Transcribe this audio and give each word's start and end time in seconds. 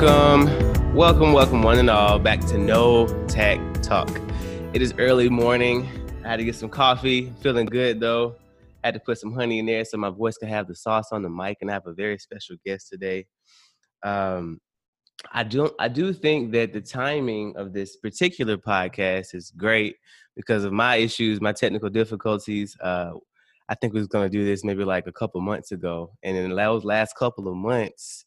Welcome, 0.00 0.94
welcome, 0.94 1.32
welcome, 1.34 1.62
one 1.62 1.78
and 1.78 1.90
all, 1.90 2.18
back 2.18 2.40
to 2.46 2.56
No 2.56 3.06
Tact 3.26 3.82
Talk. 3.84 4.08
It 4.72 4.80
is 4.80 4.94
early 4.96 5.28
morning. 5.28 5.86
I 6.24 6.28
had 6.28 6.36
to 6.38 6.44
get 6.46 6.54
some 6.54 6.70
coffee. 6.70 7.30
Feeling 7.42 7.66
good 7.66 8.00
though. 8.00 8.36
I 8.82 8.86
had 8.86 8.94
to 8.94 9.00
put 9.00 9.18
some 9.18 9.34
honey 9.34 9.58
in 9.58 9.66
there 9.66 9.84
so 9.84 9.98
my 9.98 10.08
voice 10.08 10.38
could 10.38 10.48
have 10.48 10.68
the 10.68 10.74
sauce 10.74 11.12
on 11.12 11.20
the 11.20 11.28
mic. 11.28 11.58
And 11.60 11.70
I 11.70 11.74
have 11.74 11.86
a 11.86 11.92
very 11.92 12.16
special 12.16 12.56
guest 12.64 12.88
today. 12.88 13.26
Um, 14.02 14.58
I 15.32 15.42
do 15.42 15.70
I 15.78 15.88
do 15.88 16.14
think 16.14 16.52
that 16.52 16.72
the 16.72 16.80
timing 16.80 17.54
of 17.58 17.74
this 17.74 17.96
particular 17.98 18.56
podcast 18.56 19.34
is 19.34 19.52
great 19.54 19.96
because 20.34 20.64
of 20.64 20.72
my 20.72 20.96
issues, 20.96 21.42
my 21.42 21.52
technical 21.52 21.90
difficulties. 21.90 22.74
Uh, 22.80 23.10
I 23.68 23.74
think 23.74 23.92
we 23.92 24.00
was 24.00 24.08
gonna 24.08 24.30
do 24.30 24.46
this 24.46 24.64
maybe 24.64 24.82
like 24.82 25.08
a 25.08 25.12
couple 25.12 25.42
months 25.42 25.72
ago, 25.72 26.12
and 26.22 26.38
in 26.38 26.56
those 26.56 26.84
last 26.86 27.16
couple 27.16 27.48
of 27.48 27.54
months, 27.54 28.24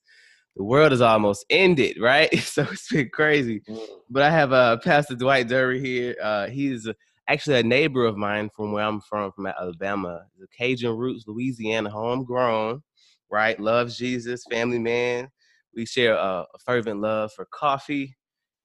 the 0.55 0.63
world 0.63 0.93
is 0.93 1.01
almost 1.01 1.45
ended, 1.49 1.97
right? 1.99 2.29
So 2.43 2.63
it's 2.71 2.91
been 2.91 3.09
crazy. 3.09 3.61
Mm. 3.67 3.87
But 4.09 4.23
I 4.23 4.29
have 4.29 4.53
uh, 4.53 4.77
Pastor 4.77 5.15
Dwight 5.15 5.47
Derouen 5.47 5.83
here. 5.83 6.15
Uh, 6.21 6.47
he's 6.47 6.87
actually 7.27 7.59
a 7.59 7.63
neighbor 7.63 8.05
of 8.05 8.17
mine 8.17 8.49
from 8.55 8.71
where 8.71 8.83
I'm 8.83 9.01
from, 9.01 9.31
from 9.31 9.47
Alabama. 9.47 10.21
The 10.37 10.47
Cajun 10.55 10.95
roots, 10.95 11.25
Louisiana, 11.27 11.89
homegrown, 11.89 12.83
right? 13.31 13.59
Loves 13.59 13.97
Jesus, 13.97 14.43
family 14.49 14.79
man. 14.79 15.29
We 15.75 15.85
share 15.85 16.13
a, 16.13 16.45
a 16.53 16.59
fervent 16.65 17.01
love 17.01 17.31
for 17.33 17.47
coffee. 17.51 18.15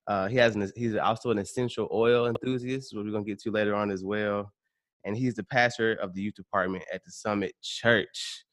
Uh, 0.07 0.27
he 0.27 0.37
has 0.37 0.55
an, 0.55 0.69
he's 0.75 0.95
also 0.95 1.31
an 1.31 1.39
essential 1.39 1.87
oil 1.91 2.27
enthusiast, 2.27 2.95
which 2.95 3.05
we're 3.05 3.11
gonna 3.11 3.23
get 3.23 3.39
to 3.41 3.51
later 3.51 3.75
on 3.75 3.89
as 3.91 4.03
well. 4.03 4.51
And 5.05 5.15
he's 5.15 5.35
the 5.35 5.43
pastor 5.43 5.93
of 5.93 6.13
the 6.13 6.21
youth 6.21 6.35
department 6.35 6.83
at 6.93 7.03
the 7.03 7.11
Summit 7.11 7.53
Church. 7.61 8.43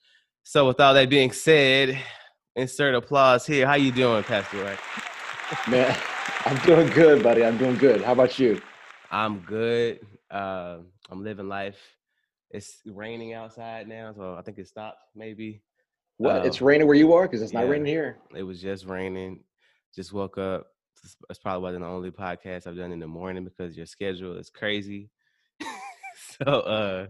So, 0.44 0.66
with 0.66 0.78
all 0.80 0.94
that 0.94 1.10
being 1.10 1.32
said, 1.32 1.98
insert 2.56 2.94
applause 2.94 3.46
here. 3.46 3.66
How 3.66 3.74
you 3.74 3.92
doing, 3.92 4.24
Pastor 4.24 4.58
Dwight? 4.58 4.78
Man, 5.68 5.96
I'm 6.44 6.56
doing 6.64 6.88
good, 6.88 7.22
buddy. 7.22 7.44
I'm 7.44 7.58
doing 7.58 7.76
good. 7.76 8.02
How 8.02 8.12
about 8.12 8.38
you? 8.38 8.60
I'm 9.10 9.40
good. 9.40 10.00
Uh, 10.30 10.78
I'm 11.10 11.22
living 11.22 11.48
life. 11.48 11.78
It's 12.50 12.78
raining 12.86 13.34
outside 13.34 13.86
now, 13.86 14.12
so 14.16 14.34
I 14.34 14.42
think 14.42 14.58
it 14.58 14.66
stopped. 14.66 14.98
Maybe. 15.14 15.62
What? 16.16 16.40
Um, 16.40 16.46
it's 16.46 16.60
raining 16.60 16.86
where 16.86 16.96
you 16.96 17.12
are 17.12 17.22
because 17.28 17.42
it's 17.42 17.52
not 17.52 17.64
yeah, 17.64 17.70
raining 17.70 17.86
here. 17.86 18.18
It 18.34 18.42
was 18.42 18.60
just 18.60 18.86
raining. 18.86 19.40
Just 19.94 20.12
woke 20.12 20.38
up. 20.38 20.66
It's 21.30 21.38
probably 21.38 21.62
wasn't 21.62 21.84
the 21.84 21.88
only 21.88 22.10
podcast 22.10 22.66
I've 22.66 22.76
done 22.76 22.90
in 22.90 22.98
the 22.98 23.06
morning 23.06 23.44
because 23.44 23.76
your 23.76 23.86
schedule 23.86 24.36
is 24.38 24.50
crazy. 24.50 25.10
so 26.42 26.44
uh, 26.44 27.06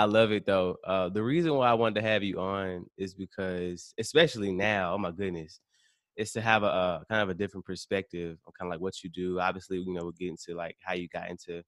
I 0.00 0.04
love 0.04 0.32
it 0.32 0.46
though. 0.46 0.78
Uh, 0.82 1.10
the 1.10 1.22
reason 1.22 1.52
why 1.52 1.68
I 1.68 1.74
wanted 1.74 2.00
to 2.00 2.08
have 2.08 2.22
you 2.22 2.40
on 2.40 2.86
is 2.96 3.12
because, 3.12 3.92
especially 3.98 4.50
now, 4.50 4.94
oh 4.94 4.98
my 4.98 5.10
goodness, 5.10 5.60
is 6.16 6.32
to 6.32 6.40
have 6.40 6.62
a, 6.62 6.68
a 6.68 7.04
kind 7.10 7.20
of 7.20 7.28
a 7.28 7.34
different 7.34 7.66
perspective 7.66 8.38
on 8.46 8.54
kind 8.58 8.70
of 8.70 8.76
like 8.76 8.80
what 8.80 9.04
you 9.04 9.10
do. 9.10 9.38
Obviously, 9.38 9.76
you 9.76 9.92
know, 9.92 10.00
we'll 10.00 10.12
get 10.12 10.30
into 10.30 10.54
like 10.54 10.76
how 10.80 10.94
you 10.94 11.06
got 11.08 11.28
into 11.28 11.62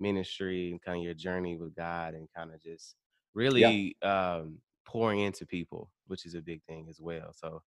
ministry 0.00 0.70
and 0.70 0.82
kind 0.82 0.98
of 0.98 1.04
your 1.04 1.14
journey 1.14 1.56
with 1.56 1.74
God 1.74 2.12
and 2.12 2.28
kind 2.36 2.52
of 2.52 2.60
just 2.62 2.94
really 3.32 3.96
yeah. 4.02 4.36
um, 4.36 4.58
pouring 4.84 5.20
into 5.20 5.46
people, 5.46 5.90
which 6.08 6.26
is 6.26 6.34
a 6.34 6.42
big 6.42 6.62
thing 6.64 6.88
as 6.90 7.00
well. 7.00 7.32
So 7.32 7.62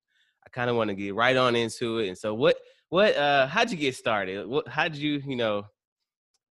I 0.45 0.51
kind 0.51 0.69
of 0.69 0.75
want 0.75 0.89
to 0.89 0.95
get 0.95 1.15
right 1.15 1.35
on 1.35 1.55
into 1.55 1.97
it. 1.97 2.09
And 2.09 2.17
so, 2.17 2.35
what, 2.35 2.57
what, 2.89 3.17
uh, 3.17 3.47
how'd 3.47 3.71
you 3.71 3.77
get 3.77 3.95
started? 3.95 4.45
What, 4.45 4.67
how'd 4.67 4.95
you, 4.95 5.19
you 5.25 5.35
know, 5.35 5.65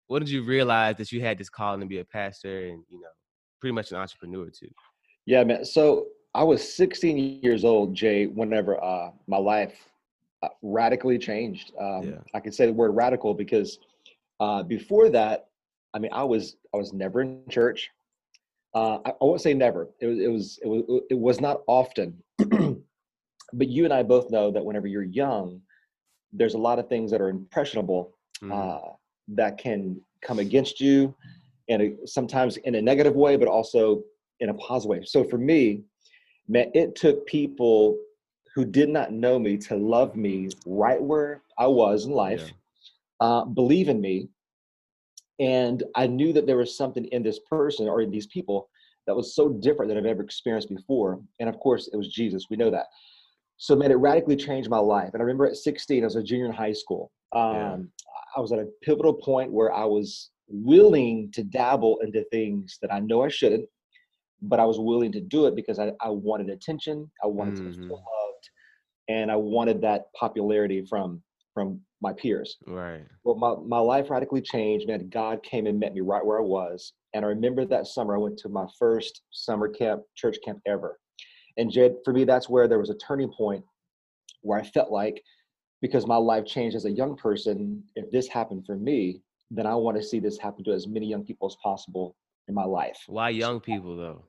what 0.06 0.20
did 0.20 0.30
you 0.30 0.42
realize 0.42 0.97
that 0.97 1.12
you 1.12 1.20
had 1.20 1.36
this 1.36 1.50
calling 1.50 1.81
to 1.81 1.87
be 1.87 1.98
a 1.98 2.04
pastor 2.06 2.60
and 2.60 2.82
you 2.88 2.98
know 2.98 3.09
pretty 3.60 3.74
much 3.74 3.91
an 3.91 3.98
entrepreneur 3.98 4.50
too. 4.50 4.70
Yeah, 5.26 5.44
man. 5.44 5.64
So 5.64 6.06
I 6.34 6.44
was 6.44 6.76
16 6.76 7.41
years 7.42 7.64
old, 7.64 7.94
Jay, 7.94 8.26
whenever 8.26 8.82
uh, 8.82 9.10
my 9.26 9.38
life 9.38 9.74
uh, 10.42 10.48
radically 10.62 11.19
changed. 11.19 11.72
Um, 11.80 12.02
yeah. 12.04 12.18
I 12.34 12.41
can 12.41 12.52
say 12.52 12.66
the 12.66 12.72
word 12.72 12.92
radical 12.92 13.34
because 13.34 13.78
uh, 14.41 14.62
before 14.62 15.10
that, 15.10 15.47
I 15.94 15.98
mean, 15.98 16.12
I 16.12 16.22
was 16.22 16.56
I 16.74 16.76
was 16.76 16.92
never 16.92 17.22
in 17.22 17.42
church. 17.50 17.91
Uh, 18.74 18.98
I, 19.04 19.10
I 19.10 19.16
won't 19.20 19.41
say 19.41 19.54
never. 19.54 19.88
It 20.00 20.06
was 20.06 20.18
it 20.18 20.28
was 20.28 20.58
it 20.62 20.68
was 20.68 21.02
it 21.10 21.18
was 21.18 21.41
not 21.41 21.62
often. 21.66 22.22
but 22.38 23.68
you 23.68 23.84
and 23.84 23.92
I 23.92 24.02
both 24.02 24.30
know 24.30 24.50
that 24.50 24.64
whenever 24.64 24.86
you're 24.86 25.02
young, 25.02 25.60
there's 26.32 26.54
a 26.54 26.58
lot 26.58 26.78
of 26.78 26.88
things 26.88 27.10
that 27.10 27.20
are 27.20 27.30
impressionable 27.30 28.14
mm. 28.42 28.94
that 29.28 29.58
can 29.58 30.00
come 30.20 30.38
against 30.38 30.80
you 30.80 31.14
and 31.68 31.96
sometimes 32.06 32.56
in 32.58 32.74
a 32.74 32.82
negative 32.82 33.14
way, 33.14 33.36
but 33.36 33.48
also 33.48 34.02
in 34.40 34.50
a 34.50 34.54
positive 34.54 34.90
way. 34.90 35.04
So 35.04 35.24
for 35.24 35.38
me, 35.38 35.82
man, 36.48 36.70
it 36.74 36.94
took 36.94 37.26
people 37.26 37.98
who 38.54 38.64
did 38.64 38.88
not 38.88 39.12
know 39.12 39.38
me 39.38 39.56
to 39.56 39.76
love 39.76 40.16
me 40.16 40.48
right 40.66 41.00
where 41.00 41.42
I 41.58 41.66
was 41.66 42.06
in 42.06 42.12
life, 42.12 42.50
yeah. 43.20 43.26
uh, 43.26 43.44
believe 43.44 43.88
in 43.88 44.00
me, 44.00 44.28
and 45.40 45.82
I 45.94 46.06
knew 46.06 46.32
that 46.32 46.46
there 46.46 46.56
was 46.56 46.76
something 46.76 47.04
in 47.06 47.22
this 47.22 47.38
person 47.48 47.86
or 47.86 48.02
in 48.02 48.10
these 48.10 48.26
people 48.26 48.68
that 49.06 49.14
was 49.14 49.34
so 49.34 49.48
different 49.48 49.88
than 49.88 49.98
I've 49.98 50.06
ever 50.06 50.22
experienced 50.22 50.68
before. 50.68 51.20
And 51.40 51.48
of 51.48 51.58
course, 51.60 51.88
it 51.92 51.96
was 51.96 52.08
Jesus. 52.08 52.46
We 52.50 52.56
know 52.56 52.70
that. 52.70 52.86
So, 53.56 53.74
man, 53.74 53.90
it 53.90 53.94
radically 53.94 54.36
changed 54.36 54.68
my 54.68 54.78
life. 54.78 55.10
And 55.12 55.22
I 55.22 55.24
remember 55.24 55.46
at 55.46 55.56
16, 55.56 56.02
I 56.02 56.06
was 56.06 56.16
a 56.16 56.22
junior 56.22 56.46
in 56.46 56.52
high 56.52 56.72
school. 56.72 57.10
Um, 57.32 57.54
yeah. 57.54 57.76
I 58.36 58.40
was 58.40 58.52
at 58.52 58.58
a 58.58 58.66
pivotal 58.82 59.14
point 59.14 59.52
where 59.52 59.72
I 59.72 59.84
was 59.84 60.30
willing 60.48 61.31
to 61.32 61.42
dabble 61.42 61.98
into 62.03 62.25
things 62.31 62.78
that 62.82 62.92
I 62.92 63.00
know 63.00 63.22
I 63.22 63.28
shouldn't, 63.28 63.69
but 64.42 64.60
I 64.60 64.64
was 64.64 64.78
willing 64.78 65.12
to 65.12 65.20
do 65.20 65.47
it 65.47 65.54
because 65.54 65.78
I, 65.78 65.92
I 66.00 66.10
wanted 66.10 66.50
attention, 66.50 67.10
I 67.22 67.26
wanted 67.26 67.54
mm-hmm. 67.54 67.66
to 67.66 67.72
feel 67.72 67.82
mm-hmm. 67.82 67.92
loved, 67.92 68.50
and 69.09 69.31
I 69.31 69.36
wanted 69.36 69.81
that 69.82 70.06
popularity 70.19 70.84
from 70.88 71.22
from 71.54 71.81
my 72.00 72.12
peers. 72.12 72.56
Right. 72.66 73.04
Well, 73.25 73.34
my, 73.34 73.54
my 73.66 73.81
life 73.81 74.10
radically 74.10 74.41
changed. 74.41 74.86
Man, 74.86 75.09
God 75.09 75.42
came 75.42 75.66
and 75.66 75.81
met 75.81 75.92
me 75.92 76.00
right 76.00 76.25
where 76.25 76.38
I 76.38 76.44
was. 76.44 76.92
And 77.15 77.25
I 77.25 77.28
remember 77.28 77.65
that 77.65 77.88
summer 77.88 78.15
I 78.15 78.19
went 78.19 78.38
to 78.38 78.48
my 78.48 78.66
first 78.78 79.22
summer 79.32 79.69
camp, 79.69 80.03
church 80.15 80.36
camp 80.44 80.60
ever. 80.66 81.00
And 81.56 81.70
Jay, 81.70 81.91
for 82.04 82.12
me, 82.12 82.22
that's 82.22 82.48
where 82.48 82.69
there 82.69 82.78
was 82.78 82.91
a 82.91 82.98
turning 82.98 83.32
point 83.36 83.65
where 84.42 84.60
I 84.60 84.62
felt 84.62 84.92
like 84.92 85.20
because 85.82 86.06
my 86.06 86.16
life 86.16 86.44
changed 86.44 86.76
as 86.76 86.84
a 86.84 86.91
young 86.91 87.16
person, 87.16 87.82
if 87.97 88.10
this 88.10 88.28
happened 88.28 88.65
for 88.66 88.76
me, 88.76 89.20
then 89.50 89.66
I 89.66 89.75
want 89.75 89.97
to 89.97 90.03
see 90.03 90.20
this 90.20 90.38
happen 90.38 90.64
to 90.64 90.72
as 90.72 90.86
many 90.86 91.06
young 91.06 91.25
people 91.25 91.48
as 91.48 91.56
possible 91.62 92.16
in 92.48 92.54
my 92.54 92.64
life. 92.64 92.98
Why 93.06 93.31
young 93.31 93.60
people 93.60 93.97
though? 93.97 94.25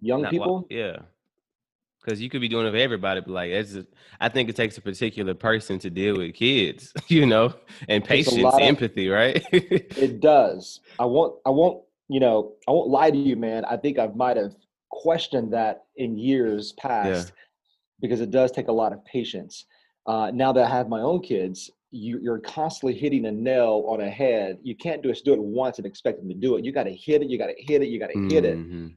Young 0.00 0.22
Not, 0.22 0.30
people? 0.30 0.66
Why, 0.68 0.76
yeah. 0.76 0.96
Because 2.04 2.20
you 2.20 2.30
could 2.30 2.40
be 2.40 2.48
doing 2.48 2.66
it 2.66 2.70
for 2.70 2.76
everybody, 2.76 3.20
but 3.20 3.30
like 3.30 3.50
it's 3.50 3.74
a, 3.74 3.86
I 4.20 4.28
think 4.28 4.48
it 4.48 4.54
takes 4.54 4.78
a 4.78 4.80
particular 4.80 5.34
person 5.34 5.78
to 5.80 5.90
deal 5.90 6.18
with 6.18 6.34
kids, 6.34 6.92
you 7.08 7.26
know, 7.26 7.54
and 7.88 8.04
patience, 8.04 8.54
empathy, 8.60 9.08
right? 9.08 9.44
it 9.52 10.20
does. 10.20 10.80
I 10.98 11.04
won't 11.04 11.36
I 11.44 11.50
won't, 11.50 11.82
you 12.08 12.20
know, 12.20 12.52
I 12.68 12.70
won't 12.70 12.90
lie 12.90 13.10
to 13.10 13.16
you, 13.16 13.36
man. 13.36 13.64
I 13.64 13.76
think 13.76 13.98
I 13.98 14.06
might 14.08 14.36
have 14.36 14.54
questioned 14.90 15.52
that 15.52 15.84
in 15.96 16.16
years 16.16 16.72
past 16.72 17.28
yeah. 17.28 17.34
because 18.00 18.20
it 18.20 18.30
does 18.30 18.52
take 18.52 18.68
a 18.68 18.72
lot 18.72 18.92
of 18.92 19.04
patience. 19.04 19.64
Uh, 20.06 20.30
now 20.32 20.52
that 20.52 20.64
I 20.64 20.68
have 20.68 20.88
my 20.88 21.00
own 21.00 21.20
kids, 21.20 21.70
you, 21.96 22.18
you're 22.22 22.38
constantly 22.38 22.98
hitting 22.98 23.26
a 23.26 23.32
nail 23.32 23.84
on 23.88 24.00
a 24.00 24.10
head. 24.10 24.58
You 24.62 24.76
can't 24.76 25.02
just 25.02 25.24
do 25.24 25.32
it 25.32 25.42
once 25.42 25.78
and 25.78 25.86
expect 25.86 26.18
them 26.18 26.28
to 26.28 26.34
do 26.34 26.56
it. 26.56 26.64
You 26.64 26.72
got 26.72 26.84
to 26.84 26.94
hit 26.94 27.22
it. 27.22 27.28
You 27.28 27.38
got 27.38 27.46
to 27.46 27.54
hit 27.58 27.82
it. 27.82 27.88
You 27.88 27.98
got 27.98 28.08
to 28.08 28.14
mm-hmm. 28.16 28.30
hit 28.30 28.44
it 28.44 28.58
mm-hmm. 28.58 28.88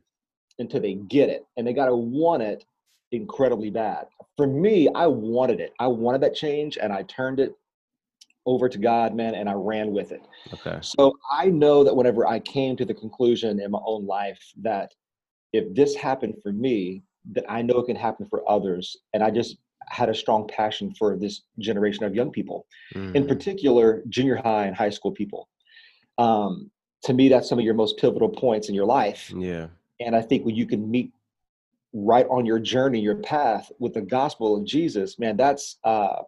until 0.59 0.81
they 0.81 0.95
get 0.95 1.29
it, 1.29 1.45
and 1.57 1.65
they 1.65 1.73
got 1.73 1.87
to 1.87 1.95
want 1.95 2.43
it 2.43 2.65
incredibly 3.11 3.69
bad. 3.69 4.05
For 4.37 4.47
me, 4.47 4.89
I 4.93 5.07
wanted 5.07 5.59
it. 5.59 5.73
I 5.79 5.87
wanted 5.87 6.21
that 6.21 6.35
change, 6.35 6.77
and 6.77 6.93
I 6.93 7.03
turned 7.03 7.39
it 7.39 7.55
over 8.45 8.69
to 8.69 8.77
God, 8.77 9.15
man, 9.15 9.35
and 9.35 9.49
I 9.49 9.53
ran 9.53 9.91
with 9.91 10.11
it. 10.11 10.21
Okay. 10.53 10.79
So 10.81 11.13
I 11.31 11.47
know 11.47 11.83
that 11.83 11.95
whenever 11.95 12.27
I 12.27 12.39
came 12.39 12.75
to 12.77 12.85
the 12.85 12.93
conclusion 12.93 13.59
in 13.59 13.71
my 13.71 13.79
own 13.85 14.05
life 14.05 14.39
that 14.61 14.93
if 15.53 15.73
this 15.75 15.95
happened 15.95 16.35
for 16.41 16.51
me, 16.51 17.03
that 17.33 17.45
I 17.49 17.61
know 17.61 17.79
it 17.79 17.85
can 17.85 17.95
happen 17.95 18.25
for 18.29 18.49
others, 18.49 18.97
and 19.13 19.23
I 19.23 19.29
just 19.29 19.57
had 19.87 20.09
a 20.09 20.13
strong 20.13 20.47
passion 20.47 20.93
for 20.97 21.17
this 21.17 21.41
generation 21.59 22.03
of 22.03 22.15
young 22.15 22.31
people, 22.31 22.65
mm. 22.95 23.15
in 23.15 23.27
particular, 23.27 24.03
junior 24.09 24.35
high 24.35 24.65
and 24.65 24.75
high 24.75 24.89
school 24.89 25.11
people. 25.11 25.49
Um, 26.17 26.69
to 27.03 27.13
me, 27.13 27.29
that's 27.29 27.47
some 27.47 27.59
of 27.59 27.65
your 27.65 27.73
most 27.73 27.97
pivotal 27.97 28.29
points 28.29 28.69
in 28.69 28.75
your 28.75 28.85
life. 28.85 29.31
Yeah. 29.35 29.67
And 29.99 30.15
I 30.15 30.21
think 30.21 30.45
when 30.45 30.55
you 30.55 30.65
can 30.65 30.89
meet 30.89 31.11
right 31.93 32.27
on 32.29 32.45
your 32.45 32.59
journey, 32.59 32.99
your 32.99 33.15
path 33.15 33.71
with 33.79 33.93
the 33.93 34.01
gospel 34.01 34.55
of 34.55 34.65
Jesus, 34.65 35.17
man, 35.17 35.37
that's 35.37 35.77
uh, 35.83 36.23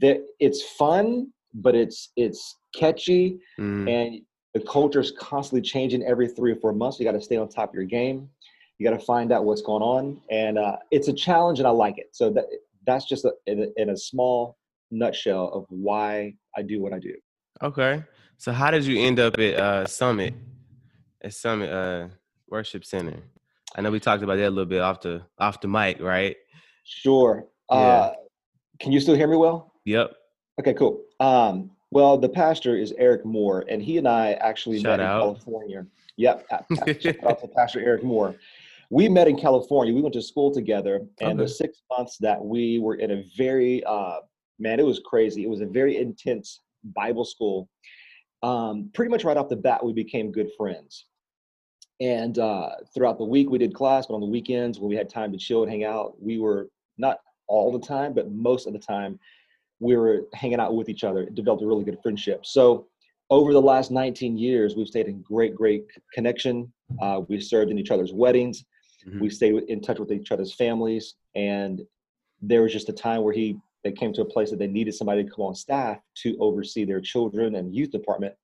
that 0.00 0.22
it's 0.38 0.62
fun, 0.62 1.32
but 1.54 1.74
it's 1.74 2.10
it's 2.16 2.56
catchy, 2.74 3.38
mm. 3.58 3.90
and 3.90 4.22
the 4.54 4.60
culture 4.60 5.00
is 5.00 5.12
constantly 5.18 5.62
changing 5.62 6.02
every 6.04 6.28
three 6.28 6.52
or 6.52 6.56
four 6.56 6.72
months. 6.72 6.98
You 6.98 7.04
got 7.04 7.12
to 7.12 7.20
stay 7.20 7.36
on 7.36 7.48
top 7.48 7.70
of 7.70 7.74
your 7.74 7.84
game. 7.84 8.28
You 8.78 8.88
got 8.88 8.98
to 8.98 9.04
find 9.04 9.32
out 9.32 9.44
what's 9.44 9.62
going 9.62 9.82
on, 9.82 10.20
and 10.30 10.58
uh, 10.58 10.76
it's 10.90 11.08
a 11.08 11.12
challenge, 11.12 11.58
and 11.58 11.66
I 11.66 11.70
like 11.70 11.98
it. 11.98 12.08
So 12.12 12.30
that 12.30 12.44
that's 12.86 13.06
just 13.06 13.24
a, 13.24 13.32
in, 13.46 13.62
a, 13.62 13.82
in 13.82 13.90
a 13.90 13.96
small 13.96 14.56
nutshell 14.90 15.50
of 15.52 15.66
why 15.68 16.34
I 16.56 16.62
do 16.62 16.80
what 16.80 16.92
I 16.92 16.98
do. 16.98 17.14
Okay. 17.62 18.02
So 18.38 18.52
how 18.52 18.70
did 18.70 18.84
you 18.84 19.00
end 19.00 19.18
up 19.18 19.38
at 19.38 19.54
uh, 19.54 19.86
Summit, 19.86 20.34
at 21.22 21.34
Summit 21.34 21.70
uh, 21.70 22.08
Worship 22.48 22.84
Center? 22.84 23.22
I 23.74 23.80
know 23.80 23.90
we 23.90 24.00
talked 24.00 24.22
about 24.22 24.36
that 24.36 24.48
a 24.48 24.50
little 24.50 24.64
bit 24.66 24.80
off 24.80 25.00
the 25.00 25.22
off 25.38 25.60
the 25.60 25.68
mic, 25.68 26.00
right? 26.00 26.36
Sure. 26.84 27.46
Yeah. 27.70 27.76
Uh, 27.76 28.14
Can 28.80 28.92
you 28.92 29.00
still 29.00 29.14
hear 29.14 29.26
me 29.26 29.36
well? 29.36 29.72
Yep. 29.84 30.12
Okay, 30.60 30.74
cool. 30.74 31.02
Um, 31.20 31.70
well, 31.90 32.16
the 32.18 32.28
pastor 32.28 32.76
is 32.76 32.92
Eric 32.98 33.24
Moore, 33.24 33.64
and 33.68 33.82
he 33.82 33.98
and 33.98 34.08
I 34.08 34.32
actually 34.34 34.80
Shout 34.80 34.98
met 34.98 35.06
out. 35.06 35.16
in 35.16 35.34
California. 35.34 35.86
Yep. 36.16 36.46
Shout 37.00 37.24
out 37.26 37.40
to 37.40 37.48
Pastor 37.56 37.80
Eric 37.80 38.02
Moore. 38.02 38.34
We 38.90 39.08
met 39.08 39.28
in 39.28 39.36
California. 39.36 39.92
We 39.92 40.02
went 40.02 40.14
to 40.14 40.22
school 40.22 40.52
together, 40.52 41.00
and 41.20 41.38
the 41.38 41.48
six 41.48 41.82
months 41.96 42.18
that 42.18 42.42
we 42.42 42.78
were 42.78 42.94
in 42.94 43.10
a 43.10 43.24
very 43.36 43.82
uh, 43.84 44.18
man, 44.58 44.80
it 44.80 44.86
was 44.86 45.00
crazy. 45.04 45.44
It 45.44 45.50
was 45.50 45.60
a 45.60 45.66
very 45.66 45.96
intense 45.96 46.60
Bible 46.94 47.24
school. 47.24 47.68
Um, 48.42 48.90
pretty 48.94 49.10
much 49.10 49.24
right 49.24 49.36
off 49.36 49.48
the 49.48 49.56
bat, 49.56 49.84
we 49.84 49.92
became 49.92 50.30
good 50.30 50.50
friends. 50.56 51.06
And 52.00 52.38
uh, 52.38 52.70
throughout 52.94 53.18
the 53.18 53.24
week, 53.24 53.48
we 53.50 53.58
did 53.58 53.74
class, 53.74 54.06
but 54.06 54.14
on 54.14 54.20
the 54.20 54.26
weekends, 54.26 54.78
when 54.78 54.90
we 54.90 54.96
had 54.96 55.08
time 55.08 55.32
to 55.32 55.38
chill 55.38 55.62
and 55.62 55.70
hang 55.70 55.84
out, 55.84 56.14
we 56.22 56.38
were 56.38 56.68
not 56.98 57.18
all 57.48 57.72
the 57.72 57.84
time, 57.84 58.12
but 58.12 58.30
most 58.30 58.66
of 58.66 58.72
the 58.72 58.78
time, 58.78 59.18
we 59.80 59.96
were 59.96 60.22
hanging 60.34 60.60
out 60.60 60.74
with 60.74 60.88
each 60.88 61.04
other. 61.04 61.22
It 61.22 61.34
developed 61.34 61.62
a 61.62 61.66
really 61.66 61.84
good 61.84 61.98
friendship. 62.02 62.44
So, 62.46 62.86
over 63.28 63.52
the 63.52 63.60
last 63.60 63.90
19 63.90 64.38
years, 64.38 64.76
we've 64.76 64.86
stayed 64.86 65.08
in 65.08 65.20
great, 65.22 65.54
great 65.54 65.84
connection. 66.14 66.72
Uh, 67.02 67.22
we 67.28 67.40
served 67.40 67.72
in 67.72 67.78
each 67.78 67.90
other's 67.90 68.12
weddings. 68.12 68.64
Mhm. 69.06 69.20
We 69.20 69.30
stayed 69.30 69.54
in 69.68 69.80
touch 69.80 69.98
with 69.98 70.12
each 70.12 70.32
other's 70.32 70.52
families. 70.54 71.14
And 71.34 71.82
there 72.42 72.62
was 72.62 72.72
just 72.72 72.88
a 72.88 72.92
time 72.92 73.22
where 73.22 73.32
he 73.34 73.58
they 73.84 73.92
came 73.92 74.12
to 74.12 74.22
a 74.22 74.24
place 74.24 74.50
that 74.50 74.58
they 74.58 74.66
needed 74.66 74.94
somebody 74.94 75.22
to 75.22 75.30
come 75.30 75.44
on 75.44 75.54
staff 75.54 75.98
to 76.16 76.36
oversee 76.40 76.84
their 76.84 77.00
children 77.00 77.54
and 77.54 77.72
youth 77.72 77.92
department. 77.92 78.34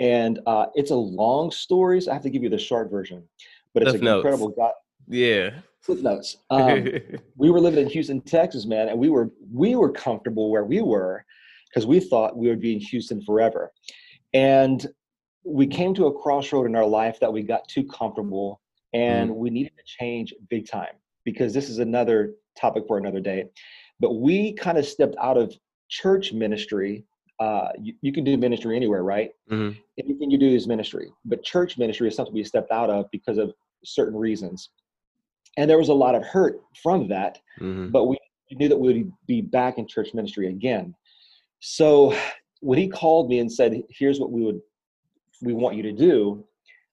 And 0.00 0.40
uh, 0.46 0.66
it's 0.74 0.90
a 0.90 0.96
long 0.96 1.52
story, 1.52 2.00
so 2.00 2.10
I 2.10 2.14
have 2.14 2.24
to 2.24 2.30
give 2.30 2.42
you 2.42 2.48
the 2.48 2.58
short 2.58 2.90
version. 2.90 3.22
But 3.72 3.84
it's 3.84 3.92
Cliff 3.92 4.00
an 4.00 4.06
notes. 4.06 4.18
incredible 4.18 4.48
God 4.48 4.72
Yeah. 5.06 5.60
footnotes. 5.80 6.38
Um, 6.50 6.90
we 7.36 7.50
were 7.50 7.60
living 7.60 7.84
in 7.84 7.88
Houston, 7.90 8.20
Texas, 8.20 8.66
man, 8.66 8.88
and 8.88 8.98
we 8.98 9.10
were 9.10 9.30
we 9.52 9.76
were 9.76 9.92
comfortable 9.92 10.50
where 10.50 10.64
we 10.64 10.80
were 10.82 11.24
because 11.68 11.86
we 11.86 12.00
thought 12.00 12.36
we 12.36 12.48
would 12.48 12.60
be 12.60 12.72
in 12.72 12.80
Houston 12.80 13.22
forever. 13.22 13.72
And 14.32 14.84
we 15.44 15.66
came 15.68 15.94
to 15.94 16.06
a 16.06 16.12
crossroad 16.20 16.66
in 16.66 16.74
our 16.74 16.86
life 16.86 17.20
that 17.20 17.32
we 17.32 17.42
got 17.42 17.68
too 17.68 17.84
comfortable 17.84 18.60
and 18.94 19.34
we 19.34 19.50
needed 19.50 19.72
to 19.76 19.82
change 19.84 20.32
big 20.48 20.66
time 20.68 20.94
because 21.24 21.52
this 21.52 21.68
is 21.68 21.78
another 21.80 22.34
topic 22.58 22.84
for 22.86 22.96
another 22.96 23.20
day. 23.20 23.44
But 24.00 24.14
we 24.14 24.52
kind 24.54 24.78
of 24.78 24.86
stepped 24.86 25.16
out 25.20 25.36
of 25.36 25.52
church 25.88 26.32
ministry. 26.32 27.04
Uh, 27.40 27.68
you, 27.80 27.94
you 28.00 28.12
can 28.12 28.24
do 28.24 28.36
ministry 28.36 28.76
anywhere, 28.76 29.02
right? 29.02 29.32
Mhm. 29.50 29.76
Anything 29.98 30.30
you 30.30 30.38
do 30.38 30.48
is 30.48 30.66
ministry. 30.66 31.10
But 31.24 31.42
church 31.42 31.76
ministry 31.76 32.08
is 32.08 32.14
something 32.14 32.34
we 32.34 32.44
stepped 32.44 32.70
out 32.70 32.88
of 32.88 33.06
because 33.10 33.38
of 33.38 33.52
certain 33.84 34.18
reasons. 34.18 34.70
And 35.56 35.68
there 35.68 35.78
was 35.78 35.88
a 35.88 35.94
lot 35.94 36.14
of 36.14 36.24
hurt 36.24 36.60
from 36.82 37.08
that 37.08 37.40
Mhm. 37.60 37.92
but 37.92 38.04
we 38.04 38.16
knew 38.52 38.68
that 38.68 38.78
we 38.78 38.92
would 38.92 39.12
be 39.26 39.40
back 39.40 39.78
in 39.78 39.86
church 39.86 40.14
ministry 40.14 40.46
again. 40.48 40.94
So 41.60 42.16
when 42.60 42.78
he 42.78 42.88
called 42.88 43.28
me 43.28 43.40
and 43.40 43.50
said, 43.52 43.82
"Here's 43.88 44.20
what 44.20 44.30
we 44.30 44.42
would 44.42 44.60
we 45.42 45.52
want 45.52 45.76
you 45.76 45.82
to 45.82 45.92
do," 45.92 46.46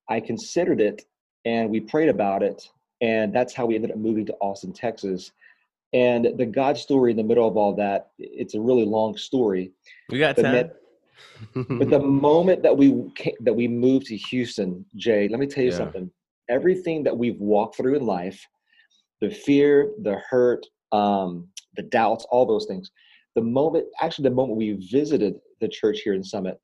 I 0.09 0.19
considered 0.19 0.81
it 0.81 1.05
and 1.45 1.69
we 1.69 1.79
prayed 1.79 2.09
about 2.09 2.43
it, 2.43 2.67
and 3.01 3.33
that's 3.33 3.53
how 3.53 3.65
we 3.65 3.75
ended 3.75 3.91
up 3.91 3.97
moving 3.97 4.25
to 4.27 4.33
Austin, 4.41 4.73
Texas. 4.73 5.31
And 5.93 6.37
the 6.37 6.45
God 6.45 6.77
story 6.77 7.11
in 7.11 7.17
the 7.17 7.23
middle 7.23 7.47
of 7.47 7.57
all 7.57 7.75
that, 7.75 8.11
it's 8.17 8.55
a 8.55 8.61
really 8.61 8.85
long 8.85 9.17
story. 9.17 9.71
We 10.09 10.19
got 10.19 10.35
But 10.35 10.43
time. 10.43 10.71
But 11.79 11.89
the 11.89 11.99
moment 11.99 12.63
that 12.63 12.77
we 12.77 13.11
ca- 13.17 13.35
that 13.41 13.53
we 13.53 13.67
moved 13.67 14.05
to 14.07 14.17
Houston, 14.17 14.85
Jay, 14.95 15.27
let 15.27 15.39
me 15.39 15.47
tell 15.47 15.63
you 15.63 15.71
Yeah. 15.71 15.77
something. 15.77 16.11
Everything 16.49 17.03
that 17.03 17.17
we've 17.17 17.39
walked 17.39 17.77
through 17.77 17.95
in 17.95 18.05
life, 18.05 18.45
the 19.19 19.29
fear, 19.29 19.93
the 19.99 20.15
hurt, 20.29 20.65
um, 20.91 21.47
the 21.75 21.83
doubts, 21.83 22.25
all 22.29 22.45
those 22.45 22.65
things. 22.65 22.91
The 23.35 23.41
moment, 23.41 23.87
actually, 24.01 24.23
the 24.29 24.35
moment 24.35 24.57
we 24.57 24.73
visited 24.73 25.39
the 25.59 25.67
church 25.67 26.01
here 26.01 26.13
in 26.13 26.23
Summit, 26.23 26.59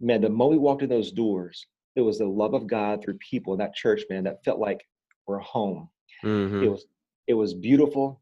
man, 0.00 0.20
the 0.20 0.28
moment 0.28 0.60
we 0.60 0.64
walked 0.64 0.82
in 0.82 0.88
those 0.88 1.10
doors, 1.12 1.66
it 1.96 2.00
was 2.00 2.18
the 2.18 2.26
love 2.26 2.54
of 2.54 2.66
God 2.66 3.02
through 3.02 3.18
people 3.18 3.52
in 3.52 3.58
that 3.58 3.74
church, 3.74 4.02
man, 4.08 4.24
that 4.24 4.44
felt 4.44 4.58
like 4.58 4.86
we're 5.26 5.38
home. 5.38 5.88
Mhm. 6.24 6.62
It 6.62 6.68
was 6.68 6.86
it 7.28 7.34
was 7.34 7.54
beautiful. 7.54 8.20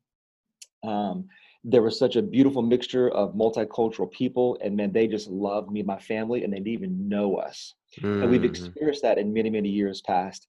Um, 0.82 1.26
there 1.64 1.82
was 1.82 1.98
such 1.98 2.16
a 2.16 2.22
beautiful 2.22 2.62
mixture 2.62 3.08
of 3.10 3.34
multicultural 3.34 4.10
people, 4.10 4.58
and 4.62 4.76
man, 4.76 4.92
they 4.92 5.06
just 5.06 5.28
loved 5.28 5.70
me 5.70 5.80
and 5.80 5.86
my 5.86 5.98
family, 5.98 6.44
and 6.44 6.52
they 6.52 6.58
didn't 6.58 6.68
even 6.72 7.08
know 7.08 7.36
us. 7.36 7.74
And 8.22 8.30
we've 8.30 8.42
Mhm. 8.42 8.44
experienced 8.44 9.02
that 9.02 9.18
in 9.18 9.32
many, 9.32 9.50
many 9.50 9.68
years 9.68 10.00
past. 10.02 10.48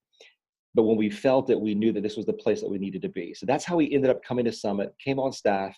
But 0.74 0.84
when 0.84 0.98
we 0.98 1.10
felt 1.10 1.50
it, 1.50 1.60
we 1.60 1.76
knew 1.76 1.92
that 1.92 2.02
this 2.02 2.16
was 2.18 2.26
the 2.26 2.34
place 2.34 2.62
that 2.62 2.70
we 2.70 2.78
needed 2.78 3.02
to 3.02 3.10
be. 3.10 3.34
So 3.34 3.46
that's 3.46 3.66
how 3.66 3.76
we 3.78 3.92
ended 3.92 4.10
up 4.10 4.24
coming 4.24 4.46
to 4.46 4.52
Summit, 4.54 4.94
came 5.00 5.20
on 5.20 5.32
staff, 5.34 5.78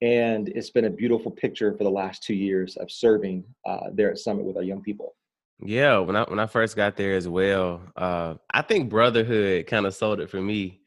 and 0.00 0.48
it's 0.48 0.70
been 0.70 0.86
a 0.86 0.90
beautiful 0.90 1.30
picture 1.30 1.72
for 1.76 1.84
the 1.84 1.90
last 1.90 2.22
two 2.22 2.34
years 2.34 2.76
of 2.76 2.90
serving 2.90 3.44
uh, 3.64 3.90
there 3.92 4.10
at 4.10 4.18
Summit 4.18 4.44
with 4.44 4.56
our 4.56 4.62
young 4.62 4.82
people. 4.82 5.14
Yeah, 5.60 5.98
when 5.98 6.14
I 6.16 6.22
when 6.24 6.38
I 6.38 6.46
first 6.46 6.76
got 6.76 6.96
there 6.96 7.14
as 7.16 7.26
well, 7.28 7.82
uh, 7.96 8.34
I 8.50 8.62
think 8.62 8.90
brotherhood 8.90 9.66
kind 9.66 9.86
of 9.86 9.94
sold 9.94 10.20
it 10.20 10.30
for 10.30 10.40
me 10.40 10.80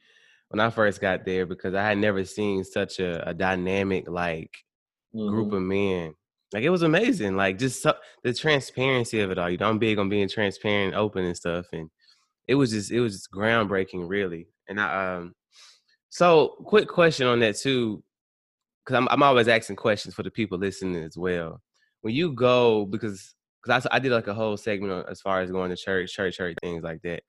when 0.49 0.59
I 0.61 0.69
first 0.69 1.01
got 1.01 1.25
there 1.25 1.45
because 1.45 1.73
I 1.75 1.83
had 1.83 1.97
never 1.97 2.23
seen 2.25 2.63
such 2.63 2.99
a, 2.99 3.27
a 3.29 3.33
dynamic 3.33 4.09
like 4.09 4.57
group 5.27 5.51
Mhm. 5.51 5.57
of 5.57 5.61
men. 5.63 6.15
Like 6.53 6.63
it 6.63 6.69
was 6.71 6.83
amazing, 6.83 7.37
like 7.37 7.59
just 7.59 7.81
so, 7.83 7.95
the 8.23 8.33
transparency 8.33 9.21
of 9.21 9.31
it 9.31 9.39
all. 9.39 9.49
You 9.49 9.57
know, 9.57 9.69
I'm 9.69 9.79
big 9.79 9.99
on 9.99 10.09
being 10.09 10.29
transparent, 10.29 10.95
open, 10.95 11.25
and 11.25 11.37
stuff, 11.37 11.67
and 11.73 11.89
it 12.47 12.55
was 12.55 12.71
just 12.71 12.91
it 12.91 13.01
was 13.01 13.13
just 13.15 13.31
groundbreaking, 13.31 14.09
really. 14.09 14.47
And 14.69 14.81
I 14.81 15.15
um, 15.17 15.35
so 16.09 16.49
quick 16.65 16.87
question 16.89 17.27
on 17.27 17.39
that 17.41 17.57
too, 17.57 18.03
because 18.85 18.97
I'm 18.97 19.07
I'm 19.09 19.23
always 19.23 19.47
asking 19.47 19.75
questions 19.77 20.15
for 20.15 20.23
the 20.23 20.31
people 20.31 20.57
listening 20.57 21.03
as 21.03 21.17
well. 21.17 21.61
When 22.01 22.13
you 22.15 22.33
go, 22.33 22.85
because 22.85 23.35
because 23.61 23.85
I, 23.91 23.95
I 23.95 23.99
did 23.99 24.11
like 24.11 24.27
a 24.27 24.33
whole 24.33 24.57
segment 24.57 24.91
on, 24.91 25.05
as 25.09 25.21
far 25.21 25.41
as 25.41 25.51
going 25.51 25.69
to 25.69 25.75
church, 25.75 26.11
church, 26.13 26.37
church, 26.37 26.55
things 26.61 26.83
like 26.83 27.01
that. 27.03 27.23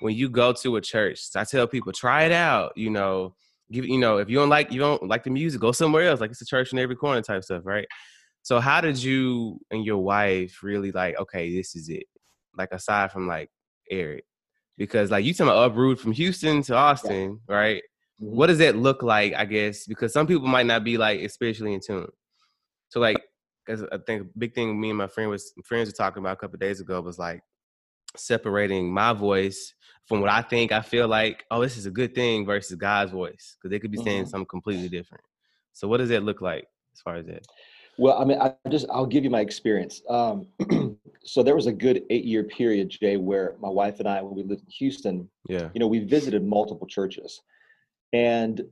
When 0.00 0.14
you 0.14 0.28
go 0.28 0.52
to 0.52 0.76
a 0.76 0.80
church, 0.80 1.20
I 1.34 1.44
tell 1.44 1.66
people 1.66 1.92
try 1.92 2.24
it 2.24 2.32
out. 2.32 2.72
You 2.76 2.90
know, 2.90 3.34
give 3.70 3.84
you 3.86 3.98
know 3.98 4.18
if 4.18 4.28
you 4.28 4.36
don't 4.38 4.48
like 4.48 4.72
you 4.72 4.80
don't 4.80 5.02
like 5.06 5.24
the 5.24 5.30
music, 5.30 5.60
go 5.60 5.72
somewhere 5.72 6.08
else. 6.08 6.20
Like 6.20 6.30
it's 6.30 6.42
a 6.42 6.46
church 6.46 6.72
in 6.72 6.78
every 6.78 6.96
corner 6.96 7.22
type 7.22 7.44
stuff, 7.44 7.62
right? 7.64 7.86
So 8.42 8.60
how 8.60 8.80
did 8.80 9.02
you 9.02 9.58
and 9.70 9.84
your 9.84 9.98
wife 9.98 10.62
really 10.62 10.92
like? 10.92 11.18
Okay, 11.18 11.54
this 11.56 11.74
is 11.74 11.88
it. 11.88 12.04
Like 12.56 12.70
aside 12.72 13.12
from 13.12 13.26
like 13.26 13.50
Eric, 13.90 14.24
because 14.78 15.10
like 15.10 15.24
you 15.24 15.34
talking 15.34 15.50
about 15.50 15.70
uproot 15.70 15.98
from 15.98 16.12
Houston 16.12 16.62
to 16.62 16.74
Austin, 16.74 17.40
right? 17.48 17.82
Mhm. 18.22 18.28
What 18.30 18.46
does 18.46 18.58
that 18.58 18.76
look 18.76 19.02
like? 19.02 19.34
I 19.34 19.44
guess 19.44 19.86
because 19.86 20.12
some 20.12 20.26
people 20.26 20.48
might 20.48 20.66
not 20.66 20.84
be 20.84 20.96
like 20.96 21.20
especially 21.20 21.74
in 21.74 21.80
tune. 21.80 22.08
So 22.88 23.00
like, 23.00 23.18
because 23.66 23.82
I 23.92 23.98
think 24.06 24.22
a 24.22 24.38
big 24.38 24.54
thing 24.54 24.80
me 24.80 24.90
and 24.90 24.98
my 24.98 25.06
friend 25.08 25.30
was 25.30 25.52
friends 25.64 25.88
were 25.88 25.92
talking 25.92 26.22
about 26.22 26.34
a 26.34 26.36
couple 26.36 26.54
of 26.54 26.60
days 26.60 26.80
ago 26.80 27.00
was 27.00 27.18
like 27.18 27.40
separating 28.16 28.92
my 28.92 29.12
voice 29.12 29.74
from 30.06 30.20
what 30.20 30.30
I 30.30 30.40
think 30.42 30.72
I 30.72 30.80
feel 30.80 31.08
like. 31.08 31.44
Oh, 31.50 31.60
this 31.60 31.76
is 31.76 31.86
a 31.86 31.90
good 31.90 32.14
thing 32.14 32.46
versus 32.46 32.76
God's 32.76 33.10
voice 33.10 33.56
because 33.56 33.70
they 33.70 33.78
could 33.78 33.90
be 33.90 33.98
saying 33.98 34.24
Mhm. 34.24 34.28
something 34.28 34.46
completely 34.46 34.88
different. 34.88 35.24
So 35.72 35.88
what 35.88 35.98
does 35.98 36.08
that 36.10 36.22
look 36.22 36.40
like 36.40 36.66
as 36.94 37.00
far 37.00 37.16
as 37.16 37.26
that? 37.26 37.44
Well, 37.98 38.18
I 38.18 38.24
mean, 38.24 38.38
I 38.40 38.54
just 38.68 38.86
I'll 38.90 39.06
give 39.06 39.24
you 39.24 39.30
my 39.30 39.40
experience. 39.40 40.02
Um, 40.08 40.46
so 41.24 41.42
there 41.42 41.56
was 41.56 41.66
a 41.66 41.72
good 41.72 42.04
eight-year 42.10 42.44
period, 42.44 42.90
Jay, 42.90 43.16
where 43.16 43.56
my 43.58 43.68
wife 43.70 44.00
and 44.00 44.08
I, 44.08 44.22
when 44.22 44.34
we 44.34 44.42
lived 44.42 44.62
in 44.62 44.70
Houston, 44.70 45.28
Yeah. 45.48 45.70
you 45.74 45.80
know, 45.80 45.86
we 45.88 46.00
visited 46.00 46.44
multiple 46.44 46.86
churches, 46.86 47.40
and 48.12 48.62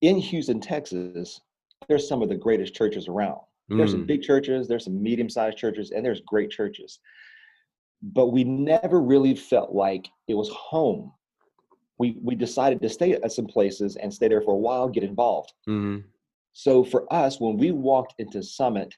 in 0.00 0.18
Houston, 0.18 0.60
Texas, 0.60 1.40
there's 1.88 2.06
some 2.08 2.22
of 2.22 2.28
the 2.28 2.36
greatest 2.36 2.74
churches 2.74 3.08
around. 3.08 3.40
There's 3.68 3.92
some 3.92 4.02
Mm. 4.04 4.06
big 4.06 4.22
churches, 4.22 4.68
there's 4.68 4.84
some 4.84 5.02
medium-sized 5.02 5.56
churches, 5.56 5.90
and 5.90 6.04
there's 6.04 6.20
great 6.20 6.50
churches. 6.50 7.00
But 8.02 8.28
we 8.28 8.44
never 8.44 9.00
really 9.00 9.34
felt 9.34 9.72
like 9.72 10.06
it 10.28 10.34
was 10.34 10.50
home. 10.50 11.12
We 11.98 12.18
we 12.22 12.34
decided 12.34 12.80
to 12.82 12.88
stay 12.88 13.12
at 13.12 13.32
some 13.32 13.46
places 13.46 13.96
and 13.96 14.12
stay 14.12 14.28
there 14.28 14.42
for 14.42 14.54
a 14.54 14.58
while, 14.58 14.88
get 14.88 15.04
involved. 15.04 15.52
hmm 15.66 15.98
So 16.52 16.84
for 16.84 17.12
us, 17.12 17.40
when 17.40 17.56
we 17.56 17.70
walked 17.70 18.14
into 18.18 18.42
Summit, 18.42 18.94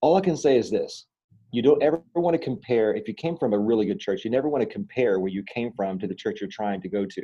all 0.00 0.16
I 0.16 0.20
can 0.20 0.36
say 0.36 0.58
is 0.58 0.70
this. 0.70 1.06
You 1.50 1.62
don't 1.62 1.82
ever 1.82 2.02
want 2.14 2.34
to 2.34 2.42
compare, 2.50 2.94
if 2.94 3.06
you 3.08 3.14
came 3.14 3.36
from 3.36 3.52
a 3.52 3.58
really 3.58 3.86
good 3.86 4.00
church, 4.00 4.24
you 4.24 4.30
never 4.30 4.48
want 4.48 4.62
to 4.62 4.68
compare 4.78 5.18
where 5.20 5.30
you 5.30 5.42
came 5.44 5.72
from 5.72 5.98
to 6.00 6.06
the 6.06 6.14
church 6.14 6.40
you're 6.40 6.50
trying 6.50 6.80
to 6.82 6.88
go 6.88 7.06
to. 7.06 7.22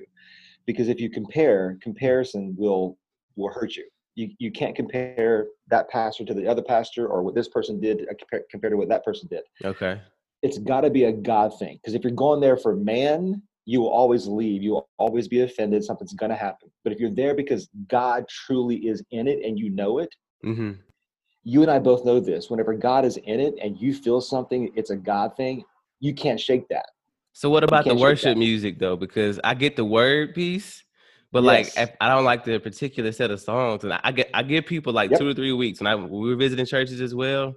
Because 0.66 0.88
if 0.88 1.00
you 1.00 1.10
compare, 1.10 1.76
comparison 1.82 2.54
will 2.56 2.96
will 3.36 3.52
hurt 3.52 3.76
you. 3.76 3.86
You, 4.20 4.30
you 4.38 4.50
can't 4.50 4.76
compare 4.76 5.46
that 5.68 5.88
pastor 5.88 6.24
to 6.24 6.34
the 6.34 6.46
other 6.46 6.62
pastor 6.62 7.06
or 7.06 7.22
what 7.22 7.34
this 7.34 7.48
person 7.48 7.80
did 7.80 8.06
compare, 8.18 8.44
compared 8.50 8.72
to 8.72 8.76
what 8.76 8.88
that 8.88 9.04
person 9.04 9.28
did. 9.30 9.42
Okay. 9.64 10.00
It's 10.42 10.58
got 10.58 10.82
to 10.82 10.90
be 10.90 11.04
a 11.04 11.12
God 11.12 11.58
thing. 11.58 11.78
Because 11.78 11.94
if 11.94 12.04
you're 12.04 12.12
going 12.12 12.40
there 12.40 12.56
for 12.56 12.76
man, 12.76 13.42
you 13.64 13.80
will 13.80 13.88
always 13.88 14.26
leave. 14.26 14.62
You 14.62 14.72
will 14.72 14.88
always 14.98 15.28
be 15.28 15.40
offended. 15.40 15.84
Something's 15.84 16.12
going 16.12 16.30
to 16.30 16.36
happen. 16.36 16.70
But 16.84 16.92
if 16.92 16.98
you're 16.98 17.14
there 17.14 17.34
because 17.34 17.68
God 17.88 18.26
truly 18.28 18.76
is 18.76 19.02
in 19.10 19.26
it 19.26 19.44
and 19.44 19.58
you 19.58 19.70
know 19.70 19.98
it, 19.98 20.14
hmm 20.42 20.72
you 21.42 21.62
and 21.62 21.70
I 21.70 21.78
both 21.78 22.04
know 22.04 22.20
this. 22.20 22.50
Whenever 22.50 22.74
God 22.74 23.04
is 23.04 23.16
in 23.16 23.40
it 23.40 23.54
and 23.62 23.80
you 23.80 23.94
feel 23.94 24.20
something, 24.20 24.70
it's 24.74 24.90
a 24.90 24.96
God 24.96 25.36
thing, 25.36 25.64
you 25.98 26.14
can't 26.14 26.38
shake 26.38 26.68
that. 26.68 26.86
So 27.32 27.48
what 27.48 27.64
about 27.64 27.84
the 27.84 27.94
worship 27.94 28.36
music 28.36 28.78
though? 28.78 28.96
Because 28.96 29.40
I 29.42 29.54
get 29.54 29.76
the 29.76 29.84
word 29.84 30.34
piece, 30.34 30.84
But 31.32 31.44
yes. 31.44 31.76
like, 31.76 31.96
I 32.00 32.08
don't 32.08 32.24
like 32.24 32.44
the 32.44 32.58
particular 32.58 33.12
set 33.12 33.30
of 33.30 33.40
songs, 33.40 33.84
and 33.84 33.92
I 33.92 34.10
get 34.12 34.30
I 34.34 34.42
give 34.42 34.66
people 34.66 34.92
like 34.92 35.10
yep. 35.10 35.20
two 35.20 35.28
or 35.28 35.34
three 35.34 35.52
weeks. 35.52 35.78
And 35.78 35.88
I 35.88 35.94
we 35.94 36.28
were 36.28 36.36
visiting 36.36 36.66
churches 36.66 37.00
as 37.00 37.14
well. 37.14 37.54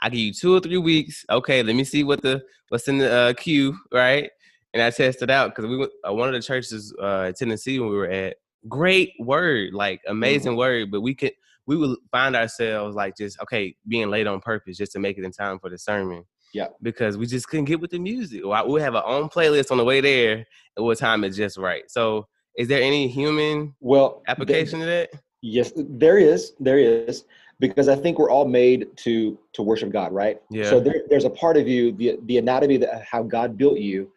I 0.00 0.08
give 0.08 0.20
you 0.20 0.32
two 0.32 0.54
or 0.54 0.60
three 0.60 0.78
weeks. 0.78 1.24
Okay, 1.28 1.62
let 1.62 1.76
me 1.76 1.84
see 1.84 2.02
what 2.02 2.22
the 2.22 2.42
what's 2.70 2.88
in 2.88 2.98
the 2.98 3.12
uh, 3.12 3.32
queue, 3.34 3.76
right? 3.92 4.30
And 4.72 4.82
I 4.82 4.90
tested 4.90 5.30
out 5.30 5.54
because 5.54 5.68
we 5.68 5.76
went 5.76 5.92
uh, 6.08 6.14
one 6.14 6.28
of 6.28 6.34
the 6.34 6.40
churches 6.40 6.94
uh, 7.02 7.26
in 7.28 7.34
Tennessee 7.34 7.78
when 7.78 7.90
we 7.90 7.96
were 7.96 8.08
at. 8.08 8.36
Great 8.68 9.14
word, 9.18 9.72
like 9.72 10.02
amazing 10.06 10.52
mm. 10.52 10.58
word, 10.58 10.90
but 10.90 11.00
we 11.00 11.14
could 11.14 11.32
we 11.66 11.76
would 11.76 11.96
find 12.10 12.36
ourselves 12.36 12.94
like 12.96 13.16
just 13.16 13.40
okay 13.40 13.74
being 13.88 14.10
late 14.10 14.26
on 14.26 14.40
purpose 14.40 14.76
just 14.76 14.92
to 14.92 14.98
make 14.98 15.16
it 15.16 15.24
in 15.24 15.32
time 15.32 15.58
for 15.58 15.70
the 15.70 15.78
sermon. 15.78 16.24
Yeah, 16.52 16.66
because 16.82 17.16
we 17.16 17.26
just 17.26 17.48
couldn't 17.48 17.66
get 17.66 17.80
with 17.80 17.90
the 17.90 17.98
music. 17.98 18.42
We 18.44 18.80
have 18.80 18.94
our 18.94 19.06
own 19.06 19.28
playlist 19.28 19.70
on 19.70 19.78
the 19.78 19.84
way 19.84 20.00
there, 20.00 20.44
and 20.76 20.84
what 20.84 20.98
time 20.98 21.24
is 21.24 21.36
just 21.36 21.56
right. 21.56 21.84
So, 21.88 22.26
is 22.56 22.68
there 22.68 22.82
any 22.82 23.08
human 23.08 23.74
well 23.80 24.22
application 24.28 24.80
there, 24.80 25.06
to 25.06 25.12
that? 25.12 25.22
Yes, 25.42 25.72
there 25.76 26.18
is. 26.18 26.52
There 26.60 26.78
is 26.78 27.24
because 27.60 27.88
I 27.88 27.94
think 27.94 28.18
we're 28.18 28.30
all 28.30 28.46
made 28.46 28.88
to 28.98 29.38
to 29.52 29.62
worship 29.62 29.92
God, 29.92 30.12
right? 30.12 30.40
Yeah. 30.50 30.68
So 30.68 30.80
there, 30.80 31.02
there's 31.08 31.24
a 31.24 31.30
part 31.30 31.56
of 31.56 31.68
you, 31.68 31.92
the 31.92 32.18
the 32.24 32.38
anatomy 32.38 32.78
that 32.78 33.04
how 33.04 33.22
God 33.22 33.56
built 33.56 33.78
you. 33.78 34.10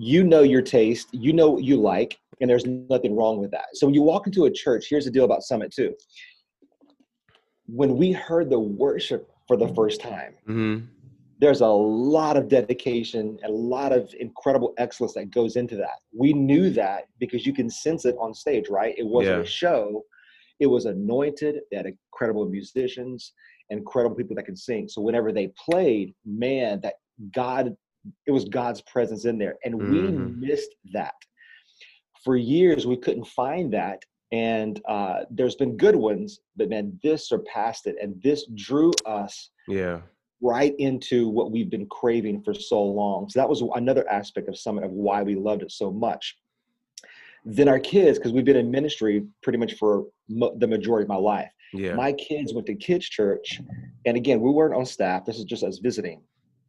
You 0.00 0.22
know 0.22 0.42
your 0.42 0.62
taste, 0.62 1.08
you 1.10 1.32
know 1.32 1.50
what 1.50 1.64
you 1.64 1.76
like, 1.76 2.20
and 2.40 2.48
there's 2.48 2.64
nothing 2.66 3.16
wrong 3.16 3.38
with 3.38 3.50
that. 3.50 3.66
So 3.74 3.84
when 3.84 3.94
you 3.94 4.02
walk 4.02 4.28
into 4.28 4.44
a 4.44 4.50
church, 4.50 4.86
here's 4.88 5.06
the 5.06 5.10
deal 5.10 5.24
about 5.24 5.42
Summit 5.42 5.72
too. 5.74 5.92
When 7.66 7.96
we 7.96 8.12
heard 8.12 8.48
the 8.48 8.60
worship 8.60 9.28
for 9.48 9.56
the 9.56 9.68
first 9.74 10.00
time, 10.00 10.34
mm-hmm. 10.48 10.84
There's 11.40 11.60
a 11.60 11.66
lot 11.66 12.36
of 12.36 12.48
dedication, 12.48 13.38
a 13.44 13.50
lot 13.50 13.92
of 13.92 14.12
incredible 14.18 14.74
excellence 14.76 15.14
that 15.14 15.30
goes 15.30 15.56
into 15.56 15.76
that. 15.76 16.00
We 16.12 16.32
knew 16.32 16.70
that 16.70 17.04
because 17.20 17.46
you 17.46 17.52
can 17.52 17.70
sense 17.70 18.04
it 18.04 18.16
on 18.20 18.34
stage, 18.34 18.68
right? 18.68 18.94
It 18.98 19.06
wasn't 19.06 19.36
yeah. 19.36 19.42
a 19.42 19.46
show 19.46 20.04
it 20.60 20.66
was 20.66 20.86
anointed. 20.86 21.60
They 21.70 21.76
had 21.76 21.86
incredible 21.86 22.48
musicians, 22.48 23.32
incredible 23.70 24.16
people 24.16 24.34
that 24.36 24.46
can 24.46 24.56
sing. 24.56 24.88
So 24.88 25.00
whenever 25.00 25.32
they 25.32 25.52
played, 25.58 26.14
man, 26.24 26.80
that 26.82 26.94
God, 27.32 27.76
it 28.26 28.32
was 28.32 28.44
God's 28.44 28.80
presence 28.82 29.24
in 29.24 29.38
there. 29.38 29.56
And 29.64 29.74
mm-hmm. 29.74 29.92
we 29.92 30.48
missed 30.48 30.74
that. 30.92 31.14
For 32.24 32.36
years, 32.36 32.86
we 32.86 32.96
couldn't 32.96 33.26
find 33.26 33.72
that. 33.72 34.02
And 34.32 34.80
uh, 34.88 35.20
there's 35.30 35.54
been 35.54 35.76
good 35.76 35.96
ones, 35.96 36.40
but 36.56 36.68
man, 36.68 36.98
this 37.02 37.28
surpassed 37.28 37.86
it. 37.86 37.96
And 38.02 38.20
this 38.22 38.46
drew 38.54 38.92
us 39.06 39.50
yeah 39.66 40.00
right 40.40 40.74
into 40.78 41.28
what 41.28 41.50
we've 41.50 41.70
been 41.70 41.86
craving 41.86 42.42
for 42.42 42.54
so 42.54 42.82
long. 42.82 43.28
So 43.28 43.40
that 43.40 43.48
was 43.48 43.62
another 43.74 44.08
aspect 44.08 44.48
of 44.48 44.58
Summit 44.58 44.84
of 44.84 44.92
why 44.92 45.22
we 45.22 45.34
loved 45.34 45.62
it 45.62 45.72
so 45.72 45.90
much. 45.90 46.36
Then 47.44 47.68
our 47.68 47.78
kids 47.78 48.18
because 48.18 48.32
we've 48.32 48.44
been 48.44 48.56
in 48.56 48.70
ministry 48.70 49.24
pretty 49.42 49.58
much 49.58 49.74
for 49.74 50.06
mo- 50.28 50.56
the 50.58 50.66
majority 50.66 51.04
of 51.04 51.08
my 51.08 51.16
life. 51.16 51.50
Yeah. 51.74 51.94
my 51.94 52.12
kids 52.12 52.54
went 52.54 52.66
to 52.68 52.74
kids 52.74 53.06
church 53.06 53.60
and 54.06 54.16
again 54.16 54.40
we 54.40 54.50
weren't 54.50 54.74
on 54.74 54.86
staff. 54.86 55.26
This 55.26 55.38
is 55.38 55.44
just 55.44 55.62
us 55.62 55.78
visiting. 55.78 56.22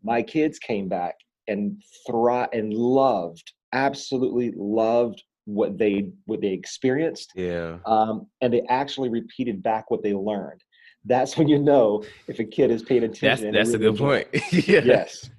My 0.03 0.21
kids 0.21 0.59
came 0.59 0.89
back 0.89 1.15
and 1.47 1.81
thrive 2.05 2.49
and 2.53 2.73
loved 2.73 3.53
absolutely 3.73 4.51
loved 4.55 5.23
what 5.45 5.77
they 5.77 6.11
what 6.25 6.41
they 6.41 6.49
experienced. 6.49 7.31
Yeah. 7.35 7.77
Um, 7.85 8.27
and 8.41 8.53
they 8.53 8.61
actually 8.69 9.09
repeated 9.09 9.63
back 9.63 9.89
what 9.89 10.03
they 10.03 10.13
learned 10.13 10.63
that's 11.05 11.37
when 11.37 11.47
you 11.47 11.57
know 11.57 12.03
if 12.27 12.39
a 12.39 12.43
kid 12.43 12.71
is 12.71 12.83
paying 12.83 13.03
attention 13.03 13.51
that's, 13.51 13.71
that's 13.71 13.75
a 13.75 13.77
good 13.77 13.97
point 13.97 14.27
yeah. 14.51 14.81
yes 14.83 15.29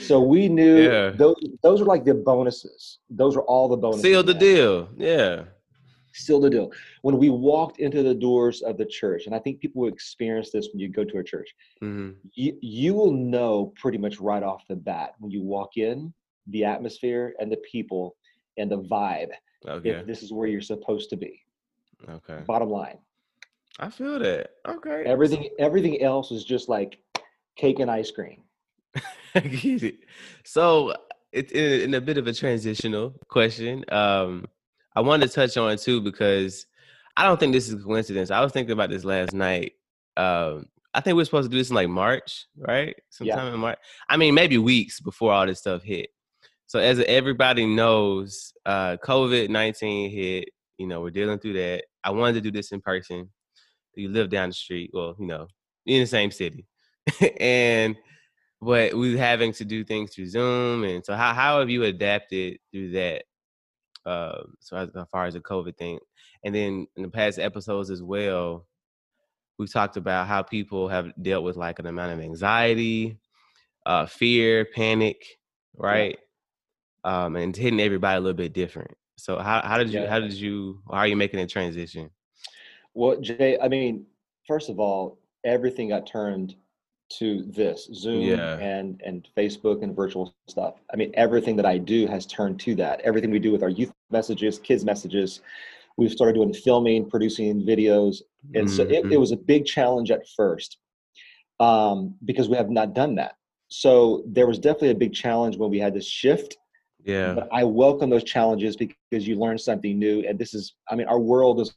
so 0.00 0.20
we 0.20 0.48
knew 0.48 0.82
yeah. 0.82 1.10
those 1.10 1.36
those 1.62 1.80
are 1.80 1.84
like 1.84 2.04
the 2.04 2.14
bonuses. 2.14 2.98
Those 3.10 3.36
are 3.36 3.42
all 3.42 3.68
the 3.68 3.76
bonuses. 3.76 4.02
Seal 4.02 4.22
the 4.22 4.34
deal. 4.34 4.88
Yeah. 4.96 5.44
Seal 6.12 6.40
the 6.40 6.50
deal. 6.50 6.72
When 7.02 7.18
we 7.18 7.30
walked 7.30 7.78
into 7.78 8.02
the 8.02 8.14
doors 8.14 8.62
of 8.62 8.76
the 8.76 8.86
church, 8.86 9.26
and 9.26 9.34
I 9.34 9.38
think 9.38 9.60
people 9.60 9.82
will 9.82 9.88
experience 9.88 10.50
this 10.50 10.68
when 10.72 10.80
you 10.80 10.88
go 10.88 11.04
to 11.04 11.18
a 11.18 11.24
church, 11.24 11.54
mm-hmm. 11.82 12.10
you, 12.34 12.58
you 12.60 12.94
will 12.94 13.12
know 13.12 13.72
pretty 13.76 13.98
much 13.98 14.18
right 14.18 14.42
off 14.42 14.66
the 14.68 14.76
bat 14.76 15.14
when 15.18 15.30
you 15.30 15.42
walk 15.42 15.76
in 15.76 16.12
the 16.48 16.64
atmosphere 16.64 17.34
and 17.38 17.52
the 17.52 17.58
people 17.70 18.16
and 18.56 18.70
the 18.70 18.80
vibe 18.82 19.30
okay. 19.66 19.90
if 19.90 20.06
this 20.06 20.22
is 20.22 20.32
where 20.32 20.48
you're 20.48 20.60
supposed 20.60 21.10
to 21.10 21.16
be. 21.16 21.40
Okay. 22.08 22.42
Bottom 22.46 22.70
line. 22.70 22.98
I 23.78 23.90
feel 23.90 24.18
that. 24.18 24.50
Okay. 24.66 25.04
Everything 25.06 25.48
everything 25.58 26.02
else 26.02 26.30
is 26.30 26.44
just 26.44 26.68
like 26.68 26.98
cake 27.56 27.78
and 27.78 27.90
ice 27.90 28.10
cream. 28.10 28.42
so 30.44 30.94
it's 31.32 31.52
in, 31.52 31.80
in, 31.80 31.94
a 31.94 32.00
bit 32.00 32.18
of 32.18 32.26
a 32.26 32.32
transitional 32.32 33.14
question. 33.28 33.84
Um, 33.90 34.46
I 34.96 35.00
wanted 35.00 35.28
to 35.28 35.34
touch 35.34 35.56
on 35.56 35.70
it 35.72 35.80
too 35.80 36.00
because 36.00 36.66
I 37.16 37.24
don't 37.24 37.38
think 37.38 37.52
this 37.52 37.68
is 37.68 37.74
a 37.74 37.84
coincidence. 37.84 38.30
I 38.30 38.40
was 38.40 38.52
thinking 38.52 38.72
about 38.72 38.90
this 38.90 39.04
last 39.04 39.32
night. 39.32 39.72
Um, 40.16 40.66
I 40.94 41.00
think 41.00 41.16
we 41.16 41.22
are 41.22 41.26
supposed 41.26 41.50
to 41.50 41.54
do 41.54 41.58
this 41.58 41.70
in 41.70 41.76
like 41.76 41.88
March, 41.88 42.46
right? 42.56 42.96
Sometime 43.10 43.48
yeah. 43.48 43.54
in 43.54 43.60
March. 43.60 43.78
I 44.08 44.16
mean, 44.16 44.34
maybe 44.34 44.58
weeks 44.58 45.00
before 45.00 45.32
all 45.32 45.46
this 45.46 45.60
stuff 45.60 45.82
hit. 45.82 46.08
So 46.66 46.78
as 46.80 46.98
everybody 47.00 47.66
knows, 47.66 48.52
uh, 48.66 48.96
COVID 49.04 49.50
nineteen 49.50 50.10
hit. 50.10 50.48
You 50.78 50.86
know, 50.86 51.00
we're 51.00 51.10
dealing 51.10 51.38
through 51.38 51.54
that. 51.54 51.84
I 52.04 52.10
wanted 52.10 52.34
to 52.34 52.40
do 52.40 52.52
this 52.52 52.72
in 52.72 52.80
person. 52.80 53.30
You 53.98 54.08
live 54.08 54.30
down 54.30 54.50
the 54.50 54.54
street. 54.54 54.90
Well, 54.92 55.16
you 55.18 55.26
know, 55.26 55.48
in 55.86 56.00
the 56.00 56.06
same 56.06 56.30
city, 56.30 56.66
and 57.40 57.96
but 58.60 58.94
we 58.94 59.14
are 59.14 59.18
having 59.18 59.52
to 59.54 59.64
do 59.64 59.84
things 59.84 60.14
through 60.14 60.26
Zoom, 60.26 60.84
and 60.84 61.04
so 61.04 61.14
how 61.14 61.34
how 61.34 61.60
have 61.60 61.70
you 61.70 61.84
adapted 61.84 62.58
through 62.70 62.92
that? 62.92 63.24
Uh, 64.06 64.42
so 64.60 64.76
as, 64.76 64.88
as 64.94 65.06
far 65.10 65.26
as 65.26 65.34
the 65.34 65.40
COVID 65.40 65.76
thing, 65.76 65.98
and 66.44 66.54
then 66.54 66.86
in 66.96 67.02
the 67.02 67.08
past 67.08 67.38
episodes 67.38 67.90
as 67.90 68.02
well, 68.02 68.66
we've 69.58 69.72
talked 69.72 69.96
about 69.96 70.26
how 70.26 70.42
people 70.42 70.88
have 70.88 71.12
dealt 71.20 71.44
with 71.44 71.56
like 71.56 71.78
an 71.78 71.86
amount 71.86 72.12
of 72.12 72.20
anxiety, 72.20 73.18
uh, 73.84 74.06
fear, 74.06 74.64
panic, 74.64 75.24
right? 75.76 76.18
Yeah. 77.04 77.24
Um, 77.24 77.36
and 77.36 77.56
hitting 77.56 77.80
everybody 77.80 78.16
a 78.16 78.20
little 78.20 78.36
bit 78.36 78.52
different. 78.52 78.92
So 79.16 79.38
how 79.38 79.60
how 79.62 79.78
did 79.78 79.90
you 79.90 80.00
yeah. 80.00 80.08
how 80.08 80.20
did 80.20 80.32
you 80.32 80.80
how 80.90 80.98
are 80.98 81.06
you 81.06 81.16
making 81.16 81.40
a 81.40 81.46
transition? 81.46 82.10
Well, 82.94 83.20
Jay, 83.20 83.58
I 83.60 83.68
mean, 83.68 84.06
first 84.46 84.68
of 84.68 84.80
all, 84.80 85.18
everything 85.44 85.90
got 85.90 86.06
turned 86.06 86.54
to 87.10 87.42
this 87.48 87.88
zoom 87.94 88.20
yeah. 88.20 88.58
and 88.58 89.00
and 89.04 89.28
facebook 89.36 89.82
and 89.82 89.96
virtual 89.96 90.34
stuff 90.46 90.74
i 90.92 90.96
mean 90.96 91.10
everything 91.14 91.56
that 91.56 91.64
i 91.64 91.78
do 91.78 92.06
has 92.06 92.26
turned 92.26 92.60
to 92.60 92.74
that 92.74 93.00
everything 93.00 93.30
we 93.30 93.38
do 93.38 93.50
with 93.50 93.62
our 93.62 93.70
youth 93.70 93.90
messages 94.10 94.58
kids 94.58 94.84
messages 94.84 95.40
we've 95.96 96.12
started 96.12 96.34
doing 96.34 96.52
filming 96.52 97.08
producing 97.08 97.62
videos 97.64 98.18
and 98.54 98.66
mm-hmm. 98.66 98.76
so 98.76 98.82
it, 98.82 98.90
it, 98.90 99.04
mm-hmm. 99.04 99.20
was 99.20 99.32
a 99.32 99.36
big 99.36 99.64
challenge 99.64 100.10
at 100.10 100.20
first 100.36 100.78
um, 101.60 102.14
because 102.24 102.48
we 102.48 102.56
have 102.56 102.70
not 102.70 102.94
done 102.94 103.14
that 103.14 103.36
so 103.68 104.22
there 104.26 104.46
was 104.46 104.58
definitely 104.58 104.90
a 104.90 104.94
big 104.94 105.14
challenge 105.14 105.56
when 105.56 105.70
we 105.70 105.78
had 105.78 105.94
this 105.94 106.06
shift 106.06 106.58
yeah 107.04 107.32
but 107.32 107.48
i 107.52 107.64
welcome 107.64 108.10
those 108.10 108.24
challenges 108.24 108.76
because 108.76 109.26
you 109.26 109.36
learn 109.36 109.56
something 109.56 109.98
new 109.98 110.22
and 110.28 110.38
this 110.38 110.52
is 110.52 110.74
i 110.90 110.94
mean 110.94 111.06
our 111.06 111.18
world 111.18 111.58
is 111.58 111.74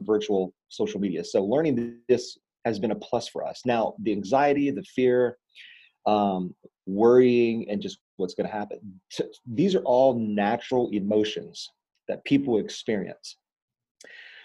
virtual 0.00 0.52
social 0.68 1.00
media 1.00 1.24
so 1.24 1.44
learning 1.44 1.98
this 2.08 2.38
has 2.66 2.80
been 2.80 2.90
a 2.90 2.96
plus 2.96 3.28
for 3.28 3.46
us. 3.46 3.62
Now, 3.64 3.94
the 4.02 4.10
anxiety, 4.10 4.70
the 4.72 4.82
fear, 4.82 5.38
um, 6.04 6.54
worrying, 6.84 7.70
and 7.70 7.80
just 7.80 7.98
what's 8.16 8.34
going 8.34 8.48
to 8.48 8.52
happen. 8.52 9.00
These 9.46 9.76
are 9.76 9.82
all 9.84 10.18
natural 10.18 10.90
emotions 10.90 11.70
that 12.08 12.24
people 12.24 12.58
experience. 12.58 13.36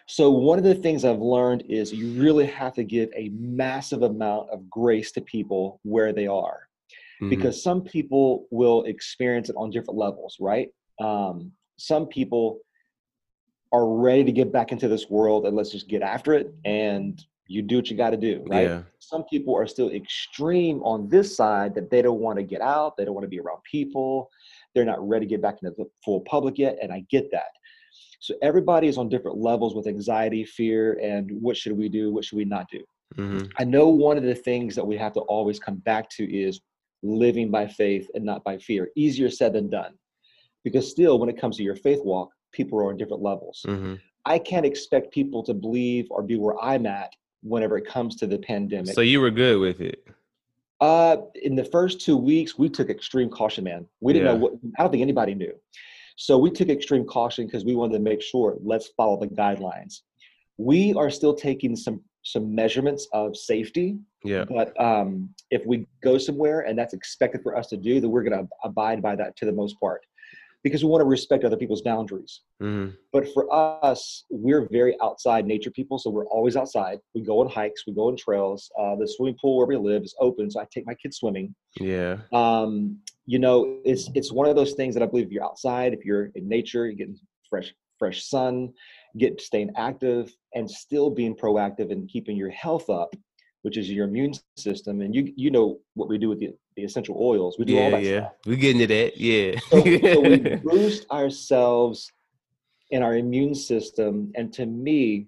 So, 0.07 0.29
one 0.29 0.59
of 0.59 0.63
the 0.63 0.75
things 0.75 1.03
I've 1.03 1.19
learned 1.19 1.63
is 1.67 1.91
you 1.91 2.21
really 2.21 2.45
have 2.45 2.73
to 2.75 2.83
give 2.83 3.09
a 3.15 3.29
massive 3.33 4.03
amount 4.03 4.51
of 4.51 4.69
grace 4.69 5.11
to 5.13 5.21
people 5.21 5.79
where 5.83 6.13
they 6.13 6.27
are. 6.27 6.67
Mm-hmm. 7.21 7.29
Because 7.29 7.63
some 7.63 7.81
people 7.81 8.45
will 8.51 8.83
experience 8.83 9.49
it 9.49 9.55
on 9.57 9.71
different 9.71 9.97
levels, 9.97 10.37
right? 10.39 10.69
Um, 10.99 11.51
some 11.77 12.05
people 12.05 12.59
are 13.71 13.87
ready 13.87 14.23
to 14.23 14.31
get 14.31 14.51
back 14.51 14.71
into 14.71 14.87
this 14.87 15.09
world 15.09 15.45
and 15.45 15.55
let's 15.55 15.71
just 15.71 15.87
get 15.87 16.01
after 16.01 16.33
it. 16.33 16.53
And 16.65 17.23
you 17.47 17.61
do 17.61 17.77
what 17.77 17.89
you 17.89 17.97
got 17.97 18.11
to 18.11 18.17
do, 18.17 18.43
right? 18.47 18.67
Yeah. 18.67 18.83
Some 18.99 19.23
people 19.25 19.55
are 19.55 19.67
still 19.67 19.91
extreme 19.91 20.81
on 20.83 21.09
this 21.09 21.35
side 21.35 21.75
that 21.75 21.89
they 21.89 22.01
don't 22.01 22.19
want 22.19 22.37
to 22.37 22.43
get 22.43 22.61
out, 22.61 22.95
they 22.95 23.05
don't 23.05 23.13
want 23.13 23.25
to 23.25 23.29
be 23.29 23.39
around 23.39 23.61
people, 23.69 24.29
they're 24.73 24.85
not 24.85 25.05
ready 25.05 25.25
to 25.25 25.29
get 25.29 25.41
back 25.41 25.57
into 25.61 25.75
the 25.77 25.85
full 26.03 26.21
public 26.21 26.57
yet, 26.57 26.77
and 26.81 26.93
I 26.93 27.05
get 27.09 27.29
that. 27.31 27.51
So 28.19 28.35
everybody 28.41 28.87
is 28.87 28.97
on 28.97 29.09
different 29.09 29.37
levels 29.37 29.75
with 29.75 29.87
anxiety, 29.87 30.45
fear, 30.45 30.97
and 31.01 31.29
what 31.41 31.57
should 31.57 31.77
we 31.77 31.89
do? 31.89 32.11
What 32.13 32.23
should 32.23 32.37
we 32.37 32.45
not 32.45 32.69
do? 32.71 32.83
Mm-hmm. 33.17 33.47
I 33.57 33.63
know 33.63 33.89
one 33.89 34.17
of 34.17 34.23
the 34.23 34.35
things 34.35 34.75
that 34.75 34.85
we 34.85 34.95
have 34.97 35.13
to 35.13 35.21
always 35.21 35.59
come 35.59 35.77
back 35.77 36.09
to 36.11 36.23
is 36.23 36.61
living 37.03 37.49
by 37.51 37.67
faith 37.67 38.07
and 38.13 38.23
not 38.23 38.43
by 38.43 38.57
fear. 38.59 38.89
Easier 38.95 39.29
said 39.29 39.53
than 39.53 39.69
done. 39.69 39.93
Because 40.63 40.89
still, 40.89 41.17
when 41.17 41.29
it 41.29 41.39
comes 41.39 41.57
to 41.57 41.63
your 41.63 41.75
faith 41.75 42.01
walk, 42.03 42.29
people 42.51 42.79
are 42.79 42.89
on 42.89 42.97
different 42.97 43.21
levels. 43.21 43.63
Mm-hmm. 43.67 43.95
I 44.25 44.39
can't 44.39 44.65
expect 44.65 45.11
people 45.11 45.43
to 45.43 45.53
believe 45.53 46.07
or 46.09 46.21
be 46.21 46.37
where 46.37 46.61
I'm 46.61 46.85
at 46.85 47.13
whenever 47.41 47.77
it 47.77 47.85
comes 47.85 48.15
to 48.17 48.27
the 48.27 48.37
pandemic. 48.37 48.93
So 48.93 49.01
you 49.01 49.19
were 49.19 49.31
good 49.31 49.59
with 49.59 49.81
it. 49.81 50.05
Uh, 50.79 51.17
in 51.35 51.55
the 51.55 51.65
first 51.65 52.01
two 52.01 52.17
weeks, 52.17 52.57
we 52.57 52.69
took 52.69 52.89
extreme 52.89 53.29
caution, 53.29 53.63
man. 53.63 53.85
We 53.99 54.13
didn't 54.13 54.25
yeah. 54.25 54.33
know 54.33 54.39
what. 54.39 54.53
I 54.77 54.83
don't 54.83 54.91
think 54.91 55.01
anybody 55.01 55.35
knew. 55.35 55.53
So 56.15 56.37
we 56.37 56.51
took 56.51 56.69
extreme 56.69 57.05
caution 57.05 57.45
because 57.45 57.65
we 57.65 57.75
wanted 57.75 57.93
to 57.93 57.99
make 57.99 58.21
sure 58.21 58.57
let's 58.63 58.87
follow 58.97 59.19
the 59.19 59.27
guidelines. 59.27 60.01
We 60.57 60.93
are 60.93 61.09
still 61.09 61.33
taking 61.33 61.75
some 61.75 62.01
some 62.23 62.53
measurements 62.53 63.07
of 63.13 63.35
safety. 63.35 63.97
Yeah. 64.23 64.45
But 64.45 64.79
um, 64.79 65.29
if 65.49 65.65
we 65.65 65.87
go 66.03 66.17
somewhere 66.17 66.61
and 66.61 66.77
that's 66.77 66.93
expected 66.93 67.41
for 67.41 67.57
us 67.57 67.67
to 67.67 67.77
do, 67.77 67.99
then 67.99 68.11
we're 68.11 68.23
going 68.23 68.45
to 68.45 68.47
abide 68.63 69.01
by 69.01 69.15
that 69.15 69.35
to 69.37 69.45
the 69.45 69.51
most 69.51 69.79
part 69.79 70.05
because 70.63 70.83
we 70.83 70.89
want 70.89 71.01
to 71.01 71.05
respect 71.05 71.43
other 71.43 71.57
people's 71.57 71.81
boundaries. 71.81 72.41
Mm-hmm. 72.61 72.95
But 73.11 73.27
for 73.33 73.47
us, 73.53 74.25
we're 74.29 74.67
very 74.71 74.95
outside 75.01 75.45
nature 75.45 75.71
people, 75.71 75.97
so 75.97 76.09
we're 76.09 76.27
always 76.27 76.55
outside. 76.55 76.99
We 77.15 77.21
go 77.21 77.41
on 77.41 77.49
hikes, 77.49 77.83
we 77.87 77.93
go 77.93 78.07
on 78.07 78.17
trails. 78.17 78.69
Uh, 78.79 78.95
the 78.95 79.07
swimming 79.07 79.37
pool 79.41 79.57
where 79.57 79.67
we 79.67 79.77
live 79.77 80.03
is 80.03 80.15
open, 80.19 80.49
so 80.51 80.59
I 80.59 80.67
take 80.71 80.85
my 80.85 80.95
kids 80.95 81.17
swimming. 81.17 81.55
Yeah. 81.79 82.17
Um, 82.31 82.99
you 83.25 83.39
know, 83.39 83.79
it's 83.85 84.09
it's 84.13 84.31
one 84.31 84.47
of 84.47 84.55
those 84.55 84.73
things 84.73 84.93
that 84.95 85.03
I 85.03 85.07
believe 85.07 85.27
if 85.27 85.31
you're 85.31 85.43
outside, 85.43 85.93
if 85.93 86.05
you're 86.05 86.31
in 86.35 86.47
nature, 86.47 86.85
you're 86.85 86.95
getting 86.95 87.17
fresh 87.49 87.73
fresh 87.97 88.25
sun, 88.25 88.73
get 89.17 89.39
staying 89.39 89.71
active, 89.77 90.35
and 90.55 90.69
still 90.69 91.09
being 91.09 91.35
proactive 91.35 91.91
and 91.91 92.09
keeping 92.09 92.35
your 92.35 92.49
health 92.49 92.89
up 92.89 93.15
which 93.63 93.77
is 93.77 93.89
your 93.89 94.07
immune 94.07 94.33
system. 94.57 95.01
And 95.01 95.13
you 95.13 95.33
you 95.35 95.51
know 95.51 95.79
what 95.93 96.09
we 96.09 96.17
do 96.17 96.29
with 96.29 96.39
the, 96.39 96.53
the 96.75 96.83
essential 96.83 97.15
oils. 97.19 97.57
We 97.57 97.65
do 97.65 97.73
yeah, 97.73 97.81
all 97.81 97.91
that 97.91 98.03
yeah. 98.03 98.19
stuff. 98.19 98.33
We're 98.45 98.57
getting 98.57 98.79
to 98.79 98.87
that. 98.87 99.17
Yeah. 99.17 99.59
So, 99.69 99.83
so 99.83 100.21
we 100.21 100.55
boost 100.63 101.09
ourselves 101.11 102.11
and 102.91 103.03
our 103.03 103.15
immune 103.15 103.55
system. 103.55 104.31
And 104.35 104.51
to 104.53 104.65
me, 104.65 105.27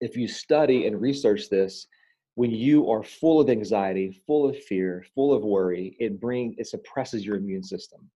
if 0.00 0.16
you 0.16 0.28
study 0.28 0.86
and 0.86 1.00
research 1.00 1.48
this, 1.48 1.86
when 2.34 2.50
you 2.50 2.90
are 2.90 3.02
full 3.02 3.40
of 3.40 3.48
anxiety, 3.48 4.22
full 4.26 4.48
of 4.48 4.58
fear, 4.58 5.04
full 5.14 5.32
of 5.32 5.42
worry, 5.42 5.96
it 6.00 6.20
brings 6.20 6.56
it 6.58 6.66
suppresses 6.66 7.24
your 7.24 7.36
immune 7.36 7.62
system. 7.62 8.10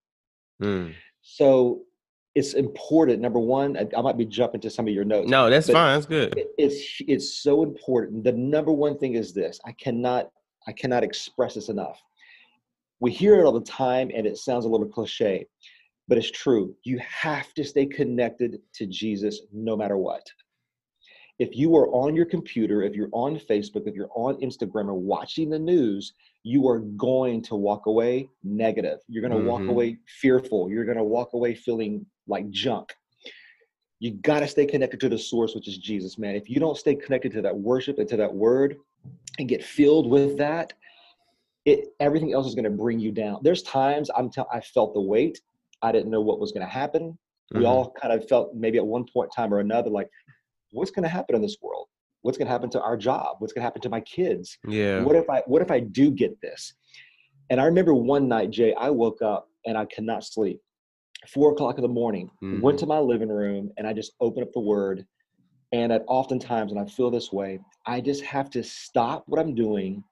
Mm. 0.61 0.95
So 1.23 1.83
it's 2.35 2.55
important. 2.55 3.21
Number 3.21 3.39
one, 3.39 3.77
I, 3.77 3.87
I, 3.97 4.03
might 4.03 4.17
be 4.17 4.25
jumping 4.25 4.61
to 4.63 4.71
some 4.71 4.87
of 4.87 4.95
your 4.95 5.05
notes. 5.05 5.29
No, 5.29 5.49
that's 5.49 5.71
fine. 5.71 5.97
That's 5.97 6.07
good. 6.07 6.37
It, 6.37 6.49
it's 6.59 7.03
it's 7.07 7.35
so 7.35 7.63
important. 7.63 8.25
The 8.25 8.33
number 8.33 8.73
one 8.73 8.99
thing 8.99 9.15
is 9.15 9.33
this. 9.33 9.61
I 9.65 9.73
cannot 9.73 10.31
I 10.67 10.73
cannot 10.73 11.05
express 11.05 11.55
this 11.55 11.69
enough. 11.69 12.01
We 13.01 13.13
hear 13.13 13.39
it 13.39 13.45
all 13.45 13.53
the 13.53 13.61
time, 13.61 14.11
and 14.15 14.27
it 14.27 14.37
sounds 14.37 14.65
a 14.65 14.69
little 14.69 14.89
cliche, 14.89 15.47
but 16.09 16.19
it's 16.19 16.31
true. 16.31 16.75
You 16.85 16.99
have 16.99 17.55
to 17.55 17.65
stay 17.65 17.87
connected 17.87 18.59
to 18.75 18.87
Jesus 18.87 19.43
no 19.53 19.77
matter 19.77 19.97
what. 19.97 20.27
If 21.39 21.57
you 21.57 21.77
are 21.77 21.89
on 21.91 22.17
your 22.17 22.25
computer, 22.25 22.83
if 22.83 22.95
you're 22.95 23.11
on 23.13 23.39
Facebook, 23.39 23.87
if 23.87 23.95
you're 23.95 24.11
on 24.17 24.41
Instagram 24.41 24.89
or 24.89 24.95
watching 24.95 25.49
the 25.49 25.59
news, 25.59 26.15
you 26.43 26.67
are 26.67 26.81
going 26.81 27.43
to 27.43 27.55
walk 27.55 27.87
away 27.87 28.29
negative. 28.43 28.99
You're 29.07 29.23
going 29.23 29.33
to 29.33 29.39
mm-hmm. 29.39 29.47
walk 29.47 29.69
away 29.69 29.99
fearful. 30.21 30.69
You're 30.69 30.85
going 30.85 30.97
to 30.97 31.05
walk 31.05 31.35
away 31.35 31.55
feeling 31.55 32.05
like 32.27 32.51
junk. 32.51 32.93
You 34.01 34.13
got 34.15 34.41
to 34.41 34.49
stay 34.49 34.67
connected 34.67 34.99
to 35.01 35.09
the 35.09 35.19
source, 35.19 35.55
which 35.55 35.69
is 35.69 35.79
Jesus, 35.79 36.19
man. 36.19 36.35
If 36.35 36.51
you 36.51 36.59
don't 36.59 36.77
stay 36.77 36.97
connected 36.97 37.33
to 37.33 37.43
that 37.43 37.57
worship 37.57 37.99
and 37.99 38.09
to 38.09 38.17
that 38.17 38.33
word 38.33 38.77
and 39.39 39.49
get 39.49 39.65
filled 39.65 40.11
with 40.11 40.39
that, 40.39 40.73
it 41.69 41.89
everything 42.01 42.33
else 42.33 42.47
is 42.47 42.55
going 42.55 42.65
to 42.65 42.71
bring 42.71 42.99
you 42.99 43.13
down. 43.13 43.41
There's 43.43 43.63
times 43.63 44.11
I'm 44.17 44.31
t- 44.31 44.43
I 44.53 44.61
felt 44.61 44.95
the 44.95 45.01
weight. 45.01 45.41
I 45.83 45.93
didn't 45.93 46.11
know 46.11 46.21
what 46.21 46.41
was 46.41 46.53
going 46.53 46.67
to 46.67 46.73
happen. 46.73 47.03
Mm-hmm. 47.13 47.59
We 47.59 47.67
all 47.67 47.93
kind 48.01 48.13
of 48.13 48.29
felt 48.29 48.55
maybe 48.55 48.79
at 48.79 48.87
one 48.87 49.05
point 49.13 49.31
time 49.35 49.53
or 49.53 49.61
another 49.61 49.91
like, 49.91 50.09
what's 50.73 50.91
going 50.91 51.05
to 51.05 51.09
happen 51.09 51.37
in 51.37 51.43
this 51.43 51.57
world? 51.63 51.89
What's 52.23 52.37
going 52.37 52.47
to 52.47 52.53
happen 52.53 52.71
to 52.71 52.83
our 52.83 52.97
job? 52.97 53.37
What's 53.39 53.53
going 53.53 53.63
to 53.63 53.67
happen 53.67 53.83
to 53.83 53.89
my 53.89 54.01
kids? 54.01 54.59
Yeah. 54.67 55.03
What 55.03 55.17
if 55.17 55.29
I 55.31 55.43
what 55.47 55.63
if 55.63 55.71
I 55.71 55.81
do 55.81 56.11
get 56.11 56.41
this? 56.41 56.75
And 57.51 57.61
I 57.61 57.65
remember 57.65 57.95
one 57.95 58.29
night, 58.29 58.51
Jay, 58.51 58.75
I 58.75 58.91
woke 58.91 59.23
up 59.23 59.49
and 59.65 59.79
I 59.79 59.85
could 59.87 60.05
not 60.05 60.25
sleep 60.25 60.61
four 61.27 61.53
o'clock 61.53 61.77
in 61.77 61.83
the 61.83 61.89
morning, 61.89 62.31
mm-hmm. 62.43 62.61
went 62.61 62.79
to 62.79 62.87
my 62.87 62.99
living 62.99 63.29
room 63.29 63.71
and 63.77 63.87
I 63.87 63.93
just 63.93 64.13
opened 64.21 64.47
up 64.47 64.53
the 64.53 64.61
word. 64.61 65.07
And 65.73 65.93
at 65.93 66.05
oftentimes, 66.07 66.73
and 66.73 66.81
I 66.81 66.87
feel 66.87 67.11
this 67.11 67.33
way, 67.33 67.61
I 67.87 68.01
just 68.01 68.25
have 68.25 68.49
to 68.51 68.63
stop 68.63 69.25
what 69.27 69.39
I'm 69.39 69.55
doing, 69.55 70.03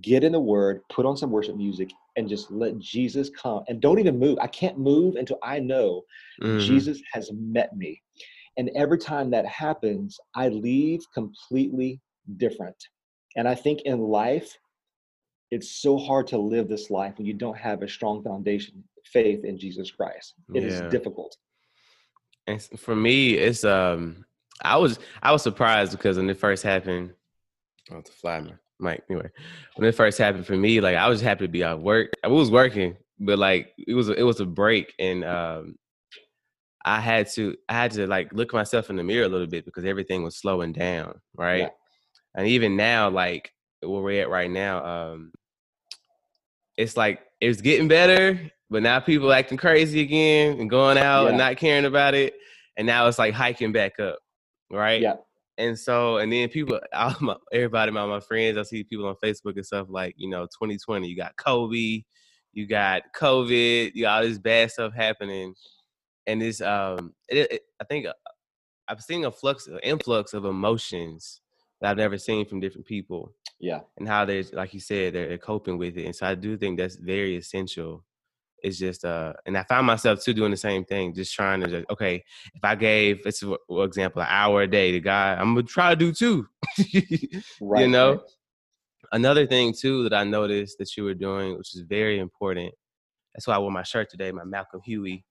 get 0.00 0.24
in 0.24 0.32
the 0.32 0.40
word, 0.40 0.80
put 0.90 1.06
on 1.06 1.16
some 1.16 1.30
worship 1.30 1.56
music, 1.56 1.90
and 2.16 2.28
just 2.28 2.50
let 2.50 2.78
Jesus 2.78 3.30
come. 3.30 3.64
And 3.68 3.80
don't 3.80 3.98
even 3.98 4.18
move. 4.18 4.38
I 4.40 4.46
can't 4.46 4.78
move 4.78 5.16
until 5.16 5.38
I 5.42 5.58
know 5.58 6.02
mm-hmm. 6.42 6.60
Jesus 6.60 7.00
has 7.12 7.30
met 7.32 7.76
me. 7.76 8.00
And 8.56 8.70
every 8.74 8.98
time 8.98 9.30
that 9.30 9.46
happens, 9.46 10.18
I 10.34 10.48
leave 10.48 11.00
completely 11.14 12.00
different. 12.36 12.76
And 13.36 13.48
I 13.48 13.54
think 13.54 13.82
in 13.82 14.00
life, 14.00 14.56
it's 15.50 15.70
so 15.70 15.98
hard 15.98 16.26
to 16.28 16.38
live 16.38 16.68
this 16.68 16.90
life 16.90 17.14
when 17.18 17.26
you 17.26 17.34
don't 17.34 17.56
have 17.56 17.82
a 17.82 17.88
strong 17.88 18.22
foundation 18.22 18.82
faith 19.04 19.44
in 19.44 19.58
jesus 19.58 19.90
christ 19.90 20.34
It 20.54 20.62
yeah. 20.62 20.68
is 20.68 20.80
difficult 20.92 21.36
and 22.46 22.62
for 22.78 22.94
me 22.94 23.34
it's 23.34 23.64
um 23.64 24.24
i 24.62 24.76
was 24.76 24.98
i 25.22 25.32
was 25.32 25.42
surprised 25.42 25.92
because 25.92 26.16
when 26.16 26.30
it 26.30 26.38
first 26.38 26.62
happened 26.62 27.12
oh 27.90 28.00
the 28.00 28.10
fly 28.10 28.40
Mike. 28.80 29.02
Anyway, 29.10 29.30
when 29.76 29.88
it 29.88 29.94
first 29.94 30.18
happened 30.18 30.46
for 30.46 30.56
me, 30.56 30.80
like 30.80 30.96
I 30.96 31.08
was 31.08 31.20
happy 31.20 31.44
to 31.44 31.52
be 31.52 31.62
at 31.62 31.80
work. 31.80 32.12
I 32.24 32.28
was 32.28 32.50
working, 32.50 32.96
but 33.18 33.38
like 33.38 33.72
it 33.78 33.94
was 33.94 34.08
it 34.08 34.22
was 34.22 34.40
a 34.40 34.46
break, 34.46 34.94
and 34.98 35.24
um, 35.24 35.76
I 36.84 37.00
had 37.00 37.28
to 37.32 37.56
I 37.68 37.74
had 37.74 37.92
to 37.92 38.06
like 38.06 38.32
look 38.32 38.52
myself 38.52 38.90
in 38.90 38.96
the 38.96 39.02
mirror 39.04 39.26
a 39.26 39.28
little 39.28 39.46
bit 39.46 39.64
because 39.64 39.84
everything 39.84 40.22
was 40.22 40.36
slowing 40.36 40.72
down, 40.72 41.20
right? 41.34 41.62
Yeah. 41.62 41.68
And 42.34 42.46
even 42.46 42.76
now, 42.76 43.10
like 43.10 43.52
where 43.82 44.00
we're 44.00 44.22
at 44.22 44.30
right 44.30 44.50
now, 44.50 44.84
um, 44.84 45.32
it's 46.76 46.96
like 46.96 47.20
it's 47.40 47.60
getting 47.60 47.88
better, 47.88 48.40
but 48.70 48.82
now 48.82 49.00
people 49.00 49.32
acting 49.32 49.58
crazy 49.58 50.00
again 50.00 50.58
and 50.60 50.70
going 50.70 50.98
out 50.98 51.24
yeah. 51.24 51.28
and 51.30 51.38
not 51.38 51.56
caring 51.56 51.84
about 51.84 52.14
it, 52.14 52.34
and 52.76 52.86
now 52.86 53.06
it's 53.06 53.18
like 53.18 53.34
hiking 53.34 53.72
back 53.72 53.98
up, 54.00 54.18
right? 54.70 55.00
Yeah. 55.00 55.16
And 55.60 55.78
so, 55.78 56.16
and 56.16 56.32
then 56.32 56.48
people, 56.48 56.80
all 56.94 57.14
my, 57.20 57.36
everybody, 57.52 57.92
my 57.92 58.06
my 58.06 58.20
friends, 58.20 58.56
I 58.56 58.62
see 58.62 58.82
people 58.82 59.06
on 59.06 59.16
Facebook 59.22 59.56
and 59.56 59.66
stuff 59.66 59.88
like, 59.90 60.14
you 60.16 60.28
know, 60.28 60.44
2020, 60.46 61.06
you 61.06 61.16
got 61.16 61.36
Kobe, 61.36 62.02
you 62.52 62.66
got 62.66 63.02
COVID, 63.14 63.92
you 63.94 64.02
got 64.02 64.22
all 64.22 64.28
this 64.28 64.38
bad 64.38 64.70
stuff 64.70 64.94
happening, 64.94 65.54
and 66.26 66.40
this, 66.40 66.62
um, 66.62 67.12
it, 67.28 67.52
it, 67.52 67.62
I 67.80 67.84
think 67.84 68.06
uh, 68.06 68.14
I've 68.88 69.02
seen 69.02 69.24
a 69.24 69.30
flux, 69.30 69.66
an 69.66 69.78
influx 69.82 70.32
of 70.32 70.46
emotions 70.46 71.42
that 71.80 71.90
I've 71.90 71.96
never 71.98 72.16
seen 72.16 72.46
from 72.46 72.60
different 72.60 72.86
people. 72.86 73.34
Yeah. 73.58 73.80
And 73.98 74.08
how 74.08 74.24
they're, 74.24 74.44
like 74.52 74.72
you 74.72 74.80
said, 74.80 75.12
they're, 75.12 75.28
they're 75.28 75.38
coping 75.38 75.76
with 75.76 75.96
it. 75.98 76.06
And 76.06 76.16
so 76.16 76.26
I 76.26 76.34
do 76.34 76.56
think 76.56 76.78
that's 76.78 76.96
very 76.96 77.36
essential. 77.36 78.04
It's 78.62 78.78
just, 78.78 79.04
uh, 79.04 79.32
and 79.46 79.56
I 79.56 79.62
found 79.64 79.86
myself 79.86 80.22
too 80.22 80.34
doing 80.34 80.50
the 80.50 80.56
same 80.56 80.84
thing, 80.84 81.14
just 81.14 81.34
trying 81.34 81.60
to, 81.60 81.68
just, 81.68 81.90
okay, 81.90 82.24
if 82.54 82.64
I 82.64 82.74
gave, 82.74 83.20
let's 83.24 83.40
for 83.40 83.84
example, 83.84 84.22
an 84.22 84.28
hour 84.30 84.62
a 84.62 84.66
day 84.66 84.92
to 84.92 85.00
God, 85.00 85.38
I'm 85.38 85.54
gonna 85.54 85.66
try 85.66 85.90
to 85.90 85.96
do 85.96 86.12
two. 86.12 86.46
right, 87.60 87.82
you 87.82 87.88
know. 87.88 88.12
Right. 88.12 88.20
Another 89.12 89.44
thing 89.44 89.74
too 89.76 90.04
that 90.04 90.14
I 90.14 90.22
noticed 90.22 90.78
that 90.78 90.96
you 90.96 91.02
were 91.02 91.14
doing, 91.14 91.58
which 91.58 91.74
is 91.74 91.80
very 91.80 92.20
important. 92.20 92.72
That's 93.34 93.46
why 93.46 93.56
I 93.56 93.58
wore 93.58 93.72
my 93.72 93.82
shirt 93.82 94.08
today, 94.08 94.30
my 94.30 94.44
Malcolm 94.44 94.80
Huey. 94.84 95.24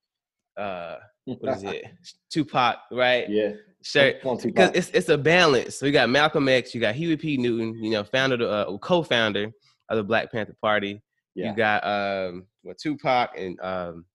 Uh, 0.57 0.97
what 1.23 1.55
is 1.55 1.63
it? 1.63 1.85
Tupac, 2.29 2.77
right? 2.91 3.29
Yeah 3.29 3.51
shirt 3.81 4.21
because 4.43 4.71
it's 4.73 4.89
it's 4.89 5.09
a 5.09 5.17
balance. 5.17 5.75
So 5.75 5.85
you 5.85 5.91
got 5.91 6.09
Malcolm 6.09 6.47
X, 6.49 6.73
you 6.73 6.81
got 6.81 6.95
Huey 6.95 7.17
P. 7.17 7.37
Newton, 7.37 7.81
you 7.83 7.91
know, 7.91 8.03
founder, 8.03 8.47
uh, 8.47 8.77
co-founder 8.77 9.51
of 9.89 9.97
the 9.97 10.03
Black 10.03 10.31
Panther 10.31 10.55
Party. 10.61 11.01
Yeah. 11.39 11.51
You 11.51 11.55
got 11.55 11.85
um, 11.85 12.47
well, 12.63 12.75
Tupac 12.75 13.31
and 13.37 13.57
um, 13.61 14.05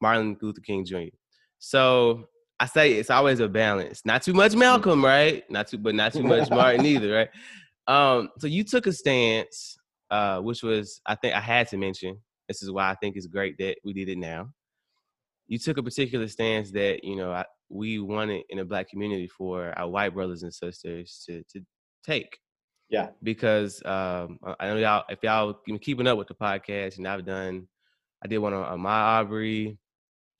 Martin 0.00 0.36
Luther 0.42 0.60
King 0.60 0.84
Jr. 0.84 1.14
So 1.60 2.28
I 2.58 2.66
say 2.66 2.94
it's 2.94 3.10
always 3.10 3.38
a 3.38 3.48
balance. 3.48 4.02
Not 4.04 4.22
too 4.22 4.32
much 4.32 4.56
Malcolm, 4.56 4.98
mm-hmm. 4.98 5.04
right? 5.04 5.50
Not 5.50 5.68
too, 5.68 5.78
but 5.78 5.94
not 5.94 6.12
too 6.12 6.24
much 6.24 6.50
Martin 6.50 6.84
either, 6.84 7.12
right? 7.12 7.28
Um, 7.86 8.30
so 8.38 8.48
you 8.48 8.64
took 8.64 8.88
a 8.88 8.92
stance, 8.92 9.76
uh, 10.10 10.40
which 10.40 10.64
was 10.64 11.00
I 11.06 11.14
think 11.14 11.34
I 11.34 11.40
had 11.40 11.68
to 11.68 11.76
mention. 11.76 12.18
This 12.48 12.62
is 12.62 12.70
why 12.72 12.90
I 12.90 12.96
think 12.96 13.16
it's 13.16 13.26
great 13.26 13.56
that 13.58 13.76
we 13.84 13.92
did 13.92 14.08
it 14.08 14.18
now. 14.18 14.48
You 15.46 15.58
took 15.58 15.78
a 15.78 15.82
particular 15.82 16.26
stance 16.26 16.72
that 16.72 17.04
you 17.04 17.14
know 17.14 17.30
I, 17.30 17.44
we 17.68 18.00
wanted 18.00 18.42
in 18.50 18.58
a 18.58 18.64
black 18.64 18.88
community 18.88 19.28
for 19.28 19.72
our 19.78 19.88
white 19.88 20.14
brothers 20.14 20.42
and 20.42 20.52
sisters 20.52 21.22
to 21.28 21.44
to 21.52 21.64
take. 22.04 22.38
Yeah. 22.92 23.08
Because 23.22 23.82
um, 23.86 24.38
I 24.60 24.68
know 24.68 24.76
y'all, 24.76 25.04
if 25.08 25.20
y'all 25.22 25.58
been 25.64 25.78
keeping 25.78 26.06
up 26.06 26.18
with 26.18 26.28
the 26.28 26.34
podcast, 26.34 26.98
and 26.98 27.08
I've 27.08 27.24
done, 27.24 27.66
I 28.22 28.28
did 28.28 28.38
one 28.38 28.52
on, 28.52 28.64
on 28.64 28.80
my 28.80 29.18
Aubrey, 29.18 29.78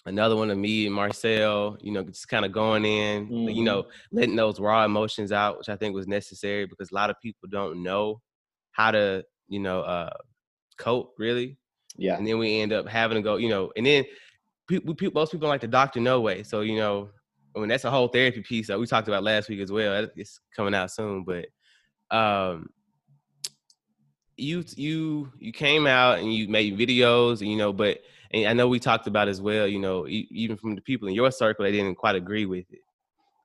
another 0.05 0.37
one 0.37 0.51
of 0.51 0.59
me 0.59 0.85
and 0.85 0.95
Marcel. 0.95 1.79
You 1.81 1.93
know, 1.93 2.03
just 2.05 2.29
kind 2.29 2.45
of 2.45 2.53
going 2.53 2.85
in, 2.85 3.27
mm-hmm. 3.27 3.49
you 3.49 3.65
know, 3.65 3.87
letting 4.13 4.37
those 4.37 4.61
raw 4.61 4.85
emotions 4.85 5.33
out, 5.33 5.57
which 5.57 5.71
I 5.71 5.77
think 5.77 5.95
was 5.95 6.07
necessary 6.07 6.67
because 6.67 6.93
a 6.93 6.95
lot 6.95 7.09
of 7.09 7.17
people 7.23 7.49
don't 7.51 7.83
know 7.83 8.21
how 8.73 8.91
to, 8.91 9.25
you 9.49 9.59
know, 9.59 9.81
uh, 9.81 10.13
cope 10.77 11.15
really. 11.17 11.57
Yeah. 11.97 12.19
And 12.19 12.27
then 12.27 12.37
we 12.37 12.61
end 12.61 12.75
up 12.75 12.87
having 12.87 13.17
to 13.17 13.23
go, 13.23 13.37
you 13.37 13.49
know, 13.49 13.73
and 13.77 13.87
then 13.87 14.05
people, 14.69 14.95
most 15.15 15.33
people 15.33 15.49
like 15.49 15.63
the 15.63 15.69
doctor 15.69 16.01
no 16.01 16.21
way. 16.21 16.43
So 16.43 16.61
you 16.61 16.77
know, 16.77 17.09
I 17.57 17.61
mean, 17.61 17.71
that's 17.71 17.85
a 17.85 17.91
whole 17.91 18.09
therapy 18.09 18.43
piece 18.43 18.67
that 18.67 18.79
we 18.79 18.87
talked 18.87 19.09
about 19.09 19.23
last 19.23 19.49
week 19.49 19.61
as 19.61 19.73
well. 19.73 20.07
It's 20.17 20.39
coming 20.55 20.75
out 20.75 20.91
soon, 20.91 21.25
but 21.25 21.47
um, 22.13 22.69
you 24.37 24.65
you 24.77 25.33
you 25.39 25.53
came 25.53 25.87
out 25.87 26.19
and 26.19 26.33
you 26.33 26.49
made 26.49 26.79
videos, 26.79 27.41
and 27.41 27.51
you 27.51 27.57
know, 27.57 27.73
but 27.73 27.99
and 28.33 28.47
I 28.47 28.53
know 28.53 28.69
we 28.69 28.79
talked 28.79 29.07
about 29.07 29.29
as 29.29 29.41
well. 29.41 29.67
You 29.67 29.79
know, 29.79 30.07
even 30.09 30.57
from 30.57 30.75
the 30.75 30.81
people 30.81 31.09
in 31.09 31.15
your 31.15 31.31
circle, 31.31 31.65
they 31.65 31.73
didn't 31.73 31.97
quite 31.97 32.15
agree 32.15 32.47
with 32.47 32.67
it. 32.71 32.81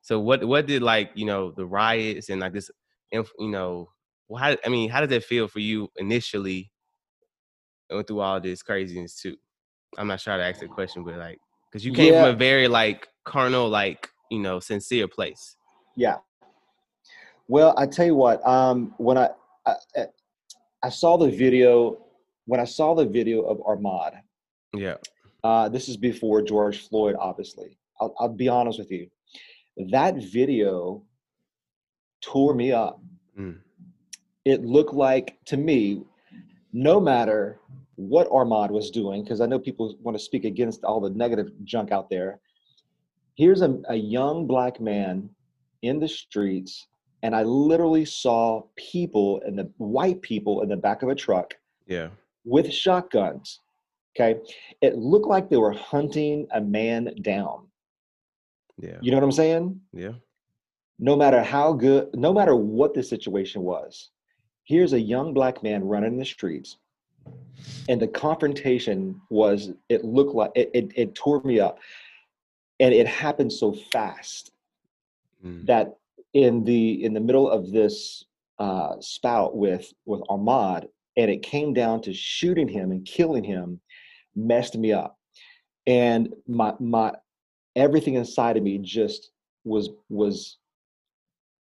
So 0.02 0.20
what 0.20 0.44
what 0.46 0.68
did 0.68 0.82
like 0.82 1.12
you 1.16 1.26
know 1.26 1.52
the 1.52 1.66
riots 1.66 2.30
and 2.30 2.42
like 2.42 2.54
this, 2.54 2.70
you 3.12 3.26
know, 3.40 3.90
how 4.38 4.56
I 4.66 4.70
mean, 4.70 4.90
how 4.90 5.02
did 5.02 5.10
that 5.10 5.24
feel 5.24 5.48
for 5.48 5.60
you 5.60 5.90
initially? 5.98 6.72
Going 7.90 8.04
through 8.04 8.20
all 8.20 8.42
this 8.42 8.62
craziness 8.62 9.22
too. 9.22 9.38
I'm 9.98 10.08
not 10.08 10.20
sure 10.20 10.34
how 10.34 10.38
to 10.38 10.44
ask 10.44 10.60
that 10.60 10.70
question, 10.70 11.06
but 11.06 11.16
like, 11.16 11.40
because 11.72 11.86
you 11.86 11.94
came 11.94 12.14
yeah. 12.14 12.26
from 12.26 12.36
a 12.36 12.38
very 12.38 12.68
like 12.68 13.08
carnal, 13.24 13.70
like 13.70 14.10
you 14.30 14.40
know, 14.40 14.60
sincere 14.60 15.08
place. 15.08 15.56
Yeah. 15.96 16.18
Well, 17.48 17.74
I 17.78 17.86
tell 17.86 18.06
you 18.06 18.16
what. 18.16 18.46
Um, 18.46 18.94
when 18.98 19.18
I, 19.18 19.30
I 19.66 19.76
I 20.84 20.90
saw 20.90 21.18
the 21.18 21.30
video, 21.30 22.06
when 22.46 22.60
I 22.60 22.66
saw 22.66 22.94
the 22.94 23.06
video 23.06 23.42
of 23.42 23.58
Ahmaud. 23.60 24.20
Yeah. 24.74 24.96
Uh, 25.44 25.70
this 25.70 25.90
is 25.90 25.98
before 25.98 26.42
George 26.42 26.88
Floyd, 26.88 27.16
obviously. 27.20 27.78
I'll, 28.00 28.14
I'll 28.20 28.30
be 28.30 28.48
honest 28.48 28.80
with 28.80 28.92
you. 28.92 29.08
That 29.92 30.16
video 30.18 31.04
tore 32.22 32.54
me 32.54 32.72
up. 32.72 33.02
Mm. 33.40 33.60
It 34.46 34.64
looked 34.64 34.94
like 34.94 35.38
to 35.46 35.58
me, 35.58 36.04
no 36.74 37.00
matter 37.00 37.60
what 37.96 38.30
Ahmaud 38.30 38.70
was 38.72 38.92
doing, 38.92 39.24
because 39.24 39.42
I 39.42 39.46
know 39.46 39.60
people 39.60 39.96
want 40.02 40.18
to 40.18 40.24
speak 40.24 40.46
against 40.46 40.84
all 40.84 41.00
the 41.00 41.10
negative 41.10 41.52
junk 41.64 41.92
out 41.92 42.10
there. 42.10 42.40
Here's 43.36 43.62
a, 43.62 43.80
a 43.90 43.96
young 43.96 44.48
black 44.48 44.80
man 44.80 45.30
in 45.82 46.00
the 46.00 46.08
streets, 46.08 46.88
and 47.24 47.36
I 47.36 47.44
literally 47.44 48.06
saw 48.06 48.64
people 48.76 49.42
and 49.46 49.58
the 49.58 49.70
white 49.78 50.22
people 50.22 50.62
in 50.62 50.70
the 50.70 50.78
back 50.78 51.04
of 51.04 51.10
a 51.10 51.16
truck. 51.16 51.56
Yeah. 51.88 52.10
With 52.46 52.72
shotguns. 52.72 53.60
Okay. 54.16 54.40
It 54.82 54.96
looked 54.96 55.28
like 55.28 55.50
they 55.50 55.58
were 55.58 55.74
hunting 55.74 56.48
a 56.54 56.62
man 56.62 57.14
down. 57.22 57.68
Yeah. 58.80 58.98
You 59.02 59.12
know 59.12 59.18
what 59.18 59.24
I'm 59.24 59.32
saying? 59.32 59.80
Yeah. 59.94 60.14
No 61.00 61.16
matter 61.16 61.44
how 61.44 61.74
good, 61.74 62.10
no 62.14 62.34
matter 62.34 62.56
what 62.56 62.94
the 62.94 63.04
situation 63.04 63.62
was, 63.62 64.10
here's 64.64 64.94
a 64.94 65.00
young 65.00 65.34
black 65.34 65.64
man 65.64 65.84
running 65.84 66.14
in 66.14 66.20
the 66.20 66.26
streets 66.26 66.78
and 67.90 68.02
the 68.02 68.08
confrontation 68.08 69.20
was 69.30 69.72
it 69.90 70.04
looked 70.04 70.36
like 70.36 70.52
it, 70.56 70.70
it, 70.74 70.92
it 70.96 71.16
tore 71.16 71.42
me 71.44 71.60
up 71.60 71.80
and 72.80 72.94
it 72.94 73.08
happened 73.08 73.52
so 73.52 73.74
fast 73.92 74.52
mm. 75.46 75.66
that 75.66 75.98
in 76.38 76.64
the 76.64 77.04
in 77.04 77.16
the 77.16 77.20
middle 77.20 77.50
of 77.50 77.72
this 77.72 78.24
uh, 78.60 78.94
spout 79.00 79.58
with 79.58 79.92
with 80.06 80.22
Ahmaud, 80.30 80.86
and 81.18 81.32
it 81.32 81.42
came 81.42 81.74
down 81.74 82.00
to 82.04 82.14
shooting 82.14 82.68
him 82.68 82.92
and 82.92 83.04
killing 83.06 83.44
him, 83.44 83.82
messed 84.36 84.78
me 84.78 84.94
up, 84.94 85.18
and 85.88 86.32
my 86.48 86.74
my 86.80 87.12
everything 87.76 88.14
inside 88.14 88.56
of 88.56 88.62
me 88.62 88.78
just 88.78 89.32
was 89.64 89.90
was 90.10 90.58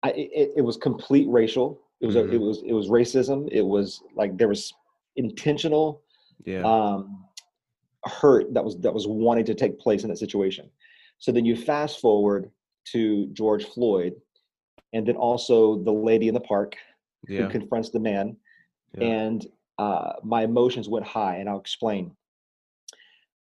I, 0.02 0.10
it, 0.10 0.52
it 0.58 0.62
was 0.62 0.76
complete 0.76 1.26
racial. 1.30 1.80
It 2.02 2.06
was 2.06 2.16
mm-hmm. 2.16 2.32
a, 2.32 2.34
it 2.34 2.40
was 2.40 2.62
it 2.66 2.72
was 2.74 2.88
racism. 2.88 3.48
It 3.50 3.64
was 3.64 4.02
like 4.14 4.36
there 4.36 4.48
was 4.48 4.74
intentional 5.16 6.02
yeah. 6.44 6.60
um, 6.60 7.24
hurt 8.04 8.52
that 8.52 8.62
was 8.62 8.76
that 8.80 8.92
was 8.92 9.06
wanting 9.06 9.46
to 9.46 9.54
take 9.54 9.78
place 9.78 10.02
in 10.02 10.10
that 10.10 10.18
situation. 10.18 10.68
So 11.18 11.32
then 11.32 11.46
you 11.46 11.56
fast 11.56 11.98
forward 11.98 12.50
to 12.92 13.26
George 13.32 13.64
Floyd, 13.64 14.12
and 14.92 15.06
then 15.06 15.16
also 15.16 15.82
the 15.82 15.92
lady 15.92 16.28
in 16.28 16.34
the 16.34 16.40
park 16.40 16.74
yeah. 17.28 17.42
who 17.42 17.48
confronts 17.48 17.90
the 17.90 18.00
man, 18.00 18.36
yeah. 18.96 19.04
and 19.04 19.46
uh, 19.78 20.14
my 20.22 20.44
emotions 20.44 20.88
went 20.88 21.06
high, 21.06 21.36
and 21.36 21.48
I'll 21.48 21.60
explain. 21.60 22.12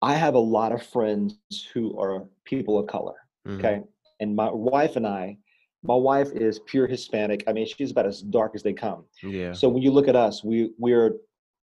I 0.02 0.16
have 0.16 0.36
a 0.36 0.40
lot 0.40 0.72
of 0.72 0.82
friends 0.82 1.38
who 1.74 2.00
are 2.00 2.24
people 2.46 2.80
of 2.80 2.88
color. 2.88 3.16
Mm-hmm. 3.48 3.60
Okay, 3.60 3.82
and 4.20 4.36
my 4.36 4.50
wife 4.50 4.96
and 4.96 5.08
I, 5.08 5.38
my 5.84 5.96
wife 5.96 6.32
is 6.34 6.60
pure 6.60 6.88
Hispanic. 6.88 7.44
I 7.48 7.54
mean, 7.54 7.66
she's 7.66 7.92
about 7.92 8.06
as 8.06 8.22
dark 8.22 8.54
as 8.56 8.64
they 8.64 8.74
come. 8.74 9.06
Yeah. 9.24 9.54
So 9.54 9.70
when 9.70 9.82
you 9.82 9.92
look 9.92 10.08
at 10.08 10.16
us, 10.16 10.44
we 10.44 10.72
we're 10.78 11.16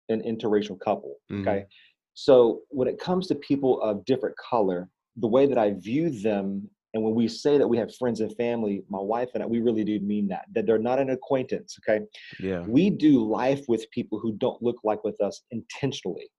an 0.09 0.23
interracial 0.23 0.79
couple. 0.81 1.17
Mm-hmm. 1.31 1.47
Okay. 1.47 1.67
So 2.15 2.63
when 2.71 2.89
it 2.89 2.99
comes 2.99 3.27
to 3.27 3.35
people 3.35 3.81
of 3.83 4.05
different 4.07 4.37
color, 4.39 4.89
the 5.17 5.27
way 5.27 5.47
that 5.47 5.59
I 5.59 5.73
view 5.73 6.09
them, 6.11 6.69
and 6.97 7.05
when 7.05 7.15
we 7.15 7.29
say 7.29 7.59
that 7.59 7.69
we 7.69 7.77
have 7.77 7.95
friends 7.95 8.21
and 8.21 8.35
family, 8.37 8.83
my 8.89 8.99
wife 8.99 9.29
and 9.35 9.43
I, 9.43 9.47
we 9.47 9.61
really 9.61 9.85
do 9.85 10.01
mean 10.01 10.29
that, 10.29 10.47
that 10.55 10.65
they're 10.65 10.79
not 10.79 10.99
an 10.99 11.11
acquaintance. 11.11 11.79
Okay. 11.79 12.03
Yeah. 12.41 12.61
We 12.61 12.89
do 12.89 13.23
life 13.23 13.61
with 13.69 13.91
people 13.91 14.19
who 14.19 14.33
don't 14.33 14.63
look 14.63 14.79
like 14.83 15.05
with 15.05 15.21
us 15.21 15.43
intentionally. 15.51 16.31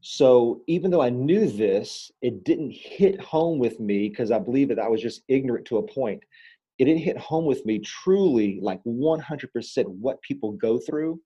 So 0.00 0.62
even 0.66 0.90
though 0.90 1.02
I 1.02 1.10
knew 1.10 1.48
this, 1.48 2.10
it 2.20 2.42
didn't 2.42 2.72
hit 2.72 3.20
home 3.20 3.60
with 3.60 3.78
me 3.78 4.08
because 4.08 4.32
I 4.32 4.40
believe 4.40 4.68
that 4.70 4.80
I 4.80 4.88
was 4.88 5.00
just 5.00 5.22
ignorant 5.28 5.66
to 5.66 5.76
a 5.76 5.86
point. 5.86 6.20
It 6.80 6.86
didn't 6.86 7.02
hit 7.02 7.16
home 7.16 7.44
with 7.44 7.64
me 7.64 7.78
truly, 7.78 8.58
like 8.60 8.82
100% 8.84 9.86
what 9.86 10.20
people 10.22 10.50
go 10.50 10.80
through 10.80 11.20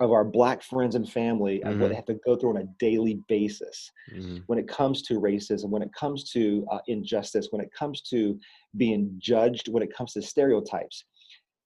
of 0.00 0.12
our 0.12 0.24
black 0.24 0.62
friends 0.62 0.94
and 0.94 1.10
family 1.10 1.60
and 1.62 1.72
mm-hmm. 1.72 1.82
what 1.82 1.88
they 1.88 1.94
have 1.94 2.06
to 2.06 2.18
go 2.24 2.36
through 2.36 2.50
on 2.50 2.62
a 2.62 2.68
daily 2.78 3.20
basis 3.28 3.90
mm-hmm. 4.14 4.38
when 4.46 4.58
it 4.58 4.66
comes 4.66 5.02
to 5.02 5.20
racism 5.20 5.68
when 5.68 5.82
it 5.82 5.92
comes 5.92 6.30
to 6.30 6.66
uh, 6.70 6.78
injustice 6.86 7.48
when 7.50 7.60
it 7.60 7.70
comes 7.72 8.00
to 8.02 8.38
being 8.76 9.12
judged 9.18 9.68
when 9.68 9.82
it 9.82 9.94
comes 9.94 10.12
to 10.12 10.22
stereotypes 10.22 11.04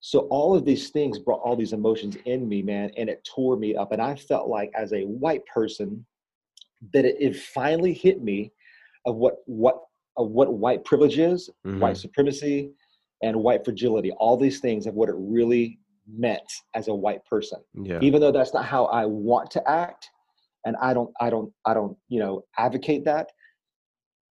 so 0.01 0.21
all 0.31 0.55
of 0.55 0.65
these 0.65 0.91
things 0.91 1.19
brought 1.19 1.41
all 1.43 1.55
these 1.55 1.73
emotions 1.73 2.17
in 2.25 2.49
me 2.49 2.61
man 2.61 2.91
and 2.97 3.09
it 3.09 3.25
tore 3.25 3.57
me 3.57 3.77
up 3.77 3.93
and 3.93 4.03
i 4.03 4.17
felt 4.17 4.49
like 4.49 4.71
as 4.75 4.93
a 4.93 5.03
white 5.03 5.45
person 5.47 6.05
that 6.93 7.05
it, 7.05 7.17
it 7.21 7.37
finally 7.37 7.93
hit 7.93 8.23
me 8.23 8.51
of 9.07 9.17
what 9.17 9.37
what 9.47 9.81
of 10.17 10.29
what 10.31 10.53
white 10.55 10.85
privilege 10.85 11.19
is 11.19 11.49
mm-hmm. 11.65 11.79
white 11.79 11.97
supremacy 11.97 12.71
and 13.23 13.37
white 13.37 13.65
fragility 13.65 14.11
all 14.13 14.37
these 14.37 14.59
things 14.59 14.87
of 14.87 14.95
what 14.95 15.09
it 15.09 15.15
really 15.17 15.79
meant 16.09 16.53
as 16.75 16.89
a 16.89 16.95
white 16.95 17.25
person 17.27 17.61
yeah. 17.83 17.99
even 18.01 18.21
though 18.21 18.33
that's 18.33 18.55
not 18.55 18.65
how 18.65 18.87
i 18.87 19.05
want 19.05 19.51
to 19.51 19.71
act 19.71 20.11
and 20.65 20.77
i 20.83 20.93
don't 20.93 21.11
i 21.21 21.31
don't 21.31 21.53
i 21.67 21.75
don't 21.75 21.97
you 22.09 22.19
know 22.19 22.43
advocate 22.59 23.05
that 23.05 23.31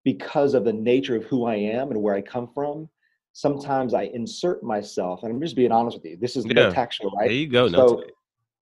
because 0.05 0.55
of 0.55 0.65
the 0.65 0.73
nature 0.73 1.17
of 1.17 1.25
who 1.25 1.45
i 1.45 1.55
am 1.55 1.91
and 1.91 2.01
where 2.01 2.15
i 2.15 2.21
come 2.21 2.49
from 2.53 2.89
sometimes 3.33 3.95
i 3.95 4.05
insert 4.15 4.63
myself 4.63 5.23
and 5.23 5.33
i'm 5.33 5.41
just 5.41 5.57
being 5.57 5.73
honest 5.73 5.97
with 5.97 6.05
you 6.05 6.17
this 6.21 6.37
is 6.37 6.45
yeah. 6.47 6.55
No 6.55 6.71
Tact 6.73 6.95
show 6.95 7.11
right 7.11 7.29
there 7.29 7.37
you 7.37 7.49
go 7.49 7.69
so 7.69 7.77
no 7.77 8.05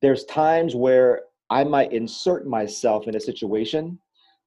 there's 0.03 0.25
times 0.25 0.75
where 0.75 1.23
i 1.51 1.65
might 1.65 1.93
insert 1.93 2.47
myself 2.47 3.09
in 3.09 3.17
a 3.17 3.21
situation 3.21 3.99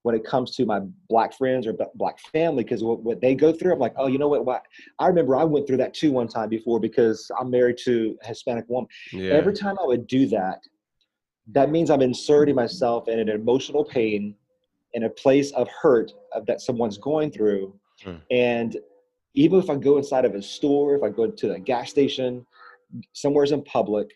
when 0.04 0.16
it 0.16 0.24
comes 0.24 0.56
to 0.56 0.66
my 0.66 0.80
black 1.10 1.34
friends 1.34 1.68
or 1.68 1.76
black 1.96 2.20
family 2.32 2.64
because 2.64 2.84
what, 2.84 3.02
what, 3.04 3.22
they 3.22 3.36
go 3.36 3.52
through 3.52 3.74
i'm 3.74 3.80
like 3.80 3.94
oh 3.98 4.08
you 4.08 4.18
know 4.18 4.28
what, 4.28 4.46
what 4.46 4.64
i 5.00 5.08
remember 5.08 5.36
i 5.36 5.44
went 5.44 5.68
through 5.68 5.78
that 5.78 5.94
too 5.94 6.12
one 6.12 6.28
time 6.28 6.50
before 6.50 6.80
because 6.80 7.30
i'm 7.40 7.50
married 7.50 7.78
to 7.78 8.18
a 8.24 8.28
hispanic 8.28 8.66
woman 8.68 8.88
yeah. 9.12 9.32
every 9.32 9.54
time 9.54 9.78
i 9.82 9.86
would 9.86 10.08
do 10.08 10.26
that 10.28 10.60
that 11.48 11.70
means 11.70 11.90
i'm 11.90 12.02
inserting 12.02 12.56
myself 12.56 13.08
in 13.08 13.20
an 13.20 13.30
emotional 13.30 13.84
pain 13.84 14.36
in 14.94 15.04
a 15.04 15.10
place 15.10 15.52
of 15.52 15.68
hurt 15.70 16.12
of, 16.34 16.46
that 16.46 16.62
someone's 16.62 16.98
going 16.98 17.32
through 17.32 17.74
hmm. 18.04 18.16
and 18.30 18.78
even 19.34 19.60
if 19.60 19.70
i 19.70 19.76
go 19.76 19.98
inside 19.98 20.26
of 20.26 20.36
a 20.36 20.42
store 20.42 20.96
if 20.96 21.04
i 21.04 21.10
go 21.10 21.30
to 21.30 21.54
a 21.54 21.60
gas 21.60 21.90
station 21.90 22.46
somewhere's 23.14 23.52
in 23.52 23.64
public 23.64 24.12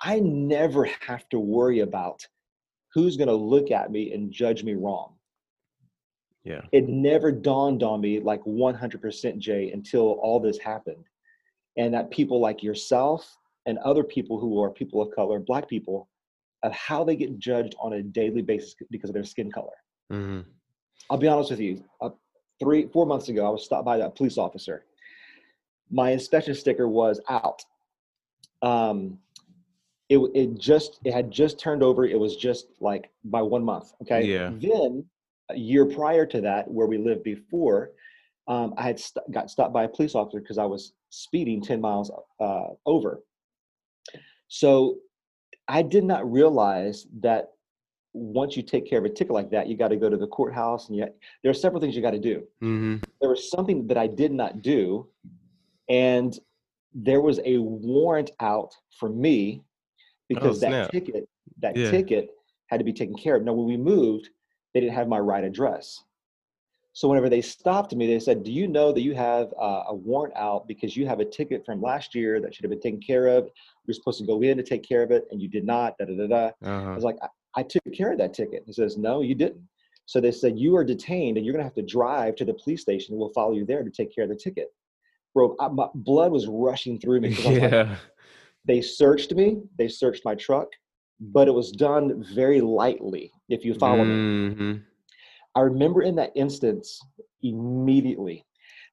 i 0.00 0.18
never 0.20 0.84
have 1.00 1.28
to 1.28 1.38
worry 1.38 1.80
about 1.80 2.24
who's 2.94 3.16
going 3.16 3.28
to 3.28 3.34
look 3.34 3.72
at 3.72 3.90
me 3.90 4.12
and 4.12 4.30
judge 4.30 4.62
me 4.62 4.74
wrong 4.74 5.14
yeah. 6.44 6.60
It 6.72 6.88
never 6.88 7.32
dawned 7.32 7.82
on 7.82 8.02
me 8.02 8.20
like 8.20 8.42
100% 8.44 9.38
Jay 9.38 9.70
until 9.72 10.12
all 10.22 10.38
this 10.38 10.58
happened. 10.58 11.04
And 11.76 11.92
that 11.94 12.10
people 12.10 12.38
like 12.38 12.62
yourself 12.62 13.36
and 13.66 13.78
other 13.78 14.04
people 14.04 14.38
who 14.38 14.62
are 14.62 14.70
people 14.70 15.00
of 15.00 15.10
color, 15.14 15.40
black 15.40 15.68
people, 15.68 16.08
of 16.62 16.72
how 16.72 17.02
they 17.02 17.16
get 17.16 17.38
judged 17.38 17.74
on 17.80 17.94
a 17.94 18.02
daily 18.02 18.42
basis 18.42 18.76
because 18.90 19.10
of 19.10 19.14
their 19.14 19.24
skin 19.24 19.50
color. 19.50 19.72
Mm-hmm. 20.12 20.40
I'll 21.10 21.18
be 21.18 21.28
honest 21.28 21.50
with 21.50 21.60
you. 21.60 21.82
Uh, 22.00 22.10
three, 22.60 22.88
four 22.92 23.06
months 23.06 23.28
ago, 23.28 23.46
I 23.46 23.50
was 23.50 23.64
stopped 23.64 23.86
by 23.86 23.96
a 23.96 24.10
police 24.10 24.38
officer. 24.38 24.84
My 25.90 26.10
inspection 26.10 26.54
sticker 26.54 26.88
was 26.88 27.20
out. 27.28 27.62
Um, 28.62 29.18
it, 30.08 30.18
it 30.34 30.58
just 30.58 31.00
it 31.04 31.12
had 31.12 31.30
just 31.30 31.58
turned 31.58 31.82
over. 31.82 32.04
It 32.04 32.18
was 32.18 32.36
just 32.36 32.68
like 32.80 33.10
by 33.24 33.42
one 33.42 33.64
month. 33.64 33.92
Okay. 34.02 34.24
Yeah. 34.24 34.52
Then 34.54 35.04
a 35.50 35.56
year 35.56 35.86
prior 35.86 36.26
to 36.26 36.40
that, 36.40 36.70
where 36.70 36.86
we 36.86 36.98
lived 36.98 37.22
before, 37.22 37.90
um, 38.46 38.74
I 38.76 38.82
had 38.82 39.00
st- 39.00 39.30
got 39.30 39.50
stopped 39.50 39.72
by 39.72 39.84
a 39.84 39.88
police 39.88 40.14
officer 40.14 40.40
because 40.40 40.58
I 40.58 40.64
was 40.64 40.92
speeding 41.10 41.62
10 41.62 41.80
miles 41.80 42.10
uh, 42.40 42.68
over. 42.86 43.22
So 44.48 44.98
I 45.68 45.82
did 45.82 46.04
not 46.04 46.30
realize 46.30 47.06
that 47.20 47.50
once 48.12 48.56
you 48.56 48.62
take 48.62 48.88
care 48.88 48.98
of 48.98 49.04
a 49.04 49.08
ticket 49.08 49.32
like 49.32 49.50
that, 49.50 49.66
you 49.66 49.76
got 49.76 49.88
to 49.88 49.96
go 49.96 50.08
to 50.08 50.16
the 50.16 50.26
courthouse, 50.26 50.88
and 50.88 50.96
yet 50.96 51.16
there 51.42 51.50
are 51.50 51.54
several 51.54 51.80
things 51.80 51.96
you 51.96 52.02
got 52.02 52.12
to 52.12 52.18
do. 52.18 52.44
Mm-hmm. 52.62 52.96
There 53.20 53.30
was 53.30 53.50
something 53.50 53.86
that 53.88 53.98
I 53.98 54.06
did 54.06 54.32
not 54.32 54.62
do, 54.62 55.08
and 55.88 56.38
there 56.94 57.20
was 57.20 57.40
a 57.44 57.58
warrant 57.58 58.30
out 58.40 58.72
for 58.98 59.08
me 59.08 59.62
because 60.28 60.62
oh, 60.62 60.70
that 60.70 60.92
ticket, 60.92 61.28
that 61.60 61.76
yeah. 61.76 61.90
ticket 61.90 62.28
had 62.68 62.78
to 62.78 62.84
be 62.84 62.92
taken 62.92 63.16
care 63.16 63.34
of. 63.34 63.42
Now, 63.42 63.52
when 63.52 63.66
we 63.66 63.76
moved, 63.76 64.30
they 64.74 64.80
didn't 64.80 64.94
have 64.94 65.08
my 65.08 65.18
right 65.18 65.44
address. 65.44 66.02
So 66.92 67.08
whenever 67.08 67.28
they 67.28 67.40
stopped 67.40 67.94
me, 67.94 68.06
they 68.06 68.20
said, 68.20 68.44
"Do 68.44 68.52
you 68.52 68.68
know 68.68 68.92
that 68.92 69.00
you 69.00 69.14
have 69.14 69.52
uh, 69.60 69.84
a 69.88 69.94
warrant 69.94 70.36
out 70.36 70.68
because 70.68 70.96
you 70.96 71.06
have 71.06 71.20
a 71.20 71.24
ticket 71.24 71.64
from 71.64 71.80
last 71.80 72.14
year 72.14 72.40
that 72.40 72.54
should 72.54 72.64
have 72.64 72.70
been 72.70 72.80
taken 72.80 73.00
care 73.00 73.26
of? 73.26 73.50
You're 73.86 73.94
supposed 73.94 74.20
to 74.20 74.26
go 74.26 74.42
in 74.42 74.56
to 74.56 74.62
take 74.62 74.86
care 74.86 75.02
of 75.02 75.10
it, 75.10 75.24
and 75.30 75.42
you 75.42 75.48
did 75.48 75.64
not." 75.64 75.98
Da 75.98 76.04
da 76.04 76.16
da 76.16 76.26
da. 76.26 76.46
Uh-huh. 76.62 76.90
I 76.90 76.94
was 76.94 77.02
like, 77.02 77.16
I, 77.22 77.28
"I 77.56 77.62
took 77.64 77.82
care 77.92 78.12
of 78.12 78.18
that 78.18 78.32
ticket." 78.32 78.62
He 78.66 78.72
says, 78.72 78.96
"No, 78.96 79.22
you 79.22 79.34
didn't." 79.34 79.62
So 80.06 80.20
they 80.20 80.30
said, 80.30 80.56
"You 80.56 80.76
are 80.76 80.84
detained, 80.84 81.36
and 81.36 81.44
you're 81.44 81.52
going 81.52 81.64
to 81.64 81.68
have 81.68 81.74
to 81.74 81.82
drive 81.82 82.36
to 82.36 82.44
the 82.44 82.54
police 82.54 82.82
station. 82.82 83.16
We'll 83.16 83.30
follow 83.30 83.54
you 83.54 83.64
there 83.64 83.82
to 83.82 83.90
take 83.90 84.14
care 84.14 84.24
of 84.24 84.30
the 84.30 84.36
ticket." 84.36 84.72
Bro, 85.34 85.56
I, 85.58 85.66
my 85.66 85.88
blood 85.94 86.30
was 86.30 86.46
rushing 86.46 87.00
through 87.00 87.22
me. 87.22 87.30
yeah. 87.40 87.82
Like, 87.88 87.98
they 88.66 88.80
searched 88.80 89.34
me. 89.34 89.62
They 89.78 89.88
searched 89.88 90.24
my 90.24 90.36
truck, 90.36 90.68
but 91.20 91.48
it 91.48 91.54
was 91.54 91.70
done 91.70 92.24
very 92.34 92.60
lightly. 92.60 93.32
If 93.48 93.64
you 93.64 93.74
follow 93.74 94.04
mm-hmm. 94.04 94.72
me, 94.72 94.80
I 95.54 95.60
remember 95.60 96.02
in 96.02 96.16
that 96.16 96.32
instance 96.34 97.00
immediately 97.42 98.44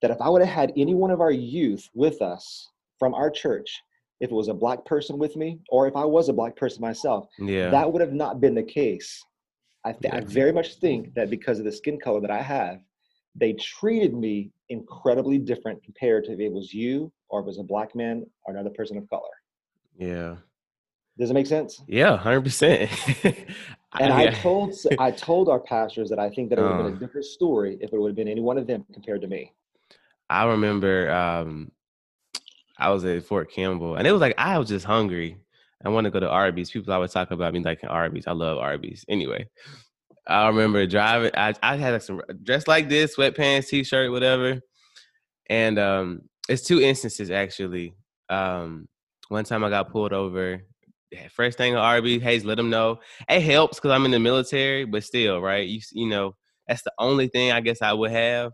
that 0.02 0.12
if 0.12 0.22
I 0.22 0.30
would 0.30 0.42
have 0.42 0.54
had 0.54 0.74
any 0.78 0.94
one 0.94 1.12
of 1.12 1.22
our 1.22 1.32
youth 1.32 1.90
with 1.94 2.22
us 2.22 2.70
from 3.00 3.14
our 3.14 3.30
church, 3.30 3.82
if 4.20 4.30
it 4.30 4.36
was 4.36 4.48
a 4.48 4.54
black 4.54 4.86
person 4.86 5.18
with 5.18 5.36
me, 5.36 5.60
or 5.70 5.88
if 5.88 5.96
I 5.96 6.06
was 6.06 6.30
a 6.30 6.34
black 6.34 6.56
person 6.56 6.82
myself, 6.82 7.28
yeah. 7.40 7.70
that 7.70 7.92
would 7.92 8.02
have 8.02 8.14
not 8.14 8.40
been 8.40 8.54
the 8.54 8.64
case. 8.64 9.20
I, 9.84 9.94
th- 9.94 10.14
yeah. 10.14 10.18
I 10.18 10.20
very 10.22 10.52
much 10.52 10.76
think 10.76 11.16
that 11.16 11.32
because 11.32 11.58
of 11.58 11.66
the 11.66 11.72
skin 11.72 12.00
color 12.00 12.22
that 12.22 12.30
I 12.30 12.42
have, 12.42 12.82
they 13.36 13.54
treated 13.54 14.14
me 14.14 14.52
incredibly 14.70 15.40
different 15.40 15.84
compared 15.84 16.26
to 16.26 16.34
if 16.34 16.40
it 16.40 16.52
was 16.52 16.74
you 16.74 17.12
or 17.30 17.40
if 17.40 17.46
it 17.46 17.48
was 17.48 17.58
a 17.60 17.64
black 17.64 17.96
man 17.96 18.24
or 18.46 18.54
another 18.54 18.70
person 18.70 18.98
of 18.98 19.10
color. 19.10 19.24
Yeah. 19.98 20.36
Does 21.22 21.30
it 21.30 21.36
make 21.36 21.46
sense? 21.46 21.84
Yeah, 21.88 22.18
hundred 22.18 22.42
percent. 22.42 22.90
And 24.00 24.14
I 24.14 24.32
told 24.32 24.74
I 25.00 25.12
told 25.12 25.50
our 25.50 25.60
pastors 25.60 26.10
that 26.12 26.18
I 26.18 26.30
think 26.30 26.50
that 26.50 26.58
it 26.58 26.62
would 26.62 26.72
have 26.72 26.78
been 26.78 26.94
a 26.94 26.96
uh. 26.96 27.00
different 27.00 27.26
story 27.26 27.78
if 27.82 27.92
it 27.92 28.00
would 28.00 28.08
have 28.08 28.16
been 28.16 28.30
any 28.30 28.40
one 28.40 28.58
of 28.58 28.66
them 28.66 28.86
compared 28.94 29.20
to 29.20 29.28
me. 29.28 29.52
I 30.30 30.46
remember 30.46 31.12
um, 31.12 31.74
I 32.78 32.90
was 32.90 33.04
at 33.04 33.26
Fort 33.26 33.52
Campbell, 33.52 33.98
and 33.98 34.08
it 34.08 34.14
was 34.14 34.22
like 34.22 34.34
I 34.38 34.58
was 34.58 34.70
just 34.70 34.86
hungry. 34.86 35.38
I 35.84 35.90
want 35.90 36.06
to 36.06 36.10
go 36.12 36.22
to 36.22 36.30
Arby's. 36.30 36.72
People 36.72 36.94
always 36.94 37.12
talk 37.12 37.32
about 37.32 37.54
me 37.54 37.60
like 37.60 37.82
Arby's. 37.86 38.28
I 38.28 38.32
love 38.32 38.60
Arby's. 38.60 39.04
Anyway, 39.10 39.46
I 40.26 40.48
remember 40.48 40.88
driving. 40.88 41.32
I 41.34 41.54
I 41.62 41.76
had 41.76 41.92
like 41.92 42.02
some 42.02 42.22
dressed 42.44 42.70
like 42.70 42.88
this, 42.88 43.18
sweatpants, 43.18 43.68
t-shirt, 43.68 44.10
whatever. 44.10 44.62
And 45.50 45.78
um, 45.78 46.22
it's 46.48 46.64
two 46.64 46.80
instances 46.80 47.30
actually. 47.30 47.94
Um, 48.30 48.88
one 49.28 49.44
time 49.44 49.66
I 49.66 49.70
got 49.70 49.92
pulled 49.92 50.14
over. 50.14 50.62
First 51.30 51.58
thing 51.58 51.74
at 51.74 51.80
Arby's, 51.80 52.22
hey, 52.22 52.40
let 52.40 52.56
them 52.56 52.70
know. 52.70 53.00
It 53.30 53.42
helps 53.42 53.78
because 53.78 53.92
I'm 53.92 54.06
in 54.06 54.12
the 54.12 54.20
military, 54.20 54.86
but 54.86 55.04
still, 55.04 55.42
right? 55.42 55.68
You 55.68 55.82
you 55.92 56.08
know, 56.08 56.36
that's 56.68 56.84
the 56.84 56.94
only 57.00 57.28
thing 57.28 57.52
I 57.52 57.62
guess 57.62 57.82
I 57.82 57.94
would 57.94 58.12
have. 58.12 58.54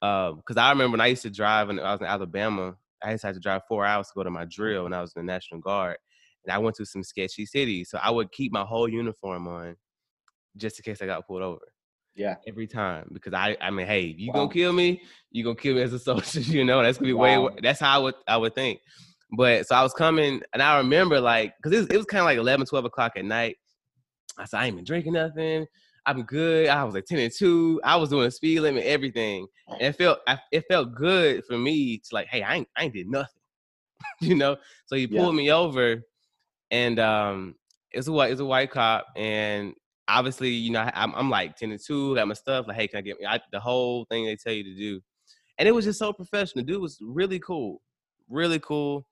Because 0.00 0.56
um, 0.56 0.58
I 0.58 0.70
remember 0.70 0.92
when 0.92 1.00
I 1.00 1.06
used 1.06 1.22
to 1.22 1.30
drive 1.30 1.70
and 1.70 1.80
I 1.80 1.92
was 1.92 2.00
in 2.00 2.06
Alabama, 2.06 2.76
I 3.02 3.12
used 3.12 3.22
to 3.22 3.28
have 3.28 3.36
to 3.36 3.40
drive 3.40 3.62
four 3.68 3.84
hours 3.84 4.08
to 4.08 4.12
go 4.14 4.22
to 4.22 4.30
my 4.30 4.44
drill 4.44 4.84
when 4.84 4.92
I 4.92 5.00
was 5.00 5.12
in 5.16 5.24
the 5.24 5.32
National 5.32 5.60
Guard. 5.60 5.96
And 6.44 6.52
I 6.52 6.58
went 6.58 6.76
to 6.76 6.86
some 6.86 7.02
sketchy 7.02 7.46
cities. 7.46 7.90
So 7.90 7.98
I 8.02 8.10
would 8.10 8.30
keep 8.32 8.52
my 8.52 8.62
whole 8.62 8.88
uniform 8.88 9.48
on 9.48 9.76
just 10.56 10.78
in 10.78 10.84
case 10.84 11.02
I 11.02 11.06
got 11.06 11.26
pulled 11.26 11.42
over. 11.42 11.72
Yeah. 12.14 12.36
Every 12.46 12.66
time. 12.66 13.08
Because 13.12 13.32
I 13.32 13.56
I 13.60 13.70
mean, 13.70 13.86
hey, 13.86 14.14
you 14.16 14.28
wow. 14.28 14.40
gonna 14.40 14.52
kill 14.52 14.72
me, 14.72 15.02
you 15.30 15.44
gonna 15.44 15.56
kill 15.56 15.74
me 15.76 15.82
as 15.82 15.92
a 15.92 15.98
soldier, 15.98 16.40
you 16.40 16.64
know, 16.64 16.82
that's 16.82 16.98
gonna 16.98 17.08
be 17.08 17.12
wow. 17.12 17.46
way 17.46 17.54
that's 17.62 17.80
how 17.80 17.96
I 17.96 17.98
would 17.98 18.14
I 18.26 18.36
would 18.36 18.54
think. 18.54 18.80
But 19.36 19.66
so 19.66 19.74
I 19.74 19.82
was 19.82 19.92
coming, 19.92 20.42
and 20.52 20.62
I 20.62 20.78
remember 20.78 21.20
like, 21.20 21.54
cause 21.62 21.72
it 21.72 21.78
was, 21.78 21.86
it 21.88 21.96
was 21.96 22.06
kind 22.06 22.20
of 22.20 22.26
like 22.26 22.38
11, 22.38 22.66
12 22.66 22.84
o'clock 22.86 23.12
at 23.16 23.24
night. 23.24 23.56
I 24.38 24.44
said, 24.44 24.60
I 24.60 24.66
ain't 24.66 24.76
been 24.76 24.84
drinking 24.84 25.14
nothing. 25.14 25.66
I'm 26.06 26.22
good. 26.22 26.68
I 26.68 26.84
was 26.84 26.94
like 26.94 27.04
10 27.04 27.18
and 27.18 27.32
2. 27.32 27.82
I 27.84 27.96
was 27.96 28.08
doing 28.08 28.30
speed 28.30 28.60
limit, 28.60 28.84
everything. 28.84 29.46
And 29.68 29.82
it 29.82 29.96
felt 29.96 30.20
I, 30.26 30.38
it 30.50 30.64
felt 30.66 30.94
good 30.94 31.44
for 31.44 31.58
me 31.58 31.98
to 31.98 32.14
like, 32.14 32.28
hey, 32.28 32.42
I 32.42 32.56
ain't 32.56 32.68
I 32.76 32.84
ain't 32.84 32.94
did 32.94 33.08
nothing. 33.08 33.42
you 34.20 34.34
know? 34.34 34.56
So 34.86 34.96
he 34.96 35.06
pulled 35.06 35.34
yeah. 35.34 35.42
me 35.42 35.52
over 35.52 36.02
and 36.70 36.98
um 36.98 37.56
it's 37.90 38.08
a 38.08 38.12
white 38.12 38.32
it's 38.32 38.40
a 38.40 38.44
white 38.44 38.70
cop 38.70 39.06
and 39.16 39.74
obviously, 40.08 40.48
you 40.48 40.70
know, 40.70 40.88
I'm, 40.94 41.14
I'm 41.14 41.28
like 41.28 41.56
10 41.56 41.72
and 41.72 41.80
2, 41.84 42.14
got 42.14 42.26
my 42.26 42.32
stuff, 42.32 42.66
like, 42.66 42.78
hey, 42.78 42.88
can 42.88 43.00
I 43.00 43.02
get 43.02 43.20
me 43.20 43.26
I, 43.26 43.38
the 43.52 43.60
whole 43.60 44.06
thing 44.06 44.24
they 44.24 44.36
tell 44.36 44.54
you 44.54 44.64
to 44.64 44.74
do. 44.74 45.00
And 45.58 45.68
it 45.68 45.72
was 45.72 45.84
just 45.84 45.98
so 45.98 46.14
professional. 46.14 46.64
Dude 46.64 46.80
was 46.80 46.98
really 47.02 47.38
cool. 47.40 47.82
Really 48.30 48.60
cool 48.60 49.06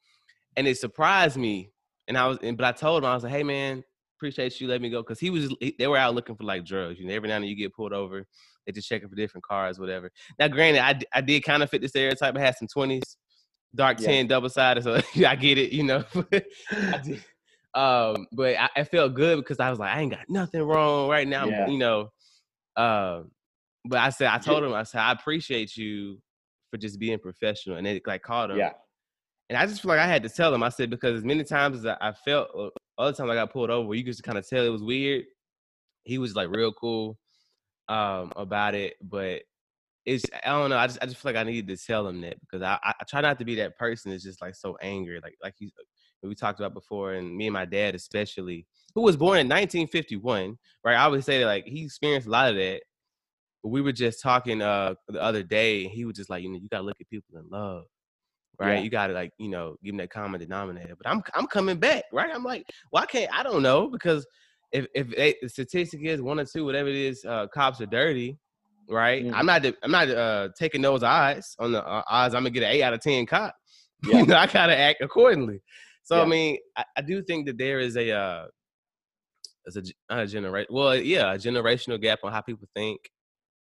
and 0.56 0.66
it 0.66 0.78
surprised 0.78 1.36
me. 1.36 1.70
And 2.08 2.16
I 2.16 2.26
was, 2.26 2.38
but 2.38 2.64
I 2.64 2.72
told 2.72 3.02
him 3.02 3.10
I 3.10 3.14
was 3.14 3.24
like, 3.24 3.32
"Hey, 3.32 3.42
man, 3.42 3.82
appreciate 4.16 4.60
you 4.60 4.68
letting 4.68 4.82
me 4.82 4.90
go," 4.90 5.02
because 5.02 5.18
he 5.18 5.30
was. 5.30 5.54
They 5.78 5.86
were 5.86 5.96
out 5.96 6.14
looking 6.14 6.36
for 6.36 6.44
like 6.44 6.64
drugs. 6.64 6.98
You 6.98 7.06
know, 7.06 7.14
every 7.14 7.28
now 7.28 7.36
and 7.36 7.44
then 7.44 7.50
you 7.50 7.56
get 7.56 7.74
pulled 7.74 7.92
over. 7.92 8.24
They 8.64 8.72
just 8.72 8.88
checking 8.88 9.08
for 9.08 9.16
different 9.16 9.44
cars, 9.44 9.78
whatever. 9.78 10.10
Now, 10.38 10.48
granted, 10.48 10.82
I 10.82 11.00
I 11.18 11.20
did 11.20 11.42
kind 11.42 11.62
of 11.62 11.70
fit 11.70 11.82
the 11.82 11.88
stereotype. 11.88 12.36
I 12.36 12.40
had 12.40 12.56
some 12.56 12.68
twenties, 12.68 13.16
dark 13.74 14.00
yeah. 14.00 14.06
ten, 14.06 14.26
double 14.28 14.48
sided, 14.48 14.84
so 14.84 15.00
I 15.26 15.34
get 15.34 15.58
it. 15.58 15.72
You 15.72 15.82
know, 15.82 16.04
um, 17.74 18.26
but 18.32 18.56
I, 18.56 18.68
I, 18.76 18.84
felt 18.84 19.14
good 19.14 19.38
because 19.38 19.58
I 19.58 19.70
was 19.70 19.80
like, 19.80 19.94
I 19.94 20.00
ain't 20.00 20.12
got 20.12 20.28
nothing 20.28 20.62
wrong 20.62 21.08
right 21.08 21.26
now. 21.26 21.46
Yeah. 21.46 21.66
You 21.66 21.78
know, 21.78 22.00
um, 22.76 23.32
but 23.84 23.98
I 23.98 24.10
said, 24.10 24.28
I 24.28 24.38
told 24.38 24.62
him, 24.62 24.72
I 24.72 24.84
said, 24.84 25.00
I 25.00 25.10
appreciate 25.10 25.76
you 25.76 26.20
for 26.70 26.76
just 26.76 27.00
being 27.00 27.18
professional, 27.18 27.78
and 27.78 27.86
they 27.86 28.00
like 28.06 28.22
called 28.22 28.52
him. 28.52 28.58
Yeah 28.58 28.72
and 29.48 29.56
I 29.56 29.66
just 29.66 29.82
feel 29.82 29.90
like 29.90 30.00
I 30.00 30.06
had 30.06 30.22
to 30.24 30.28
tell 30.28 30.54
him. 30.54 30.62
I 30.62 30.68
said 30.70 30.90
because 30.90 31.18
as 31.18 31.24
many 31.24 31.44
times 31.44 31.78
as 31.78 31.96
I 32.00 32.12
felt, 32.24 32.48
uh, 32.56 32.70
other 32.98 33.12
times 33.12 33.30
I 33.30 33.34
got 33.34 33.52
pulled 33.52 33.70
over, 33.70 33.94
you 33.94 34.02
could 34.02 34.12
just 34.12 34.24
kind 34.24 34.38
of 34.38 34.48
tell 34.48 34.64
it 34.64 34.70
was 34.70 34.82
weird. 34.82 35.24
He 36.04 36.18
was 36.18 36.34
like 36.34 36.48
real 36.50 36.72
cool 36.72 37.18
um, 37.88 38.32
about 38.36 38.74
it, 38.74 38.94
but 39.02 39.42
it's 40.04 40.24
I 40.44 40.50
don't 40.50 40.70
know. 40.70 40.78
I 40.78 40.86
just 40.86 40.98
I 41.02 41.06
just 41.06 41.18
feel 41.20 41.32
like 41.32 41.40
I 41.40 41.48
needed 41.48 41.76
to 41.76 41.84
tell 41.84 42.06
him 42.06 42.20
that 42.22 42.40
because 42.40 42.62
I, 42.62 42.78
I 42.82 43.04
try 43.08 43.20
not 43.20 43.38
to 43.38 43.44
be 43.44 43.56
that 43.56 43.76
person 43.78 44.10
that's 44.10 44.22
just 44.22 44.40
like 44.40 44.54
so 44.54 44.76
angry, 44.80 45.20
like 45.22 45.34
like 45.42 45.54
he's 45.58 45.72
we 46.22 46.34
talked 46.34 46.58
about 46.58 46.74
before, 46.74 47.14
and 47.14 47.36
me 47.36 47.46
and 47.46 47.54
my 47.54 47.64
dad 47.64 47.94
especially, 47.94 48.66
who 48.94 49.02
was 49.02 49.16
born 49.16 49.38
in 49.38 49.46
1951, 49.46 50.56
right? 50.84 50.96
I 50.96 51.06
would 51.06 51.24
say 51.24 51.38
that 51.40 51.46
like 51.46 51.66
he 51.66 51.84
experienced 51.84 52.26
a 52.26 52.30
lot 52.30 52.50
of 52.50 52.56
that. 52.56 52.82
But 53.62 53.68
we 53.70 53.80
were 53.80 53.92
just 53.92 54.20
talking 54.20 54.62
uh 54.62 54.94
the 55.08 55.22
other 55.22 55.42
day, 55.42 55.84
and 55.84 55.92
he 55.92 56.04
was 56.04 56.16
just 56.16 56.30
like, 56.30 56.42
you 56.42 56.50
know, 56.50 56.58
you 56.60 56.68
gotta 56.68 56.84
look 56.84 57.00
at 57.00 57.08
people 57.08 57.38
in 57.38 57.48
love 57.50 57.84
right? 58.58 58.74
Yeah. 58.74 58.80
You 58.80 58.90
got 58.90 59.08
to 59.08 59.12
like, 59.12 59.32
you 59.38 59.48
know, 59.48 59.76
give 59.82 59.92
them 59.92 59.98
that 59.98 60.10
common 60.10 60.40
denominator. 60.40 60.94
But 60.96 61.08
I'm 61.08 61.22
I'm 61.34 61.46
coming 61.46 61.78
back, 61.78 62.04
right? 62.12 62.30
I'm 62.34 62.44
like, 62.44 62.64
why 62.90 63.06
can't 63.06 63.32
I 63.32 63.42
don't 63.42 63.62
know 63.62 63.88
because 63.88 64.26
if 64.72 64.86
if 64.94 65.08
they, 65.14 65.34
the 65.42 65.48
statistic 65.48 66.00
is 66.02 66.22
one 66.22 66.40
or 66.40 66.44
two, 66.44 66.64
whatever 66.64 66.88
it 66.88 66.96
is, 66.96 67.24
uh, 67.24 67.46
cops 67.52 67.80
are 67.80 67.86
dirty, 67.86 68.36
right? 68.88 69.24
Mm-hmm. 69.24 69.34
I'm 69.34 69.46
not 69.46 69.64
I'm 69.82 69.90
not 69.90 70.08
uh, 70.08 70.48
taking 70.58 70.82
those 70.82 71.02
odds 71.02 71.56
on 71.58 71.72
the 71.72 71.86
uh, 71.86 72.02
odds. 72.08 72.34
I'm 72.34 72.42
gonna 72.42 72.50
get 72.50 72.62
an 72.62 72.70
eight 72.70 72.82
out 72.82 72.94
of 72.94 73.00
ten 73.00 73.26
cop. 73.26 73.54
Yeah. 74.06 74.18
you 74.18 74.26
know, 74.26 74.36
I 74.36 74.46
gotta 74.46 74.78
act 74.78 75.00
accordingly. 75.00 75.62
So 76.02 76.16
yeah. 76.16 76.22
I 76.22 76.26
mean, 76.26 76.58
I, 76.76 76.84
I, 76.98 77.00
do 77.00 77.22
think 77.22 77.46
that 77.46 77.56
there 77.56 77.80
is 77.80 77.96
a 77.96 78.12
uh, 78.12 78.44
as 79.66 79.78
a, 79.78 79.82
a 80.10 80.26
generation. 80.26 80.68
Well, 80.70 80.94
yeah, 80.94 81.32
a 81.32 81.38
generational 81.38 82.00
gap 82.00 82.18
on 82.22 82.30
how 82.30 82.42
people 82.42 82.68
think. 82.76 83.00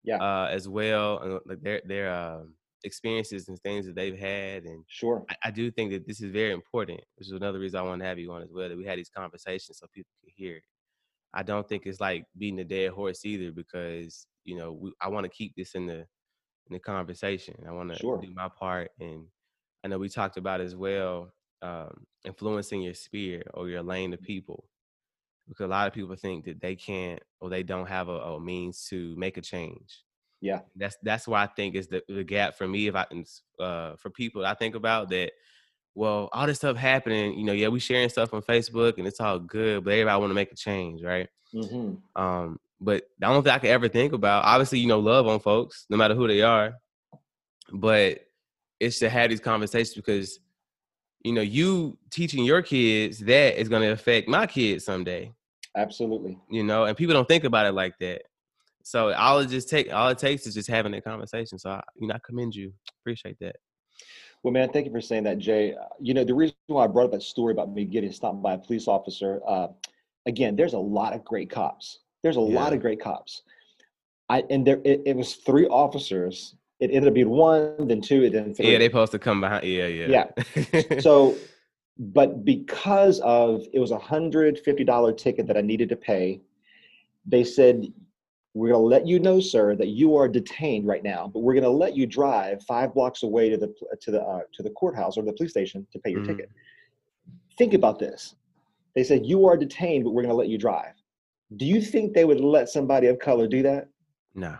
Yeah. 0.03 0.17
Uh, 0.17 0.49
as 0.51 0.67
well, 0.67 1.19
and 1.19 1.39
like 1.45 1.61
they're 1.61 1.81
they're 1.85 2.13
um, 2.13 2.53
experiences 2.85 3.49
and 3.49 3.59
things 3.59 3.85
that 3.85 3.95
they've 3.95 4.17
had. 4.17 4.63
And 4.63 4.85
sure, 4.87 5.25
I, 5.29 5.35
I, 5.45 5.51
do 5.51 5.69
think 5.71 5.91
that 5.91 6.07
this 6.07 6.21
is 6.21 6.31
very 6.31 6.53
important, 6.53 7.01
which 7.17 7.27
is 7.27 7.33
another 7.33 7.59
reason 7.59 7.79
I 7.79 7.83
want 7.83 8.01
to 8.01 8.07
have 8.07 8.19
you 8.19 8.31
on 8.31 8.43
as 8.43 8.51
well. 8.53 8.69
That 8.69 8.77
we 8.77 8.85
had 8.85 8.97
these 8.97 9.09
conversations 9.09 9.79
so 9.79 9.87
people 9.93 10.11
can 10.23 10.31
hear 10.35 10.57
it. 10.57 10.63
I 11.33 11.43
don't 11.43 11.67
think 11.67 11.85
it's 11.85 11.99
like 11.99 12.25
beating 12.37 12.59
a 12.59 12.63
dead 12.63 12.91
horse 12.91 13.25
either, 13.25 13.51
because 13.51 14.27
you 14.45 14.57
know 14.57 14.71
we, 14.71 14.93
I 15.01 15.09
want 15.09 15.25
to 15.25 15.29
keep 15.29 15.53
this 15.57 15.75
in 15.75 15.87
the 15.87 16.05
in 16.67 16.73
the 16.73 16.79
conversation. 16.79 17.55
I 17.67 17.71
want 17.71 17.91
to 17.91 17.99
sure. 17.99 18.19
do 18.21 18.33
my 18.33 18.47
part, 18.47 18.91
and 18.99 19.25
I 19.83 19.89
know 19.89 19.97
we 19.97 20.07
talked 20.07 20.37
about 20.37 20.61
as 20.61 20.75
well 20.75 21.31
um, 21.61 22.05
influencing 22.25 22.81
your 22.81 22.93
sphere 22.93 23.43
or 23.53 23.67
your 23.67 23.83
lane 23.83 24.13
of 24.13 24.21
people 24.21 24.65
because 25.47 25.65
a 25.65 25.69
lot 25.69 25.87
of 25.87 25.93
people 25.93 26.15
think 26.15 26.45
that 26.45 26.59
they 26.61 26.75
can't 26.75 27.21
or 27.39 27.49
they 27.49 27.63
don't 27.63 27.87
have 27.87 28.09
a, 28.09 28.13
a 28.13 28.39
means 28.39 28.87
to 28.89 29.15
make 29.15 29.37
a 29.37 29.41
change 29.41 30.04
yeah. 30.45 30.59
That's 30.75 30.95
that's 31.01 31.27
why 31.27 31.43
I 31.43 31.47
think 31.47 31.75
is 31.75 31.87
the, 31.87 32.03
the 32.07 32.23
gap 32.23 32.55
for 32.55 32.67
me 32.67 32.87
if 32.87 32.95
I 32.95 33.05
uh 33.59 33.95
for 33.95 34.09
people 34.09 34.45
I 34.45 34.53
think 34.53 34.75
about 34.75 35.09
that 35.09 35.31
well, 35.95 36.29
all 36.33 36.45
this 36.45 36.57
stuff 36.57 36.75
happening, 36.75 37.39
you 37.39 37.45
know, 37.45 37.53
yeah, 37.53 37.69
we 37.69 37.79
sharing 37.79 38.09
stuff 38.09 38.33
on 38.33 38.41
Facebook 38.41 38.97
and 38.97 39.07
it's 39.07 39.21
all 39.21 39.39
good, 39.39 39.85
but 39.85 39.91
everybody 39.91 40.19
want 40.19 40.29
to 40.29 40.35
make 40.35 40.51
a 40.51 40.55
change, 40.55 41.01
right? 41.01 41.29
Mm-hmm. 41.53 42.21
Um, 42.21 42.59
but 42.81 43.05
the 43.17 43.27
only 43.27 43.41
thing 43.41 43.53
I 43.53 43.59
could 43.59 43.69
ever 43.69 43.87
think 43.87 44.11
about, 44.11 44.43
obviously, 44.43 44.79
you 44.79 44.87
know, 44.87 44.99
love 44.99 45.25
on 45.25 45.39
folks, 45.39 45.85
no 45.89 45.95
matter 45.95 46.13
who 46.13 46.27
they 46.27 46.41
are, 46.41 46.73
but 47.71 48.19
it's 48.81 48.99
to 48.99 49.09
have 49.09 49.29
these 49.29 49.39
conversations 49.39 49.95
because, 49.95 50.39
you 51.23 51.31
know, 51.31 51.41
you 51.41 51.97
teaching 52.11 52.43
your 52.43 52.61
kids 52.61 53.19
that 53.19 53.59
is 53.59 53.69
going 53.69 53.81
to 53.81 53.91
affect 53.93 54.27
my 54.27 54.45
kids 54.45 54.83
someday. 54.83 55.31
Absolutely. 55.77 56.37
You 56.49 56.63
know, 56.63 56.83
and 56.83 56.97
people 56.97 57.13
don't 57.13 57.27
think 57.27 57.45
about 57.45 57.65
it 57.65 57.71
like 57.71 57.97
that. 57.99 58.23
So 58.85 59.11
all 59.13 59.39
it 59.39 59.49
just 59.49 59.67
take 59.67 59.91
all 59.91 60.09
it 60.09 60.19
takes 60.19 60.45
is 60.45 60.53
just 60.53 60.69
having 60.69 60.91
that 60.91 61.03
conversation. 61.03 61.57
So 61.57 61.71
I, 61.71 61.81
you 61.99 62.07
know, 62.07 62.13
I 62.13 62.19
commend 62.23 62.53
you. 62.53 62.71
Appreciate 63.01 63.35
that. 63.41 63.55
Well, 64.43 64.53
man, 64.53 64.69
thank 64.69 64.85
you 64.85 64.91
for 64.91 65.01
saying 65.01 65.23
that, 65.23 65.39
Jay. 65.39 65.73
Uh, 65.73 65.85
you 65.99 66.13
know, 66.13 66.23
the 66.23 66.35
reason 66.35 66.55
why 66.67 66.83
I 66.83 66.87
brought 66.87 67.05
up 67.05 67.11
that 67.13 67.23
story 67.23 67.51
about 67.51 67.73
me 67.73 67.83
getting 67.83 68.11
stopped 68.11 68.43
by 68.43 68.53
a 68.53 68.57
police 68.59 68.87
officer, 68.87 69.41
uh, 69.47 69.69
again, 70.27 70.55
there's 70.55 70.73
a 70.73 70.79
lot 70.79 71.13
of 71.13 71.25
great 71.25 71.49
cops. 71.49 72.01
There's 72.21 72.37
a 72.37 72.41
yeah. 72.41 72.59
lot 72.59 72.73
of 72.73 72.79
great 72.79 73.01
cops. 73.01 73.41
I 74.29 74.43
and 74.51 74.65
there 74.67 74.81
it, 74.85 75.01
it 75.03 75.15
was 75.15 75.33
three 75.33 75.65
officers. 75.65 76.53
It 76.79 76.91
ended 76.91 77.07
up 77.07 77.15
being 77.15 77.29
one, 77.29 77.87
then 77.87 78.01
two, 78.01 78.23
and 78.25 78.35
then 78.35 78.53
three. 78.53 78.71
Yeah, 78.71 78.77
they 78.77 78.87
supposed 78.87 79.13
to 79.13 79.19
come 79.19 79.41
behind. 79.41 79.65
Yeah, 79.65 79.87
yeah. 79.87 80.27
Yeah. 80.55 80.99
so, 80.99 81.35
but 81.97 82.45
because 82.45 83.19
of 83.21 83.63
it 83.73 83.79
was 83.79 83.89
a 83.89 83.97
hundred 83.97 84.59
fifty 84.59 84.83
dollar 84.83 85.11
ticket 85.11 85.47
that 85.47 85.57
I 85.57 85.61
needed 85.61 85.89
to 85.89 85.95
pay, 85.95 86.41
they 87.25 87.43
said 87.43 87.91
we're 88.55 88.69
going 88.69 88.81
to 88.81 88.87
let 88.87 89.05
you 89.05 89.19
know, 89.19 89.41
sir, 89.41 89.75
that 89.75 89.89
you 89.89 90.15
are 90.15 90.29
detained 90.29 90.87
right 90.87 91.03
now, 91.03 91.29
but 91.31 91.41
we're 91.41 91.53
going 91.53 91.65
to 91.65 91.69
let 91.69 91.95
you 91.95 92.07
drive 92.07 92.63
five 92.63 92.93
blocks 92.93 93.21
away 93.23 93.49
to 93.49 93.57
the 93.57 93.73
to 94.01 94.11
the 94.11 94.21
uh, 94.21 94.41
to 94.53 94.63
the 94.63 94.69
courthouse 94.69 95.17
or 95.17 95.23
the 95.23 95.33
police 95.33 95.51
station 95.51 95.85
to 95.91 95.99
pay 95.99 96.11
your 96.11 96.21
mm-hmm. 96.21 96.37
ticket. 96.37 96.49
Think 97.57 97.73
about 97.73 97.99
this. 97.99 98.35
They 98.95 99.03
said 99.03 99.25
you 99.25 99.45
are 99.45 99.57
detained, 99.57 100.05
but 100.05 100.11
we're 100.11 100.21
going 100.21 100.31
to 100.31 100.37
let 100.37 100.47
you 100.47 100.57
drive. 100.57 100.93
Do 101.57 101.65
you 101.65 101.81
think 101.81 102.13
they 102.13 102.23
would 102.23 102.39
let 102.39 102.69
somebody 102.69 103.07
of 103.07 103.19
color 103.19 103.45
do 103.45 103.61
that? 103.63 103.89
No. 104.33 104.55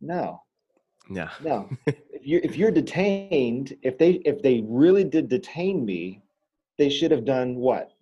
No. 0.00 0.40
No. 1.10 1.28
No. 1.44 1.68
if 1.86 2.26
you 2.26 2.40
if 2.42 2.56
you're 2.56 2.70
detained, 2.70 3.76
if 3.82 3.98
they 3.98 4.22
if 4.24 4.40
they 4.40 4.64
really 4.66 5.04
did 5.04 5.28
detain 5.28 5.84
me, 5.84 6.22
they 6.78 6.88
should 6.88 7.10
have 7.10 7.26
done 7.26 7.56
what? 7.56 7.92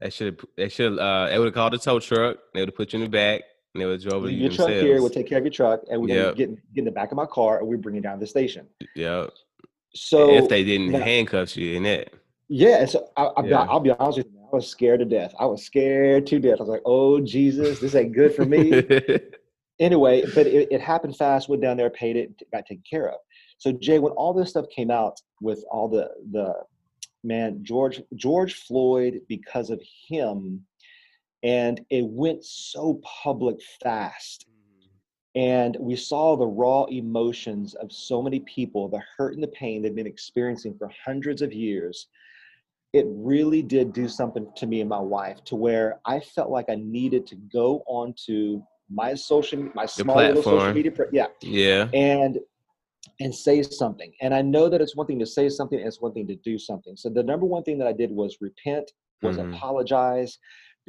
They 0.00 0.10
should 0.10 0.26
have. 0.34 0.44
they 0.56 0.68
should 0.68 0.98
uh 0.98 1.28
they 1.28 1.38
would 1.38 1.44
have 1.44 1.54
called 1.54 1.74
a 1.74 1.78
tow 1.78 2.00
truck. 2.00 2.38
They 2.54 2.60
would 2.60 2.70
have 2.70 2.76
put 2.76 2.92
you 2.92 2.98
in 2.98 3.04
the 3.04 3.08
back 3.08 3.42
and 3.74 3.82
they 3.82 3.86
would 3.86 4.02
drove 4.02 4.24
you. 4.30 4.36
Your 4.36 4.50
truck 4.50 4.70
here 4.70 5.00
We'll 5.00 5.10
take 5.10 5.28
care 5.28 5.38
of 5.38 5.44
your 5.44 5.52
truck, 5.52 5.80
and 5.90 6.00
we're 6.00 6.08
yep. 6.08 6.24
gonna 6.24 6.36
get, 6.36 6.74
get 6.74 6.80
in 6.80 6.84
the 6.84 6.90
back 6.90 7.12
of 7.12 7.16
my 7.16 7.26
car, 7.26 7.58
and 7.58 7.68
we 7.68 7.76
bring 7.76 7.94
you 7.94 8.00
down 8.00 8.14
to 8.14 8.20
the 8.20 8.26
station. 8.26 8.66
Yeah. 8.94 9.26
So 9.94 10.34
if 10.34 10.48
they 10.48 10.64
didn't 10.64 10.92
now, 10.92 11.00
handcuff 11.00 11.56
you 11.56 11.76
in 11.76 11.86
it. 11.86 12.14
Yeah, 12.48 12.84
so 12.84 13.08
I, 13.16 13.30
will 13.36 13.48
yeah. 13.48 13.78
be 13.78 13.90
honest 13.90 14.18
with 14.18 14.26
you, 14.26 14.40
I 14.52 14.56
was 14.56 14.68
scared 14.68 15.00
to 15.00 15.06
death. 15.06 15.32
I 15.38 15.46
was 15.46 15.64
scared 15.64 16.26
to 16.28 16.38
death. 16.38 16.56
I 16.58 16.62
was 16.62 16.68
like, 16.68 16.82
"Oh 16.84 17.20
Jesus, 17.20 17.80
this 17.80 17.94
ain't 17.94 18.12
good 18.12 18.34
for 18.34 18.44
me." 18.44 18.82
anyway, 19.80 20.24
but 20.34 20.46
it, 20.46 20.68
it, 20.70 20.80
happened 20.80 21.16
fast. 21.16 21.48
Went 21.48 21.62
down 21.62 21.76
there, 21.76 21.90
paid 21.90 22.16
it, 22.16 22.42
got 22.52 22.66
taken 22.66 22.82
care 22.88 23.08
of. 23.08 23.18
So 23.58 23.72
Jay, 23.72 23.98
when 23.98 24.12
all 24.12 24.32
this 24.32 24.50
stuff 24.50 24.66
came 24.74 24.90
out 24.90 25.20
with 25.40 25.64
all 25.70 25.88
the 25.88 26.10
the 26.32 26.54
man 27.22 27.60
George 27.62 28.00
George 28.14 28.54
Floyd, 28.54 29.20
because 29.28 29.70
of 29.70 29.80
him, 30.08 30.64
and 31.42 31.80
it 31.90 32.04
went 32.06 32.44
so 32.44 33.00
public 33.22 33.56
fast. 33.82 34.46
Mm-hmm. 34.46 35.40
and 35.40 35.76
we 35.80 35.96
saw 35.96 36.36
the 36.36 36.46
raw 36.46 36.84
emotions 36.84 37.74
of 37.74 37.92
so 37.92 38.22
many 38.22 38.40
people 38.40 38.88
the 38.88 39.02
hurt 39.16 39.34
and 39.34 39.42
the 39.42 39.48
pain 39.48 39.82
they've 39.82 39.94
been 39.94 40.06
experiencing 40.06 40.74
for 40.76 40.90
hundreds 41.04 41.42
of 41.42 41.52
years. 41.52 42.08
It 42.92 43.06
really 43.08 43.62
did 43.62 43.92
do 43.92 44.08
something 44.08 44.48
to 44.56 44.66
me 44.66 44.80
and 44.80 44.90
my 44.90 44.98
wife 44.98 45.44
to 45.44 45.56
where 45.56 46.00
i 46.04 46.18
felt 46.18 46.50
like 46.50 46.68
i 46.68 46.74
needed 46.74 47.24
to 47.28 47.36
go 47.36 47.84
on 47.86 48.14
to 48.26 48.62
my 48.90 49.14
social 49.14 49.70
my 49.74 49.86
small 49.86 50.16
little 50.16 50.42
social 50.42 50.72
media 50.74 50.90
yeah 51.12 51.26
yeah. 51.40 51.88
and 51.94 52.40
and 53.20 53.34
say 53.34 53.62
something. 53.62 54.12
And 54.20 54.34
i 54.34 54.42
know 54.42 54.68
that 54.68 54.80
it's 54.80 54.96
one 54.96 55.06
thing 55.06 55.20
to 55.20 55.26
say 55.26 55.48
something 55.48 55.78
and 55.78 55.86
it's 55.86 56.00
one 56.00 56.12
thing 56.12 56.26
to 56.26 56.36
do 56.36 56.58
something. 56.58 56.96
So 56.96 57.08
the 57.08 57.22
number 57.22 57.46
one 57.46 57.62
thing 57.62 57.78
that 57.78 57.86
i 57.86 57.92
did 57.92 58.10
was 58.10 58.38
repent 58.40 58.90
was 59.22 59.36
mm-hmm. 59.36 59.54
apologize 59.54 60.38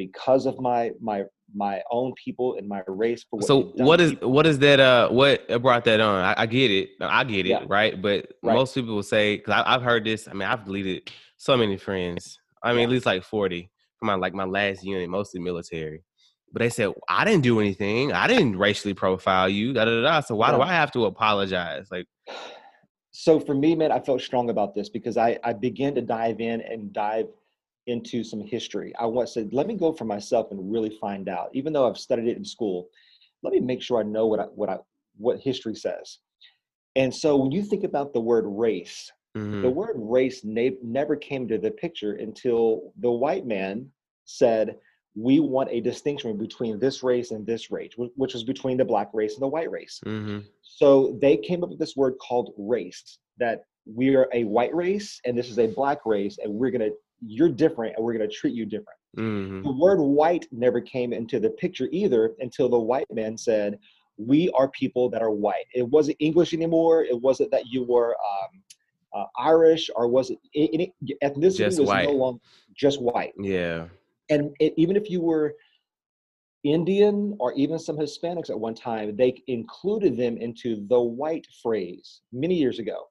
because 0.07 0.45
of 0.45 0.59
my 0.59 0.91
my 0.99 1.23
my 1.53 1.81
own 1.91 2.13
people 2.23 2.55
and 2.57 2.67
my 2.67 2.81
race. 2.87 3.25
What 3.29 3.43
so 3.43 3.73
what 3.75 3.99
is 4.01 4.13
what 4.21 4.47
is 4.47 4.59
that? 4.59 4.79
Uh, 4.79 5.09
what 5.09 5.47
brought 5.61 5.85
that 5.85 5.99
on? 5.99 6.23
I, 6.23 6.33
I 6.37 6.45
get 6.45 6.71
it, 6.71 6.89
I 7.01 7.23
get 7.23 7.45
it, 7.45 7.49
yeah. 7.49 7.63
right? 7.67 8.01
But 8.01 8.33
right. 8.41 8.53
most 8.53 8.73
people 8.73 8.95
will 8.95 9.03
say 9.03 9.37
because 9.37 9.63
I've 9.65 9.81
heard 9.81 10.05
this. 10.05 10.27
I 10.27 10.33
mean, 10.33 10.47
I've 10.47 10.65
deleted 10.65 11.11
so 11.37 11.57
many 11.57 11.77
friends. 11.77 12.39
I 12.63 12.71
mean, 12.71 12.79
yeah. 12.79 12.83
at 12.85 12.89
least 12.89 13.05
like 13.05 13.23
forty 13.23 13.69
from 13.99 14.07
my 14.07 14.15
like 14.15 14.33
my 14.33 14.45
last 14.45 14.83
unit, 14.83 15.09
mostly 15.09 15.39
military. 15.39 16.03
But 16.53 16.61
they 16.61 16.69
said 16.69 16.93
I 17.07 17.25
didn't 17.25 17.43
do 17.43 17.59
anything. 17.59 18.11
I 18.11 18.27
didn't 18.27 18.57
racially 18.57 18.93
profile 18.93 19.49
you. 19.49 19.73
Da 19.73 19.85
da 19.85 20.01
da. 20.01 20.19
So 20.21 20.35
why 20.35 20.51
do 20.51 20.61
I 20.61 20.73
have 20.73 20.91
to 20.93 21.05
apologize? 21.05 21.87
Like. 21.91 22.07
So 23.13 23.41
for 23.41 23.53
me, 23.53 23.75
man, 23.75 23.91
I 23.91 23.99
felt 23.99 24.21
strong 24.21 24.49
about 24.49 24.73
this 24.73 24.87
because 24.87 25.17
I 25.17 25.37
I 25.43 25.51
began 25.51 25.93
to 25.95 26.01
dive 26.01 26.39
in 26.39 26.61
and 26.61 26.93
dive 26.93 27.27
into 27.87 28.23
some 28.23 28.41
history. 28.41 28.93
I 28.99 29.05
want 29.05 29.29
said, 29.29 29.53
let 29.53 29.67
me 29.67 29.75
go 29.75 29.93
for 29.93 30.05
myself 30.05 30.51
and 30.51 30.71
really 30.71 30.97
find 31.01 31.27
out. 31.29 31.49
Even 31.53 31.73
though 31.73 31.87
I've 31.87 31.97
studied 31.97 32.27
it 32.27 32.37
in 32.37 32.45
school, 32.45 32.89
let 33.43 33.53
me 33.53 33.59
make 33.59 33.81
sure 33.81 33.99
I 33.99 34.03
know 34.03 34.27
what 34.27 34.39
I, 34.39 34.43
what 34.43 34.69
I 34.69 34.77
what 35.17 35.39
history 35.39 35.75
says. 35.75 36.19
And 36.95 37.13
so 37.13 37.35
when 37.35 37.51
you 37.51 37.63
think 37.63 37.83
about 37.83 38.13
the 38.13 38.19
word 38.19 38.45
race, 38.47 39.11
mm-hmm. 39.37 39.61
the 39.61 39.69
word 39.69 39.95
race 39.97 40.43
ne- 40.43 40.77
never 40.83 41.15
came 41.15 41.47
to 41.47 41.57
the 41.57 41.71
picture 41.71 42.13
until 42.13 42.93
the 42.99 43.11
white 43.11 43.45
man 43.45 43.89
said, 44.25 44.77
"We 45.15 45.39
want 45.39 45.69
a 45.71 45.81
distinction 45.81 46.37
between 46.37 46.79
this 46.79 47.01
race 47.03 47.31
and 47.31 47.45
this 47.45 47.71
race," 47.71 47.93
which 47.97 48.33
was 48.33 48.43
between 48.43 48.77
the 48.77 48.85
black 48.85 49.09
race 49.13 49.33
and 49.33 49.41
the 49.41 49.47
white 49.47 49.71
race. 49.71 49.99
Mm-hmm. 50.05 50.39
So 50.61 51.17
they 51.21 51.37
came 51.37 51.63
up 51.63 51.69
with 51.69 51.79
this 51.79 51.95
word 51.95 52.15
called 52.19 52.53
race. 52.57 53.19
That 53.37 53.63
we 53.85 54.15
are 54.15 54.27
a 54.33 54.43
white 54.43 54.73
race 54.75 55.19
and 55.25 55.35
this 55.35 55.49
is 55.49 55.57
a 55.59 55.67
black 55.67 56.05
race, 56.05 56.37
and 56.43 56.53
we're 56.53 56.71
going 56.71 56.89
to 56.89 56.93
you're 57.21 57.49
different 57.49 57.95
and 57.95 58.05
we're 58.05 58.13
going 58.13 58.27
to 58.27 58.35
treat 58.35 58.53
you 58.53 58.65
different. 58.65 58.99
Mm-hmm. 59.17 59.63
The 59.63 59.71
word 59.71 59.99
white 59.99 60.47
never 60.51 60.81
came 60.81 61.13
into 61.13 61.39
the 61.39 61.49
picture 61.51 61.87
either 61.91 62.33
until 62.39 62.69
the 62.69 62.79
white 62.79 63.07
man 63.11 63.37
said, 63.37 63.77
We 64.17 64.49
are 64.51 64.69
people 64.69 65.09
that 65.09 65.21
are 65.21 65.31
white. 65.31 65.65
It 65.73 65.87
wasn't 65.87 66.17
English 66.19 66.53
anymore. 66.53 67.03
It 67.03 67.19
wasn't 67.19 67.51
that 67.51 67.67
you 67.67 67.83
were 67.83 68.15
um, 68.15 68.61
uh, 69.13 69.25
Irish 69.37 69.89
or 69.95 70.07
was 70.07 70.31
it 70.31 70.39
any, 70.55 70.93
ethnicity 71.23 71.57
just 71.57 71.79
was 71.79 71.87
white. 71.87 72.07
no 72.07 72.15
longer 72.15 72.39
just 72.75 73.01
white. 73.01 73.33
Yeah. 73.37 73.87
And 74.29 74.55
it, 74.59 74.73
even 74.77 74.95
if 74.95 75.09
you 75.09 75.21
were 75.21 75.55
Indian 76.63 77.35
or 77.39 77.53
even 77.53 77.79
some 77.79 77.97
Hispanics 77.97 78.49
at 78.49 78.59
one 78.59 78.75
time, 78.75 79.15
they 79.17 79.41
included 79.47 80.15
them 80.15 80.37
into 80.37 80.85
the 80.87 80.99
white 80.99 81.47
phrase 81.61 82.21
many 82.31 82.55
years 82.55 82.79
ago 82.79 83.07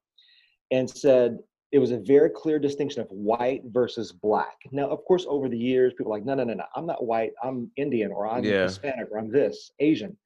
and 0.70 0.88
said, 0.88 1.38
it 1.72 1.78
was 1.78 1.92
a 1.92 1.98
very 1.98 2.30
clear 2.30 2.59
distinction 2.59 3.00
of 3.00 3.09
white 3.11 3.62
versus 3.66 4.11
black. 4.11 4.59
Now, 4.72 4.88
of 4.88 5.04
course, 5.04 5.24
over 5.28 5.48
the 5.48 5.59
years, 5.59 5.92
people 5.92 6.12
are 6.12 6.16
like, 6.16 6.24
no, 6.24 6.35
no, 6.35 6.44
no, 6.44 6.54
no, 6.54 6.64
I'm 6.74 6.87
not 6.87 7.04
white. 7.04 7.33
I'm 7.42 7.70
Indian 7.76 8.11
or 8.11 8.26
I'm 8.26 8.42
yeah. 8.42 8.62
Hispanic 8.64 9.09
or 9.11 9.18
I'm 9.18 9.30
this 9.30 9.70
Asian. 9.78 10.16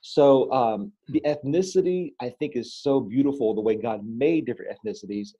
So 0.00 0.50
um, 0.52 0.92
the 1.08 1.20
ethnicity, 1.26 2.12
I 2.20 2.30
think, 2.38 2.54
is 2.54 2.74
so 2.74 3.00
beautiful 3.00 3.54
the 3.54 3.60
way 3.60 3.74
God 3.74 4.06
made 4.06 4.46
different 4.46 4.76
ethnicities, 4.78 5.30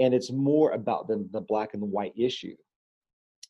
and 0.00 0.12
it's 0.12 0.32
more 0.32 0.72
about 0.72 1.06
the, 1.06 1.28
the 1.30 1.40
black 1.40 1.74
and 1.74 1.82
the 1.82 1.86
white 1.86 2.14
issue. 2.16 2.56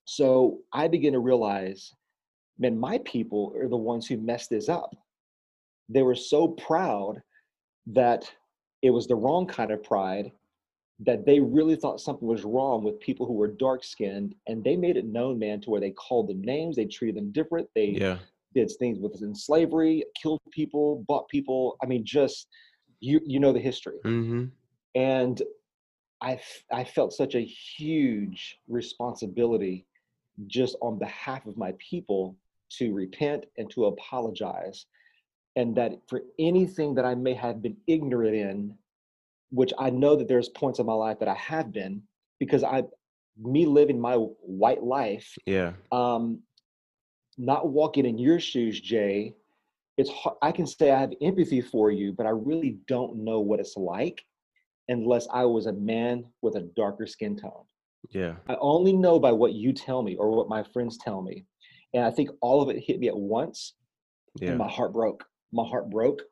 So 0.05 0.59
I 0.75 0.89
begin 0.89 1.15
to 1.15 1.21
realize, 1.21 1.95
man, 2.59 2.79
my 2.79 2.99
people 3.07 3.55
are 3.59 3.69
the 3.69 3.77
ones 3.77 4.07
who 4.07 4.19
messed 4.19 4.51
this 4.51 4.69
up. 4.69 4.95
They 5.89 6.03
were 6.03 6.15
so 6.15 6.49
proud 6.49 7.23
that 7.87 8.31
it 8.83 8.91
was 8.91 9.07
the 9.07 9.17
wrong 9.17 9.47
kind 9.47 9.71
of 9.71 9.83
pride 9.83 10.31
that 11.01 11.27
they 11.27 11.41
really 11.41 11.77
thought 11.77 12.01
something 12.01 12.29
was 12.29 12.45
wrong 12.45 12.85
with 12.85 13.01
people 13.01 13.27
who 13.27 13.33
were 13.33 13.49
dark 13.49 13.83
skinned 13.83 14.35
and 14.47 14.63
they 14.63 14.77
made 14.77 14.97
it 14.97 15.05
known 15.05 15.39
man 15.39 15.61
to 15.61 15.71
where 15.71 15.81
they 15.81 15.91
called 15.91 16.29
them 16.29 16.41
names 16.43 16.77
they 16.77 16.85
treated 16.85 17.17
them 17.17 17.33
different 17.33 17.69
they 17.75 17.87
yeah. 17.87 18.19
did 18.55 18.71
things 18.79 18.99
within 19.01 19.35
slavery 19.35 20.05
killed 20.21 20.41
people 20.51 21.05
bought 21.09 21.29
people 21.29 21.77
i 21.83 21.87
mean 21.87 22.05
just 22.05 22.47
you 23.01 23.21
you 23.27 23.41
know 23.41 23.53
the 23.53 23.59
history 23.59 23.99
mm-hmm. 24.05 24.45
and 24.95 25.43
i 26.21 26.39
i 26.73 26.85
felt 26.85 27.13
such 27.13 27.35
a 27.35 27.45
huge 27.45 28.59
responsibility 28.69 29.85
just 30.47 30.77
on 30.81 30.99
behalf 30.99 31.45
of 31.47 31.57
my 31.57 31.73
people 31.79 32.37
to 32.71 32.93
repent 32.93 33.47
and 33.59 33.69
to 33.71 33.87
apologize 33.87 34.87
and 35.57 35.75
that 35.77 35.93
for 36.09 36.23
anything 36.39 36.95
that 36.95 37.05
i 37.05 37.17
may 37.17 37.35
have 37.35 37.61
been 37.61 37.77
ignorant 37.89 38.37
in 38.37 38.75
which 39.55 39.73
I 39.79 39.91
know 39.91 40.17
that 40.17 40.27
there's 40.27 40.49
points 40.49 40.81
in 40.81 40.87
my 40.87 40.95
life 40.95 41.21
that 41.21 41.29
I 41.29 41.35
have 41.35 41.73
been 41.73 42.03
because 42.41 42.65
I, 42.65 42.83
me 43.41 43.67
living 43.67 44.01
my 44.01 44.17
white 44.17 44.83
life. 44.83 45.33
Yeah. 45.47 45.73
Um, 45.93 46.41
not 47.39 47.69
walking 47.69 48.05
in 48.05 48.19
your 48.19 48.41
shoes, 48.41 48.81
Jay. 48.81 49.35
It's 49.97 50.11
hard, 50.11 50.37
I 50.43 50.51
can 50.51 50.67
say 50.67 50.91
I 50.91 50.99
have 50.99 51.13
empathy 51.23 51.61
for 51.61 51.93
you, 51.93 52.13
but 52.13 52.27
I 52.27 52.31
really 52.31 52.79
don't 52.89 53.19
know 53.19 53.39
what 53.39 53.61
it's 53.61 53.77
like 53.77 54.25
unless 54.89 55.29
I 55.33 55.45
was 55.45 55.67
a 55.67 55.73
man 55.73 56.25
with 56.43 56.57
a 56.57 56.69
darker 56.77 57.07
skin 57.07 57.37
tone. 57.37 57.65
Yeah. 58.11 58.35
I 58.49 58.57
only 58.61 58.93
know 58.93 59.21
by 59.21 59.33
what 59.33 59.53
you 59.53 59.73
tell 59.73 60.03
me 60.03 60.17
or 60.17 60.31
what 60.31 60.49
my 60.49 60.65
friends 60.65 60.99
tell 60.99 61.23
me. 61.23 61.47
And 61.95 62.05
I 62.05 62.11
think 62.11 62.31
all 62.41 62.61
of 62.61 62.71
it 62.71 62.83
hit 62.85 62.99
me 62.99 63.07
at 63.07 63.17
once. 63.17 63.75
Yeah. 64.41 64.51
And 64.51 64.59
my 64.59 64.69
heart 64.69 64.93
broke. 64.93 65.25
My 65.53 65.65
heart 65.65 65.91
broke 65.91 66.23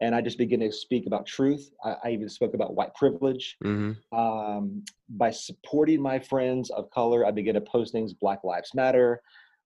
and 0.00 0.14
I 0.14 0.20
just 0.20 0.38
began 0.38 0.60
to 0.60 0.70
speak 0.70 1.06
about 1.06 1.26
truth. 1.26 1.70
I, 1.84 1.96
I 2.04 2.10
even 2.10 2.28
spoke 2.28 2.54
about 2.54 2.74
white 2.74 2.94
privilege. 2.94 3.56
Mm-hmm. 3.64 4.18
Um, 4.18 4.84
by 5.10 5.30
supporting 5.30 6.00
my 6.02 6.18
friends 6.18 6.70
of 6.70 6.90
color, 6.90 7.26
I 7.26 7.30
began 7.30 7.54
to 7.54 7.60
post 7.60 7.92
things 7.92 8.12
Black 8.12 8.44
Lives 8.44 8.72
Matter. 8.74 9.20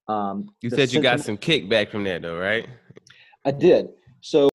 Um, 0.09 0.49
you 0.61 0.71
said 0.71 0.93
you 0.93 1.01
got 1.01 1.21
some 1.21 1.37
kickback 1.37 1.91
from 1.91 2.05
that, 2.05 2.23
though, 2.23 2.39
right? 2.39 2.69
I 3.45 3.51
did. 3.51 3.89
So 4.21 4.49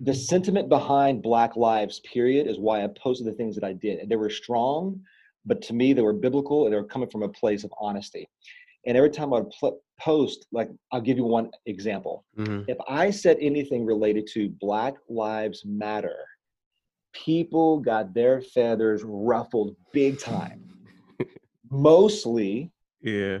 the 0.00 0.14
sentiment 0.14 0.68
behind 0.68 1.22
Black 1.22 1.56
Lives, 1.56 2.00
period, 2.00 2.46
is 2.46 2.58
why 2.58 2.84
I 2.84 2.88
posted 2.88 3.26
the 3.26 3.32
things 3.32 3.54
that 3.56 3.64
I 3.64 3.72
did, 3.72 3.98
and 3.98 4.10
they 4.10 4.16
were 4.16 4.30
strong, 4.30 5.00
but 5.44 5.60
to 5.62 5.72
me 5.72 5.92
they 5.92 6.02
were 6.02 6.12
biblical 6.12 6.64
and 6.64 6.72
they 6.72 6.76
were 6.76 6.86
coming 6.86 7.08
from 7.08 7.22
a 7.22 7.28
place 7.28 7.64
of 7.64 7.72
honesty. 7.80 8.28
And 8.86 8.96
every 8.96 9.10
time 9.10 9.32
I 9.32 9.40
would 9.40 9.50
pl- 9.50 9.80
post, 9.98 10.46
like 10.52 10.70
I'll 10.92 11.00
give 11.00 11.16
you 11.16 11.24
one 11.24 11.50
example. 11.66 12.24
Mm-hmm. 12.38 12.62
If 12.68 12.78
I 12.88 13.10
said 13.10 13.36
anything 13.40 13.84
related 13.84 14.26
to 14.34 14.48
Black 14.48 14.94
Lives 15.08 15.64
Matter, 15.64 16.24
people 17.12 17.80
got 17.80 18.14
their 18.14 18.40
feathers 18.40 19.02
ruffled 19.04 19.76
big 19.92 20.18
time. 20.18 20.64
Mostly, 21.70 22.70
yeah, 23.00 23.38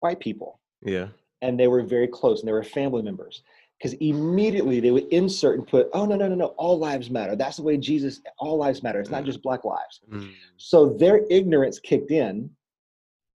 white 0.00 0.20
people. 0.20 0.60
Yeah, 0.82 1.08
and 1.42 1.58
they 1.58 1.68
were 1.68 1.82
very 1.82 2.08
close, 2.08 2.40
and 2.40 2.48
they 2.48 2.52
were 2.52 2.64
family 2.64 3.02
members. 3.02 3.42
Because 3.78 3.94
immediately 3.94 4.78
they 4.80 4.92
would 4.92 5.08
insert 5.12 5.58
and 5.58 5.66
put, 5.66 5.88
"Oh 5.92 6.06
no, 6.06 6.16
no, 6.16 6.28
no, 6.28 6.34
no! 6.34 6.46
All 6.56 6.78
lives 6.78 7.10
matter. 7.10 7.36
That's 7.36 7.56
the 7.56 7.62
way 7.62 7.76
Jesus. 7.76 8.20
All 8.38 8.58
lives 8.58 8.82
matter. 8.82 9.00
It's 9.00 9.10
not 9.10 9.22
mm. 9.22 9.26
just 9.26 9.42
Black 9.42 9.64
lives." 9.64 10.00
Mm. 10.10 10.32
So 10.56 10.90
their 10.90 11.22
ignorance 11.28 11.78
kicked 11.80 12.10
in, 12.10 12.50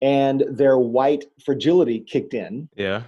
and 0.03 0.45
their 0.51 0.79
white 0.79 1.25
fragility 1.45 2.01
kicked 2.01 2.35
in. 2.35 2.69
Yeah. 2.77 3.03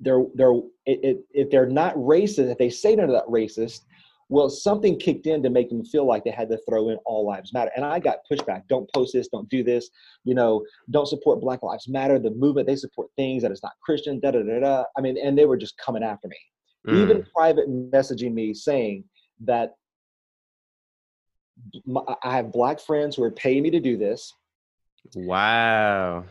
They're 0.00 0.24
they're 0.34 0.54
it, 0.86 1.00
it, 1.02 1.24
if 1.32 1.50
they're 1.50 1.68
not 1.68 1.94
racist, 1.94 2.50
if 2.50 2.58
they 2.58 2.70
say 2.70 2.94
they're 2.94 3.06
not 3.06 3.26
racist, 3.26 3.82
well, 4.28 4.48
something 4.48 4.98
kicked 4.98 5.26
in 5.26 5.42
to 5.42 5.50
make 5.50 5.68
them 5.68 5.84
feel 5.84 6.06
like 6.06 6.24
they 6.24 6.30
had 6.30 6.48
to 6.50 6.58
throw 6.68 6.88
in 6.88 6.96
all 7.04 7.26
lives 7.26 7.52
matter. 7.52 7.70
And 7.76 7.84
I 7.84 7.98
got 7.98 8.18
pushback. 8.30 8.62
Don't 8.68 8.90
post 8.92 9.12
this. 9.12 9.28
Don't 9.28 9.48
do 9.48 9.62
this. 9.62 9.90
You 10.24 10.34
know, 10.34 10.64
don't 10.90 11.06
support 11.06 11.40
Black 11.40 11.62
Lives 11.62 11.88
Matter. 11.88 12.18
The 12.18 12.30
movement 12.30 12.66
they 12.66 12.76
support 12.76 13.08
things 13.16 13.42
that 13.42 13.52
is 13.52 13.62
not 13.62 13.72
Christian. 13.82 14.20
Da 14.20 14.30
da 14.30 14.42
da 14.42 14.60
da. 14.60 14.84
I 14.96 15.00
mean, 15.00 15.16
and 15.22 15.36
they 15.36 15.46
were 15.46 15.56
just 15.56 15.76
coming 15.78 16.02
after 16.02 16.28
me, 16.28 16.38
mm. 16.88 17.02
even 17.02 17.26
private 17.34 17.68
messaging 17.68 18.32
me 18.32 18.54
saying 18.54 19.04
that 19.40 19.74
I 22.22 22.34
have 22.34 22.50
black 22.50 22.80
friends 22.80 23.16
who 23.16 23.22
are 23.22 23.30
paying 23.30 23.62
me 23.62 23.70
to 23.70 23.80
do 23.80 23.96
this. 23.96 24.32
Wow. 25.14 26.24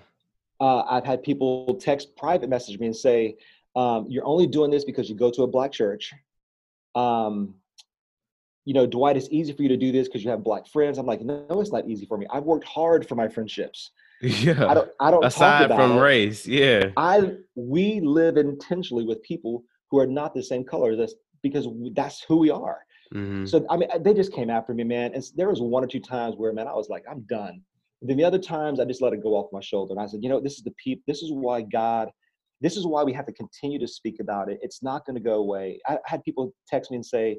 Uh, 0.60 0.84
I've 0.84 1.06
had 1.06 1.24
people 1.24 1.76
text 1.76 2.16
private 2.16 2.50
message 2.50 2.80
me 2.80 2.88
and 2.88 2.96
say, 2.96 3.38
um, 3.76 4.06
"You're 4.10 4.26
only 4.26 4.48
doing 4.48 4.72
this 4.72 4.86
because 4.86 5.10
you 5.10 5.16
go 5.16 5.32
to 5.32 5.44
a 5.44 5.48
black 5.48 5.72
church." 5.72 6.14
Um, 6.96 7.56
you 8.66 8.74
know, 8.74 8.86
Dwight, 8.86 9.18
it's 9.18 9.28
easy 9.30 9.52
for 9.54 9.62
you 9.62 9.70
to 9.70 9.78
do 9.78 9.92
this 9.92 10.08
because 10.08 10.24
you 10.24 10.30
have 10.30 10.44
black 10.44 10.68
friends. 10.68 10.98
I'm 10.98 11.06
like, 11.06 11.22
no, 11.22 11.46
it's 11.50 11.72
not 11.72 11.88
easy 11.88 12.06
for 12.06 12.18
me. 12.18 12.26
I've 12.32 12.44
worked 12.44 12.66
hard 12.66 13.08
for 13.08 13.16
my 13.16 13.28
friendships. 13.28 13.92
Yeah. 14.22 14.68
I 14.70 14.74
don't. 14.74 14.90
I 15.02 15.12
don't. 15.12 15.26
Aside 15.26 15.68
from 15.68 15.98
it. 15.98 16.00
race, 16.00 16.48
yeah. 16.48 16.92
I 16.96 17.34
we 17.56 18.00
live 18.00 18.38
intentionally 18.38 19.04
with 19.04 19.22
people 19.22 19.66
who 19.92 20.00
are 20.00 20.08
not 20.08 20.34
the 20.34 20.42
same 20.42 20.64
color. 20.64 20.96
That's 20.96 21.16
because 21.42 21.68
that's 21.94 22.22
who 22.22 22.38
we 22.38 22.50
are. 22.50 22.86
Mm-hmm. 23.14 23.48
So 23.48 23.66
I 23.70 23.76
mean, 23.76 23.90
they 24.00 24.14
just 24.14 24.32
came 24.32 24.50
after 24.50 24.74
me, 24.74 24.86
man. 24.86 25.14
And 25.14 25.22
there 25.36 25.50
was 25.50 25.60
one 25.60 25.84
or 25.84 25.88
two 25.88 26.00
times 26.00 26.36
where, 26.38 26.54
man, 26.54 26.70
I 26.70 26.74
was 26.74 26.88
like, 26.88 27.04
I'm 27.12 27.22
done. 27.24 27.64
Then 28.04 28.18
the 28.18 28.24
other 28.26 28.40
times, 28.40 28.80
I 28.80 28.86
just 28.86 29.02
let 29.02 29.14
it 29.14 29.24
go 29.24 29.30
off 29.30 29.48
my 29.52 29.62
shoulder, 29.62 29.94
and 29.94 30.02
I 30.02 30.06
said, 30.06 30.20
you 30.22 30.30
know, 30.30 30.40
this 30.40 30.58
is 30.58 30.64
the 30.64 30.74
peep. 30.84 31.02
This 31.08 31.22
is 31.22 31.32
why 31.32 31.62
God. 31.62 32.10
This 32.62 32.78
is 32.78 32.86
why 32.86 33.04
we 33.04 33.12
have 33.14 33.26
to 33.26 33.34
continue 33.34 33.80
to 33.80 33.88
speak 33.88 34.18
about 34.22 34.50
it. 34.50 34.58
It's 34.62 34.82
not 34.82 35.06
going 35.06 35.16
to 35.16 35.22
go 35.22 35.36
away. 35.36 35.80
I 35.88 35.98
had 36.06 36.24
people 36.24 36.54
text 36.70 36.92
me 36.92 36.96
and 36.96 37.06
say, 37.06 37.38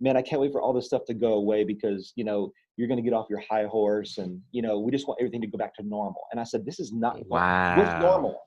man, 0.00 0.16
I 0.16 0.22
can't 0.22 0.42
wait 0.42 0.52
for 0.52 0.60
all 0.60 0.74
this 0.74 0.84
stuff 0.86 1.04
to 1.06 1.14
go 1.14 1.34
away 1.34 1.64
because, 1.64 2.12
you 2.16 2.24
know, 2.24 2.52
you're 2.76 2.86
going 2.86 2.98
to 2.98 3.02
get 3.02 3.14
off 3.14 3.26
your 3.30 3.42
high 3.50 3.64
horse 3.64 4.18
and, 4.18 4.40
you 4.52 4.60
know, 4.60 4.78
we 4.78 4.92
just 4.92 5.08
want 5.08 5.18
everything 5.20 5.40
to 5.40 5.46
go 5.46 5.56
back 5.56 5.74
to 5.76 5.82
normal. 5.82 6.20
And 6.32 6.40
I 6.40 6.44
said, 6.44 6.66
this 6.66 6.78
is 6.78 6.92
not 6.92 7.18
wow. 7.28 7.78
What's 7.78 8.02
normal? 8.02 8.40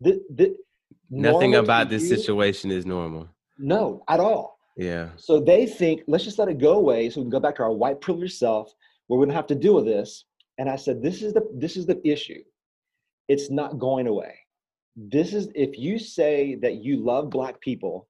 The, 0.00 0.22
the, 0.34 0.56
Nothing 1.10 1.56
about 1.56 1.88
this 1.88 2.08
you, 2.08 2.16
situation 2.16 2.70
is 2.70 2.86
normal. 2.86 3.28
No, 3.58 4.02
at 4.08 4.20
all. 4.20 4.58
Yeah. 4.76 5.10
So 5.16 5.40
they 5.40 5.66
think, 5.66 6.02
let's 6.06 6.24
just 6.24 6.38
let 6.38 6.48
it 6.48 6.58
go 6.58 6.74
away 6.74 7.10
so 7.10 7.20
we 7.20 7.24
can 7.24 7.30
go 7.30 7.40
back 7.40 7.56
to 7.56 7.62
our 7.62 7.72
white 7.72 8.00
privileged 8.00 8.36
self 8.36 8.72
where 9.06 9.18
we 9.18 9.26
don't 9.26 9.34
have 9.34 9.46
to 9.48 9.54
deal 9.54 9.74
with 9.74 9.84
this. 9.86 10.24
And 10.58 10.68
I 10.68 10.76
said, 10.76 11.02
this 11.02 11.22
is 11.22 11.32
the, 11.32 11.46
this 11.54 11.76
is 11.76 11.86
the 11.86 12.00
issue. 12.06 12.42
It's 13.28 13.50
not 13.50 13.78
going 13.78 14.06
away. 14.06 14.34
This 14.96 15.34
is, 15.34 15.48
if 15.54 15.78
you 15.78 15.98
say 15.98 16.54
that 16.56 16.76
you 16.76 17.04
love 17.04 17.28
black 17.30 17.60
people 17.60 18.08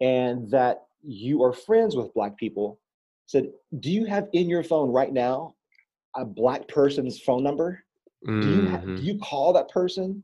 and 0.00 0.50
that 0.50 0.82
you 1.02 1.42
are 1.42 1.52
friends 1.52 1.96
with 1.96 2.12
black 2.14 2.36
people 2.36 2.78
said 3.26 3.48
do 3.78 3.90
you 3.90 4.04
have 4.04 4.28
in 4.32 4.48
your 4.48 4.62
phone 4.62 4.90
right 4.90 5.12
now 5.12 5.54
a 6.16 6.24
black 6.24 6.66
person's 6.68 7.20
phone 7.20 7.42
number 7.42 7.82
mm-hmm. 8.26 8.40
do 8.40 8.48
you 8.48 8.68
have, 8.68 8.82
do 8.82 8.88
mm-hmm. 8.88 9.04
you 9.04 9.18
call 9.18 9.52
that 9.52 9.68
person 9.68 10.22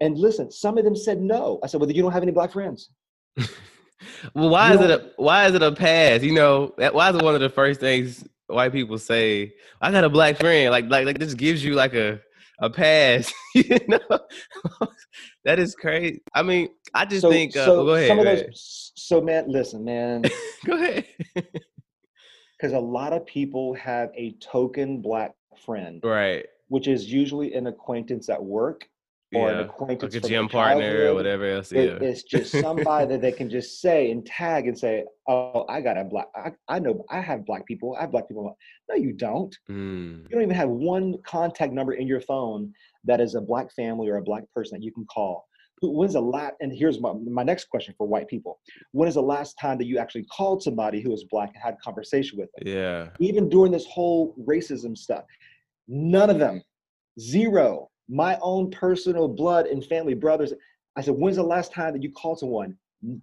and 0.00 0.16
listen 0.16 0.50
some 0.50 0.78
of 0.78 0.84
them 0.84 0.96
said 0.96 1.20
no 1.20 1.58
i 1.62 1.66
said 1.66 1.80
well 1.80 1.90
you 1.90 2.02
don't 2.02 2.12
have 2.12 2.22
any 2.22 2.32
black 2.32 2.52
friends 2.52 2.90
well 4.34 4.48
why 4.48 4.72
you 4.72 4.78
is 4.78 4.84
it 4.84 4.90
a 4.90 5.10
why 5.16 5.46
is 5.46 5.54
it 5.54 5.62
a 5.62 5.72
pass 5.72 6.22
you 6.22 6.32
know 6.32 6.72
why 6.92 7.10
is 7.10 7.16
it 7.16 7.22
one 7.22 7.34
of 7.34 7.40
the 7.40 7.50
first 7.50 7.80
things 7.80 8.24
white 8.48 8.72
people 8.72 8.98
say 8.98 9.52
i 9.80 9.90
got 9.90 10.04
a 10.04 10.08
black 10.08 10.36
friend 10.38 10.70
like 10.70 10.88
like 10.88 11.04
like 11.04 11.18
this 11.18 11.34
gives 11.34 11.64
you 11.64 11.74
like 11.74 11.94
a 11.94 12.20
a 12.60 12.70
pass 12.70 13.32
you 13.54 13.78
know 13.88 14.18
that 15.44 15.58
is 15.58 15.74
crazy 15.74 16.22
i 16.34 16.42
mean 16.42 16.68
i 16.94 17.04
just 17.04 17.22
so, 17.22 17.30
think 17.30 17.56
uh, 17.56 17.66
so 17.66 17.84
go 17.84 17.94
ahead, 17.94 18.08
some 18.08 18.18
of 18.18 18.24
those 18.24 18.86
so 19.06 19.20
man, 19.20 19.44
listen, 19.46 19.84
man. 19.84 20.24
Go 20.66 20.74
ahead. 20.74 21.06
Because 21.34 22.72
a 22.72 22.78
lot 22.78 23.12
of 23.12 23.24
people 23.24 23.74
have 23.74 24.10
a 24.16 24.32
token 24.40 25.00
black 25.00 25.32
friend, 25.64 26.00
right? 26.02 26.44
Which 26.68 26.88
is 26.88 27.12
usually 27.12 27.54
an 27.54 27.68
acquaintance 27.68 28.28
at 28.28 28.42
work 28.42 28.88
or 29.36 29.50
yeah. 29.50 29.54
an 29.54 29.60
acquaintance, 29.64 30.14
like 30.14 30.24
a 30.24 30.28
gym 30.28 30.48
partner 30.48 31.06
or 31.06 31.14
whatever 31.14 31.50
else. 31.50 31.72
Yeah, 31.72 31.82
it, 31.82 32.02
it's 32.02 32.22
just 32.22 32.52
somebody 32.52 33.06
that 33.06 33.20
they 33.20 33.32
can 33.32 33.50
just 33.50 33.80
say 33.80 34.10
and 34.10 34.24
tag 34.24 34.66
and 34.66 34.78
say, 34.78 35.04
"Oh, 35.28 35.64
I 35.68 35.80
got 35.80 35.98
a 35.98 36.04
black. 36.04 36.26
I, 36.34 36.52
I 36.68 36.78
know 36.78 37.04
I 37.10 37.20
have 37.20 37.44
black 37.46 37.66
people. 37.66 37.96
I 37.96 38.02
have 38.02 38.12
black 38.12 38.28
people." 38.28 38.56
No, 38.88 38.96
you 38.96 39.12
don't. 39.12 39.56
Mm. 39.70 40.22
You 40.24 40.28
don't 40.30 40.42
even 40.42 40.54
have 40.54 40.68
one 40.68 41.16
contact 41.24 41.72
number 41.72 41.94
in 41.94 42.06
your 42.06 42.20
phone 42.20 42.72
that 43.04 43.20
is 43.20 43.34
a 43.34 43.40
black 43.40 43.72
family 43.74 44.08
or 44.08 44.16
a 44.16 44.22
black 44.22 44.44
person 44.54 44.78
that 44.78 44.84
you 44.84 44.92
can 44.92 45.06
call 45.06 45.46
when's 45.82 46.14
the 46.14 46.20
last 46.20 46.54
and 46.60 46.72
here's 46.72 47.00
my, 47.00 47.12
my 47.12 47.42
next 47.42 47.66
question 47.66 47.94
for 47.98 48.06
white 48.06 48.28
people 48.28 48.58
when 48.92 49.08
is 49.08 49.14
the 49.14 49.22
last 49.22 49.58
time 49.58 49.76
that 49.78 49.86
you 49.86 49.98
actually 49.98 50.24
called 50.24 50.62
somebody 50.62 51.00
who 51.02 51.10
was 51.10 51.24
black 51.24 51.50
and 51.54 51.62
had 51.62 51.74
a 51.74 51.76
conversation 51.78 52.38
with 52.38 52.48
them 52.56 52.66
yeah 52.66 53.08
even 53.20 53.48
during 53.48 53.70
this 53.70 53.86
whole 53.86 54.34
racism 54.48 54.96
stuff 54.96 55.24
none 55.88 56.30
of 56.30 56.38
them 56.38 56.62
zero 57.20 57.88
my 58.08 58.38
own 58.40 58.70
personal 58.70 59.28
blood 59.28 59.66
and 59.66 59.84
family 59.84 60.14
brothers 60.14 60.52
i 60.96 61.00
said 61.00 61.14
when's 61.14 61.36
the 61.36 61.42
last 61.42 61.72
time 61.72 61.92
that 61.92 62.02
you 62.02 62.10
called 62.12 62.38
someone 62.38 62.76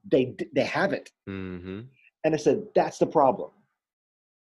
they 0.10 0.36
they 0.54 0.64
haven't 0.64 1.12
mm-hmm. 1.30 1.82
and 2.24 2.34
i 2.34 2.38
said 2.38 2.64
that's 2.76 2.98
the 2.98 3.08
problem 3.08 3.50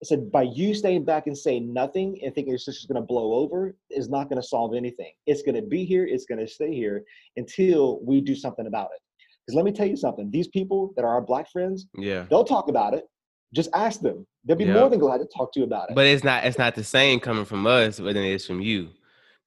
I 0.03 0.05
said, 0.05 0.31
by 0.31 0.43
you 0.43 0.75
staying 0.75 1.07
back 1.07 1.27
and 1.27 1.37
saying 1.37 1.73
nothing 1.73 2.21
and 2.23 2.35
thinking 2.35 2.51
your 2.51 2.59
sister's 2.59 2.85
going 2.85 3.01
to 3.01 3.07
blow 3.07 3.33
over 3.33 3.75
is 3.91 4.11
not 4.11 4.29
going 4.29 4.41
to 4.41 4.47
solve 4.47 4.75
anything. 4.75 5.13
It's 5.27 5.41
going 5.41 5.55
to 5.55 5.63
be 5.63 5.87
here. 5.87 6.05
It's 6.05 6.27
going 6.27 6.39
to 6.39 6.47
stay 6.47 6.75
here 6.75 7.03
until 7.39 8.01
we 8.05 8.21
do 8.21 8.35
something 8.35 8.67
about 8.67 8.91
it. 8.95 9.01
Because 9.47 9.57
let 9.57 9.65
me 9.65 9.73
tell 9.73 9.87
you 9.87 9.97
something: 9.97 10.31
these 10.31 10.49
people 10.49 10.93
that 10.97 11.05
are 11.05 11.15
our 11.15 11.23
black 11.23 11.51
friends, 11.51 11.87
yeah, 11.97 12.27
they'll 12.29 12.45
talk 12.45 12.69
about 12.69 12.93
it. 12.93 13.05
Just 13.55 13.71
ask 13.75 14.01
them; 14.01 14.27
they'll 14.45 14.57
be 14.57 14.65
yep. 14.65 14.75
more 14.75 14.91
than 14.91 14.99
glad 14.99 15.19
to 15.19 15.27
talk 15.35 15.53
to 15.53 15.61
you 15.61 15.65
about 15.65 15.89
it. 15.89 15.95
But 15.95 16.07
it's 16.07 16.25
not 16.25 16.45
it's 16.45 16.59
not 16.59 16.75
the 16.75 16.85
same 16.85 17.21
coming 17.21 17.45
from 17.45 17.67
us, 17.67 17.99
but 17.99 18.15
then 18.15 18.25
it's 18.25 18.45
from 18.45 18.61
you. 18.61 18.91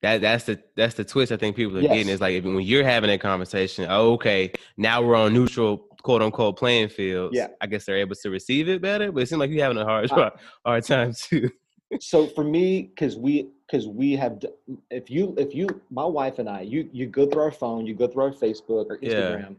That 0.02 0.22
that's 0.22 0.46
the 0.46 0.62
that's 0.78 0.96
the 0.96 1.04
twist 1.04 1.32
I 1.32 1.38
think 1.38 1.56
people 1.56 1.78
are 1.78 1.82
yes. 1.82 1.92
getting. 1.92 2.10
Is 2.10 2.22
like 2.22 2.36
if, 2.36 2.46
when 2.46 2.62
you're 2.62 2.86
having 2.86 3.10
a 3.10 3.18
conversation, 3.18 3.86
oh, 3.90 4.14
okay, 4.14 4.52
now 4.78 5.02
we're 5.02 5.16
on 5.16 5.34
neutral 5.34 5.90
quote 6.04 6.22
unquote 6.22 6.58
playing 6.58 6.90
fields, 6.90 7.36
yeah. 7.36 7.48
I 7.62 7.68
guess 7.68 7.86
they're 7.86 7.98
able 7.98 8.16
to 8.16 8.30
receive 8.30 8.70
it 8.70 8.82
better. 8.82 9.12
But 9.12 9.24
it 9.24 9.30
seems 9.30 9.40
like 9.40 9.52
you're 9.52 9.64
having 9.64 9.78
a 9.78 9.86
hard 9.86 10.12
uh, 10.12 10.30
hard 10.66 10.86
time 10.86 11.14
too. 11.14 11.50
so 12.00 12.28
for 12.28 12.44
me, 12.44 12.84
because 12.84 13.18
we 13.18 13.50
because 13.70 13.88
we 13.88 14.14
have 14.14 14.42
if 14.90 15.10
you 15.10 15.36
if 15.38 15.54
you 15.54 15.68
my 15.90 16.06
wife 16.06 16.40
and 16.40 16.50
I 16.50 16.62
you 16.62 16.90
you 16.92 17.06
go 17.06 17.26
through 17.26 17.42
our 17.42 17.52
phone, 17.52 17.86
you 17.86 17.94
go 17.94 18.08
through 18.08 18.24
our 18.24 18.32
Facebook 18.32 18.86
or 18.90 19.00
Instagram. 19.00 19.42
Yeah. 19.42 19.56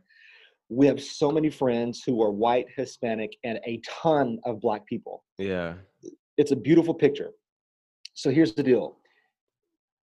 We 0.72 0.86
have 0.86 1.03
so 1.03 1.32
many 1.32 1.51
friends 1.51 2.05
who 2.07 2.22
are 2.22 2.30
white, 2.30 2.66
Hispanic, 2.76 3.36
and 3.43 3.59
a 3.66 3.80
ton 3.84 4.38
of 4.45 4.61
black 4.61 4.86
people. 4.86 5.24
Yeah. 5.36 5.74
It's 6.36 6.53
a 6.53 6.57
beautiful 6.57 6.95
picture. 6.95 7.30
So 8.14 8.30
here's 8.30 8.55
the 8.55 8.62
deal. 8.62 9.00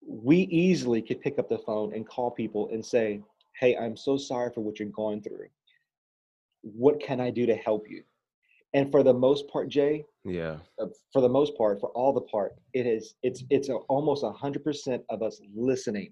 We 0.07 0.37
easily 0.37 1.01
could 1.01 1.21
pick 1.21 1.37
up 1.37 1.49
the 1.49 1.57
phone 1.59 1.93
and 1.93 2.07
call 2.07 2.31
people 2.31 2.69
and 2.71 2.85
say, 2.85 3.21
Hey, 3.59 3.75
I'm 3.75 3.97
so 3.97 4.17
sorry 4.17 4.51
for 4.53 4.61
what 4.61 4.79
you're 4.79 4.89
going 4.89 5.21
through. 5.21 5.47
What 6.61 6.99
can 6.99 7.19
I 7.19 7.29
do 7.29 7.45
to 7.45 7.55
help 7.55 7.89
you? 7.89 8.03
And 8.73 8.91
for 8.91 9.01
the 9.03 9.13
most 9.13 9.47
part, 9.47 9.69
Jay, 9.69 10.03
yeah, 10.25 10.57
uh, 10.79 10.87
for 11.13 11.21
the 11.21 11.29
most 11.29 11.57
part, 11.57 11.79
for 11.79 11.89
all 11.89 12.11
the 12.13 12.21
part, 12.21 12.55
it 12.73 12.85
is 12.85 13.15
it's 13.23 13.43
it's 13.49 13.69
a, 13.69 13.75
almost 13.87 14.23
a 14.23 14.31
hundred 14.31 14.63
percent 14.63 15.03
of 15.09 15.23
us 15.23 15.39
listening, 15.55 16.11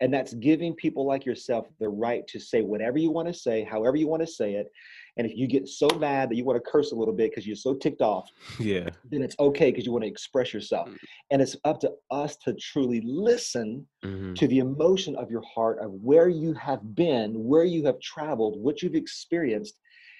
and 0.00 0.12
that's 0.12 0.34
giving 0.34 0.74
people 0.74 1.06
like 1.06 1.26
yourself 1.26 1.66
the 1.80 1.88
right 1.88 2.26
to 2.28 2.40
say 2.40 2.62
whatever 2.62 2.98
you 2.98 3.10
want 3.10 3.28
to 3.28 3.34
say, 3.34 3.64
however 3.64 3.96
you 3.96 4.08
want 4.08 4.22
to 4.22 4.26
say 4.26 4.54
it, 4.54 4.72
and 5.16 5.26
if 5.26 5.36
you 5.36 5.46
get 5.46 5.68
so 5.68 5.88
mad 5.98 6.28
that 6.28 6.36
you 6.36 6.44
want 6.44 6.62
to 6.62 6.70
curse 6.70 6.92
a 6.92 6.94
little 6.94 7.14
bit 7.14 7.30
because 7.30 7.46
you're 7.46 7.56
so 7.56 7.74
ticked 7.74 8.00
off, 8.00 8.28
yeah, 8.58 8.88
then 9.10 9.22
it's 9.22 9.36
okay 9.38 9.70
because 9.70 9.86
you 9.86 9.92
want 9.92 10.02
to 10.02 10.08
express 10.08 10.52
yourself. 10.52 10.88
Mm. 10.88 10.96
And 11.30 11.42
it's 11.42 11.56
up 11.64 11.80
to 11.80 11.92
us 12.10 12.36
to 12.38 12.54
truly 12.54 13.00
listen 13.04 13.86
mm-hmm. 14.04 14.34
to 14.34 14.48
the 14.48 14.58
emotion 14.58 15.14
of 15.16 15.30
your 15.30 15.42
heart 15.42 15.78
of 15.80 15.92
where 15.92 16.28
you 16.28 16.52
have 16.54 16.94
been, 16.94 17.32
where 17.44 17.64
you 17.64 17.84
have 17.86 18.00
traveled, 18.00 18.60
what 18.60 18.82
you've 18.82 18.94
experienced, 18.94 19.78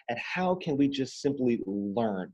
and 0.09 0.19
how 0.19 0.55
can 0.55 0.77
we 0.77 0.89
just 0.89 1.21
simply 1.21 1.63
learn. 1.67 2.33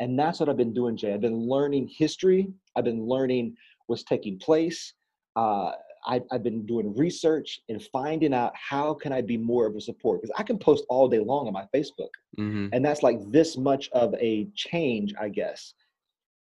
And 0.00 0.18
that's 0.18 0.40
what 0.40 0.48
I've 0.48 0.56
been 0.56 0.74
doing, 0.74 0.96
Jay. 0.96 1.14
I've 1.14 1.20
been 1.20 1.48
learning 1.48 1.88
history. 1.96 2.48
I've 2.76 2.84
been 2.84 3.06
learning 3.06 3.54
what's 3.86 4.02
taking 4.02 4.38
place. 4.38 4.94
Uh, 5.36 5.72
I, 6.04 6.20
have 6.30 6.42
been 6.42 6.66
doing 6.66 6.94
research 6.96 7.60
and 7.68 7.82
finding 7.92 8.34
out 8.34 8.52
how 8.54 8.94
can 8.94 9.12
I 9.12 9.20
be 9.20 9.36
more 9.36 9.66
of 9.66 9.76
a 9.76 9.80
support 9.80 10.20
because 10.20 10.34
I 10.38 10.42
can 10.42 10.58
post 10.58 10.84
all 10.88 11.08
day 11.08 11.20
long 11.20 11.46
on 11.46 11.52
my 11.52 11.66
Facebook, 11.74 12.10
mm-hmm. 12.38 12.68
and 12.72 12.84
that's 12.84 13.02
like 13.02 13.18
this 13.30 13.56
much 13.56 13.88
of 13.92 14.14
a 14.14 14.48
change, 14.54 15.14
I 15.20 15.28
guess. 15.28 15.74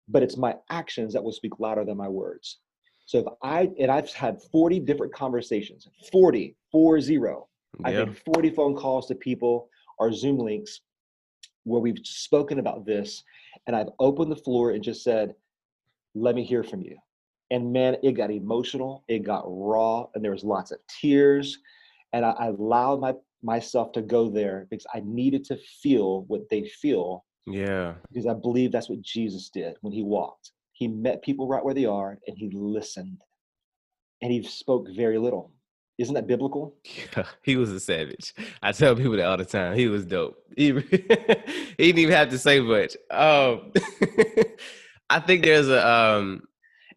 But 0.08 0.22
it's 0.22 0.36
my 0.36 0.56
actions 0.70 1.12
that 1.12 1.22
will 1.22 1.32
speak 1.32 1.60
louder 1.60 1.84
than 1.84 1.96
my 1.96 2.08
words. 2.08 2.58
So 3.06 3.18
if 3.18 3.26
I 3.42 3.70
and 3.78 3.90
I've 3.90 4.12
had 4.12 4.40
40 4.52 4.80
different 4.80 5.12
conversations, 5.12 5.88
40, 6.12 6.56
four 6.70 7.00
zero. 7.00 7.48
Yeah. 7.80 7.88
I've 7.88 7.94
had 7.96 8.16
40 8.34 8.50
phone 8.50 8.76
calls 8.76 9.06
to 9.08 9.14
people 9.14 9.68
or 9.98 10.12
Zoom 10.12 10.38
links 10.38 10.80
where 11.64 11.80
we've 11.80 11.98
spoken 12.04 12.58
about 12.58 12.86
this, 12.86 13.22
and 13.66 13.76
I've 13.76 13.90
opened 13.98 14.32
the 14.32 14.36
floor 14.36 14.70
and 14.70 14.82
just 14.82 15.02
said, 15.02 15.34
"Let 16.14 16.34
me 16.34 16.44
hear 16.44 16.62
from 16.62 16.82
you." 16.82 16.96
And 17.50 17.72
man 17.72 17.96
it 18.02 18.12
got 18.12 18.30
emotional 18.30 19.04
it 19.08 19.20
got 19.20 19.44
raw 19.46 20.06
and 20.14 20.24
there 20.24 20.32
was 20.32 20.44
lots 20.44 20.70
of 20.70 20.78
tears 20.88 21.58
and 22.12 22.24
i, 22.24 22.30
I 22.30 22.46
allowed 22.46 23.00
my 23.00 23.14
myself 23.42 23.92
to 23.92 24.02
go 24.02 24.28
there 24.28 24.66
because 24.70 24.86
i 24.94 25.00
needed 25.04 25.44
to 25.46 25.58
feel 25.82 26.22
what 26.22 26.42
they 26.50 26.64
feel 26.64 27.24
yeah 27.46 27.94
because 28.08 28.26
i 28.26 28.34
believe 28.34 28.72
that's 28.72 28.88
what 28.88 29.02
jesus 29.02 29.48
did 29.48 29.76
when 29.80 29.92
he 29.92 30.02
walked 30.02 30.52
he 30.72 30.88
met 30.88 31.22
people 31.22 31.48
right 31.48 31.64
where 31.64 31.74
they 31.74 31.86
are 31.86 32.18
and 32.26 32.36
he 32.36 32.50
listened 32.52 33.18
and 34.22 34.30
he 34.32 34.42
spoke 34.42 34.86
very 34.94 35.18
little 35.18 35.52
isn't 36.00 36.14
that 36.14 36.26
biblical? 36.26 36.74
Yeah, 37.16 37.26
he 37.42 37.56
was 37.56 37.70
a 37.70 37.80
savage. 37.80 38.34
I 38.62 38.72
tell 38.72 38.96
people 38.96 39.12
that 39.12 39.26
all 39.26 39.36
the 39.36 39.44
time. 39.44 39.76
He 39.76 39.88
was 39.88 40.06
dope. 40.06 40.36
He, 40.56 40.72
he 40.72 40.72
didn't 40.78 41.98
even 41.98 42.14
have 42.14 42.30
to 42.30 42.38
say 42.38 42.60
much. 42.60 42.96
Um, 43.10 43.72
I 45.10 45.20
think 45.20 45.44
there's 45.44 45.68
a 45.68 45.86
um, 45.86 46.42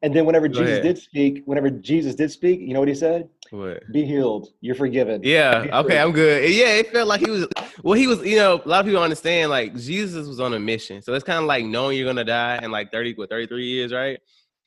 and 0.03 0.13
then 0.13 0.25
whenever 0.25 0.49
Go 0.49 0.59
Jesus 0.59 0.79
ahead. 0.79 0.83
did 0.83 0.97
speak, 0.97 1.43
whenever 1.45 1.69
Jesus 1.69 2.13
did 2.13 2.29
speak, 2.29 2.59
you 2.59 2.73
know 2.73 2.79
what 2.81 2.89
he 2.89 2.93
said? 2.93 3.29
What? 3.51 3.89
Be 3.91 4.05
healed. 4.05 4.49
You're 4.59 4.75
forgiven. 4.75 5.21
Yeah. 5.23 5.65
Okay, 5.71 5.97
I'm 5.97 6.11
good. 6.11 6.51
Yeah, 6.51 6.73
it 6.75 6.91
felt 6.91 7.07
like 7.07 7.21
he 7.21 7.31
was 7.31 7.47
well, 7.83 7.97
he 7.97 8.07
was, 8.07 8.19
you 8.25 8.35
know, 8.35 8.61
a 8.63 8.67
lot 8.67 8.81
of 8.81 8.85
people 8.85 9.01
understand 9.01 9.49
like 9.49 9.75
Jesus 9.77 10.27
was 10.27 10.41
on 10.41 10.53
a 10.53 10.59
mission. 10.59 11.01
So 11.01 11.13
it's 11.13 11.23
kind 11.23 11.39
of 11.39 11.45
like 11.45 11.63
knowing 11.65 11.97
you're 11.97 12.07
gonna 12.07 12.25
die 12.25 12.59
in 12.61 12.69
like 12.69 12.91
30 12.91 13.13
what 13.15 13.29
33 13.29 13.65
years, 13.65 13.93
right? 13.93 14.19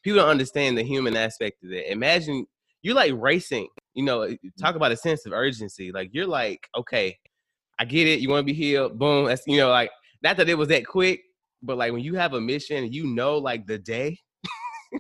People 0.02 0.20
don't 0.20 0.30
understand 0.30 0.78
the 0.78 0.82
human 0.82 1.14
aspect 1.16 1.62
of 1.62 1.70
it. 1.70 1.86
Imagine 1.88 2.46
you're 2.80 2.94
like 2.94 3.12
racing, 3.14 3.68
you 3.92 4.04
know, 4.04 4.22
eh, 4.22 4.36
talk 4.58 4.74
about 4.74 4.92
a 4.92 4.96
sense 4.96 5.26
of 5.26 5.32
urgency. 5.32 5.92
Like 5.92 6.10
you're 6.12 6.26
like, 6.26 6.66
okay, 6.78 7.18
I 7.78 7.84
get 7.84 8.06
it, 8.06 8.20
you 8.20 8.30
want 8.30 8.40
to 8.46 8.52
be 8.52 8.58
healed, 8.58 8.98
boom. 8.98 9.26
That's 9.26 9.42
you 9.46 9.58
know, 9.58 9.68
like 9.68 9.90
not 10.22 10.38
that 10.38 10.48
it 10.48 10.54
was 10.56 10.68
that 10.68 10.86
quick, 10.86 11.20
but 11.62 11.76
like 11.76 11.92
when 11.92 12.02
you 12.02 12.14
have 12.14 12.32
a 12.32 12.40
mission, 12.40 12.90
you 12.90 13.06
know 13.06 13.36
like 13.36 13.66
the 13.66 13.78
day 13.78 14.18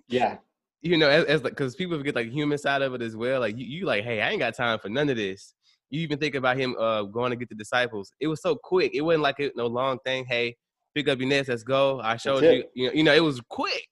yeah. 0.08 0.38
You 0.82 0.96
know, 0.96 1.08
as, 1.08 1.24
as 1.24 1.42
like, 1.42 1.52
because 1.52 1.74
people 1.74 1.96
forget 1.98 2.14
like 2.14 2.30
human 2.30 2.58
side 2.58 2.82
of 2.82 2.94
it 2.94 3.02
as 3.02 3.16
well. 3.16 3.40
Like 3.40 3.58
you, 3.58 3.66
you 3.66 3.86
like, 3.86 4.04
hey, 4.04 4.20
I 4.20 4.30
ain't 4.30 4.40
got 4.40 4.54
time 4.54 4.78
for 4.78 4.88
none 4.88 5.08
of 5.08 5.16
this. 5.16 5.54
You 5.90 6.00
even 6.00 6.18
think 6.18 6.34
about 6.34 6.56
him 6.56 6.76
uh 6.78 7.02
going 7.04 7.30
to 7.30 7.36
get 7.36 7.48
the 7.48 7.54
disciples. 7.54 8.12
It 8.20 8.28
was 8.28 8.42
so 8.42 8.56
quick. 8.56 8.94
It 8.94 9.02
wasn't 9.02 9.22
like 9.22 9.40
a 9.40 9.50
no 9.56 9.66
long 9.66 9.98
thing. 10.04 10.26
Hey, 10.26 10.56
pick 10.94 11.08
up 11.08 11.18
your 11.18 11.28
nets. 11.28 11.48
Let's 11.48 11.62
go. 11.62 12.00
I 12.00 12.16
showed 12.16 12.42
you. 12.42 12.64
You 12.74 12.86
know, 12.86 12.92
you 12.92 13.02
know, 13.04 13.14
it 13.14 13.22
was 13.22 13.40
quick. 13.48 13.88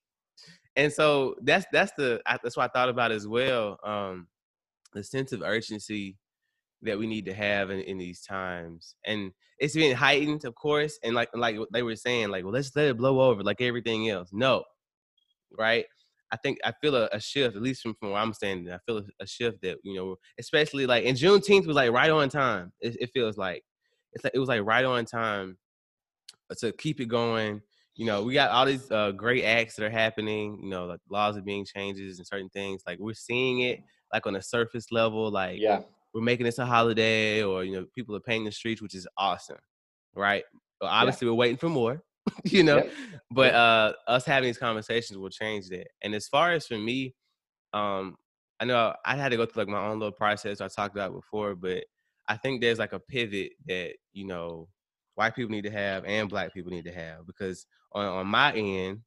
And 0.76 0.92
so 0.92 1.36
that's 1.42 1.66
that's 1.72 1.92
the 1.96 2.20
that's 2.26 2.56
what 2.56 2.64
I 2.64 2.78
thought 2.78 2.88
about 2.88 3.12
as 3.12 3.26
well. 3.28 3.78
Um, 3.84 4.26
the 4.92 5.04
sense 5.04 5.32
of 5.32 5.42
urgency 5.42 6.16
that 6.82 6.98
we 6.98 7.06
need 7.06 7.24
to 7.26 7.32
have 7.32 7.70
in, 7.70 7.80
in 7.80 7.96
these 7.96 8.20
times, 8.22 8.96
and 9.06 9.32
it's 9.58 9.74
been 9.74 9.94
heightened, 9.96 10.44
of 10.44 10.54
course. 10.54 10.98
And 11.02 11.14
like 11.14 11.28
like 11.34 11.56
they 11.72 11.82
were 11.82 11.96
saying, 11.96 12.28
like, 12.30 12.44
well, 12.44 12.52
let's 12.52 12.74
let 12.74 12.88
it 12.88 12.96
blow 12.96 13.20
over 13.20 13.42
like 13.42 13.60
everything 13.60 14.10
else. 14.10 14.30
No, 14.32 14.64
right? 15.58 15.84
I 16.32 16.36
think 16.36 16.58
I 16.64 16.72
feel 16.80 16.96
a, 16.96 17.08
a, 17.12 17.20
shift, 17.20 17.54
at 17.54 17.62
least 17.62 17.82
from, 17.82 17.94
from 17.94 18.10
where 18.10 18.20
I'm 18.20 18.32
standing. 18.32 18.72
I 18.72 18.78
feel 18.86 18.98
a, 18.98 19.04
a, 19.20 19.26
shift 19.26 19.62
that 19.62 19.78
you 19.84 19.94
know, 19.94 20.16
especially 20.38 20.86
like 20.86 21.04
in 21.04 21.14
Juneteenth 21.14 21.66
was 21.66 21.76
like 21.76 21.92
right 21.92 22.10
on 22.10 22.28
time. 22.28 22.72
It, 22.80 22.96
it, 23.00 23.10
feels 23.12 23.36
like 23.36 23.62
it's 24.12 24.24
like 24.24 24.34
it 24.34 24.40
was 24.40 24.48
like 24.48 24.62
right 24.64 24.84
on 24.84 25.04
time 25.04 25.56
to 26.58 26.72
keep 26.72 27.00
it 27.00 27.06
going. 27.06 27.62
You 27.94 28.06
know, 28.06 28.24
we 28.24 28.34
got 28.34 28.50
all 28.50 28.66
these 28.66 28.90
uh, 28.90 29.12
great 29.12 29.44
acts 29.44 29.76
that 29.76 29.84
are 29.84 29.90
happening. 29.90 30.58
You 30.60 30.70
know, 30.70 30.86
like 30.86 31.00
laws 31.08 31.36
are 31.36 31.42
being 31.42 31.64
changes 31.64 32.18
and 32.18 32.26
certain 32.26 32.48
things. 32.50 32.82
Like 32.86 32.98
we're 32.98 33.14
seeing 33.14 33.60
it 33.60 33.80
like 34.12 34.26
on 34.26 34.34
a 34.34 34.42
surface 34.42 34.90
level. 34.90 35.30
Like 35.30 35.60
yeah, 35.60 35.82
we're 36.14 36.22
making 36.22 36.46
this 36.46 36.58
a 36.58 36.66
holiday, 36.66 37.44
or 37.44 37.62
you 37.62 37.76
know, 37.76 37.86
people 37.94 38.16
are 38.16 38.20
painting 38.20 38.46
the 38.46 38.52
streets, 38.52 38.82
which 38.82 38.96
is 38.96 39.06
awesome, 39.16 39.58
right? 40.16 40.44
But 40.80 40.86
obviously, 40.86 41.26
yeah. 41.26 41.32
we're 41.32 41.38
waiting 41.38 41.58
for 41.58 41.68
more. 41.68 42.02
you 42.44 42.62
know. 42.62 42.76
Yep. 42.76 42.92
But 43.30 43.54
uh 43.54 43.92
us 44.06 44.24
having 44.24 44.48
these 44.48 44.58
conversations 44.58 45.18
will 45.18 45.30
change 45.30 45.68
that. 45.70 45.88
And 46.02 46.14
as 46.14 46.28
far 46.28 46.52
as 46.52 46.66
for 46.66 46.78
me, 46.78 47.14
um, 47.72 48.16
I 48.60 48.64
know 48.64 48.94
I 49.04 49.16
had 49.16 49.30
to 49.30 49.36
go 49.36 49.46
through 49.46 49.64
like 49.64 49.72
my 49.72 49.86
own 49.86 49.98
little 49.98 50.12
process 50.12 50.60
I 50.60 50.68
talked 50.68 50.94
about 50.94 51.12
before, 51.12 51.54
but 51.54 51.84
I 52.28 52.36
think 52.36 52.60
there's 52.60 52.78
like 52.78 52.92
a 52.92 53.00
pivot 53.00 53.52
that, 53.66 53.94
you 54.12 54.26
know, 54.26 54.68
white 55.16 55.34
people 55.34 55.50
need 55.50 55.64
to 55.64 55.70
have 55.70 56.04
and 56.04 56.28
black 56.28 56.54
people 56.54 56.72
need 56.72 56.84
to 56.84 56.92
have 56.92 57.26
because 57.26 57.66
on, 57.92 58.06
on 58.06 58.26
my 58.26 58.52
end, 58.52 59.00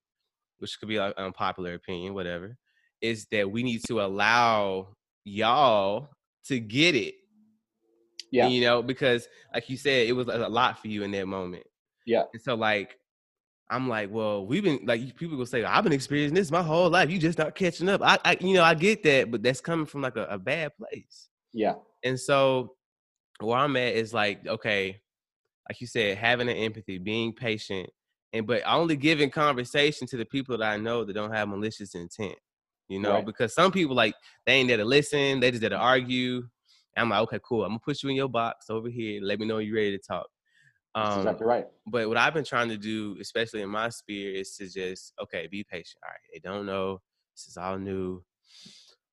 which 0.59 0.79
could 0.79 0.89
be 0.89 0.99
like 0.99 1.13
an 1.17 1.25
unpopular 1.25 1.73
opinion, 1.73 2.13
whatever, 2.13 2.57
is 3.01 3.27
that 3.31 3.49
we 3.49 3.63
need 3.63 3.81
to 3.87 4.01
allow 4.01 4.89
y'all 5.23 6.09
to 6.45 6.59
get 6.59 6.95
it. 6.95 7.15
Yeah. 8.31 8.47
You 8.47 8.61
know, 8.61 8.81
because 8.81 9.27
like 9.53 9.69
you 9.69 9.77
said, 9.77 10.07
it 10.07 10.13
was 10.13 10.27
a 10.27 10.49
lot 10.49 10.79
for 10.81 10.87
you 10.87 11.03
in 11.03 11.11
that 11.11 11.27
moment. 11.27 11.63
Yeah. 12.05 12.23
And 12.33 12.41
so 12.41 12.55
like 12.55 12.97
I'm 13.69 13.89
like, 13.89 14.09
well, 14.11 14.45
we've 14.45 14.63
been 14.63 14.79
like 14.85 15.15
people 15.15 15.37
will 15.37 15.45
say, 15.45 15.63
I've 15.63 15.83
been 15.83 15.93
experiencing 15.93 16.35
this 16.35 16.51
my 16.51 16.63
whole 16.63 16.89
life. 16.89 17.09
You 17.09 17.19
just 17.19 17.37
not 17.37 17.55
catching 17.55 17.89
up. 17.89 18.01
I, 18.01 18.17
I 18.23 18.37
you 18.39 18.53
know, 18.53 18.63
I 18.63 18.73
get 18.73 19.03
that, 19.03 19.29
but 19.29 19.43
that's 19.43 19.59
coming 19.59 19.85
from 19.85 20.01
like 20.01 20.15
a, 20.15 20.23
a 20.25 20.37
bad 20.37 20.71
place. 20.77 21.27
Yeah. 21.53 21.73
And 22.03 22.19
so 22.19 22.75
where 23.39 23.57
I'm 23.57 23.75
at 23.75 23.95
is 23.95 24.13
like, 24.13 24.45
okay, 24.47 25.01
like 25.67 25.81
you 25.81 25.87
said, 25.87 26.17
having 26.17 26.47
an 26.47 26.55
empathy, 26.55 26.97
being 26.97 27.33
patient, 27.33 27.89
and 28.31 28.47
but 28.47 28.63
only 28.65 28.95
giving 28.95 29.29
conversation 29.29 30.07
to 30.07 30.17
the 30.17 30.25
people 30.25 30.57
that 30.57 30.65
I 30.65 30.77
know 30.77 31.03
that 31.03 31.13
don't 31.13 31.33
have 31.33 31.49
malicious 31.49 31.93
intent. 31.93 32.35
You 32.87 32.99
know, 32.99 33.15
right. 33.15 33.25
because 33.25 33.53
some 33.53 33.73
people 33.73 33.97
like 33.97 34.15
they 34.45 34.53
ain't 34.53 34.69
there 34.69 34.77
to 34.77 34.85
listen, 34.85 35.41
they 35.41 35.51
just 35.51 35.59
there 35.59 35.71
to 35.71 35.77
argue. 35.77 36.37
And 36.95 37.03
I'm 37.03 37.09
like, 37.09 37.21
okay, 37.23 37.39
cool. 37.43 37.63
I'm 37.63 37.71
gonna 37.71 37.79
put 37.79 38.01
you 38.01 38.09
in 38.09 38.15
your 38.15 38.29
box 38.29 38.69
over 38.69 38.89
here. 38.89 39.21
Let 39.21 39.39
me 39.39 39.45
know 39.45 39.57
you're 39.57 39.75
ready 39.75 39.97
to 39.97 40.03
talk. 40.03 40.27
That's 40.97 41.13
um, 41.13 41.19
exactly 41.19 41.45
right. 41.45 41.67
But 41.85 42.07
what 42.07 42.17
I've 42.17 42.33
been 42.33 42.43
trying 42.43 42.69
to 42.69 42.77
do, 42.77 43.17
especially 43.21 43.61
in 43.61 43.69
my 43.69 43.89
sphere, 43.89 44.33
is 44.33 44.55
to 44.57 44.67
just 44.67 45.13
okay, 45.21 45.47
be 45.49 45.63
patient. 45.63 46.01
All 46.03 46.09
right, 46.09 46.19
they 46.33 46.39
don't 46.39 46.65
know. 46.65 47.01
This 47.35 47.47
is 47.47 47.57
all 47.57 47.77
new. 47.77 48.23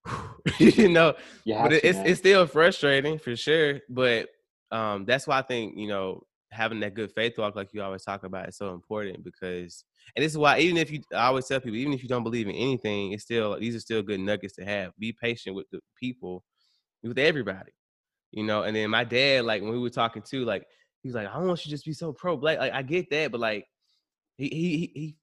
you 0.59 0.89
know, 0.89 1.14
but 1.47 1.68
to, 1.70 1.87
it's 1.87 1.99
it's 1.99 2.18
still 2.20 2.47
frustrating 2.47 3.18
for 3.18 3.37
sure. 3.37 3.80
But 3.91 4.28
um, 4.70 5.05
that's 5.05 5.26
why 5.26 5.39
I 5.39 5.43
think 5.43 5.76
you 5.76 5.89
know 5.89 6.22
having 6.51 6.80
that 6.80 6.95
good 6.95 7.12
faith 7.12 7.37
walk, 7.37 7.55
like 7.55 7.74
you 7.74 7.82
always 7.82 8.05
talk 8.05 8.24
about, 8.24 8.49
is 8.49 8.57
so 8.57 8.72
important 8.72 9.24
because, 9.24 9.85
and 10.16 10.24
this 10.24 10.32
is 10.32 10.39
why 10.39 10.59
even 10.61 10.76
if 10.76 10.91
you, 10.91 11.03
I 11.12 11.26
always 11.26 11.47
tell 11.47 11.61
people, 11.61 11.76
even 11.76 11.93
if 11.93 12.03
you 12.03 12.09
don't 12.09 12.22
believe 12.22 12.49
in 12.49 12.55
anything, 12.55 13.12
it's 13.12 13.24
still 13.24 13.59
these 13.59 13.74
are 13.74 13.80
still 13.80 14.03
good 14.03 14.20
nuggets 14.20 14.55
to 14.55 14.64
have. 14.64 14.93
Be 14.99 15.12
patient 15.12 15.55
with 15.55 15.68
the 15.70 15.80
people, 16.01 16.45
with 17.03 17.18
everybody, 17.18 17.72
you 18.30 18.43
know. 18.43 18.62
And 18.62 18.74
then 18.74 18.89
my 18.89 19.05
dad, 19.05 19.45
like 19.45 19.61
when 19.61 19.72
we 19.72 19.78
were 19.78 19.91
talking 19.91 20.22
too, 20.22 20.47
like 20.47 20.64
he's 21.05 21.15
like, 21.15 21.29
I 21.29 21.35
don't 21.35 21.47
want 21.47 21.65
you 21.65 21.69
to 21.69 21.71
just 21.71 21.85
be 21.85 21.93
so 21.93 22.13
pro 22.13 22.37
black. 22.37 22.59
Like 22.59 22.73
I 22.73 22.83
get 22.83 23.11
that, 23.11 23.31
but 23.31 23.41
like 23.41 23.67
he 24.37 24.49
he 24.49 24.93
he 24.95 25.17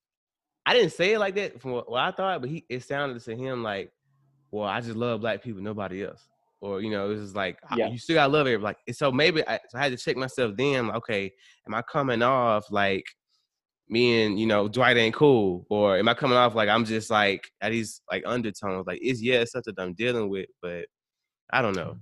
I 0.66 0.74
didn't 0.74 0.94
say 0.94 1.14
it 1.14 1.20
like 1.20 1.36
that 1.36 1.60
from 1.60 1.72
what, 1.72 1.92
I 1.94 2.12
thought, 2.12 2.40
but 2.40 2.50
he 2.50 2.64
it 2.70 2.84
sounded 2.84 3.22
to 3.24 3.36
him 3.36 3.64
like, 3.64 3.92
well, 4.52 4.68
I 4.68 4.80
just 4.80 4.96
love 4.96 5.20
black 5.20 5.44
people, 5.44 5.62
nobody 5.62 6.06
else. 6.06 6.26
Or 6.62 6.82
you 6.82 6.92
know, 6.92 7.10
it 7.10 7.16
was 7.16 7.36
like 7.36 7.58
ah, 7.70 7.76
yeah. 7.76 7.90
you 7.90 7.98
still 7.98 8.14
gotta 8.14 8.32
love 8.32 8.46
everybody. 8.48 8.78
Like 8.88 8.96
so 8.96 9.12
maybe 9.12 9.46
I, 9.48 9.60
so 9.70 9.80
I 9.80 9.82
had 9.82 9.92
to 9.92 9.98
check 9.98 10.16
myself 10.16 10.56
then. 10.56 10.88
Like, 10.88 10.98
okay, 10.98 11.32
am 11.68 11.74
I 11.74 11.82
coming 11.82 12.22
off 12.22 12.72
like 12.72 13.06
me 13.90 14.24
and 14.24 14.40
you 14.40 14.46
know 14.46 14.68
Dwight 14.68 14.96
ain't 14.96 15.16
cool, 15.16 15.66
or 15.72 15.98
am 15.98 16.08
I 16.08 16.14
coming 16.14 16.38
off 16.38 16.54
like 16.54 16.70
I'm 16.70 16.86
just 16.86 17.10
like 17.10 17.50
at 17.60 17.72
these 17.72 18.02
like 18.12 18.22
undertones? 18.28 18.86
Like 18.86 19.00
it's 19.02 19.22
yeah, 19.22 19.40
it's 19.40 19.54
something 19.54 19.74
I'm 19.80 19.96
dealing 19.96 20.30
with, 20.30 20.50
but 20.62 20.86
I 21.52 21.64
don't 21.64 21.76
know. 21.76 21.98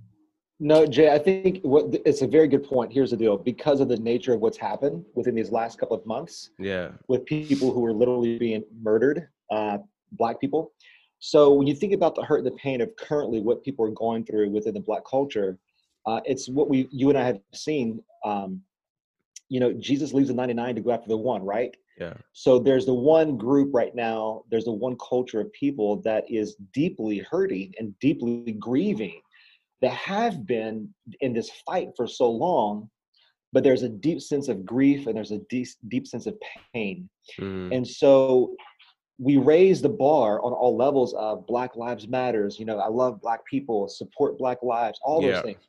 No, 0.62 0.86
Jay, 0.86 1.10
I 1.10 1.18
think 1.18 1.60
what 1.62 1.86
it's 2.04 2.20
a 2.20 2.26
very 2.26 2.46
good 2.46 2.62
point. 2.62 2.92
Here's 2.92 3.10
the 3.10 3.16
deal: 3.16 3.38
because 3.38 3.80
of 3.80 3.88
the 3.88 3.96
nature 3.96 4.34
of 4.34 4.40
what's 4.40 4.58
happened 4.58 5.06
within 5.14 5.34
these 5.34 5.50
last 5.50 5.78
couple 5.78 5.96
of 5.96 6.04
months, 6.04 6.50
yeah, 6.58 6.90
with 7.08 7.24
people 7.24 7.72
who 7.72 7.84
are 7.86 7.94
literally 7.94 8.38
being 8.38 8.62
murdered, 8.82 9.26
uh, 9.50 9.78
black 10.12 10.38
people. 10.38 10.72
So 11.18 11.52
when 11.54 11.66
you 11.66 11.74
think 11.74 11.94
about 11.94 12.14
the 12.14 12.22
hurt 12.22 12.38
and 12.38 12.46
the 12.46 12.52
pain 12.52 12.82
of 12.82 12.94
currently 12.96 13.40
what 13.40 13.64
people 13.64 13.86
are 13.86 13.90
going 13.90 14.24
through 14.24 14.50
within 14.50 14.74
the 14.74 14.80
black 14.80 15.02
culture, 15.10 15.58
uh, 16.06 16.20
it's 16.26 16.48
what 16.48 16.68
we, 16.68 16.88
you 16.90 17.08
and 17.08 17.18
I 17.18 17.24
have 17.24 17.40
seen. 17.54 18.02
Um, 18.24 18.60
you 19.48 19.60
know, 19.60 19.72
Jesus 19.72 20.12
leaves 20.12 20.28
the 20.28 20.34
99 20.34 20.76
to 20.76 20.80
go 20.80 20.92
after 20.92 21.08
the 21.08 21.16
one, 21.16 21.42
right? 21.42 21.74
Yeah. 21.98 22.14
So 22.32 22.58
there's 22.58 22.86
the 22.86 22.94
one 22.94 23.36
group 23.36 23.74
right 23.74 23.94
now. 23.94 24.44
There's 24.50 24.64
the 24.64 24.72
one 24.72 24.96
culture 24.96 25.40
of 25.40 25.52
people 25.52 26.00
that 26.02 26.24
is 26.30 26.54
deeply 26.72 27.18
hurting 27.18 27.74
and 27.78 27.98
deeply 27.98 28.52
grieving 28.52 29.20
that 29.82 29.92
have 29.92 30.46
been 30.46 30.88
in 31.20 31.32
this 31.32 31.50
fight 31.66 31.88
for 31.96 32.06
so 32.06 32.30
long 32.30 32.88
but 33.52 33.64
there's 33.64 33.82
a 33.82 33.88
deep 33.88 34.20
sense 34.20 34.48
of 34.48 34.64
grief 34.64 35.08
and 35.08 35.16
there's 35.16 35.32
a 35.32 35.40
deep, 35.48 35.66
deep 35.88 36.06
sense 36.06 36.26
of 36.26 36.34
pain 36.72 37.08
mm. 37.38 37.74
and 37.74 37.86
so 37.86 38.54
we 39.20 39.36
raise 39.36 39.82
the 39.82 39.88
bar 39.88 40.42
on 40.42 40.52
all 40.52 40.74
levels 40.74 41.12
of 41.12 41.46
Black 41.46 41.76
Lives 41.76 42.08
Matters. 42.08 42.58
You 42.58 42.64
know, 42.64 42.78
I 42.78 42.88
love 42.88 43.20
Black 43.20 43.44
people, 43.44 43.86
support 43.86 44.38
Black 44.38 44.62
lives, 44.62 44.98
all 45.02 45.20
those 45.20 45.32
yeah. 45.34 45.42
things. 45.42 45.68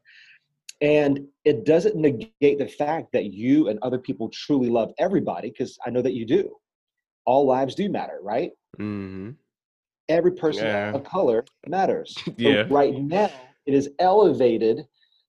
And 0.79 1.27
it 1.43 1.65
doesn't 1.65 1.95
negate 1.97 2.57
the 2.57 2.67
fact 2.67 3.11
that 3.11 3.25
you 3.25 3.67
and 3.67 3.77
other 3.81 3.99
people 3.99 4.29
truly 4.29 4.69
love 4.69 4.93
everybody, 4.97 5.49
because 5.49 5.77
I 5.85 5.89
know 5.89 6.01
that 6.01 6.13
you 6.13 6.25
do. 6.25 6.55
All 7.25 7.45
lives 7.45 7.75
do 7.75 7.89
matter, 7.89 8.19
right? 8.23 8.51
Mm-hmm. 8.79 9.31
Every 10.07 10.31
person 10.31 10.65
yeah. 10.65 10.93
of 10.93 11.03
color 11.03 11.43
matters. 11.67 12.15
yeah. 12.37 12.63
right 12.69 12.95
now, 12.95 13.29
it 13.65 13.73
is 13.73 13.89
elevated 13.99 14.85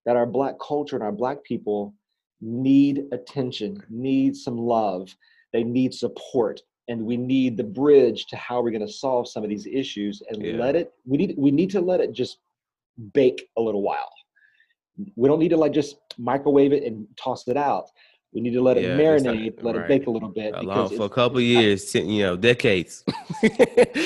that 0.07 0.17
our 0.17 0.27
Black 0.27 0.55
culture 0.61 0.97
and 0.97 1.05
our 1.05 1.13
Black 1.13 1.43
people 1.45 1.95
need 2.41 3.05
attention, 3.13 3.83
need 3.89 4.37
some 4.37 4.59
love, 4.59 5.15
they 5.53 5.63
need 5.63 5.95
support 5.95 6.61
and 6.89 7.05
we 7.05 7.17
need 7.17 7.57
the 7.57 7.65
bridge 7.65 8.27
to 8.27 8.37
how 8.37 8.61
we're 8.61 8.71
going 8.71 8.87
to 8.87 8.93
solve 8.93 9.29
some 9.29 9.43
of 9.43 9.49
these 9.49 9.67
issues 9.67 10.23
and 10.29 10.43
yeah. 10.43 10.55
let 10.55 10.75
it 10.75 10.93
we 11.05 11.17
need 11.17 11.35
we 11.39 11.51
need 11.51 11.71
to 11.71 11.81
let 11.81 12.01
it 12.01 12.13
just 12.13 12.39
bake 13.15 13.49
a 13.57 13.61
little 13.61 13.83
while 13.83 14.11
we 15.17 15.29
don't 15.29 15.39
need 15.39 15.49
to 15.49 15.57
like 15.57 15.73
just 15.73 15.97
microwave 16.19 16.73
it 16.73 16.85
and 16.85 17.07
toss 17.17 17.47
it 17.49 17.57
out 17.57 17.87
we 18.33 18.41
need 18.41 18.53
to 18.53 18.63
let 18.63 18.81
yeah, 18.81 18.89
it 18.89 18.99
marinate 18.99 19.57
like, 19.57 19.65
let 19.65 19.77
right. 19.77 19.85
it 19.85 19.89
bake 19.89 20.07
a 20.07 20.11
little 20.11 20.29
bit 20.29 20.55
Long, 20.63 20.89
for 20.89 21.05
a 21.05 21.09
couple 21.09 21.41
years 21.41 21.95
you 21.95 22.23
know 22.23 22.37
decades 22.37 23.05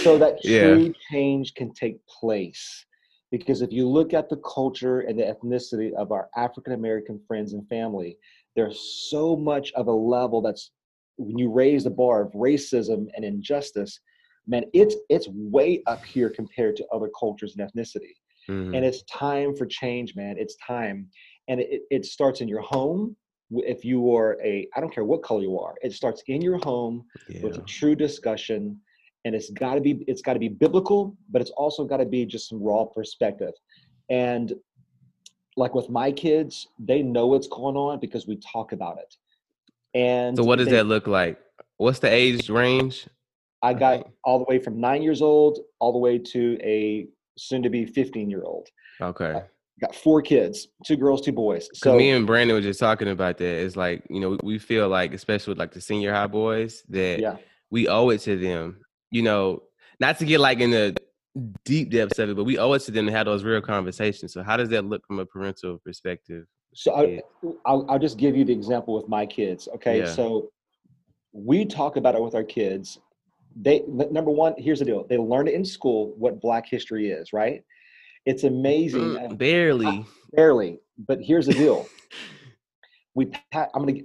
so 0.03 0.19
that 0.19 0.39
true 0.45 0.85
yeah. 0.85 0.93
change 1.11 1.55
can 1.55 1.73
take 1.73 2.05
place 2.07 2.85
because 3.31 3.61
if 3.61 3.73
you 3.73 3.89
look 3.89 4.15
at 4.15 4.29
the 4.29 4.37
culture 4.39 5.01
and 5.01 5.19
the 5.19 5.25
ethnicity 5.25 5.93
of 5.95 6.13
our 6.13 6.29
african 6.37 6.73
american 6.73 7.21
friends 7.27 7.53
and 7.53 7.69
family 7.69 8.17
there's 8.55 9.09
so 9.11 9.37
much 9.37 9.73
of 9.73 9.89
a 9.89 9.93
level 9.93 10.41
that's 10.41 10.71
when 11.17 11.39
you 11.39 11.51
raise 11.51 11.85
the 11.85 11.91
bar 11.91 12.23
of 12.23 12.33
racism 12.33 13.07
and 13.15 13.25
injustice, 13.25 14.01
man, 14.47 14.65
it's 14.73 14.97
it's 15.09 15.29
way 15.31 15.83
up 15.87 16.05
here 16.05 16.31
compared 16.31 16.77
to 16.77 16.87
other 16.93 17.11
cultures 17.19 17.57
and 17.57 17.69
ethnicity. 17.69 18.15
Mm-hmm. 18.49 18.75
And 18.75 18.85
it's 18.85 19.03
time 19.05 19.57
for 19.57 19.67
change, 19.67 20.15
man. 20.15 20.37
It's 20.39 20.57
time. 20.57 21.09
And 21.49 21.61
it, 21.61 21.83
it 21.91 22.05
starts 22.05 22.41
in 22.41 22.49
your 22.49 22.61
home. 22.61 23.17
If 23.51 23.85
you 23.85 24.15
are 24.15 24.39
a, 24.43 24.69
I 24.77 24.81
don't 24.81 24.93
care 24.93 25.05
what 25.05 25.23
color 25.23 25.43
you 25.43 25.59
are, 25.59 25.75
it 25.83 25.93
starts 25.93 26.23
in 26.27 26.43
your 26.43 26.59
home 26.59 27.05
yeah. 27.29 27.43
with 27.43 27.59
a 27.59 27.63
true 27.63 27.95
discussion. 27.95 28.81
And 29.27 29.35
it's 29.35 29.51
gotta 29.51 29.81
be, 29.81 30.05
it's 30.07 30.23
gotta 30.23 30.39
be 30.39 30.49
biblical, 30.49 31.17
but 31.29 31.43
it's 31.43 31.51
also 31.51 31.85
gotta 31.85 32.07
be 32.07 32.25
just 32.25 32.49
some 32.49 32.63
raw 32.63 32.85
perspective. 32.85 33.53
And 34.09 34.55
like 35.57 35.75
with 35.75 35.91
my 35.91 36.13
kids, 36.13 36.69
they 36.79 37.03
know 37.03 37.27
what's 37.27 37.49
going 37.49 37.77
on 37.77 37.99
because 37.99 38.29
we 38.29 38.37
talk 38.37 38.71
about 38.71 38.99
it. 38.99 39.15
And 39.95 40.37
so, 40.37 40.45
what 40.45 40.59
does 40.59 40.67
they, 40.67 40.77
that 40.77 40.85
look 40.85 41.09
like? 41.09 41.41
What's 41.79 41.99
the 41.99 42.09
age 42.09 42.49
range? 42.49 43.09
I 43.63 43.75
got 43.75 44.09
all 44.23 44.39
the 44.39 44.45
way 44.45 44.61
from 44.61 44.81
nine 44.81 45.03
years 45.03 45.21
old 45.21 45.59
all 45.81 45.93
the 45.93 45.99
way 45.99 46.19
to 46.19 46.57
a 46.63 47.09
soon 47.37 47.63
to 47.63 47.71
be 47.71 47.85
15 47.85 48.31
year 48.31 48.45
old. 48.45 48.69
Okay. 49.01 49.33
I 49.33 49.43
got 49.81 49.95
four 49.95 50.23
kids, 50.23 50.69
two 50.85 50.97
girls, 50.97 51.21
two 51.21 51.33
boys. 51.33 51.69
So 51.75 51.97
me 51.97 52.11
and 52.11 52.27
Brandon 52.27 52.55
were 52.55 52.63
just 52.63 52.81
talking 52.81 53.09
about 53.09 53.39
that. 53.39 53.45
It's 53.45 53.77
like, 53.77 54.05
you 54.09 54.21
know, 54.21 54.39
we 54.43 54.59
feel 54.59 54.89
like, 54.89 55.13
especially 55.15 55.53
with 55.53 55.59
like 55.59 55.73
the 55.73 55.81
senior 55.81 56.13
high 56.13 56.27
boys, 56.27 56.83
that 56.91 57.21
yeah. 57.21 57.37
we 57.71 57.89
owe 57.89 58.11
it 58.11 58.21
to 58.23 58.37
them, 58.37 58.79
you 59.11 59.23
know, 59.23 59.63
not 60.01 60.19
to 60.19 60.25
get 60.25 60.41
like 60.41 60.61
in 60.61 60.71
the 60.71 60.97
deep 61.65 61.91
depths 61.91 62.19
of 62.19 62.31
it, 62.31 62.37
but 62.37 62.45
we 62.45 62.59
owe 62.59 62.73
it 62.73 62.81
to 62.81 62.91
them 62.91 63.07
to 63.07 63.13
have 63.13 63.27
those 63.27 63.45
real 63.45 63.61
conversations. 63.61 64.33
So 64.33 64.43
how 64.43 64.57
does 64.57 64.69
that 64.71 64.85
look 64.85 65.07
from 65.07 65.19
a 65.19 65.27
parental 65.27 65.79
perspective? 65.79 66.47
So 66.75 66.95
I, 66.95 67.23
I'll, 67.65 67.87
I'll 67.89 67.99
just 67.99 68.19
give 68.19 68.37
you 68.37 68.45
the 68.45 68.53
example 68.53 68.95
with 68.95 69.09
my 69.09 69.25
kids. 69.25 69.69
Okay, 69.77 70.01
yeah. 70.01 70.13
so 70.13 70.51
we 71.33 71.65
talk 71.65 71.97
about 71.97 72.15
it 72.15 72.23
with 72.23 72.35
our 72.35 72.45
kids. 72.45 72.99
They 73.59 73.83
number 73.87 74.31
one, 74.31 74.55
here's 74.59 74.81
the 74.81 74.85
deal: 74.85 75.07
they 75.09 75.17
learn 75.17 75.49
it 75.49 75.55
in 75.55 75.65
school 75.65 76.15
what 76.19 76.41
Black 76.41 76.67
history 76.69 77.11
is. 77.11 77.33
Right? 77.33 77.63
It's 78.27 78.45
amazing. 78.45 79.01
Mm, 79.01 79.39
barely, 79.39 80.05
barely. 80.33 80.81
But 81.07 81.21
here's 81.23 81.47
the 81.47 81.55
deal: 81.55 81.89
we. 83.15 83.31
I'm 83.53 83.87
gonna. 83.87 84.01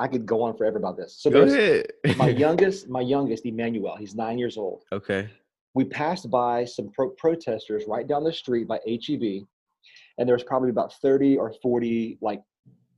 I 0.00 0.08
could 0.08 0.26
go 0.26 0.42
on 0.42 0.56
forever 0.56 0.78
about 0.78 0.96
this. 0.96 1.16
So 1.20 1.30
go 1.30 1.42
ahead. 1.42 1.86
my 2.16 2.28
youngest, 2.44 2.88
my 2.88 3.02
youngest, 3.02 3.46
Emmanuel. 3.46 3.96
He's 3.96 4.16
nine 4.16 4.38
years 4.38 4.56
old. 4.56 4.82
Okay. 4.90 5.28
We 5.74 5.84
passed 5.84 6.28
by 6.30 6.64
some 6.64 6.90
pro- 6.90 7.10
protesters 7.10 7.84
right 7.86 8.08
down 8.08 8.24
the 8.24 8.32
street 8.32 8.66
by 8.66 8.80
HEB 8.86 9.46
and 10.20 10.28
there 10.28 10.36
was 10.36 10.44
probably 10.44 10.70
about 10.70 10.92
30 10.94 11.36
or 11.36 11.52
40 11.62 12.18
like 12.20 12.40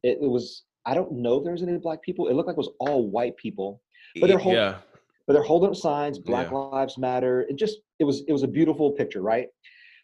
it, 0.02 0.18
it 0.20 0.28
was 0.28 0.64
i 0.84 0.94
don't 0.94 1.12
know 1.12 1.38
if 1.38 1.44
there 1.44 1.52
was 1.52 1.62
any 1.62 1.78
black 1.78 2.02
people 2.02 2.28
it 2.28 2.34
looked 2.34 2.48
like 2.48 2.54
it 2.54 2.58
was 2.58 2.72
all 2.80 3.08
white 3.08 3.36
people 3.36 3.80
but 4.20 4.26
they're 4.26 4.38
holding 4.38 4.60
yeah. 4.60 4.78
but 5.26 5.32
they're 5.32 5.42
holding 5.42 5.70
up 5.70 5.76
signs 5.76 6.18
black 6.18 6.50
yeah. 6.50 6.58
lives 6.58 6.98
matter 6.98 7.42
it 7.48 7.56
just 7.56 7.78
it 7.98 8.04
was 8.04 8.22
it 8.28 8.32
was 8.32 8.42
a 8.42 8.48
beautiful 8.48 8.90
picture 8.90 9.22
right 9.22 9.46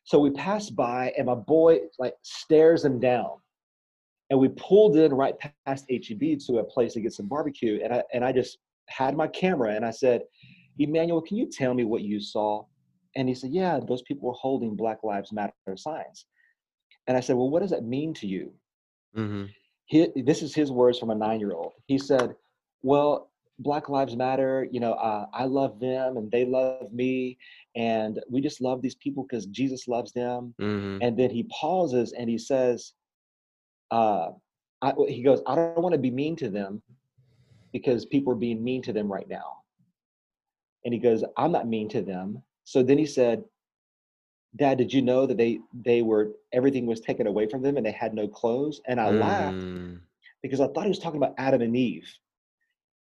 so 0.04 0.18
we 0.18 0.30
passed 0.30 0.74
by 0.74 1.12
and 1.18 1.26
my 1.26 1.34
boy 1.34 1.78
like 1.98 2.14
stares 2.22 2.82
them 2.82 2.98
down 2.98 3.32
and 4.30 4.38
we 4.38 4.48
pulled 4.48 4.96
in 4.96 5.12
right 5.12 5.34
past 5.66 5.86
HEB 5.90 6.38
to 6.46 6.58
a 6.58 6.64
place 6.64 6.94
to 6.94 7.00
get 7.00 7.12
some 7.12 7.28
barbecue 7.28 7.80
and 7.82 7.92
I 7.94 8.02
and 8.12 8.24
I 8.24 8.32
just 8.32 8.58
had 8.88 9.16
my 9.16 9.28
camera 9.28 9.74
and 9.74 9.84
I 9.84 9.90
said 9.90 10.22
Emmanuel 10.78 11.22
can 11.22 11.36
you 11.36 11.46
tell 11.46 11.74
me 11.74 11.84
what 11.84 12.02
you 12.02 12.20
saw 12.20 12.64
and 13.16 13.28
he 13.28 13.34
said 13.34 13.50
yeah 13.52 13.78
those 13.86 14.02
people 14.02 14.28
were 14.28 14.34
holding 14.34 14.76
black 14.76 15.02
lives 15.02 15.32
matter 15.32 15.52
signs 15.76 16.26
and 17.08 17.16
I 17.16 17.20
said, 17.20 17.36
Well, 17.36 17.50
what 17.50 17.62
does 17.62 17.70
that 17.70 17.82
mean 17.82 18.14
to 18.14 18.28
you? 18.28 18.52
Mm-hmm. 19.16 19.46
He, 19.86 20.08
this 20.14 20.42
is 20.42 20.54
his 20.54 20.70
words 20.70 20.98
from 20.98 21.10
a 21.10 21.14
nine 21.14 21.40
year 21.40 21.52
old. 21.52 21.72
He 21.86 21.98
said, 21.98 22.36
Well, 22.82 23.30
Black 23.60 23.88
Lives 23.88 24.14
Matter, 24.14 24.68
you 24.70 24.78
know, 24.78 24.92
uh, 24.92 25.26
I 25.32 25.44
love 25.44 25.80
them 25.80 26.18
and 26.18 26.30
they 26.30 26.44
love 26.44 26.92
me. 26.92 27.38
And 27.74 28.20
we 28.30 28.40
just 28.40 28.60
love 28.60 28.82
these 28.82 28.94
people 28.94 29.24
because 29.24 29.46
Jesus 29.46 29.88
loves 29.88 30.12
them. 30.12 30.54
Mm-hmm. 30.60 30.98
And 31.02 31.18
then 31.18 31.30
he 31.30 31.44
pauses 31.44 32.12
and 32.12 32.28
he 32.28 32.38
says, 32.38 32.92
uh, 33.90 34.28
I, 34.82 34.92
he 35.08 35.22
goes, 35.22 35.42
I 35.46 35.54
don't 35.54 35.78
want 35.78 35.92
to 35.92 35.98
be 35.98 36.10
mean 36.10 36.36
to 36.36 36.48
them 36.48 36.82
because 37.72 38.06
people 38.06 38.32
are 38.32 38.36
being 38.36 38.62
mean 38.62 38.82
to 38.82 38.92
them 38.92 39.10
right 39.10 39.28
now. 39.28 39.58
And 40.84 40.94
he 40.94 41.00
goes, 41.00 41.24
I'm 41.36 41.52
not 41.52 41.68
mean 41.68 41.88
to 41.90 42.02
them. 42.02 42.42
So 42.64 42.82
then 42.82 42.98
he 42.98 43.06
said, 43.06 43.44
dad 44.56 44.78
did 44.78 44.92
you 44.92 45.02
know 45.02 45.26
that 45.26 45.36
they 45.36 45.60
they 45.72 46.02
were 46.02 46.32
everything 46.52 46.86
was 46.86 47.00
taken 47.00 47.26
away 47.26 47.46
from 47.48 47.62
them 47.62 47.76
and 47.76 47.84
they 47.84 47.92
had 47.92 48.14
no 48.14 48.26
clothes 48.26 48.80
and 48.86 49.00
i 49.00 49.10
mm. 49.10 49.20
laughed 49.20 50.00
because 50.42 50.60
i 50.60 50.66
thought 50.68 50.84
he 50.84 50.88
was 50.88 50.98
talking 50.98 51.18
about 51.18 51.34
adam 51.38 51.60
and 51.60 51.76
eve 51.76 52.08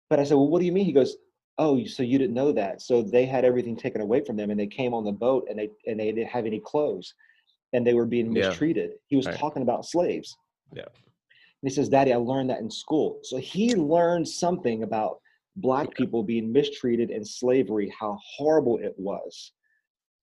but 0.10 0.20
i 0.20 0.24
said 0.24 0.36
well 0.36 0.48
what 0.48 0.60
do 0.60 0.66
you 0.66 0.72
mean 0.72 0.86
he 0.86 0.92
goes 0.92 1.18
oh 1.58 1.84
so 1.86 2.04
you 2.04 2.18
didn't 2.18 2.34
know 2.34 2.52
that 2.52 2.82
so 2.82 3.02
they 3.02 3.26
had 3.26 3.46
everything 3.46 3.76
taken 3.76 4.02
away 4.02 4.24
from 4.24 4.36
them 4.38 4.50
and 4.50 4.60
they 4.60 4.68
came 4.68 4.94
on 4.94 5.04
the 5.04 5.12
boat 5.12 5.46
and 5.50 5.60
they 5.60 5.70
and 5.88 6.00
they 6.00 6.12
didn't 6.12 6.30
have 6.30 6.46
any 6.46 6.60
clothes 6.60 7.14
and 7.74 7.86
they 7.86 7.94
were 7.94 8.06
being 8.06 8.32
mistreated 8.32 8.92
yeah. 8.92 8.98
he 9.08 9.16
was 9.16 9.26
right. 9.26 9.38
talking 9.38 9.62
about 9.62 9.86
slaves 9.86 10.38
yeah 10.74 10.84
and 10.84 11.70
he 11.70 11.70
says 11.70 11.90
daddy 11.90 12.14
i 12.14 12.18
learned 12.18 12.50
that 12.50 12.60
in 12.60 12.70
school 12.70 13.20
so 13.24 13.38
he 13.38 13.76
learned 13.76 14.28
something 14.28 14.84
about 14.84 15.20
black 15.58 15.94
people 15.96 16.22
being 16.22 16.52
mistreated 16.52 17.12
in 17.12 17.24
slavery 17.24 17.94
how 17.98 18.18
horrible 18.38 18.78
it 18.78 18.94
was 18.98 19.54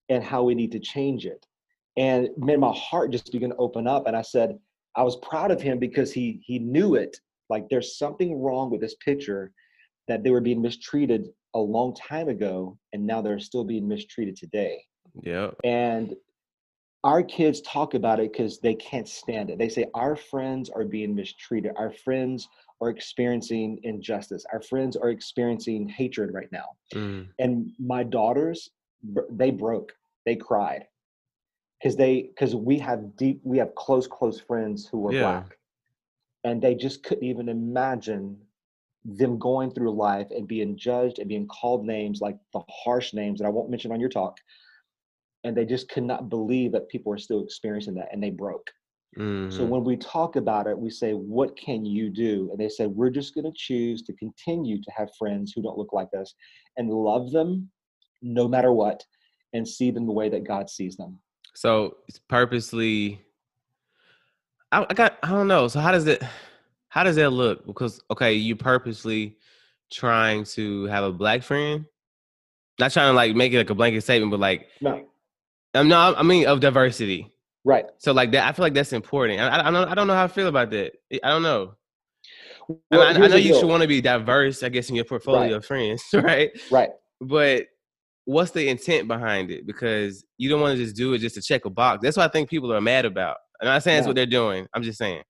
and 0.09 0.23
how 0.23 0.43
we 0.43 0.55
need 0.55 0.71
to 0.71 0.79
change 0.79 1.25
it. 1.25 1.45
And 1.97 2.29
man, 2.37 2.59
my 2.59 2.73
heart 2.75 3.11
just 3.11 3.31
began 3.31 3.49
to 3.49 3.55
open 3.57 3.87
up. 3.87 4.07
And 4.07 4.15
I 4.15 4.21
said, 4.21 4.57
I 4.95 5.03
was 5.03 5.15
proud 5.17 5.51
of 5.51 5.61
him 5.61 5.79
because 5.79 6.11
he 6.11 6.41
he 6.43 6.59
knew 6.59 6.95
it. 6.95 7.17
Like 7.49 7.67
there's 7.69 7.97
something 7.97 8.41
wrong 8.41 8.69
with 8.69 8.81
this 8.81 8.95
picture 9.03 9.51
that 10.07 10.23
they 10.23 10.31
were 10.31 10.41
being 10.41 10.61
mistreated 10.61 11.29
a 11.55 11.59
long 11.59 11.95
time 11.95 12.29
ago, 12.29 12.77
and 12.93 13.05
now 13.05 13.21
they're 13.21 13.39
still 13.39 13.63
being 13.63 13.87
mistreated 13.87 14.35
today. 14.35 14.83
Yeah. 15.21 15.51
And 15.63 16.15
our 17.03 17.21
kids 17.21 17.61
talk 17.61 17.95
about 17.95 18.19
it 18.19 18.31
because 18.31 18.59
they 18.59 18.75
can't 18.75 19.07
stand 19.07 19.49
it. 19.49 19.57
They 19.57 19.69
say 19.69 19.85
our 19.93 20.15
friends 20.15 20.69
are 20.69 20.85
being 20.85 21.13
mistreated. 21.13 21.73
Our 21.75 21.91
friends 21.91 22.47
are 22.79 22.89
experiencing 22.89 23.79
injustice. 23.83 24.45
Our 24.53 24.61
friends 24.61 24.95
are 24.95 25.09
experiencing 25.09 25.89
hatred 25.89 26.33
right 26.33 26.51
now. 26.51 26.69
Mm. 26.93 27.27
And 27.39 27.71
my 27.77 28.03
daughters, 28.03 28.69
they 29.29 29.51
broke 29.51 29.93
they 30.25 30.35
cried 30.35 30.85
because 31.79 31.95
they 31.95 32.23
because 32.23 32.55
we 32.55 32.79
have 32.79 33.15
deep 33.17 33.41
we 33.43 33.57
have 33.57 33.73
close 33.75 34.07
close 34.07 34.39
friends 34.39 34.87
who 34.87 35.07
are 35.07 35.13
yeah. 35.13 35.21
black 35.21 35.57
and 36.43 36.61
they 36.61 36.75
just 36.75 37.03
couldn't 37.03 37.23
even 37.23 37.49
imagine 37.49 38.37
them 39.05 39.37
going 39.37 39.69
through 39.71 39.91
life 39.91 40.27
and 40.31 40.47
being 40.47 40.77
judged 40.77 41.19
and 41.19 41.27
being 41.27 41.47
called 41.47 41.85
names 41.85 42.21
like 42.21 42.37
the 42.53 42.61
harsh 42.69 43.13
names 43.13 43.39
that 43.39 43.45
I 43.45 43.49
won't 43.49 43.69
mention 43.69 43.91
on 43.91 43.99
your 43.99 44.09
talk. 44.09 44.37
And 45.43 45.55
they 45.55 45.65
just 45.65 45.89
could 45.89 46.03
not 46.03 46.29
believe 46.29 46.71
that 46.71 46.89
people 46.89 47.11
are 47.13 47.17
still 47.17 47.43
experiencing 47.43 47.95
that 47.95 48.09
and 48.11 48.23
they 48.23 48.29
broke. 48.29 48.69
Mm-hmm. 49.17 49.55
So 49.55 49.63
when 49.63 49.83
we 49.83 49.97
talk 49.97 50.37
about 50.37 50.67
it, 50.67 50.77
we 50.77 50.89
say, 50.89 51.13
What 51.13 51.55
can 51.57 51.85
you 51.85 52.09
do? 52.09 52.49
And 52.51 52.59
they 52.59 52.69
said, 52.69 52.89
We're 52.89 53.09
just 53.09 53.35
going 53.35 53.45
to 53.45 53.53
choose 53.55 54.01
to 54.03 54.13
continue 54.13 54.81
to 54.81 54.91
have 54.95 55.09
friends 55.19 55.51
who 55.53 55.61
don't 55.61 55.77
look 55.77 55.93
like 55.93 56.09
us 56.19 56.33
and 56.77 56.89
love 56.89 57.31
them 57.31 57.69
no 58.21 58.47
matter 58.47 58.71
what 58.71 59.03
and 59.53 59.67
see 59.67 59.91
them 59.91 60.07
the 60.07 60.13
way 60.13 60.29
that 60.29 60.47
God 60.47 60.69
sees 60.69 60.95
them. 60.95 61.19
So 61.53 61.97
it's 62.07 62.19
purposely 62.19 63.21
I, 64.71 64.85
I 64.89 64.93
got 64.93 65.17
I 65.21 65.29
don't 65.29 65.47
know. 65.47 65.67
So 65.67 65.79
how 65.79 65.91
does 65.91 66.07
it 66.07 66.23
how 66.89 67.03
does 67.03 67.15
that 67.15 67.29
look? 67.29 67.65
Because 67.65 68.01
okay, 68.11 68.33
you 68.33 68.55
purposely 68.55 69.37
trying 69.91 70.43
to 70.43 70.85
have 70.85 71.03
a 71.03 71.11
black 71.11 71.43
friend 71.43 71.85
Not 72.79 72.91
trying 72.91 73.11
to 73.11 73.13
like 73.13 73.35
make 73.35 73.53
it 73.53 73.57
like 73.57 73.69
a 73.69 73.75
blanket 73.75 74.01
statement, 74.01 74.31
but 74.31 74.39
like 74.39 74.67
no, 74.81 75.07
I'm 75.73 75.87
no, 75.87 76.13
I 76.15 76.23
mean 76.23 76.45
of 76.45 76.59
diversity. 76.59 77.33
Right. 77.65 77.85
So 77.97 78.11
like 78.11 78.31
that, 78.33 78.47
I 78.47 78.51
feel 78.51 78.63
like 78.63 78.73
that's 78.73 78.93
important. 78.93 79.39
I, 79.39 79.47
I, 79.47 79.67
I 79.67 79.71
don't, 79.71 79.89
I 79.89 79.95
don't 79.95 80.07
know 80.07 80.13
how 80.13 80.25
I 80.25 80.27
feel 80.27 80.47
about 80.47 80.69
that. 80.71 80.93
I 81.23 81.29
don't 81.29 81.43
know. 81.43 81.75
Well, 82.91 83.01
I, 83.01 83.11
I, 83.11 83.27
know 83.27 83.35
you 83.35 83.55
should 83.55 83.67
want 83.67 83.81
to 83.81 83.87
be 83.87 84.01
diverse, 84.01 84.63
I 84.63 84.69
guess, 84.69 84.89
in 84.89 84.95
your 84.95 85.05
portfolio 85.05 85.41
right. 85.41 85.51
of 85.51 85.65
friends, 85.65 86.03
right? 86.13 86.51
Right. 86.71 86.89
But 87.19 87.67
what's 88.25 88.51
the 88.51 88.69
intent 88.69 89.07
behind 89.07 89.51
it? 89.51 89.65
Because 89.65 90.23
you 90.37 90.49
don't 90.49 90.61
want 90.61 90.77
to 90.77 90.83
just 90.83 90.95
do 90.95 91.13
it 91.13 91.19
just 91.19 91.35
to 91.35 91.41
check 91.41 91.65
a 91.65 91.69
box. 91.69 91.99
That's 92.01 92.17
what 92.17 92.29
I 92.29 92.31
think 92.31 92.49
people 92.49 92.73
are 92.73 92.81
mad 92.81 93.05
about. 93.05 93.37
I'm 93.61 93.67
not 93.67 93.83
saying 93.83 93.97
that's 93.97 94.07
what 94.07 94.15
they're 94.15 94.25
doing. 94.25 94.67
I'm 94.73 94.83
just 94.83 94.97
saying. 94.97 95.23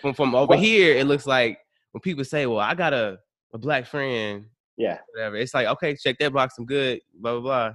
From 0.00 0.14
from 0.14 0.34
over 0.34 0.56
here, 0.56 0.96
it 0.96 1.06
looks 1.06 1.26
like 1.26 1.58
when 1.92 2.00
people 2.00 2.24
say, 2.24 2.46
"Well, 2.46 2.58
I 2.58 2.74
got 2.74 2.92
a 2.92 3.18
a 3.54 3.58
black 3.58 3.86
friend," 3.86 4.46
yeah, 4.76 4.98
whatever. 5.12 5.36
It's 5.36 5.54
like, 5.54 5.66
okay, 5.68 5.96
check 5.96 6.16
that 6.18 6.32
box. 6.32 6.54
I'm 6.58 6.66
good. 6.66 7.00
Blah 7.14 7.32
blah 7.32 7.40
blah. 7.40 7.72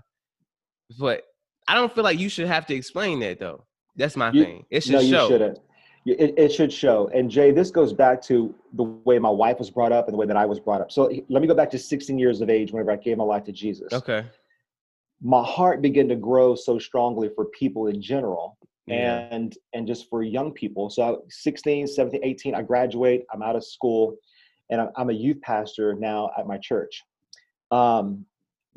But 1.00 1.24
I 1.68 1.76
don't 1.76 1.94
feel 1.94 2.04
like 2.04 2.20
you 2.20 2.30
should 2.30 2.48
have 2.48 2.66
to 2.68 2.76
explain 2.76 3.20
that 3.22 3.40
though. 3.40 3.64
That's 3.96 4.16
my 4.16 4.32
you, 4.32 4.44
thing. 4.44 4.66
It 4.70 4.84
should 4.84 4.94
no, 4.94 5.02
show. 5.02 5.24
you 5.24 5.28
shouldn't. 5.28 5.60
It, 6.06 6.34
it 6.38 6.54
should 6.54 6.72
show. 6.72 7.10
And 7.14 7.30
Jay, 7.30 7.52
this 7.52 7.70
goes 7.70 7.92
back 7.92 8.22
to 8.24 8.56
the 8.74 8.84
way 8.84 9.20
my 9.20 9.30
wife 9.30 9.60
was 9.60 9.70
brought 9.70 9.92
up 9.92 10.08
and 10.08 10.14
the 10.14 10.18
way 10.18 10.26
that 10.26 10.38
I 10.38 10.46
was 10.46 10.60
brought 10.60 10.80
up. 10.80 10.90
So 10.90 11.12
let 11.28 11.42
me 11.42 11.48
go 11.48 11.56
back 11.56 11.70
to 11.72 11.78
16 11.78 12.18
years 12.18 12.40
of 12.40 12.50
age 12.50 12.72
whenever 12.72 12.92
I 12.92 12.96
gave 12.96 13.18
my 13.18 13.26
life 13.26 13.44
to 13.46 13.52
Jesus. 13.52 13.92
Okay. 13.92 14.24
My 15.22 15.44
heart 15.44 15.82
began 15.82 16.08
to 16.08 16.16
grow 16.16 16.56
so 16.56 16.80
strongly 16.80 17.30
for 17.36 17.46
people 17.46 17.88
in 17.88 18.02
general 18.02 18.58
yeah. 18.88 19.28
and 19.32 19.58
and 19.74 19.86
just 19.86 20.10
for 20.10 20.24
young 20.24 20.54
people. 20.54 20.90
So 20.90 21.24
16, 21.30 21.88
17, 21.88 22.22
18, 22.24 22.56
I 22.56 22.62
graduate, 22.62 23.26
I'm 23.34 23.44
out 23.44 23.56
of 23.56 23.66
school, 23.66 24.16
and 24.70 24.82
I'm, 24.82 24.90
I'm 24.96 25.10
a 25.10 25.14
youth 25.14 25.42
pastor 25.42 25.94
now 25.94 26.32
at 26.38 26.48
my 26.48 26.58
church. 26.58 27.04
Um, 27.72 28.26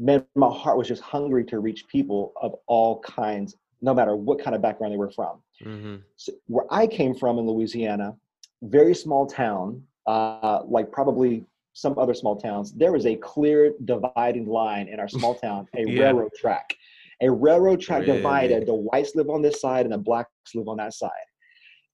man, 0.01 0.25
my 0.35 0.49
heart 0.49 0.79
was 0.79 0.89
just 0.89 1.03
hungry 1.03 1.45
to 1.45 1.61
reach 1.61 1.87
people 1.87 2.33
of 2.41 2.55
all 2.67 3.01
kinds 3.01 3.55
no 3.83 3.95
matter 3.95 4.17
what 4.17 4.43
kind 4.43 4.57
of 4.57 4.63
background 4.63 4.93
they 4.93 4.99
were 4.99 5.11
from. 5.11 5.43
Mm-hmm. 5.65 5.97
So 6.17 6.33
where 6.47 6.67
I 6.71 6.87
came 6.87 7.15
from 7.15 7.39
in 7.39 7.47
Louisiana, 7.47 8.17
very 8.63 8.95
small 8.95 9.27
town, 9.27 9.83
uh, 10.07 10.63
like 10.67 10.91
probably 10.91 11.45
some 11.73 11.99
other 11.99 12.15
small 12.15 12.37
towns, 12.37 12.73
there 12.73 12.93
was 12.93 13.07
a 13.07 13.17
clear 13.17 13.73
dividing 13.85 14.47
line 14.47 14.89
in 14.89 14.99
our 15.01 15.09
small 15.17 15.35
town, 15.35 15.67
a 15.77 15.83
yeah. 15.87 16.05
railroad 16.05 16.33
track. 16.37 16.75
A 17.23 17.31
railroad 17.31 17.81
track 17.81 18.03
really? 18.03 18.17
divided. 18.17 18.67
The 18.67 18.75
whites 18.75 19.15
live 19.15 19.29
on 19.29 19.43
this 19.43 19.61
side 19.61 19.85
and 19.85 19.93
the 19.93 19.99
blacks 19.99 20.31
live 20.55 20.69
on 20.69 20.79
that 20.79 20.95
side. 20.95 21.11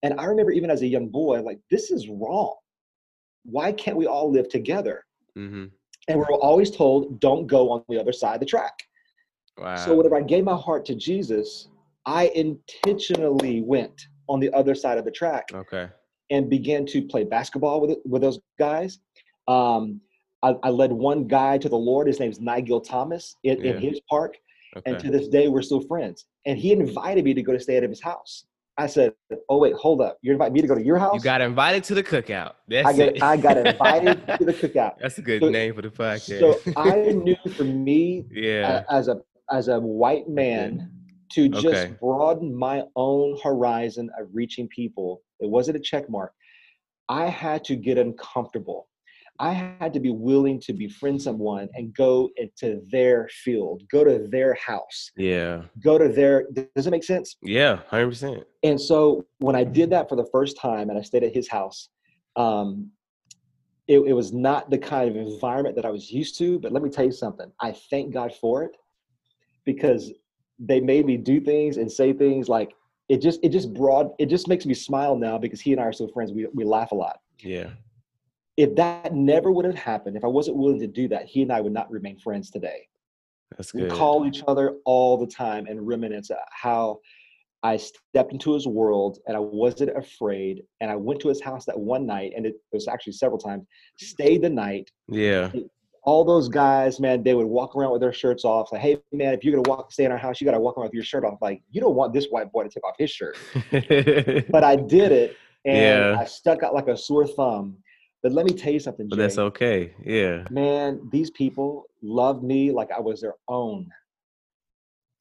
And 0.02 0.18
I 0.20 0.26
remember 0.26 0.52
even 0.52 0.70
as 0.70 0.82
a 0.82 0.86
young 0.86 1.08
boy, 1.08 1.42
like, 1.42 1.58
this 1.70 1.90
is 1.90 2.08
wrong. 2.08 2.54
Why 3.44 3.72
can't 3.72 3.96
we 3.96 4.06
all 4.06 4.30
live 4.30 4.48
together? 4.48 5.04
Mm-hmm. 5.36 5.66
And 6.08 6.18
we 6.18 6.24
we're 6.28 6.36
always 6.36 6.70
told, 6.70 7.20
don't 7.20 7.46
go 7.46 7.70
on 7.70 7.82
the 7.88 7.98
other 7.98 8.12
side 8.12 8.34
of 8.34 8.40
the 8.40 8.46
track. 8.46 8.82
Wow. 9.58 9.76
So 9.76 9.96
whenever 9.96 10.16
I 10.16 10.22
gave 10.22 10.44
my 10.44 10.56
heart 10.56 10.84
to 10.86 10.94
Jesus, 10.94 11.68
I 12.04 12.28
intentionally 12.34 13.62
went 13.62 14.06
on 14.28 14.40
the 14.40 14.52
other 14.52 14.74
side 14.74 14.98
of 14.98 15.04
the 15.04 15.10
track. 15.10 15.48
Okay. 15.52 15.88
And 16.30 16.50
began 16.50 16.86
to 16.86 17.02
play 17.02 17.24
basketball 17.24 17.80
with 17.80 17.98
with 18.04 18.22
those 18.22 18.40
guys. 18.58 18.98
Um, 19.46 20.00
I, 20.42 20.56
I, 20.64 20.70
led 20.70 20.90
one 20.90 21.28
guy 21.28 21.56
to 21.56 21.68
the 21.68 21.76
Lord. 21.76 22.08
His 22.08 22.18
name's 22.18 22.40
Nigel 22.40 22.80
Thomas 22.80 23.36
in, 23.44 23.60
yeah. 23.60 23.72
in 23.72 23.80
his 23.80 24.00
park. 24.10 24.36
Okay. 24.76 24.90
And 24.90 25.00
to 25.00 25.10
this 25.10 25.28
day, 25.28 25.46
we're 25.48 25.62
still 25.62 25.80
friends. 25.80 26.26
And 26.44 26.58
he 26.58 26.72
invited 26.72 27.24
me 27.24 27.32
to 27.32 27.42
go 27.42 27.52
to 27.52 27.60
stay 27.60 27.76
at 27.76 27.84
his 27.84 28.02
house. 28.02 28.44
I 28.78 28.86
said, 28.86 29.14
"Oh 29.48 29.58
wait, 29.58 29.74
hold 29.74 30.00
up! 30.00 30.18
You 30.20 30.32
invite 30.32 30.52
me 30.52 30.60
to 30.60 30.66
go 30.66 30.74
to 30.74 30.84
your 30.84 30.98
house? 30.98 31.14
You 31.14 31.20
got 31.20 31.40
invited 31.40 31.82
to 31.84 31.94
the 31.94 32.02
cookout. 32.02 32.54
That's 32.68 32.86
I 32.86 32.92
got, 32.92 33.08
it. 33.08 33.22
I 33.22 33.36
got 33.36 33.56
invited 33.56 34.26
to 34.38 34.44
the 34.44 34.52
cookout. 34.52 34.98
That's 35.00 35.18
a 35.18 35.22
good 35.22 35.42
so, 35.42 35.48
name 35.48 35.74
for 35.74 35.82
the 35.82 35.88
podcast. 35.88 36.40
So 36.40 36.60
I 36.76 37.12
knew 37.12 37.36
for 37.56 37.64
me, 37.64 38.26
yeah, 38.30 38.84
as 38.90 39.08
a 39.08 39.20
as 39.50 39.68
a 39.68 39.80
white 39.80 40.28
man, 40.28 40.90
to 41.32 41.48
just 41.48 41.66
okay. 41.66 41.94
broaden 42.00 42.54
my 42.54 42.82
own 42.96 43.38
horizon 43.42 44.10
of 44.18 44.28
reaching 44.32 44.68
people. 44.68 45.22
It 45.40 45.48
wasn't 45.48 45.78
a 45.78 45.80
check 45.80 46.10
mark. 46.10 46.32
I 47.08 47.26
had 47.26 47.64
to 47.64 47.76
get 47.76 47.98
uncomfortable. 47.98 48.88
I 49.38 49.52
had 49.52 49.92
to 49.94 50.00
be 50.00 50.10
willing 50.10 50.60
to 50.60 50.72
befriend 50.72 51.20
someone 51.20 51.68
and 51.74 51.94
go 51.94 52.30
into 52.36 52.82
their 52.90 53.28
field, 53.44 53.82
go 53.90 54.04
to 54.04 54.26
their 54.30 54.54
house. 54.54 55.10
Yeah. 55.16 55.62
Go 55.82 55.98
to 55.98 56.08
their, 56.08 56.46
does 56.74 56.86
it 56.86 56.90
make 56.90 57.04
sense? 57.04 57.36
Yeah, 57.42 57.80
100%. 57.90 58.44
And 58.62 58.80
so 58.80 59.24
when 59.38 59.56
I 59.56 59.64
did 59.64 59.90
that 59.90 60.08
for 60.08 60.16
the 60.16 60.26
first 60.32 60.58
time 60.58 60.90
and 60.90 60.98
I 60.98 61.02
stayed 61.02 61.24
at 61.24 61.34
his 61.34 61.48
house, 61.48 61.88
um, 62.36 62.90
it, 63.88 64.00
it 64.00 64.12
was 64.12 64.32
not 64.32 64.70
the 64.70 64.78
kind 64.78 65.08
of 65.08 65.16
environment 65.16 65.76
that 65.76 65.84
I 65.84 65.90
was 65.90 66.10
used 66.10 66.38
to. 66.38 66.58
But 66.58 66.72
let 66.72 66.82
me 66.82 66.90
tell 66.90 67.04
you 67.04 67.12
something. 67.12 67.50
I 67.60 67.72
thank 67.90 68.12
God 68.12 68.34
for 68.34 68.64
it 68.64 68.72
because 69.64 70.12
they 70.58 70.80
made 70.80 71.06
me 71.06 71.16
do 71.16 71.40
things 71.40 71.76
and 71.76 71.90
say 71.90 72.12
things 72.12 72.48
like 72.48 72.72
it 73.08 73.20
just 73.20 73.38
it 73.42 73.50
just 73.50 73.72
broad 73.74 74.10
it 74.18 74.26
just 74.26 74.48
makes 74.48 74.66
me 74.66 74.74
smile 74.74 75.16
now 75.16 75.38
because 75.38 75.60
he 75.60 75.72
and 75.72 75.80
I 75.80 75.84
are 75.84 75.92
so 75.92 76.08
friends. 76.08 76.32
We 76.32 76.48
we 76.54 76.64
laugh 76.64 76.92
a 76.92 76.94
lot. 76.94 77.20
Yeah. 77.38 77.70
If 78.56 78.74
that 78.76 79.14
never 79.14 79.52
would 79.52 79.64
have 79.64 79.74
happened, 79.74 80.16
if 80.16 80.24
I 80.24 80.28
wasn't 80.28 80.56
willing 80.56 80.80
to 80.80 80.86
do 80.86 81.08
that, 81.08 81.26
he 81.26 81.42
and 81.42 81.52
I 81.52 81.60
would 81.60 81.72
not 81.72 81.90
remain 81.90 82.18
friends 82.18 82.50
today. 82.50 82.88
That's 83.56 83.72
good. 83.72 83.90
We 83.90 83.96
call 83.96 84.26
each 84.26 84.42
other 84.48 84.76
all 84.84 85.16
the 85.16 85.26
time 85.26 85.66
and 85.66 85.86
reminisce 85.86 86.30
how 86.50 87.00
I 87.62 87.76
stepped 87.76 88.32
into 88.32 88.54
his 88.54 88.66
world 88.66 89.18
and 89.26 89.36
I 89.36 89.40
wasn't 89.40 89.96
afraid. 89.96 90.62
And 90.80 90.90
I 90.90 90.96
went 90.96 91.20
to 91.20 91.28
his 91.28 91.40
house 91.40 91.64
that 91.66 91.78
one 91.78 92.06
night, 92.06 92.32
and 92.36 92.46
it 92.46 92.56
was 92.72 92.88
actually 92.88 93.12
several 93.12 93.38
times, 93.38 93.64
stayed 93.98 94.42
the 94.42 94.50
night. 94.50 94.90
Yeah 95.08 95.50
all 96.06 96.24
those 96.24 96.48
guys, 96.48 97.00
man, 97.00 97.22
they 97.24 97.34
would 97.34 97.46
walk 97.46 97.74
around 97.74 97.90
with 97.90 98.00
their 98.00 98.12
shirts 98.12 98.44
off. 98.44 98.70
Like, 98.70 98.80
hey, 98.80 98.96
man, 99.12 99.34
if 99.34 99.44
you're 99.44 99.56
gonna 99.56 99.68
walk, 99.68 99.92
stay 99.92 100.04
in 100.04 100.12
our 100.12 100.16
house, 100.16 100.40
you 100.40 100.44
gotta 100.44 100.60
walk 100.60 100.78
around 100.78 100.86
with 100.86 100.94
your 100.94 101.02
shirt 101.02 101.24
off. 101.24 101.38
Like, 101.42 101.62
you 101.72 101.80
don't 101.80 101.96
want 101.96 102.12
this 102.12 102.26
white 102.26 102.50
boy 102.52 102.62
to 102.62 102.68
take 102.68 102.84
off 102.84 102.94
his 102.96 103.10
shirt. 103.10 103.36
but 104.50 104.62
I 104.62 104.76
did 104.76 105.10
it, 105.10 105.36
and 105.64 106.14
yeah. 106.14 106.16
I 106.18 106.24
stuck 106.24 106.62
out 106.62 106.74
like 106.74 106.86
a 106.86 106.96
sore 106.96 107.26
thumb. 107.26 107.76
But 108.26 108.32
let 108.32 108.44
me 108.44 108.52
tell 108.54 108.72
you 108.72 108.80
something, 108.80 109.06
Jay. 109.06 109.10
But 109.10 109.18
that's 109.18 109.38
okay. 109.38 109.94
Yeah. 110.04 110.42
Man, 110.50 111.08
these 111.12 111.30
people 111.30 111.84
loved 112.02 112.42
me 112.42 112.72
like 112.72 112.90
I 112.90 112.98
was 112.98 113.20
their 113.20 113.36
own. 113.46 113.88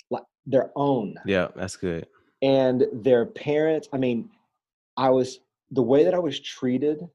Like 0.10 0.24
their 0.48 0.72
own. 0.76 1.14
Yeah, 1.24 1.50
that's 1.56 1.76
good. 1.76 2.08
And 2.42 2.88
their 2.92 3.28
parents, 3.28 3.88
I 3.94 3.98
mean, 3.98 4.28
I 4.98 5.12
was 5.12 5.42
the 5.70 5.84
way 5.84 6.04
that 6.04 6.16
I 6.16 6.18
was 6.18 6.40
treated 6.40 7.08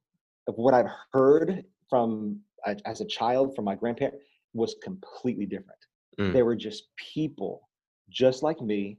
of 0.46 0.54
what 0.54 0.74
I've 0.74 0.92
heard 1.12 1.64
from 1.88 2.38
as 2.84 3.00
a 3.00 3.06
child 3.06 3.56
from 3.56 3.64
my 3.64 3.74
grandparent 3.74 4.14
was 4.54 4.76
completely 4.84 5.44
different. 5.44 5.80
Mm. 6.20 6.32
They 6.32 6.44
were 6.44 6.54
just 6.54 6.84
people, 7.14 7.68
just 8.08 8.44
like 8.44 8.60
me, 8.60 8.96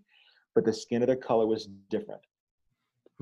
but 0.55 0.65
the 0.65 0.73
skin 0.73 1.01
of 1.03 1.07
their 1.07 1.15
color 1.15 1.47
was 1.47 1.69
different. 1.89 2.19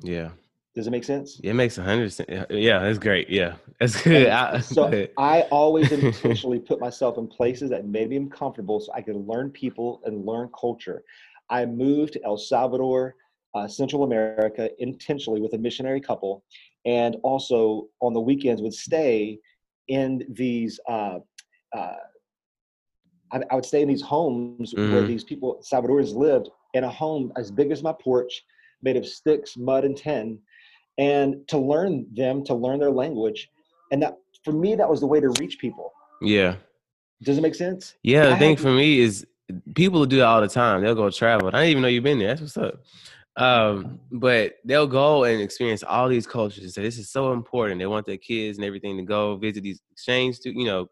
Yeah. 0.02 0.32
Does 0.76 0.88
it 0.88 0.92
make 0.92 1.04
sense? 1.04 1.40
It 1.44 1.54
makes 1.54 1.78
a 1.78 1.84
hundred. 1.84 2.06
percent. 2.06 2.30
Yeah, 2.52 2.80
that's 2.80 3.00
great. 3.00 3.30
Yeah, 3.30 3.56
that's 3.80 4.02
good. 4.02 4.28
I, 4.28 4.60
so 4.62 5.08
I 5.18 5.42
always 5.52 5.92
intentionally 5.92 6.60
put 6.60 6.80
myself 6.80 7.18
in 7.18 7.28
places 7.28 7.70
that 7.72 7.86
made 7.86 8.10
me 8.10 8.18
uncomfortable, 8.18 8.80
so 8.80 8.92
I 8.94 9.02
could 9.02 9.16
learn 9.16 9.50
people 9.50 10.02
and 10.06 10.26
learn 10.26 10.50
culture. 10.60 11.04
I 11.50 11.66
moved 11.66 12.14
to 12.14 12.24
El 12.24 12.38
Salvador, 12.38 13.16
uh, 13.56 13.68
Central 13.68 14.04
America, 14.04 14.70
intentionally 14.78 15.42
with 15.42 15.54
a 15.54 15.58
missionary 15.58 16.00
couple, 16.00 16.44
and 16.86 17.18
also 17.24 17.88
on 18.02 18.14
the 18.14 18.22
weekends 18.22 18.62
would 18.62 18.74
stay 18.74 19.40
in 19.88 20.24
these 20.30 20.80
uh, 20.88 21.18
uh, 21.76 21.96
I, 23.32 23.42
I, 23.52 23.56
would 23.56 23.66
stay 23.66 23.82
in 23.82 23.88
these 23.88 24.02
homes 24.02 24.74
mm-hmm. 24.74 24.94
where 24.94 25.06
these 25.06 25.24
people 25.24 25.62
Salvadorans 25.62 26.16
lived 26.16 26.50
in 26.74 26.84
a 26.84 26.90
home 26.90 27.32
as 27.36 27.52
big 27.52 27.72
as 27.72 27.84
my 27.84 27.94
porch, 27.94 28.44
made 28.82 28.98
of 28.98 29.06
sticks, 29.06 29.58
mud, 29.58 29.84
and 29.84 29.98
tin, 29.98 30.40
and 31.00 31.48
to 31.48 31.58
learn 31.58 32.06
them, 32.14 32.44
to 32.44 32.54
learn 32.54 32.80
their 32.80 32.92
language, 32.92 33.50
and 33.92 34.04
that 34.04 34.18
for 34.44 34.52
me 34.52 34.76
that 34.76 34.88
was 34.88 35.00
the 35.00 35.08
way 35.08 35.20
to 35.20 35.30
reach 35.40 35.58
people. 35.58 35.92
Yeah. 36.22 36.56
Does 37.24 37.38
it 37.38 37.42
make 37.42 37.56
sense? 37.56 37.96
Yeah, 38.04 38.28
the 38.28 38.36
I 38.36 38.40
thing 38.40 38.56
for 38.56 38.72
me 38.72 39.00
is 39.00 39.26
people 39.76 40.06
do 40.06 40.20
it 40.20 40.24
all 40.24 40.42
the 40.42 40.48
time. 40.48 40.82
They'll 40.82 40.96
go 40.96 41.10
travel. 41.10 41.48
I 41.48 41.52
didn't 41.52 41.70
even 41.70 41.82
know 41.82 41.88
you've 41.88 42.04
been 42.04 42.20
there. 42.20 42.36
That's 42.36 42.42
what's 42.42 42.58
up. 42.58 42.82
Um, 43.36 44.00
but 44.12 44.56
they'll 44.66 44.88
go 44.88 45.24
and 45.24 45.42
experience 45.42 45.82
all 45.84 46.10
these 46.10 46.28
cultures. 46.28 46.74
So 46.74 46.82
this 46.82 46.98
is 46.98 47.10
so 47.10 47.32
important. 47.32 47.80
They 47.80 47.88
want 47.88 48.06
their 48.06 48.18
kids 48.18 48.58
and 48.58 48.66
everything 48.66 48.98
to 48.98 49.04
go 49.04 49.38
visit 49.38 49.64
these 49.64 49.82
exchange 49.92 50.40
to 50.42 50.52
you 50.52 50.66
know 50.66 50.88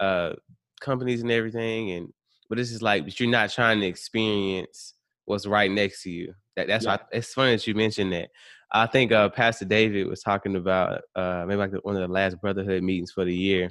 uh, 0.00 0.32
companies 0.80 1.20
and 1.20 1.30
everything. 1.30 1.90
And 1.92 2.12
but 2.48 2.56
this 2.56 2.72
is 2.72 2.80
like, 2.82 3.04
but 3.04 3.20
you're 3.20 3.28
not 3.28 3.50
trying 3.50 3.80
to 3.80 3.86
experience 3.86 4.94
what's 5.26 5.46
right 5.46 5.70
next 5.70 6.02
to 6.04 6.10
you. 6.10 6.34
That 6.56 6.66
that's 6.66 6.86
yeah. 6.86 6.96
why 6.96 7.00
it's 7.12 7.34
funny 7.34 7.52
that 7.52 7.66
you 7.66 7.74
mentioned 7.74 8.12
that. 8.12 8.30
I 8.72 8.86
think 8.86 9.12
uh, 9.12 9.28
Pastor 9.28 9.66
David 9.66 10.06
was 10.06 10.22
talking 10.22 10.56
about 10.56 11.02
uh, 11.14 11.44
maybe 11.46 11.58
like 11.58 11.72
one 11.82 11.96
of 11.96 12.02
the 12.02 12.08
last 12.08 12.40
brotherhood 12.40 12.82
meetings 12.82 13.12
for 13.12 13.24
the 13.24 13.34
year. 13.34 13.70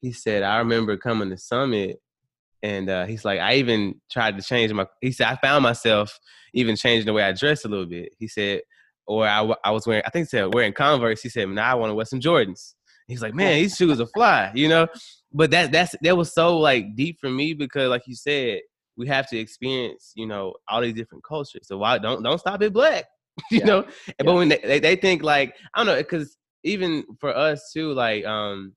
He 0.00 0.12
said, 0.12 0.42
"I 0.42 0.58
remember 0.58 0.96
coming 0.96 1.30
to 1.30 1.38
Summit 1.38 2.00
and 2.62 2.90
uh, 2.90 3.06
he's 3.06 3.24
like, 3.24 3.40
I 3.40 3.54
even 3.54 4.00
tried 4.10 4.36
to 4.36 4.42
change 4.42 4.72
my. 4.72 4.86
He 5.00 5.12
said 5.12 5.28
I 5.28 5.36
found 5.36 5.62
myself 5.62 6.18
even 6.52 6.76
changing 6.76 7.06
the 7.06 7.12
way 7.12 7.22
I 7.22 7.32
dress 7.32 7.64
a 7.64 7.68
little 7.68 7.86
bit. 7.86 8.14
He 8.18 8.26
said, 8.26 8.62
or 9.06 9.26
I, 9.26 9.48
I 9.64 9.70
was 9.70 9.86
wearing, 9.86 10.02
I 10.06 10.10
think 10.10 10.26
he 10.26 10.30
said 10.30 10.52
wearing 10.52 10.72
Converse. 10.72 11.22
He 11.22 11.28
said, 11.28 11.48
now 11.48 11.70
I 11.70 11.74
want 11.74 11.90
to 11.90 11.94
wear 11.94 12.04
some 12.04 12.20
Jordans. 12.20 12.74
He's 13.06 13.22
like, 13.22 13.34
man, 13.34 13.54
these 13.54 13.76
shoes 13.76 14.00
are 14.00 14.06
fly, 14.06 14.52
you 14.54 14.68
know. 14.68 14.86
but 15.32 15.50
that 15.52 15.72
that's 15.72 15.94
that 16.02 16.16
was 16.16 16.32
so 16.32 16.58
like 16.58 16.94
deep 16.94 17.18
for 17.20 17.30
me 17.30 17.54
because 17.54 17.88
like 17.88 18.06
you 18.06 18.14
said, 18.14 18.60
we 18.96 19.06
have 19.06 19.28
to 19.30 19.38
experience, 19.38 20.12
you 20.14 20.26
know, 20.26 20.54
all 20.68 20.82
these 20.82 20.94
different 20.94 21.24
cultures. 21.24 21.66
So 21.68 21.78
why 21.78 21.96
don't 21.98 22.22
don't 22.22 22.38
stop 22.38 22.60
at 22.60 22.72
black? 22.72 23.04
you 23.50 23.58
yeah. 23.58 23.64
know? 23.64 23.86
Yeah. 24.06 24.12
But 24.24 24.34
when 24.34 24.48
they, 24.48 24.80
they, 24.80 24.96
think 24.96 25.22
like 25.22 25.54
I 25.74 25.84
don't 25.84 25.86
know, 25.86 25.96
because 25.96 26.36
even 26.64 27.04
for 27.20 27.34
us 27.36 27.70
too, 27.72 27.92
like 27.92 28.24
um 28.24 28.74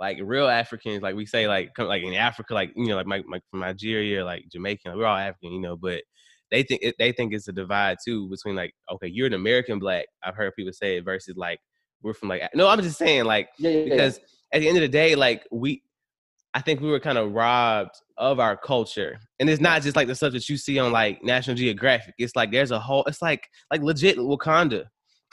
like 0.00 0.18
real 0.22 0.48
Africans, 0.48 1.02
like 1.02 1.14
we 1.14 1.26
say, 1.26 1.46
like 1.46 1.72
come 1.74 1.86
like 1.86 2.02
in 2.02 2.14
Africa, 2.14 2.54
like 2.54 2.72
you 2.76 2.86
know, 2.86 2.96
like 2.96 3.06
my, 3.06 3.22
my 3.26 3.40
from 3.50 3.60
Nigeria, 3.60 4.24
like 4.24 4.44
Jamaican, 4.50 4.90
like, 4.90 4.98
we're 4.98 5.06
all 5.06 5.16
African, 5.16 5.52
you 5.52 5.60
know, 5.60 5.76
but 5.76 6.02
they 6.50 6.62
think 6.62 6.82
it, 6.82 6.94
they 6.98 7.12
think 7.12 7.32
it's 7.32 7.48
a 7.48 7.52
divide 7.52 7.98
too 8.04 8.28
between 8.28 8.54
like, 8.54 8.74
okay, 8.92 9.08
you're 9.08 9.26
an 9.26 9.34
American 9.34 9.78
black. 9.78 10.06
I've 10.22 10.36
heard 10.36 10.54
people 10.56 10.72
say 10.72 10.98
it 10.98 11.04
versus 11.04 11.36
like 11.36 11.60
we're 12.02 12.14
from 12.14 12.28
like 12.28 12.42
no, 12.54 12.68
I'm 12.68 12.82
just 12.82 12.98
saying 12.98 13.24
like 13.24 13.48
yeah, 13.58 13.84
because 13.84 14.20
at 14.52 14.60
the 14.60 14.68
end 14.68 14.76
of 14.76 14.82
the 14.82 14.88
day, 14.88 15.14
like 15.14 15.46
we, 15.50 15.82
I 16.52 16.60
think 16.60 16.80
we 16.80 16.90
were 16.90 17.00
kind 17.00 17.18
of 17.18 17.32
robbed 17.32 17.96
of 18.16 18.40
our 18.40 18.56
culture, 18.56 19.18
and 19.40 19.48
it's 19.50 19.60
not 19.60 19.82
just 19.82 19.96
like 19.96 20.08
the 20.08 20.14
stuff 20.14 20.32
that 20.32 20.48
you 20.48 20.56
see 20.56 20.78
on 20.78 20.92
like 20.92 21.22
National 21.22 21.56
Geographic. 21.56 22.14
It's 22.18 22.36
like 22.36 22.52
there's 22.52 22.70
a 22.70 22.80
whole, 22.80 23.04
it's 23.04 23.22
like 23.22 23.48
like 23.70 23.82
legit 23.82 24.18
Wakanda. 24.18 24.84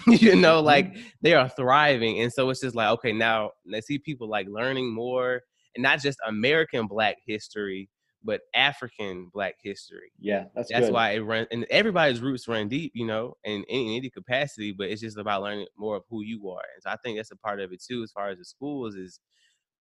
you 0.08 0.36
know, 0.36 0.58
mm-hmm. 0.58 0.66
like 0.66 0.98
they 1.22 1.34
are 1.34 1.50
thriving. 1.50 2.22
And 2.22 2.32
so 2.32 2.50
it's 2.50 2.62
just 2.62 2.76
like, 2.76 2.90
okay, 2.90 3.12
now 3.12 3.52
I 3.74 3.82
see 3.82 4.00
people 4.00 4.28
like 4.28 4.48
learning 4.50 4.92
more 4.92 5.42
and 5.76 5.84
not 5.84 6.02
just 6.02 6.18
American 6.28 6.88
black 6.88 7.18
history, 7.26 7.88
but 8.24 8.42
African 8.56 9.30
black 9.34 9.56
history. 9.64 10.12
Yeah, 10.20 10.46
that's 10.56 10.70
that's 10.72 10.88
good. 10.88 10.94
why 10.94 11.12
it 11.12 11.20
runs 11.20 11.48
and 11.52 11.66
everybody's 11.70 12.22
roots 12.22 12.48
run 12.48 12.68
deep, 12.68 12.92
you 12.96 13.06
know, 13.06 13.36
in, 13.44 13.64
in, 13.64 13.88
in 13.88 13.96
any 13.98 14.10
capacity, 14.10 14.72
but 14.72 14.90
it's 14.90 15.02
just 15.02 15.18
about 15.18 15.44
learning 15.44 15.68
more 15.78 15.98
of 15.98 16.04
who 16.10 16.24
you 16.24 16.50
are. 16.50 16.64
And 16.74 16.84
so 16.84 16.90
I 16.90 16.98
think 17.04 17.18
that's 17.18 17.32
a 17.32 17.38
part 17.38 17.60
of 17.60 17.72
it 17.72 17.84
too, 17.84 18.04
as 18.04 18.12
far 18.12 18.30
as 18.30 18.38
the 18.38 18.46
schools 18.46 18.96
is 18.96 19.20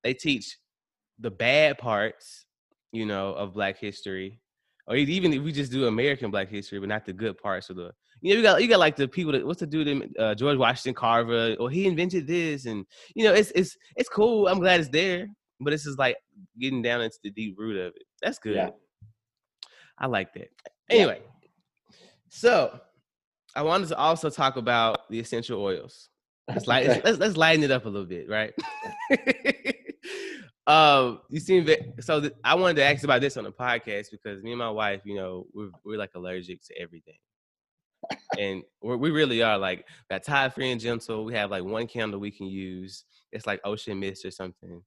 they 0.02 0.14
teach 0.14 0.56
the 1.18 1.30
bad 1.30 1.78
parts, 1.78 2.46
you 2.92 3.06
know, 3.06 3.32
of 3.34 3.54
black 3.54 3.78
history. 3.78 4.40
Or 4.86 4.96
even 4.96 5.32
if 5.32 5.42
we 5.42 5.52
just 5.52 5.70
do 5.70 5.86
American 5.86 6.30
black 6.30 6.48
history, 6.48 6.80
but 6.80 6.88
not 6.88 7.04
the 7.04 7.12
good 7.12 7.38
parts 7.38 7.70
of 7.70 7.76
the 7.76 7.92
you 8.22 8.34
know, 8.34 8.38
you 8.38 8.42
got 8.42 8.62
you 8.62 8.68
got 8.68 8.80
like 8.80 8.96
the 8.96 9.08
people 9.08 9.32
that 9.32 9.46
what's 9.46 9.60
the 9.60 9.66
dude 9.66 10.14
uh, 10.18 10.34
George 10.34 10.58
Washington 10.58 10.94
Carver, 10.94 11.56
or 11.58 11.70
he 11.70 11.86
invented 11.86 12.26
this, 12.26 12.66
and 12.66 12.84
you 13.14 13.24
know, 13.24 13.32
it's 13.32 13.50
it's 13.52 13.76
it's 13.96 14.08
cool. 14.08 14.46
I'm 14.46 14.58
glad 14.58 14.80
it's 14.80 14.90
there, 14.90 15.26
but 15.58 15.70
this 15.70 15.86
is 15.86 15.96
like 15.96 16.16
getting 16.58 16.82
down 16.82 17.00
into 17.00 17.16
the 17.24 17.30
deep 17.30 17.54
root 17.58 17.78
of 17.78 17.94
it. 17.96 18.02
That's 18.20 18.38
good. 18.38 18.56
Yeah. 18.56 18.70
I 19.98 20.06
like 20.06 20.34
that. 20.34 20.48
Anyway, 20.90 21.20
yeah. 21.22 21.96
so 22.28 22.80
I 23.54 23.62
wanted 23.62 23.88
to 23.88 23.96
also 23.96 24.28
talk 24.28 24.56
about 24.56 25.08
the 25.10 25.20
essential 25.20 25.62
oils. 25.62 26.08
Let's, 26.48 26.66
light, 26.66 27.04
let's, 27.04 27.18
let's 27.18 27.36
lighten 27.36 27.62
it 27.64 27.70
up 27.70 27.84
a 27.84 27.88
little 27.88 28.06
bit, 28.06 28.28
right? 28.28 28.52
um, 30.70 31.20
you 31.28 31.40
seem 31.40 31.68
so. 32.00 32.20
Th- 32.20 32.32
I 32.44 32.54
wanted 32.54 32.76
to 32.76 32.84
ask 32.84 33.04
about 33.04 33.20
this 33.20 33.36
on 33.36 33.44
the 33.44 33.52
podcast 33.52 34.10
because 34.10 34.42
me 34.42 34.52
and 34.52 34.58
my 34.58 34.70
wife, 34.70 35.02
you 35.04 35.16
know, 35.16 35.46
we're 35.52 35.70
we're 35.84 35.98
like 35.98 36.14
allergic 36.14 36.62
to 36.66 36.80
everything 36.80 37.18
and 38.38 38.62
we 38.82 39.10
really 39.10 39.42
are 39.42 39.58
like 39.58 39.86
got 40.10 40.22
Tide 40.22 40.54
free 40.54 40.70
and 40.70 40.80
gentle. 40.80 41.24
We 41.24 41.34
have 41.34 41.50
like 41.50 41.64
one 41.64 41.86
candle 41.86 42.20
we 42.20 42.30
can 42.30 42.46
use. 42.46 43.04
It's 43.32 43.46
like 43.46 43.60
ocean 43.64 44.00
mist 44.00 44.24
or 44.24 44.30
something. 44.30 44.82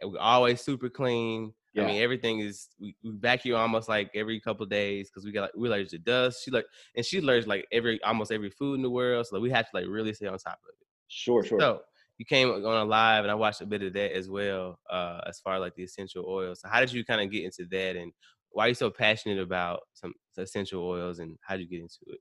And 0.00 0.12
we're 0.12 0.18
always 0.18 0.60
super 0.60 0.88
clean. 0.88 1.52
Yeah. 1.72 1.84
I 1.84 1.86
mean, 1.86 2.02
everything 2.02 2.40
is 2.40 2.68
we, 2.80 2.96
we 3.02 3.12
vacuum 3.14 3.56
almost 3.56 3.88
like 3.88 4.10
every 4.14 4.40
couple 4.40 4.66
days 4.66 5.08
because 5.08 5.24
we 5.24 5.32
got 5.32 5.42
like 5.42 5.56
we 5.56 5.68
allergic 5.68 5.90
to 5.90 5.98
dust. 5.98 6.44
She 6.44 6.50
like 6.50 6.66
and 6.96 7.04
she 7.04 7.18
allergic 7.18 7.48
like 7.48 7.66
every 7.72 8.02
almost 8.02 8.32
every 8.32 8.50
food 8.50 8.74
in 8.74 8.82
the 8.82 8.90
world. 8.90 9.26
So 9.26 9.38
we 9.40 9.50
have 9.50 9.70
to 9.70 9.76
like 9.76 9.86
really 9.88 10.12
stay 10.12 10.26
on 10.26 10.38
top 10.38 10.58
of 10.64 10.70
it. 10.70 10.86
Sure, 11.08 11.44
sure. 11.44 11.60
So 11.60 11.82
you 12.20 12.26
came 12.26 12.50
on 12.50 12.62
a 12.62 12.84
live 12.84 13.24
and 13.24 13.30
I 13.30 13.34
watched 13.34 13.62
a 13.62 13.66
bit 13.66 13.82
of 13.82 13.94
that 13.94 14.14
as 14.14 14.28
well, 14.28 14.78
uh, 14.90 15.22
as 15.26 15.40
far 15.40 15.54
as 15.54 15.60
like 15.60 15.74
the 15.74 15.84
essential 15.84 16.26
oils. 16.28 16.60
So 16.60 16.68
how 16.68 16.80
did 16.80 16.92
you 16.92 17.02
kind 17.02 17.22
of 17.22 17.32
get 17.32 17.44
into 17.44 17.64
that 17.70 17.96
and 17.96 18.12
why 18.50 18.66
are 18.66 18.68
you 18.68 18.74
so 18.74 18.90
passionate 18.90 19.38
about 19.38 19.80
some 19.94 20.12
essential 20.36 20.86
oils 20.86 21.18
and 21.18 21.38
how 21.40 21.56
did 21.56 21.62
you 21.62 21.70
get 21.70 21.80
into 21.80 21.96
it? 22.08 22.20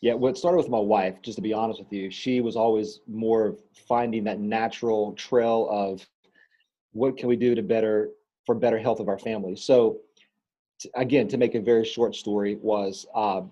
Yeah, 0.00 0.14
what 0.14 0.36
started 0.36 0.56
with 0.56 0.68
my 0.68 0.80
wife, 0.80 1.22
just 1.22 1.36
to 1.36 1.42
be 1.42 1.52
honest 1.52 1.78
with 1.78 1.92
you, 1.92 2.10
she 2.10 2.40
was 2.40 2.56
always 2.56 3.02
more 3.06 3.56
finding 3.86 4.24
that 4.24 4.40
natural 4.40 5.12
trail 5.12 5.68
of 5.70 6.04
what 6.90 7.16
can 7.16 7.28
we 7.28 7.36
do 7.36 7.54
to 7.54 7.62
better 7.62 8.08
for 8.46 8.56
better 8.56 8.80
health 8.80 8.98
of 8.98 9.06
our 9.06 9.18
family. 9.18 9.54
So, 9.54 10.00
again, 10.96 11.28
to 11.28 11.36
make 11.36 11.54
a 11.54 11.60
very 11.60 11.84
short 11.84 12.16
story, 12.16 12.56
was 12.60 13.06
uh, 13.14 13.42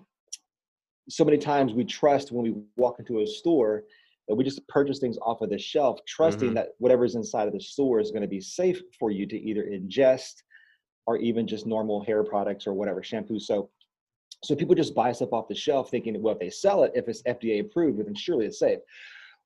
so 1.07 1.23
many 1.23 1.37
times 1.37 1.71
we 1.71 1.85
trust 1.85 2.33
when 2.33 2.43
we 2.43 2.61
walk 2.75 2.99
into 2.99 3.21
a 3.21 3.27
store 3.27 3.83
that 4.29 4.35
we 4.35 4.45
just 4.45 4.65
purchase 4.69 4.99
things 4.99 5.17
off 5.21 5.41
of 5.41 5.49
the 5.49 5.57
shelf, 5.57 5.99
trusting 6.07 6.49
mm-hmm. 6.49 6.55
that 6.55 6.69
whatever's 6.77 7.15
inside 7.15 7.47
of 7.47 7.53
the 7.53 7.59
store 7.59 7.99
is 7.99 8.11
going 8.11 8.21
to 8.21 8.27
be 8.27 8.39
safe 8.39 8.81
for 8.97 9.11
you 9.11 9.25
to 9.25 9.37
either 9.37 9.63
ingest 9.63 10.43
or 11.07 11.17
even 11.17 11.45
just 11.45 11.65
normal 11.65 12.03
hair 12.05 12.23
products 12.23 12.67
or 12.67 12.73
whatever 12.73 13.03
shampoo, 13.03 13.39
soap 13.39 13.71
so 14.43 14.55
people 14.55 14.75
just 14.75 14.95
buy 14.95 15.11
stuff 15.11 15.33
off 15.33 15.47
the 15.47 15.55
shelf 15.55 15.89
thinking, 15.89 16.21
well, 16.21 16.33
if 16.33 16.39
they 16.39 16.49
sell 16.49 16.83
it, 16.83 16.91
if 16.95 17.07
it's 17.07 17.21
FDA 17.23 17.61
approved, 17.61 17.99
then 17.99 18.15
surely 18.15 18.45
it's 18.45 18.59
safe. 18.59 18.79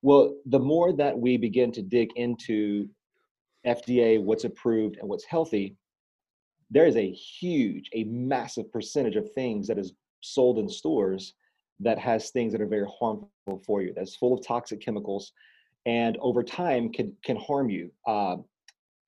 Well, 0.02 0.36
the 0.46 0.58
more 0.58 0.92
that 0.92 1.18
we 1.18 1.36
begin 1.36 1.72
to 1.72 1.82
dig 1.82 2.10
into 2.16 2.88
FDA, 3.66 4.22
what's 4.22 4.44
approved 4.44 4.98
and 4.98 5.08
what's 5.08 5.24
healthy, 5.24 5.76
there 6.70 6.86
is 6.86 6.96
a 6.96 7.10
huge, 7.10 7.88
a 7.92 8.04
massive 8.04 8.70
percentage 8.70 9.16
of 9.16 9.32
things 9.32 9.66
that 9.66 9.78
is 9.78 9.94
sold 10.20 10.58
in 10.58 10.68
stores 10.68 11.34
that 11.80 11.98
has 11.98 12.30
things 12.30 12.52
that 12.52 12.60
are 12.60 12.66
very 12.66 12.86
harmful 12.98 13.62
for 13.66 13.82
you, 13.82 13.92
that's 13.94 14.16
full 14.16 14.34
of 14.34 14.46
toxic 14.46 14.80
chemicals, 14.80 15.32
and 15.86 16.16
over 16.20 16.42
time 16.42 16.92
can 16.92 17.14
can 17.24 17.36
harm 17.36 17.70
you 17.70 17.90
uh, 18.06 18.36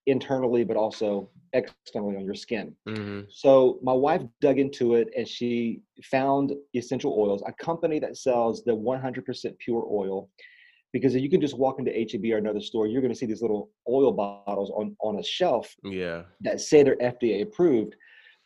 internally, 0.07 0.65
but 0.65 0.77
also 0.77 1.29
externally 1.53 2.17
on 2.17 2.25
your 2.25 2.35
skin. 2.35 2.75
Mm-hmm. 2.89 3.23
So 3.31 3.79
my 3.83 3.93
wife 3.93 4.23
dug 4.41 4.59
into 4.59 4.95
it 4.95 5.09
and 5.17 5.27
she 5.27 5.81
found 6.05 6.53
essential 6.75 7.17
oils, 7.19 7.43
a 7.47 7.53
company 7.53 7.99
that 8.01 8.17
sells 8.17 8.63
the 8.65 8.73
100% 8.73 9.59
pure 9.59 9.87
oil. 9.91 10.29
Because 10.93 11.15
if 11.15 11.23
you 11.23 11.29
can 11.29 11.41
just 11.41 11.59
walk 11.59 11.79
into 11.79 11.93
HEB 11.93 12.33
or 12.33 12.39
another 12.39 12.61
store, 12.61 12.87
you're 12.87 13.03
going 13.03 13.13
to 13.13 13.19
see 13.19 13.27
these 13.27 13.43
little 13.43 13.71
oil 13.89 14.13
bottles 14.13 14.71
on, 14.71 14.97
on 15.01 15.19
a 15.19 15.23
shelf 15.23 15.75
yeah. 15.83 16.23
that 16.41 16.61
say 16.61 16.83
they're 16.83 16.97
FDA 16.97 17.43
approved. 17.43 17.97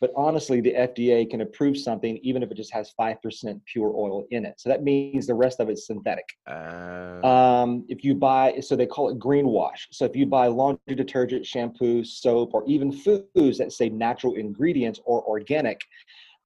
But 0.01 0.11
honestly, 0.15 0.61
the 0.61 0.73
FDA 0.73 1.29
can 1.29 1.41
approve 1.41 1.77
something 1.77 2.17
even 2.23 2.41
if 2.41 2.49
it 2.49 2.55
just 2.55 2.73
has 2.73 2.91
5% 2.99 3.61
pure 3.71 3.93
oil 3.95 4.25
in 4.31 4.45
it. 4.45 4.55
So 4.59 4.67
that 4.67 4.83
means 4.83 5.27
the 5.27 5.35
rest 5.35 5.59
of 5.59 5.69
it's 5.69 5.85
synthetic. 5.85 6.25
Uh... 6.47 7.19
Um, 7.23 7.85
if 7.87 8.03
you 8.03 8.15
buy, 8.15 8.59
so 8.61 8.75
they 8.75 8.87
call 8.87 9.09
it 9.09 9.19
green 9.19 9.47
wash. 9.47 9.87
So 9.91 10.05
if 10.05 10.15
you 10.15 10.25
buy 10.25 10.47
laundry 10.47 10.95
detergent, 10.95 11.45
shampoo, 11.45 12.03
soap, 12.03 12.55
or 12.55 12.63
even 12.65 12.91
foods 12.91 13.59
that 13.59 13.71
say 13.71 13.89
natural 13.89 14.33
ingredients 14.33 14.99
or 15.05 15.23
organic, 15.23 15.79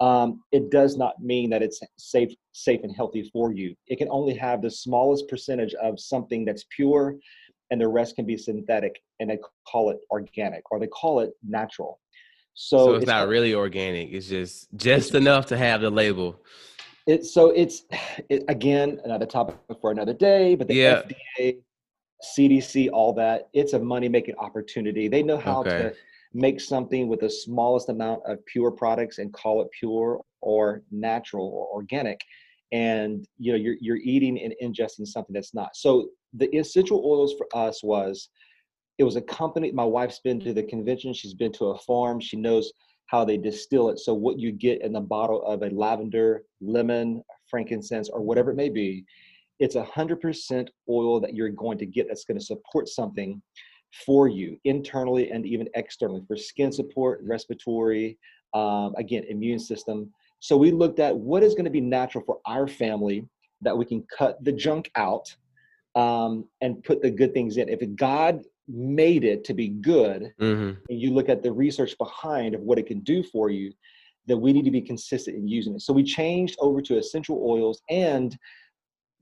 um, 0.01 0.43
it 0.51 0.69
does 0.69 0.97
not 0.97 1.21
mean 1.23 1.49
that 1.51 1.63
it's 1.63 1.79
safe, 1.97 2.33
safe 2.51 2.81
and 2.83 2.93
healthy 2.93 3.29
for 3.31 3.53
you. 3.53 3.73
It 3.87 3.97
can 3.97 4.09
only 4.09 4.35
have 4.35 4.61
the 4.61 4.69
smallest 4.69 5.29
percentage 5.29 5.73
of 5.75 5.99
something 5.99 6.43
that's 6.43 6.65
pure, 6.75 7.15
and 7.71 7.79
the 7.79 7.87
rest 7.87 8.17
can 8.17 8.25
be 8.25 8.37
synthetic, 8.37 9.01
and 9.21 9.29
they 9.29 9.39
call 9.65 9.89
it 9.91 9.97
organic 10.11 10.69
or 10.71 10.79
they 10.79 10.87
call 10.87 11.21
it 11.21 11.31
natural. 11.47 11.99
So, 12.55 12.77
so 12.77 12.93
it's, 12.93 13.03
it's, 13.03 13.09
not 13.09 13.27
really 13.27 13.53
organic. 13.53 14.11
It's 14.11 14.27
just 14.27 14.69
just 14.75 15.09
it's, 15.09 15.15
enough 15.15 15.45
to 15.47 15.57
have 15.57 15.81
the 15.81 15.89
label. 15.89 16.41
It's 17.05 17.33
so 17.33 17.49
it's 17.49 17.83
it, 18.29 18.45
again 18.47 18.99
another 19.03 19.25
topic 19.25 19.57
for 19.81 19.91
another 19.91 20.13
day. 20.13 20.55
But 20.55 20.69
the 20.69 20.75
yeah. 20.75 21.01
FDA, 21.37 21.57
CDC, 22.37 22.89
all 22.91 23.13
that 23.13 23.49
it's 23.53 23.73
a 23.73 23.79
money 23.79 24.07
making 24.07 24.35
opportunity. 24.37 25.09
They 25.09 25.21
know 25.21 25.37
how 25.37 25.59
okay. 25.59 25.69
to 25.69 25.93
make 26.33 26.61
something 26.61 27.09
with 27.09 27.19
the 27.19 27.29
smallest 27.29 27.89
amount 27.89 28.21
of 28.25 28.43
pure 28.45 28.71
products 28.71 29.19
and 29.19 29.33
call 29.33 29.61
it 29.61 29.67
pure 29.77 30.21
or 30.39 30.81
natural 30.91 31.47
or 31.47 31.67
organic. 31.75 32.21
And 32.71 33.27
you 33.37 33.51
know 33.51 33.57
you're 33.57 33.75
you're 33.81 33.97
eating 33.97 34.39
and 34.41 34.53
ingesting 34.63 35.05
something 35.05 35.33
that's 35.33 35.53
not. 35.53 35.75
So 35.75 36.07
the 36.33 36.47
essential 36.55 37.03
oils 37.05 37.35
for 37.37 37.47
us 37.53 37.83
was 37.83 38.29
it 38.97 39.03
was 39.03 39.15
a 39.15 39.21
company 39.21 39.71
my 39.71 39.83
wife's 39.83 40.19
been 40.19 40.39
to 40.39 40.53
the 40.53 40.63
convention 40.63 41.13
she's 41.13 41.33
been 41.33 41.51
to 41.51 41.65
a 41.65 41.79
farm 41.79 42.19
she 42.19 42.37
knows 42.37 42.71
how 43.07 43.23
they 43.23 43.37
distill 43.37 43.89
it. 43.89 43.99
So 43.99 44.13
what 44.13 44.39
you 44.39 44.51
get 44.51 44.81
in 44.81 44.93
the 44.93 45.01
bottle 45.01 45.45
of 45.45 45.61
a 45.61 45.69
lavender 45.69 46.43
lemon 46.61 47.23
frankincense 47.47 48.09
or 48.09 48.21
whatever 48.21 48.51
it 48.51 48.55
may 48.55 48.69
be 48.69 49.05
it's 49.59 49.75
a 49.75 49.83
hundred 49.83 50.19
percent 50.19 50.69
oil 50.89 51.19
that 51.21 51.33
you're 51.33 51.49
going 51.49 51.77
to 51.77 51.85
get 51.85 52.07
that's 52.07 52.25
going 52.25 52.39
to 52.39 52.45
support 52.45 52.89
something 52.89 53.41
for 54.05 54.27
you 54.27 54.57
internally 54.65 55.31
and 55.31 55.45
even 55.45 55.69
externally 55.75 56.21
for 56.27 56.35
skin 56.35 56.71
support 56.71 57.21
respiratory 57.23 58.17
um, 58.53 58.93
again 58.97 59.23
immune 59.29 59.59
system. 59.59 60.11
So 60.39 60.57
we 60.57 60.71
looked 60.71 60.99
at 60.99 61.15
what 61.15 61.43
is 61.43 61.53
going 61.53 61.65
to 61.65 61.71
be 61.71 61.81
natural 61.81 62.23
for 62.25 62.39
our 62.45 62.67
family 62.67 63.25
that 63.61 63.77
we 63.77 63.85
can 63.85 64.05
cut 64.15 64.43
the 64.43 64.51
junk 64.51 64.91
out 64.95 65.33
um, 65.95 66.45
and 66.61 66.83
put 66.83 67.01
the 67.01 67.09
good 67.09 67.33
things 67.33 67.55
in. 67.57 67.69
If 67.69 67.79
god 67.95 68.43
made 68.67 69.23
it 69.23 69.43
to 69.43 69.53
be 69.53 69.69
good 69.69 70.33
mm-hmm. 70.39 70.71
and 70.89 70.99
you 71.01 71.11
look 71.11 71.29
at 71.29 71.43
the 71.43 71.51
research 71.51 71.95
behind 71.97 72.55
of 72.55 72.61
what 72.61 72.79
it 72.79 72.87
can 72.87 72.99
do 73.01 73.23
for 73.23 73.49
you 73.49 73.71
that 74.27 74.37
we 74.37 74.51
need 74.51 74.65
to 74.65 74.71
be 74.71 74.81
consistent 74.81 75.37
in 75.37 75.47
using 75.47 75.75
it 75.75 75.81
so 75.81 75.93
we 75.93 76.03
changed 76.03 76.55
over 76.59 76.81
to 76.81 76.97
essential 76.97 77.43
oils 77.47 77.81
and 77.89 78.37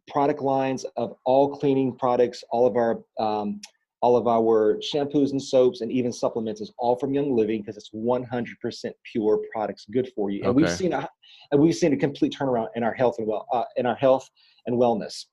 product 0.08 0.42
lines 0.42 0.86
of 0.96 1.14
all 1.26 1.50
cleaning 1.50 1.96
products 1.98 2.44
all 2.52 2.66
of 2.66 2.76
our 2.76 3.04
um, 3.20 3.60
all 4.04 4.18
of 4.18 4.28
our 4.28 4.78
shampoos 4.80 5.32
and 5.32 5.42
soaps 5.42 5.80
and 5.80 5.90
even 5.90 6.12
supplements 6.12 6.60
is 6.60 6.74
all 6.78 6.98
from 6.98 7.14
Young 7.14 7.34
Living 7.34 7.62
because 7.62 7.78
it's 7.78 7.90
100% 7.92 8.92
pure 9.10 9.40
products, 9.54 9.86
good 9.94 10.12
for 10.14 10.30
you. 10.30 10.42
And 10.42 10.50
okay. 10.50 10.58
we've 10.58 10.70
seen 10.70 10.92
a 10.92 11.08
and 11.54 11.62
we've 11.62 11.74
seen 11.74 11.94
a 11.94 11.98
complete 11.98 12.36
turnaround 12.38 12.68
in 12.76 12.84
our 12.84 12.94
health 12.94 13.16
and 13.18 13.26
well 13.26 13.48
uh, 13.54 13.64
in 13.78 13.86
our 13.86 13.96
health 13.96 14.30
and 14.66 14.76
wellness. 14.76 15.28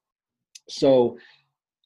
So 0.69 1.19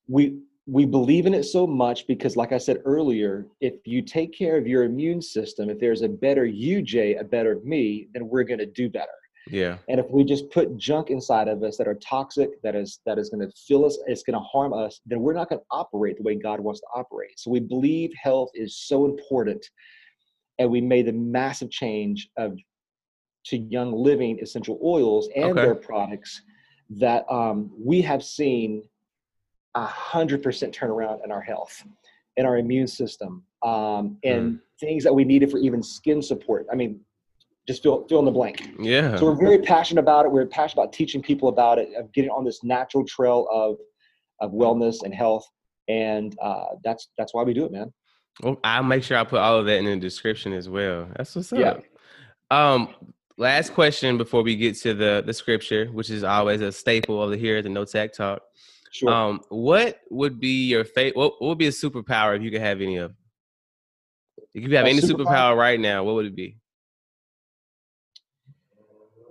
we 0.06 0.40
we 0.66 0.86
believe 0.86 1.26
in 1.26 1.34
it 1.34 1.44
so 1.44 1.66
much 1.66 2.06
because 2.06 2.36
like 2.36 2.52
i 2.52 2.58
said 2.58 2.80
earlier 2.84 3.46
if 3.60 3.74
you 3.84 4.00
take 4.00 4.36
care 4.36 4.56
of 4.56 4.66
your 4.66 4.84
immune 4.84 5.20
system 5.20 5.68
if 5.68 5.78
there's 5.78 6.02
a 6.02 6.08
better 6.08 6.46
you 6.46 6.80
jay 6.80 7.16
a 7.16 7.24
better 7.24 7.60
me 7.64 8.08
then 8.14 8.28
we're 8.28 8.44
going 8.44 8.58
to 8.58 8.66
do 8.66 8.88
better 8.88 9.12
yeah. 9.48 9.78
And 9.88 10.00
if 10.00 10.10
we 10.10 10.24
just 10.24 10.50
put 10.50 10.76
junk 10.76 11.10
inside 11.10 11.48
of 11.48 11.62
us 11.62 11.76
that 11.76 11.86
are 11.86 11.96
toxic, 11.96 12.62
that 12.62 12.74
is 12.74 13.00
that 13.04 13.18
is 13.18 13.28
going 13.30 13.46
to 13.46 13.52
fill 13.66 13.84
us, 13.84 13.98
it's 14.06 14.22
going 14.22 14.38
to 14.38 14.44
harm 14.44 14.72
us, 14.72 15.00
then 15.06 15.20
we're 15.20 15.34
not 15.34 15.48
going 15.48 15.60
to 15.60 15.66
operate 15.70 16.16
the 16.16 16.22
way 16.22 16.34
God 16.34 16.60
wants 16.60 16.80
to 16.80 16.86
operate. 16.94 17.38
So 17.38 17.50
we 17.50 17.60
believe 17.60 18.12
health 18.20 18.50
is 18.54 18.78
so 18.78 19.04
important, 19.04 19.68
and 20.58 20.70
we 20.70 20.80
made 20.80 21.06
the 21.06 21.12
massive 21.12 21.70
change 21.70 22.28
of 22.36 22.58
to 23.46 23.58
Young 23.58 23.92
Living 23.92 24.38
essential 24.40 24.80
oils 24.82 25.28
and 25.36 25.52
okay. 25.52 25.62
their 25.62 25.74
products 25.74 26.40
that 26.90 27.30
um, 27.30 27.70
we 27.78 28.00
have 28.00 28.24
seen 28.24 28.82
a 29.74 29.86
hundred 29.86 30.42
percent 30.42 30.74
turnaround 30.74 31.24
in 31.24 31.30
our 31.30 31.40
health, 31.40 31.84
in 32.36 32.46
our 32.46 32.58
immune 32.58 32.86
system, 32.86 33.42
um, 33.62 34.18
and 34.24 34.52
mm. 34.52 34.60
things 34.80 35.04
that 35.04 35.14
we 35.14 35.24
needed 35.24 35.50
for 35.50 35.58
even 35.58 35.82
skin 35.82 36.22
support. 36.22 36.66
I 36.70 36.74
mean, 36.74 37.00
just 37.66 37.82
fill 37.82 38.06
fill 38.08 38.20
in 38.20 38.24
the 38.24 38.30
blank. 38.30 38.70
Yeah. 38.78 39.16
So 39.16 39.26
we're 39.26 39.36
very 39.36 39.58
passionate 39.58 40.00
about 40.00 40.26
it. 40.26 40.32
We're 40.32 40.46
passionate 40.46 40.82
about 40.82 40.92
teaching 40.92 41.22
people 41.22 41.48
about 41.48 41.78
it, 41.78 41.88
of 41.96 42.12
getting 42.12 42.30
on 42.30 42.44
this 42.44 42.62
natural 42.62 43.04
trail 43.04 43.46
of 43.50 43.76
of 44.40 44.52
wellness 44.52 45.02
and 45.04 45.14
health, 45.14 45.48
and 45.88 46.36
uh, 46.42 46.66
that's 46.84 47.08
that's 47.16 47.34
why 47.34 47.42
we 47.42 47.54
do 47.54 47.64
it, 47.64 47.72
man. 47.72 47.92
Well, 48.42 48.58
I'll 48.64 48.82
make 48.82 49.04
sure 49.04 49.16
I 49.16 49.24
put 49.24 49.38
all 49.38 49.58
of 49.58 49.66
that 49.66 49.78
in 49.78 49.84
the 49.84 49.96
description 49.96 50.52
as 50.52 50.68
well. 50.68 51.08
That's 51.16 51.34
what's 51.36 51.52
up. 51.52 51.58
Yeah. 51.58 51.76
Um, 52.50 52.94
last 53.36 53.72
question 53.72 54.18
before 54.18 54.42
we 54.42 54.56
get 54.56 54.76
to 54.78 54.94
the 54.94 55.22
the 55.24 55.32
scripture, 55.32 55.86
which 55.86 56.10
is 56.10 56.24
always 56.24 56.60
a 56.60 56.72
staple 56.72 57.22
of 57.22 57.30
the 57.30 57.36
here 57.36 57.58
at 57.58 57.64
the 57.64 57.70
No 57.70 57.84
Tact 57.84 58.16
Talk. 58.16 58.42
Sure. 58.94 59.10
Um, 59.10 59.40
what 59.48 59.98
would 60.08 60.38
be 60.38 60.68
your 60.68 60.84
favorite? 60.84 61.16
What, 61.16 61.42
what 61.42 61.48
would 61.48 61.58
be 61.58 61.66
a 61.66 61.70
superpower 61.70 62.36
if 62.36 62.42
you 62.42 62.52
could 62.52 62.60
have 62.60 62.80
any 62.80 62.96
of? 62.98 63.12
If 64.54 64.62
you 64.62 64.76
have 64.76 64.86
a 64.86 64.88
any 64.88 65.00
superpower? 65.00 65.26
superpower 65.26 65.56
right 65.56 65.80
now, 65.80 66.04
what 66.04 66.14
would 66.14 66.26
it 66.26 66.36
be? 66.36 66.58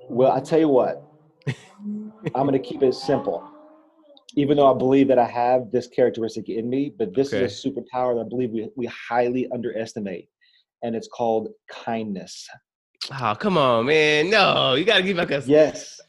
Well, 0.09 0.33
I 0.33 0.41
tell 0.41 0.59
you 0.59 0.67
what, 0.67 1.01
I'm 1.47 2.11
going 2.45 2.51
to 2.51 2.59
keep 2.59 2.83
it 2.83 2.93
simple. 2.93 3.49
Even 4.35 4.57
though 4.57 4.69
I 4.69 4.77
believe 4.77 5.07
that 5.07 5.17
I 5.17 5.27
have 5.27 5.71
this 5.71 5.87
characteristic 5.87 6.49
in 6.49 6.69
me, 6.69 6.93
but 6.97 7.15
this 7.15 7.33
okay. 7.33 7.45
is 7.45 7.63
a 7.63 7.69
superpower 7.69 8.15
that 8.15 8.25
I 8.25 8.27
believe 8.27 8.51
we, 8.51 8.69
we 8.75 8.87
highly 8.87 9.47
underestimate, 9.53 10.27
and 10.81 10.93
it's 10.93 11.07
called 11.07 11.47
kindness. 11.71 12.49
Oh, 13.11 13.33
come 13.39 13.57
on, 13.57 13.85
man. 13.85 14.29
No, 14.29 14.73
you 14.73 14.83
got 14.83 14.97
to 14.97 15.03
give 15.03 15.15
like 15.15 15.31
a. 15.31 15.41
Yes. 15.45 16.01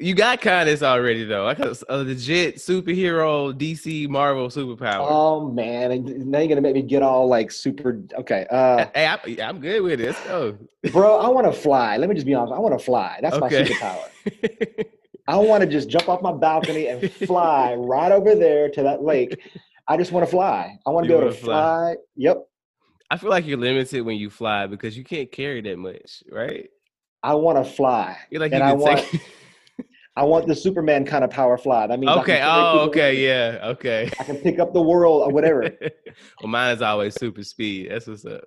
You 0.00 0.14
got 0.14 0.40
kindness 0.40 0.82
already 0.82 1.24
though. 1.24 1.46
I 1.46 1.52
got 1.52 1.82
a, 1.90 1.98
legit 1.98 2.56
superhero 2.56 3.52
DC 3.52 4.08
Marvel 4.08 4.48
superpower. 4.48 5.06
Oh 5.06 5.50
man, 5.50 6.30
now 6.30 6.38
you're 6.38 6.48
gonna 6.48 6.62
make 6.62 6.74
me 6.74 6.80
get 6.80 7.02
all 7.02 7.28
like 7.28 7.50
super. 7.50 8.02
Okay. 8.14 8.46
Uh, 8.50 8.86
hey, 8.94 9.06
I, 9.06 9.48
am 9.48 9.60
good 9.60 9.82
with 9.82 9.98
this. 9.98 10.18
Oh, 10.30 10.56
bro, 10.90 11.18
I 11.18 11.28
want 11.28 11.52
to 11.52 11.52
fly. 11.52 11.98
Let 11.98 12.08
me 12.08 12.14
just 12.14 12.26
be 12.26 12.32
honest. 12.32 12.54
I 12.54 12.58
want 12.58 12.78
to 12.78 12.82
fly. 12.82 13.18
That's 13.20 13.36
okay. 13.36 13.62
my 13.62 13.68
superpower. 13.68 14.86
I 15.28 15.36
want 15.36 15.62
to 15.64 15.68
just 15.68 15.90
jump 15.90 16.08
off 16.08 16.22
my 16.22 16.32
balcony 16.32 16.86
and 16.86 17.12
fly 17.12 17.74
right 17.74 18.10
over 18.10 18.34
there 18.34 18.70
to 18.70 18.82
that 18.82 19.02
lake. 19.02 19.38
I 19.86 19.98
just 19.98 20.12
want 20.12 20.24
to 20.24 20.30
fly. 20.30 20.78
I 20.86 20.90
want 20.90 21.04
to 21.04 21.08
be 21.08 21.14
able 21.14 21.30
to 21.30 21.36
fly. 21.36 21.52
fly. 21.52 21.96
Yep. 22.16 22.38
I 23.10 23.18
feel 23.18 23.28
like 23.28 23.46
you're 23.46 23.58
limited 23.58 24.00
when 24.00 24.16
you 24.16 24.30
fly 24.30 24.66
because 24.66 24.96
you 24.96 25.04
can't 25.04 25.30
carry 25.30 25.60
that 25.60 25.76
much, 25.76 26.22
right? 26.30 26.70
I 27.22 27.34
want 27.34 27.62
to 27.62 27.70
fly. 27.70 28.16
You're 28.30 28.40
like, 28.40 28.52
and 28.52 28.60
you 28.60 28.70
I 28.70 28.72
want. 28.72 29.00
Take- 29.00 29.20
I 30.16 30.24
want 30.24 30.46
the 30.48 30.54
Superman 30.54 31.04
kind 31.04 31.24
of 31.24 31.30
power 31.30 31.56
fly. 31.56 31.86
That 31.86 32.00
means 32.00 32.12
okay. 32.18 32.40
Oh, 32.42 32.80
okay. 32.88 33.24
Yeah. 33.24 33.68
Okay. 33.68 34.10
I 34.18 34.24
can 34.24 34.36
pick 34.36 34.58
up 34.58 34.72
the 34.72 34.82
world 34.82 35.22
or 35.22 35.32
whatever. 35.32 35.70
well, 36.42 36.48
mine 36.48 36.74
is 36.74 36.82
always 36.82 37.14
super 37.14 37.44
speed. 37.44 37.90
That's 37.90 38.06
what's 38.06 38.24
up. 38.24 38.42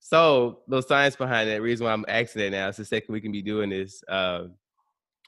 So 0.00 0.60
the 0.68 0.82
science 0.82 1.16
behind 1.16 1.48
that, 1.48 1.62
reason 1.62 1.86
why 1.86 1.92
I'm 1.92 2.04
asking 2.08 2.42
that 2.42 2.50
now 2.50 2.68
is 2.68 2.76
the 2.76 2.84
second 2.84 3.12
we 3.12 3.20
can 3.20 3.32
be 3.32 3.42
doing 3.42 3.70
this. 3.70 4.02
Uh, 4.08 4.48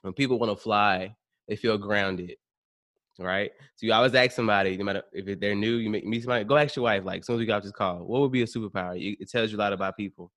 when 0.01 0.13
people 0.13 0.37
want 0.37 0.51
to 0.51 0.61
fly, 0.61 1.15
they 1.47 1.55
feel 1.55 1.77
grounded, 1.77 2.35
right? 3.17 3.49
So 3.77 3.87
you 3.87 3.93
always 3.93 4.13
ask 4.13 4.33
somebody, 4.33 4.77
no 4.77 4.83
matter 4.83 5.03
if 5.13 5.39
they're 5.39 5.55
new, 5.55 5.77
you 5.77 5.89
meet 5.89 6.21
somebody, 6.21 6.43
go 6.43 6.57
ask 6.57 6.75
your 6.75 6.83
wife. 6.83 7.03
Like 7.05 7.21
as 7.21 7.25
soon 7.25 7.37
as 7.37 7.39
we 7.39 7.45
got 7.45 7.63
this 7.63 7.71
call, 7.71 8.05
what 8.05 8.21
would 8.21 8.31
be 8.31 8.43
a 8.43 8.45
superpower? 8.45 8.93
It 8.95 9.29
tells 9.31 9.51
you 9.51 9.57
a 9.57 9.59
lot 9.59 9.73
about 9.73 9.97
people 9.97 10.31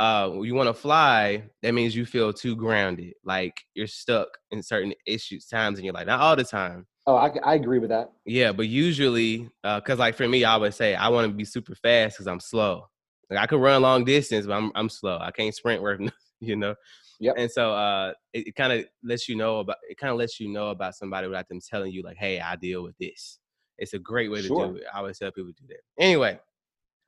uh, 0.00 0.40
you 0.40 0.54
want 0.54 0.66
to 0.66 0.72
fly, 0.72 1.42
that 1.62 1.74
means 1.74 1.94
you 1.94 2.06
feel 2.06 2.32
too 2.32 2.56
grounded, 2.56 3.12
like 3.22 3.62
you're 3.74 3.86
stuck 3.86 4.28
in 4.50 4.62
certain 4.62 4.94
issues 5.06 5.44
times 5.44 5.78
in 5.78 5.84
your 5.84 5.92
life. 5.92 6.06
Not 6.06 6.20
all 6.20 6.34
the 6.34 6.44
time. 6.44 6.86
Oh, 7.06 7.16
I, 7.16 7.30
I 7.44 7.54
agree 7.56 7.78
with 7.78 7.90
that. 7.90 8.10
Yeah, 8.24 8.52
but 8.52 8.66
usually, 8.66 9.50
because 9.62 9.98
uh, 9.98 10.02
like 10.02 10.14
for 10.14 10.26
me, 10.26 10.42
I 10.42 10.52
always 10.52 10.74
say 10.74 10.94
I 10.94 11.08
want 11.08 11.28
to 11.28 11.34
be 11.34 11.44
super 11.44 11.74
fast 11.74 12.16
because 12.16 12.26
I'm 12.28 12.40
slow. 12.40 12.88
Like 13.28 13.40
I 13.40 13.46
could 13.46 13.60
run 13.60 13.82
long 13.82 14.06
distance, 14.06 14.46
but 14.46 14.54
I'm 14.54 14.72
I'm 14.74 14.88
slow. 14.88 15.18
I 15.20 15.32
can't 15.32 15.54
sprint 15.54 15.82
worth, 15.82 16.00
you 16.40 16.56
know. 16.56 16.74
Yep. 17.18 17.34
And 17.36 17.50
so 17.50 17.74
uh, 17.74 18.14
it, 18.32 18.48
it 18.48 18.56
kind 18.56 18.72
of 18.72 18.86
lets 19.04 19.28
you 19.28 19.36
know 19.36 19.58
about 19.58 19.76
it. 19.86 19.98
Kind 19.98 20.12
of 20.12 20.16
lets 20.16 20.40
you 20.40 20.48
know 20.48 20.70
about 20.70 20.94
somebody 20.94 21.26
without 21.26 21.46
them 21.48 21.60
telling 21.60 21.92
you 21.92 22.02
like, 22.02 22.16
"Hey, 22.16 22.40
I 22.40 22.56
deal 22.56 22.82
with 22.82 22.96
this." 22.98 23.38
It's 23.76 23.92
a 23.92 23.98
great 23.98 24.30
way 24.30 24.40
sure. 24.40 24.66
to 24.66 24.72
do 24.72 24.76
it. 24.78 24.84
I 24.94 24.98
always 24.98 25.18
tell 25.18 25.30
people 25.30 25.52
to 25.52 25.62
do 25.62 25.68
that. 25.68 26.02
Anyway, 26.02 26.38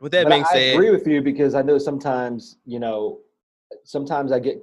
with 0.02 0.12
that 0.12 0.24
but 0.24 0.30
being 0.30 0.44
I 0.44 0.48
said, 0.48 0.56
I 0.56 0.60
agree 0.72 0.90
with 0.90 1.06
you 1.06 1.22
because 1.22 1.54
I 1.54 1.62
know 1.62 1.78
sometimes 1.78 2.58
you 2.66 2.80
know, 2.80 3.20
sometimes 3.84 4.32
I 4.32 4.40
get, 4.40 4.60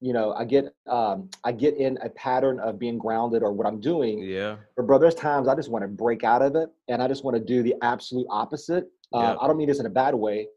you 0.00 0.12
know, 0.12 0.32
I 0.32 0.44
get 0.44 0.74
um, 0.88 1.30
I 1.44 1.52
get 1.52 1.76
in 1.76 1.96
a 2.02 2.10
pattern 2.10 2.58
of 2.58 2.78
being 2.78 2.98
grounded 2.98 3.42
or 3.42 3.52
what 3.52 3.68
I'm 3.68 3.80
doing. 3.80 4.18
Yeah. 4.18 4.56
But 4.76 4.86
bro, 4.88 4.98
there's 4.98 5.14
times 5.14 5.46
I 5.46 5.54
just 5.54 5.70
want 5.70 5.84
to 5.84 5.88
break 5.88 6.24
out 6.24 6.42
of 6.42 6.56
it 6.56 6.68
and 6.88 7.00
I 7.00 7.08
just 7.08 7.24
want 7.24 7.36
to 7.36 7.42
do 7.42 7.62
the 7.62 7.74
absolute 7.82 8.26
opposite. 8.28 8.84
Uh, 9.14 9.20
yeah. 9.20 9.36
I 9.40 9.46
don't 9.46 9.56
mean 9.56 9.68
this 9.68 9.78
in 9.78 9.86
a 9.86 9.90
bad 9.90 10.14
way, 10.14 10.48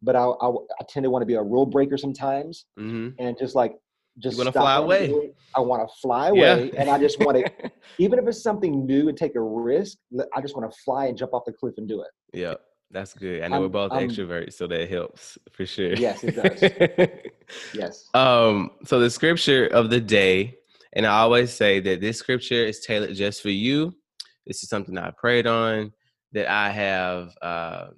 but 0.00 0.14
I, 0.14 0.24
I, 0.24 0.48
I 0.48 0.84
tend 0.88 1.02
to 1.02 1.10
want 1.10 1.22
to 1.22 1.26
be 1.26 1.34
a 1.34 1.42
rule 1.42 1.66
breaker 1.66 1.98
sometimes 1.98 2.66
mm-hmm. 2.78 3.08
and 3.18 3.36
just 3.36 3.56
like 3.56 3.74
just 4.18 4.38
want 4.38 4.46
to 4.46 4.52
fly 4.52 4.76
away. 4.76 5.32
I 5.54 5.60
want 5.60 5.86
to 5.86 5.94
fly 6.00 6.28
away, 6.28 6.70
yeah. 6.72 6.80
and 6.80 6.88
I 6.88 6.98
just 6.98 7.18
want 7.20 7.36
to, 7.36 7.70
even 7.98 8.18
if 8.18 8.26
it's 8.26 8.42
something 8.42 8.86
new 8.86 9.10
and 9.10 9.18
take 9.18 9.34
a 9.34 9.40
risk, 9.40 9.98
I 10.34 10.40
just 10.40 10.56
want 10.56 10.70
to 10.70 10.78
fly 10.84 11.06
and 11.06 11.18
jump 11.18 11.34
off 11.34 11.44
the 11.44 11.52
cliff 11.52 11.74
and 11.76 11.86
do 11.86 12.00
it. 12.00 12.08
Yeah. 12.32 12.54
That's 12.90 13.14
good. 13.14 13.42
I 13.42 13.48
know 13.48 13.60
we're 13.60 13.68
both 13.68 13.92
extroverts, 13.92 14.54
so 14.54 14.66
that 14.68 14.88
helps 14.88 15.36
for 15.50 15.66
sure. 15.66 15.94
Yes, 15.94 16.22
it 16.22 16.36
does. 16.36 17.08
yes. 17.74 18.08
Um, 18.14 18.70
so 18.84 19.00
the 19.00 19.10
scripture 19.10 19.66
of 19.66 19.90
the 19.90 20.00
day, 20.00 20.56
and 20.92 21.04
I 21.04 21.18
always 21.18 21.52
say 21.52 21.80
that 21.80 22.00
this 22.00 22.18
scripture 22.18 22.64
is 22.64 22.80
tailored 22.80 23.14
just 23.14 23.42
for 23.42 23.50
you. 23.50 23.94
This 24.46 24.62
is 24.62 24.68
something 24.68 24.96
I 24.96 25.10
prayed 25.10 25.46
on 25.46 25.92
that 26.32 26.48
I 26.48 26.70
have 26.70 27.36
uh 27.42 27.88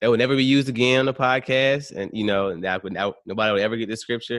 that 0.00 0.10
will 0.10 0.18
never 0.18 0.34
be 0.36 0.44
used 0.44 0.68
again 0.68 1.00
on 1.00 1.06
the 1.06 1.14
podcast. 1.14 1.92
And 1.92 2.10
you 2.12 2.24
know, 2.24 2.48
and 2.48 2.64
that 2.64 2.82
would 2.82 2.92
nobody 2.92 3.52
would 3.52 3.60
ever 3.60 3.76
get 3.76 3.88
this 3.88 4.00
scripture. 4.00 4.36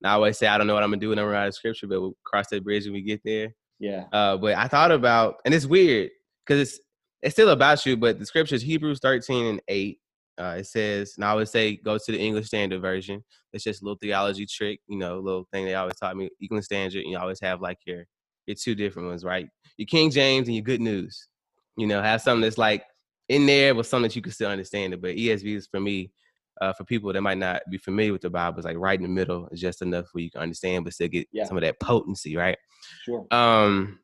And 0.00 0.10
I 0.10 0.12
always 0.12 0.36
say 0.36 0.46
I 0.46 0.58
don't 0.58 0.66
know 0.66 0.74
what 0.74 0.82
I'm 0.82 0.90
gonna 0.90 1.00
do 1.00 1.08
when 1.10 1.18
I'm 1.18 1.32
out 1.32 1.48
of 1.48 1.54
scripture, 1.54 1.86
but 1.86 2.00
we'll 2.00 2.16
cross 2.24 2.48
that 2.48 2.64
bridge 2.64 2.84
when 2.84 2.92
we 2.92 3.02
get 3.02 3.22
there. 3.24 3.54
Yeah. 3.78 4.04
Uh, 4.12 4.36
but 4.36 4.54
I 4.54 4.68
thought 4.68 4.90
about 4.90 5.36
and 5.44 5.54
it's 5.54 5.66
weird 5.66 6.10
because 6.44 6.60
it's 6.60 6.80
it's 7.22 7.34
still 7.34 7.50
about 7.50 7.84
you, 7.86 7.96
but 7.96 8.18
the 8.18 8.26
scriptures, 8.26 8.62
Hebrews 8.62 9.00
13 9.00 9.46
and 9.46 9.62
8, 9.68 9.98
uh, 10.38 10.56
it 10.58 10.66
says, 10.66 11.14
and 11.16 11.24
I 11.24 11.30
always 11.30 11.50
say 11.50 11.76
go 11.76 11.96
to 11.96 12.12
the 12.12 12.20
English 12.20 12.46
Standard 12.46 12.82
Version. 12.82 13.24
It's 13.52 13.64
just 13.64 13.80
a 13.80 13.84
little 13.84 13.98
theology 13.98 14.46
trick, 14.46 14.80
you 14.86 14.98
know, 14.98 15.18
a 15.18 15.20
little 15.20 15.48
thing 15.52 15.64
they 15.64 15.74
always 15.74 15.96
taught 15.96 16.16
me. 16.16 16.28
English 16.40 16.66
Standard, 16.66 17.04
you 17.04 17.16
always 17.18 17.40
have 17.40 17.60
like 17.60 17.78
your 17.86 18.04
your 18.46 18.54
two 18.54 18.74
different 18.74 19.08
ones, 19.08 19.24
right? 19.24 19.48
Your 19.76 19.86
King 19.86 20.10
James 20.10 20.46
and 20.46 20.54
your 20.54 20.62
Good 20.62 20.80
News. 20.80 21.28
You 21.76 21.86
know, 21.86 22.02
have 22.02 22.22
something 22.22 22.42
that's 22.42 22.58
like 22.58 22.84
in 23.28 23.46
there 23.46 23.74
with 23.74 23.86
something 23.86 24.08
that 24.08 24.16
you 24.16 24.22
can 24.22 24.32
still 24.32 24.50
understand 24.50 24.94
it. 24.94 25.02
But 25.02 25.16
ESV 25.16 25.56
is 25.56 25.66
for 25.66 25.80
me, 25.80 26.12
uh, 26.60 26.72
for 26.72 26.84
people 26.84 27.12
that 27.12 27.20
might 27.20 27.38
not 27.38 27.62
be 27.70 27.78
familiar 27.78 28.12
with 28.12 28.22
the 28.22 28.30
Bible, 28.30 28.58
it's 28.58 28.66
like 28.66 28.78
right 28.78 28.98
in 28.98 29.02
the 29.02 29.08
middle. 29.08 29.48
It's 29.50 29.60
just 29.60 29.82
enough 29.82 30.06
where 30.12 30.22
you 30.22 30.30
can 30.30 30.42
understand, 30.42 30.84
but 30.84 30.94
still 30.94 31.08
get 31.08 31.28
yeah. 31.32 31.44
some 31.44 31.56
of 31.56 31.62
that 31.62 31.80
potency, 31.80 32.36
right? 32.36 32.56
Sure. 33.04 33.26
Um, 33.30 33.98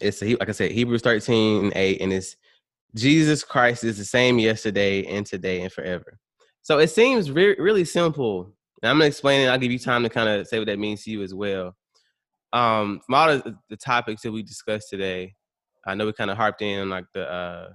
it's 0.00 0.22
a, 0.22 0.34
like 0.36 0.48
I 0.48 0.52
said, 0.52 0.72
Hebrews 0.72 1.02
13 1.02 1.64
and 1.64 1.72
8, 1.74 2.00
and 2.00 2.12
it's 2.12 2.36
Jesus 2.94 3.42
Christ 3.42 3.84
is 3.84 3.98
the 3.98 4.04
same 4.04 4.38
yesterday 4.38 5.04
and 5.06 5.26
today 5.26 5.62
and 5.62 5.72
forever. 5.72 6.18
So 6.62 6.78
it 6.78 6.88
seems 6.88 7.30
re- 7.30 7.56
really 7.58 7.84
simple. 7.84 8.52
And 8.82 8.90
I'm 8.90 8.96
gonna 8.96 9.06
explain 9.06 9.46
it. 9.46 9.50
I'll 9.50 9.58
give 9.58 9.72
you 9.72 9.78
time 9.78 10.02
to 10.02 10.08
kind 10.08 10.28
of 10.28 10.46
say 10.46 10.58
what 10.58 10.66
that 10.66 10.78
means 10.78 11.04
to 11.04 11.10
you 11.10 11.22
as 11.22 11.34
well. 11.34 11.74
Um, 12.52 13.00
from 13.04 13.14
all 13.14 13.26
the, 13.26 13.56
the 13.68 13.76
topics 13.76 14.22
that 14.22 14.32
we 14.32 14.42
discussed 14.42 14.88
today, 14.88 15.34
I 15.86 15.94
know 15.94 16.06
we 16.06 16.12
kind 16.12 16.30
of 16.30 16.36
harped 16.36 16.62
in 16.62 16.80
on 16.80 16.88
like 16.88 17.06
the 17.12 17.30
uh, 17.30 17.70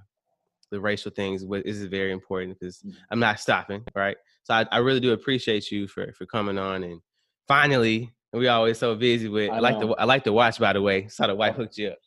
the 0.70 0.80
racial 0.80 1.10
things. 1.10 1.44
What 1.44 1.66
is 1.66 1.84
very 1.84 2.12
important 2.12 2.58
because 2.58 2.78
mm-hmm. 2.78 2.96
I'm 3.10 3.20
not 3.20 3.40
stopping, 3.40 3.84
right? 3.94 4.16
So 4.44 4.54
I, 4.54 4.66
I 4.72 4.78
really 4.78 5.00
do 5.00 5.12
appreciate 5.12 5.70
you 5.70 5.86
for 5.86 6.12
for 6.14 6.26
coming 6.26 6.58
on 6.58 6.82
and 6.84 7.00
finally 7.46 8.12
we 8.32 8.48
always 8.48 8.78
so 8.78 8.94
busy 8.94 9.28
with. 9.28 9.50
I, 9.50 9.56
I 9.56 9.60
like 9.60 9.80
the 9.80 9.88
I 9.88 10.04
like 10.04 10.24
to 10.24 10.32
watch 10.32 10.58
by 10.58 10.72
the 10.72 10.82
way. 10.82 11.08
Saw 11.08 11.26
the 11.26 11.34
wife 11.34 11.54
oh, 11.56 11.62
hooked 11.62 11.78
you 11.78 11.90
up. 11.90 11.98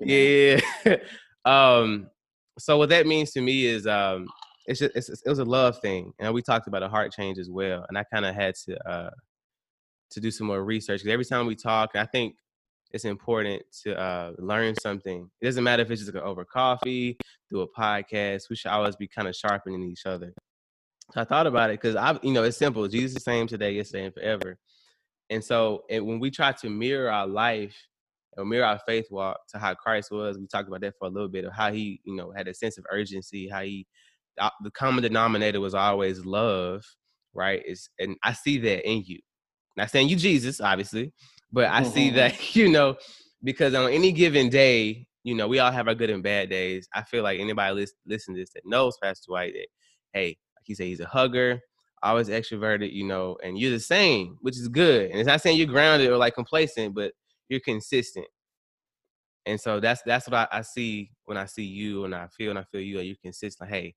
yeah. 0.00 0.60
um, 1.44 2.08
so 2.58 2.76
what 2.76 2.90
that 2.90 3.06
means 3.06 3.32
to 3.32 3.40
me 3.40 3.64
is 3.64 3.86
um, 3.86 4.26
it's 4.66 4.80
just 4.80 4.94
it's, 4.94 5.08
it 5.08 5.28
was 5.28 5.38
a 5.38 5.44
love 5.44 5.78
thing, 5.80 6.12
and 6.18 6.32
we 6.34 6.42
talked 6.42 6.66
about 6.66 6.82
a 6.82 6.88
heart 6.88 7.12
change 7.12 7.38
as 7.38 7.50
well. 7.50 7.86
And 7.88 7.96
I 7.96 8.04
kind 8.04 8.26
of 8.26 8.34
had 8.34 8.54
to 8.66 8.88
uh, 8.88 9.10
to 10.10 10.20
do 10.20 10.30
some 10.30 10.46
more 10.46 10.64
research 10.64 11.00
because 11.00 11.12
every 11.12 11.24
time 11.24 11.46
we 11.46 11.56
talk, 11.56 11.90
I 11.94 12.06
think 12.06 12.36
it's 12.92 13.06
important 13.06 13.62
to 13.84 13.98
uh, 13.98 14.32
learn 14.38 14.74
something. 14.80 15.30
It 15.40 15.44
doesn't 15.46 15.64
matter 15.64 15.82
if 15.82 15.90
it's 15.90 16.04
just 16.04 16.14
over 16.14 16.44
coffee, 16.44 17.16
through 17.48 17.62
a 17.62 17.68
podcast. 17.68 18.50
We 18.50 18.56
should 18.56 18.70
always 18.70 18.96
be 18.96 19.08
kind 19.08 19.28
of 19.28 19.34
sharpening 19.34 19.82
each 19.82 20.04
other. 20.04 20.34
So 21.12 21.20
I 21.20 21.24
thought 21.24 21.46
about 21.46 21.70
it 21.70 21.80
because 21.80 21.96
I, 21.96 22.18
you 22.22 22.32
know, 22.32 22.42
it's 22.42 22.56
simple. 22.56 22.86
Jesus 22.88 23.10
is 23.10 23.14
the 23.14 23.20
same 23.20 23.46
today, 23.46 23.72
yesterday, 23.72 24.06
and 24.06 24.14
forever. 24.14 24.58
And 25.32 25.42
so, 25.42 25.84
and 25.88 26.06
when 26.06 26.20
we 26.20 26.30
try 26.30 26.52
to 26.52 26.68
mirror 26.68 27.10
our 27.10 27.26
life 27.26 27.74
or 28.36 28.44
mirror 28.44 28.66
our 28.66 28.78
faith 28.86 29.06
walk 29.10 29.38
to 29.48 29.58
how 29.58 29.74
Christ 29.74 30.10
was, 30.10 30.38
we 30.38 30.46
talked 30.46 30.68
about 30.68 30.82
that 30.82 30.94
for 30.98 31.08
a 31.08 31.10
little 31.10 31.28
bit 31.28 31.46
of 31.46 31.54
how 31.54 31.72
he, 31.72 32.02
you 32.04 32.14
know, 32.14 32.32
had 32.36 32.48
a 32.48 32.54
sense 32.54 32.76
of 32.76 32.84
urgency, 32.92 33.48
how 33.48 33.62
he, 33.62 33.86
uh, 34.38 34.50
the 34.62 34.70
common 34.72 35.02
denominator 35.02 35.58
was 35.58 35.72
always 35.74 36.26
love, 36.26 36.84
right? 37.32 37.62
Is 37.66 37.88
and 37.98 38.16
I 38.22 38.34
see 38.34 38.58
that 38.58 38.86
in 38.86 39.04
you. 39.06 39.20
Not 39.74 39.90
saying 39.90 40.10
you 40.10 40.16
Jesus, 40.16 40.60
obviously, 40.60 41.14
but 41.50 41.70
I 41.70 41.82
see 41.82 42.08
mm-hmm. 42.08 42.16
that, 42.16 42.54
you 42.54 42.68
know, 42.68 42.96
because 43.42 43.74
on 43.74 43.90
any 43.90 44.12
given 44.12 44.50
day, 44.50 45.06
you 45.24 45.34
know, 45.34 45.48
we 45.48 45.60
all 45.60 45.72
have 45.72 45.88
our 45.88 45.94
good 45.94 46.10
and 46.10 46.22
bad 46.22 46.50
days. 46.50 46.86
I 46.94 47.04
feel 47.04 47.22
like 47.22 47.40
anybody 47.40 47.74
listen, 47.74 47.96
listen 48.04 48.34
to 48.34 48.40
this 48.40 48.50
that 48.54 48.66
knows 48.66 48.98
Pastor 49.02 49.24
Dwight 49.28 49.54
that, 49.54 49.68
hey, 50.12 50.26
like 50.28 50.64
he 50.64 50.74
said, 50.74 50.88
he's 50.88 51.00
a 51.00 51.06
hugger, 51.06 51.58
always 52.02 52.28
extroverted, 52.28 52.92
you 52.92 53.04
know, 53.04 53.36
and 53.42 53.58
you're 53.58 53.70
the 53.70 53.80
same, 53.80 54.36
which 54.40 54.56
is 54.56 54.68
good. 54.68 55.10
And 55.10 55.20
it's 55.20 55.26
not 55.26 55.40
saying 55.40 55.58
you're 55.58 55.66
grounded 55.66 56.10
or 56.10 56.16
like 56.16 56.34
complacent, 56.34 56.94
but 56.94 57.12
you're 57.48 57.60
consistent. 57.60 58.26
And 59.46 59.60
so 59.60 59.80
that's 59.80 60.02
that's 60.02 60.28
what 60.28 60.34
I, 60.34 60.58
I 60.58 60.62
see 60.62 61.10
when 61.24 61.36
I 61.36 61.46
see 61.46 61.64
you 61.64 62.04
and 62.04 62.14
I 62.14 62.28
feel 62.28 62.50
and 62.50 62.58
I 62.58 62.64
feel 62.64 62.80
you 62.80 62.98
and 62.98 63.06
you're 63.06 63.16
consistent. 63.22 63.70
Hey, 63.70 63.94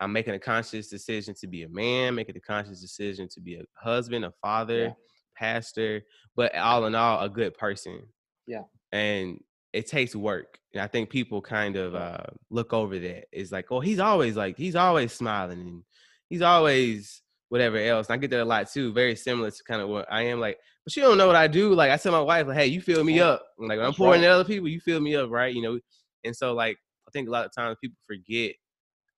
I'm 0.00 0.12
making 0.12 0.34
a 0.34 0.38
conscious 0.38 0.88
decision 0.88 1.34
to 1.40 1.46
be 1.46 1.62
a 1.62 1.68
man, 1.68 2.14
making 2.14 2.36
a 2.36 2.40
conscious 2.40 2.80
decision 2.80 3.28
to 3.28 3.40
be 3.40 3.56
a 3.56 3.62
husband, 3.74 4.24
a 4.24 4.32
father, 4.42 4.82
yeah. 4.82 4.92
pastor, 5.36 6.02
but 6.34 6.54
all 6.56 6.86
in 6.86 6.94
all, 6.94 7.20
a 7.20 7.28
good 7.28 7.54
person. 7.54 8.00
Yeah. 8.46 8.62
And 8.90 9.38
it 9.72 9.86
takes 9.86 10.16
work. 10.16 10.58
And 10.74 10.82
I 10.82 10.86
think 10.86 11.08
people 11.08 11.40
kind 11.40 11.76
of 11.76 11.94
uh, 11.94 12.24
look 12.50 12.72
over 12.72 12.98
that. 12.98 13.26
It's 13.32 13.52
like, 13.52 13.70
oh, 13.70 13.80
he's 13.80 14.00
always 14.00 14.36
like, 14.36 14.56
he's 14.56 14.76
always 14.76 15.12
smiling 15.12 15.60
and 15.60 15.82
he's 16.28 16.42
always 16.42 17.21
whatever 17.52 17.76
else. 17.76 18.06
And 18.06 18.14
I 18.14 18.16
get 18.16 18.30
that 18.30 18.40
a 18.40 18.46
lot 18.46 18.72
too, 18.72 18.94
very 18.94 19.14
similar 19.14 19.50
to 19.50 19.64
kind 19.64 19.82
of 19.82 19.90
what 19.90 20.10
I 20.10 20.22
am 20.22 20.40
like, 20.40 20.58
but 20.84 20.96
you 20.96 21.02
don't 21.02 21.18
know 21.18 21.26
what 21.26 21.36
I 21.36 21.46
do. 21.46 21.74
Like 21.74 21.90
I 21.90 21.98
tell 21.98 22.10
my 22.10 22.22
wife, 22.22 22.46
like, 22.46 22.56
hey, 22.56 22.66
you 22.68 22.80
fill 22.80 23.04
me 23.04 23.20
up. 23.20 23.44
I'm 23.60 23.68
like 23.68 23.76
when 23.76 23.86
I'm 23.86 23.92
pouring 23.92 24.22
right. 24.22 24.28
other 24.28 24.44
people, 24.44 24.70
you 24.70 24.80
fill 24.80 25.00
me 25.00 25.14
up, 25.16 25.28
right? 25.30 25.54
You 25.54 25.60
know, 25.60 25.78
and 26.24 26.34
so 26.34 26.54
like 26.54 26.78
I 27.06 27.10
think 27.12 27.28
a 27.28 27.30
lot 27.30 27.44
of 27.44 27.54
times 27.54 27.76
people 27.78 27.98
forget 28.06 28.54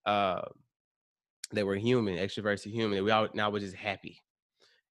uh, 0.04 0.42
that 1.52 1.64
we're 1.64 1.76
human, 1.76 2.16
extroverts 2.16 2.66
are 2.66 2.70
human, 2.70 2.98
that 2.98 3.04
we 3.04 3.12
all 3.12 3.28
now 3.34 3.50
we're 3.50 3.60
just 3.60 3.76
happy. 3.76 4.18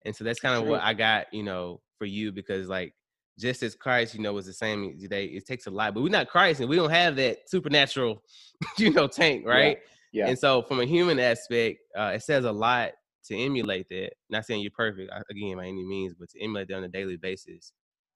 And 0.06 0.16
so 0.16 0.24
that's 0.24 0.40
kind 0.40 0.56
of 0.56 0.66
what 0.66 0.82
I 0.82 0.94
got, 0.94 1.26
you 1.34 1.44
know, 1.44 1.82
for 1.98 2.06
you 2.06 2.32
because 2.32 2.70
like 2.70 2.94
just 3.38 3.62
as 3.62 3.76
Christ, 3.76 4.16
you 4.16 4.22
know, 4.22 4.32
was 4.32 4.46
the 4.46 4.54
same 4.54 4.98
today, 4.98 5.26
it 5.26 5.46
takes 5.46 5.68
a 5.68 5.70
lot, 5.70 5.94
but 5.94 6.02
we're 6.02 6.08
not 6.08 6.30
Christ 6.30 6.62
and 6.62 6.70
we 6.70 6.78
don't 6.78 6.92
have 6.92 7.18
that 7.18 7.40
supernatural, 7.50 8.24
you 8.78 8.92
know, 8.92 9.06
tank, 9.06 9.46
right? 9.46 9.80
Yeah. 10.14 10.24
yeah. 10.24 10.30
And 10.30 10.40
so 10.40 10.62
from 10.62 10.80
a 10.80 10.86
human 10.86 11.20
aspect, 11.20 11.80
uh, 11.98 12.14
it 12.16 12.24
says 12.24 12.46
a 12.46 12.52
lot 12.52 12.92
to 13.26 13.38
emulate 13.38 13.88
that. 13.90 14.12
Not 14.30 14.46
saying 14.46 14.62
you're 14.62 14.72
perfect, 14.72 15.12
again, 15.30 15.58
by 15.58 15.66
any 15.66 15.84
means, 15.84 16.14
but 16.18 16.30
to 16.30 16.42
emulate 16.42 16.68
that 16.70 16.78
on 16.78 16.84
a 16.84 16.90
daily 16.90 17.18
basis. 17.18 17.74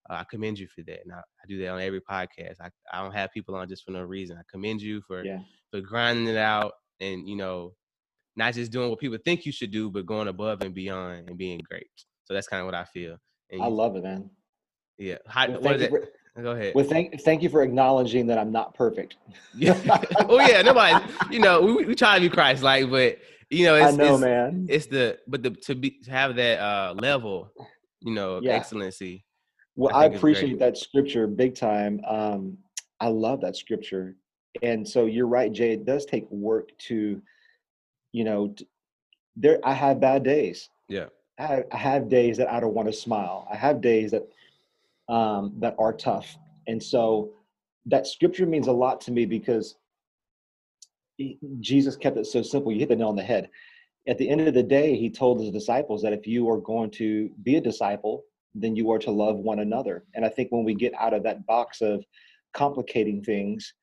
Uh, 0.08 0.14
I 0.14 0.24
commend 0.30 0.58
you 0.58 0.66
for 0.68 0.82
that. 0.82 1.00
And 1.04 1.12
I, 1.12 1.18
I, 1.18 1.46
do 1.46 1.58
that 1.60 1.68
on 1.68 1.80
every 1.80 2.00
podcast. 2.00 2.56
I, 2.60 2.70
I 2.92 3.02
don't 3.02 3.14
have 3.14 3.30
people 3.32 3.54
on 3.54 3.68
just 3.68 3.84
for 3.84 3.90
no 3.90 4.02
reason. 4.02 4.38
I 4.38 4.42
commend 4.50 4.80
you 4.80 5.02
for 5.02 5.24
yeah. 5.24 5.40
for 5.70 5.80
grinding 5.80 6.28
it 6.28 6.36
out 6.36 6.72
and, 7.00 7.28
you 7.28 7.36
know, 7.36 7.74
not 8.36 8.54
just 8.54 8.72
doing 8.72 8.88
what 8.88 9.00
people 9.00 9.18
think 9.24 9.44
you 9.44 9.52
should 9.52 9.70
do, 9.70 9.90
but 9.90 10.06
going 10.06 10.28
above 10.28 10.62
and 10.62 10.74
beyond 10.74 11.28
and 11.28 11.36
being 11.36 11.60
great. 11.68 11.90
So 12.24 12.34
that's 12.34 12.46
kind 12.46 12.60
of 12.60 12.66
what 12.66 12.74
I 12.74 12.84
feel. 12.84 13.16
And 13.50 13.62
I 13.62 13.66
love 13.66 13.96
it, 13.96 14.04
man. 14.04 14.30
Yeah. 14.96 15.16
How, 15.26 15.48
well, 15.48 15.60
what 15.60 15.76
is 15.76 15.82
it? 15.82 15.90
For, 15.90 16.08
Go 16.42 16.52
ahead. 16.52 16.72
Well, 16.74 16.84
thank 16.84 17.20
thank 17.22 17.42
you 17.42 17.48
for 17.48 17.62
acknowledging 17.62 18.26
that 18.28 18.38
I'm 18.38 18.52
not 18.52 18.72
perfect. 18.74 19.16
yeah. 19.56 19.76
oh 20.28 20.38
yeah, 20.38 20.62
nobody. 20.62 21.04
You 21.30 21.40
know, 21.40 21.60
we, 21.60 21.84
we 21.84 21.94
try 21.96 22.14
to 22.14 22.20
be 22.20 22.28
Christ 22.28 22.62
like, 22.62 22.88
but 22.88 23.18
you 23.50 23.64
know, 23.64 23.76
it's, 23.76 23.94
I 23.94 23.96
know, 23.96 24.14
it's, 24.14 24.22
man. 24.22 24.66
It's 24.68 24.86
the 24.86 25.18
but 25.26 25.42
the 25.42 25.50
to 25.50 25.74
be 25.74 25.98
to 26.04 26.10
have 26.10 26.36
that 26.36 26.60
uh 26.60 26.94
level, 26.96 27.52
you 28.00 28.12
know, 28.12 28.40
yeah. 28.42 28.52
excellency. 28.52 29.24
Well, 29.76 29.94
I, 29.94 30.02
I 30.02 30.06
appreciate 30.06 30.58
that 30.58 30.76
scripture 30.76 31.26
big 31.26 31.54
time. 31.54 32.00
Um, 32.06 32.58
I 33.00 33.08
love 33.08 33.40
that 33.42 33.56
scripture, 33.56 34.16
and 34.62 34.86
so 34.86 35.06
you're 35.06 35.28
right, 35.28 35.52
Jay. 35.52 35.72
It 35.72 35.84
does 35.86 36.04
take 36.04 36.28
work 36.30 36.70
to, 36.88 37.22
you 38.12 38.24
know, 38.24 38.48
t- 38.48 38.66
there. 39.36 39.60
I 39.64 39.72
have 39.72 40.00
bad 40.00 40.24
days. 40.24 40.68
Yeah. 40.88 41.06
I 41.38 41.64
I 41.70 41.76
have 41.76 42.08
days 42.08 42.36
that 42.38 42.50
I 42.50 42.60
don't 42.60 42.74
want 42.74 42.88
to 42.88 42.92
smile. 42.92 43.46
I 43.50 43.56
have 43.56 43.80
days 43.80 44.10
that 44.10 44.28
um, 45.08 45.52
that 45.58 45.76
are 45.78 45.92
tough. 45.92 46.36
And 46.66 46.82
so 46.82 47.30
that 47.86 48.06
scripture 48.06 48.46
means 48.46 48.66
a 48.66 48.72
lot 48.72 49.00
to 49.02 49.12
me 49.12 49.24
because 49.24 49.76
Jesus 51.60 51.96
kept 51.96 52.16
it 52.16 52.26
so 52.26 52.42
simple. 52.42 52.72
You 52.72 52.80
hit 52.80 52.88
the 52.88 52.96
nail 52.96 53.08
on 53.08 53.16
the 53.16 53.22
head. 53.22 53.50
At 54.06 54.18
the 54.18 54.28
end 54.28 54.40
of 54.42 54.54
the 54.54 54.62
day, 54.62 54.96
he 54.96 55.10
told 55.10 55.40
his 55.40 55.50
disciples 55.50 56.02
that 56.02 56.12
if 56.12 56.26
you 56.26 56.48
are 56.48 56.58
going 56.58 56.90
to 56.92 57.30
be 57.42 57.56
a 57.56 57.60
disciple, 57.60 58.24
then 58.54 58.74
you 58.74 58.90
are 58.90 58.98
to 59.00 59.10
love 59.10 59.36
one 59.36 59.58
another. 59.58 60.04
And 60.14 60.24
I 60.24 60.28
think 60.28 60.50
when 60.50 60.64
we 60.64 60.74
get 60.74 60.94
out 60.98 61.12
of 61.12 61.22
that 61.24 61.46
box 61.46 61.80
of 61.80 62.04
complicating 62.54 63.22
things, 63.22 63.74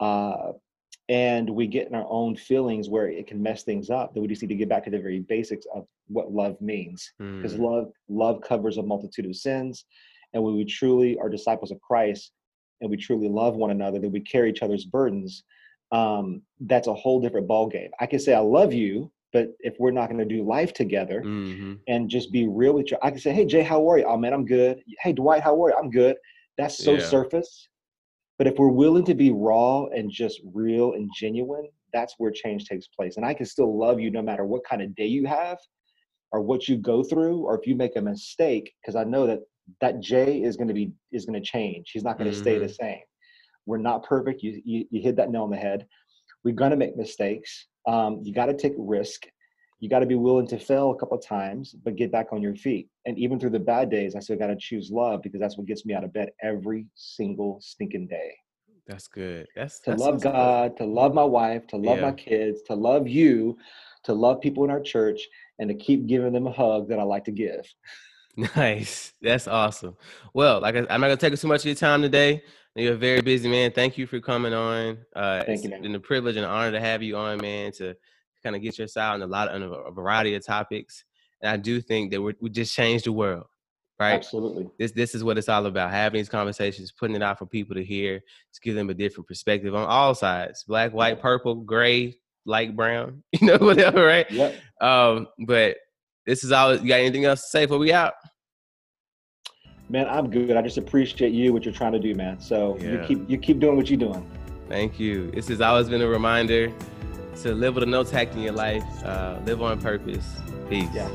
uh, 0.00 0.52
and 1.10 1.48
we 1.48 1.66
get 1.66 1.88
in 1.88 1.94
our 1.94 2.06
own 2.08 2.36
feelings 2.36 2.88
where 2.88 3.08
it 3.08 3.26
can 3.26 3.42
mess 3.42 3.62
things 3.62 3.88
up, 3.88 4.12
then 4.12 4.22
we 4.22 4.28
just 4.28 4.42
need 4.42 4.48
to 4.48 4.54
get 4.54 4.68
back 4.68 4.84
to 4.84 4.90
the 4.90 4.98
very 4.98 5.20
basics 5.20 5.66
of 5.74 5.86
what 6.08 6.32
love 6.32 6.60
means. 6.60 7.12
Because 7.18 7.54
mm. 7.54 7.60
love, 7.60 7.92
love 8.08 8.40
covers 8.42 8.76
a 8.76 8.82
multitude 8.82 9.24
of 9.24 9.34
sins 9.34 9.84
and 10.34 10.42
when 10.42 10.56
we 10.56 10.64
truly 10.64 11.18
are 11.18 11.28
disciples 11.28 11.70
of 11.70 11.80
Christ 11.80 12.32
and 12.80 12.90
we 12.90 12.96
truly 12.96 13.28
love 13.28 13.56
one 13.56 13.70
another, 13.70 13.98
that 13.98 14.10
we 14.10 14.20
carry 14.20 14.50
each 14.50 14.62
other's 14.62 14.84
burdens, 14.84 15.44
um, 15.92 16.42
that's 16.60 16.88
a 16.88 16.94
whole 16.94 17.20
different 17.20 17.48
ball 17.48 17.68
game. 17.68 17.90
I 18.00 18.06
can 18.06 18.18
say 18.18 18.34
I 18.34 18.40
love 18.40 18.72
you, 18.72 19.10
but 19.32 19.48
if 19.60 19.74
we're 19.78 19.90
not 19.90 20.08
going 20.08 20.18
to 20.18 20.24
do 20.24 20.42
life 20.42 20.72
together 20.72 21.22
mm-hmm. 21.24 21.74
and 21.86 22.08
just 22.08 22.32
be 22.32 22.48
real 22.48 22.74
with 22.74 22.90
you, 22.90 22.98
I 23.02 23.10
can 23.10 23.20
say, 23.20 23.32
"Hey 23.32 23.44
Jay, 23.44 23.62
how 23.62 23.88
are 23.90 23.98
you? 23.98 24.04
Oh 24.04 24.16
man, 24.16 24.32
I'm 24.32 24.46
good. 24.46 24.82
Hey 25.00 25.12
Dwight, 25.12 25.42
how 25.42 25.62
are 25.64 25.70
you? 25.70 25.76
I'm 25.76 25.90
good." 25.90 26.16
That's 26.56 26.82
so 26.82 26.94
yeah. 26.94 27.06
surface. 27.06 27.68
But 28.36 28.46
if 28.46 28.56
we're 28.58 28.68
willing 28.68 29.04
to 29.04 29.14
be 29.14 29.30
raw 29.30 29.86
and 29.86 30.10
just 30.10 30.40
real 30.52 30.92
and 30.92 31.10
genuine, 31.16 31.68
that's 31.92 32.14
where 32.18 32.30
change 32.30 32.66
takes 32.66 32.86
place. 32.86 33.16
And 33.16 33.26
I 33.26 33.34
can 33.34 33.46
still 33.46 33.76
love 33.76 34.00
you 34.00 34.10
no 34.10 34.22
matter 34.22 34.44
what 34.44 34.64
kind 34.64 34.82
of 34.82 34.94
day 34.94 35.06
you 35.06 35.26
have 35.26 35.58
or 36.32 36.40
what 36.40 36.68
you 36.68 36.76
go 36.76 37.02
through 37.02 37.38
or 37.40 37.58
if 37.58 37.66
you 37.66 37.74
make 37.74 37.96
a 37.96 38.00
mistake 38.00 38.72
because 38.80 38.96
I 38.96 39.04
know 39.04 39.26
that 39.26 39.40
that 39.80 40.00
Jay 40.00 40.42
is 40.42 40.56
going 40.56 40.68
to 40.68 40.74
be 40.74 40.92
is 41.12 41.26
going 41.26 41.40
to 41.40 41.46
change. 41.46 41.90
He's 41.92 42.04
not 42.04 42.18
going 42.18 42.30
to 42.30 42.36
mm-hmm. 42.36 42.42
stay 42.42 42.58
the 42.58 42.66
mm-hmm. 42.66 42.84
same. 42.84 43.02
We're 43.68 43.76
not 43.76 44.02
perfect. 44.02 44.42
You, 44.42 44.62
you 44.64 44.86
you 44.90 45.02
hit 45.02 45.16
that 45.16 45.30
nail 45.30 45.42
on 45.42 45.50
the 45.50 45.56
head. 45.56 45.86
We're 46.42 46.54
going 46.54 46.70
to 46.70 46.76
make 46.76 46.96
mistakes. 46.96 47.66
Um, 47.86 48.20
you 48.24 48.32
got 48.32 48.46
to 48.46 48.56
take 48.56 48.72
risk. 48.78 49.26
You 49.80 49.90
got 49.90 49.98
to 50.00 50.06
be 50.06 50.14
willing 50.14 50.46
to 50.48 50.58
fail 50.58 50.90
a 50.90 50.96
couple 50.96 51.18
of 51.18 51.24
times, 51.24 51.74
but 51.84 51.94
get 51.94 52.10
back 52.10 52.28
on 52.32 52.42
your 52.42 52.56
feet. 52.56 52.88
And 53.04 53.18
even 53.18 53.38
through 53.38 53.50
the 53.50 53.60
bad 53.60 53.90
days, 53.90 54.16
I 54.16 54.20
still 54.20 54.38
got 54.38 54.46
to 54.48 54.56
choose 54.56 54.90
love 54.90 55.20
because 55.22 55.38
that's 55.38 55.58
what 55.58 55.66
gets 55.66 55.84
me 55.84 55.94
out 55.94 56.02
of 56.02 56.12
bed 56.12 56.30
every 56.42 56.86
single 56.94 57.60
stinking 57.60 58.08
day. 58.08 58.32
That's 58.86 59.06
good. 59.06 59.46
That's 59.54 59.80
to 59.80 59.90
that's 59.90 60.00
love 60.00 60.22
God, 60.22 60.70
good. 60.70 60.76
to 60.78 60.84
love 60.90 61.12
my 61.12 61.24
wife, 61.24 61.66
to 61.68 61.76
love 61.76 61.98
yeah. 61.98 62.06
my 62.06 62.12
kids, 62.12 62.62
to 62.62 62.74
love 62.74 63.06
you, 63.06 63.58
to 64.04 64.14
love 64.14 64.40
people 64.40 64.64
in 64.64 64.70
our 64.70 64.80
church, 64.80 65.20
and 65.58 65.68
to 65.68 65.74
keep 65.74 66.06
giving 66.06 66.32
them 66.32 66.46
a 66.46 66.52
hug 66.52 66.88
that 66.88 66.98
I 66.98 67.02
like 67.02 67.24
to 67.24 67.32
give. 67.32 67.60
Nice. 68.38 69.12
That's 69.20 69.48
awesome. 69.48 69.96
Well, 70.32 70.60
like 70.60 70.76
I, 70.76 70.78
am 70.78 71.00
not 71.00 71.08
gonna 71.08 71.16
take 71.16 71.32
up 71.32 71.40
too 71.40 71.48
much 71.48 71.62
of 71.62 71.66
your 71.66 71.74
time 71.74 72.02
today. 72.02 72.42
You're 72.76 72.94
a 72.94 72.96
very 72.96 73.20
busy 73.20 73.48
man. 73.48 73.72
Thank 73.72 73.98
you 73.98 74.06
for 74.06 74.20
coming 74.20 74.54
on. 74.54 74.98
Uh, 75.16 75.42
Thank 75.42 75.64
you. 75.64 75.70
Man. 75.70 75.80
It's 75.80 75.82
been 75.82 75.94
a 75.96 76.00
privilege 76.00 76.36
and 76.36 76.44
an 76.44 76.50
honor 76.50 76.70
to 76.70 76.80
have 76.80 77.02
you 77.02 77.16
on, 77.16 77.38
man. 77.38 77.72
To 77.72 77.96
kind 78.44 78.54
of 78.54 78.62
get 78.62 78.78
your 78.78 78.86
side 78.86 79.14
on 79.14 79.22
a 79.22 79.26
lot 79.26 79.48
of 79.48 79.72
a 79.72 79.90
variety 79.90 80.36
of 80.36 80.46
topics. 80.46 81.04
And 81.42 81.50
I 81.50 81.56
do 81.56 81.80
think 81.80 82.12
that 82.12 82.22
we 82.22 82.34
we 82.40 82.48
just 82.48 82.72
changed 82.72 83.06
the 83.06 83.12
world, 83.12 83.46
right? 83.98 84.14
Absolutely. 84.14 84.70
This 84.78 84.92
this 84.92 85.16
is 85.16 85.24
what 85.24 85.36
it's 85.36 85.48
all 85.48 85.66
about: 85.66 85.90
having 85.90 86.20
these 86.20 86.28
conversations, 86.28 86.92
putting 86.92 87.16
it 87.16 87.22
out 87.22 87.40
for 87.40 87.46
people 87.46 87.74
to 87.74 87.82
hear, 87.82 88.20
to 88.20 88.60
give 88.60 88.76
them 88.76 88.88
a 88.88 88.94
different 88.94 89.26
perspective 89.26 89.74
on 89.74 89.88
all 89.88 90.14
sides: 90.14 90.62
black, 90.62 90.92
white, 90.92 91.20
purple, 91.20 91.56
gray, 91.56 92.16
light 92.46 92.76
brown, 92.76 93.24
you 93.32 93.48
know, 93.48 93.58
whatever, 93.58 94.06
right? 94.06 94.30
Yep. 94.30 94.54
Um, 94.80 95.26
but 95.44 95.78
this 96.28 96.44
is 96.44 96.52
all. 96.52 96.76
You 96.76 96.86
got 96.86 97.00
anything 97.00 97.24
else 97.24 97.40
to 97.40 97.48
say 97.48 97.64
before 97.64 97.78
we 97.78 97.92
out? 97.92 98.12
Man, 99.88 100.06
I'm 100.06 100.28
good. 100.30 100.54
I 100.56 100.62
just 100.62 100.76
appreciate 100.76 101.32
you 101.32 101.54
what 101.54 101.64
you're 101.64 101.72
trying 101.72 101.92
to 101.92 101.98
do, 101.98 102.14
man. 102.14 102.38
So 102.38 102.76
yeah. 102.78 102.90
you 102.90 103.04
keep 103.06 103.30
you 103.30 103.38
keep 103.38 103.58
doing 103.58 103.76
what 103.76 103.88
you're 103.88 103.98
doing. 103.98 104.30
Thank 104.68 105.00
you. 105.00 105.30
This 105.30 105.48
has 105.48 105.62
always 105.62 105.88
been 105.88 106.02
a 106.02 106.06
reminder 106.06 106.70
to 107.42 107.54
live 107.54 107.74
with 107.74 107.84
a 107.84 107.86
no 107.86 108.04
tact 108.04 108.34
in 108.34 108.42
your 108.42 108.52
life. 108.52 108.84
Uh, 109.02 109.38
live 109.46 109.62
on 109.62 109.80
purpose. 109.80 110.36
Peace. 110.68 110.88
Yeah. 110.92 111.08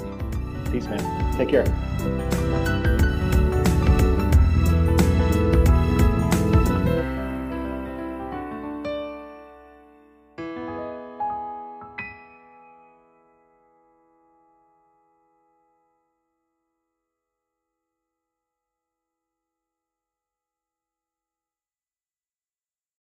Peace, 0.71 0.87
man. 0.87 1.37
Take 1.37 1.49
care. 1.49 2.71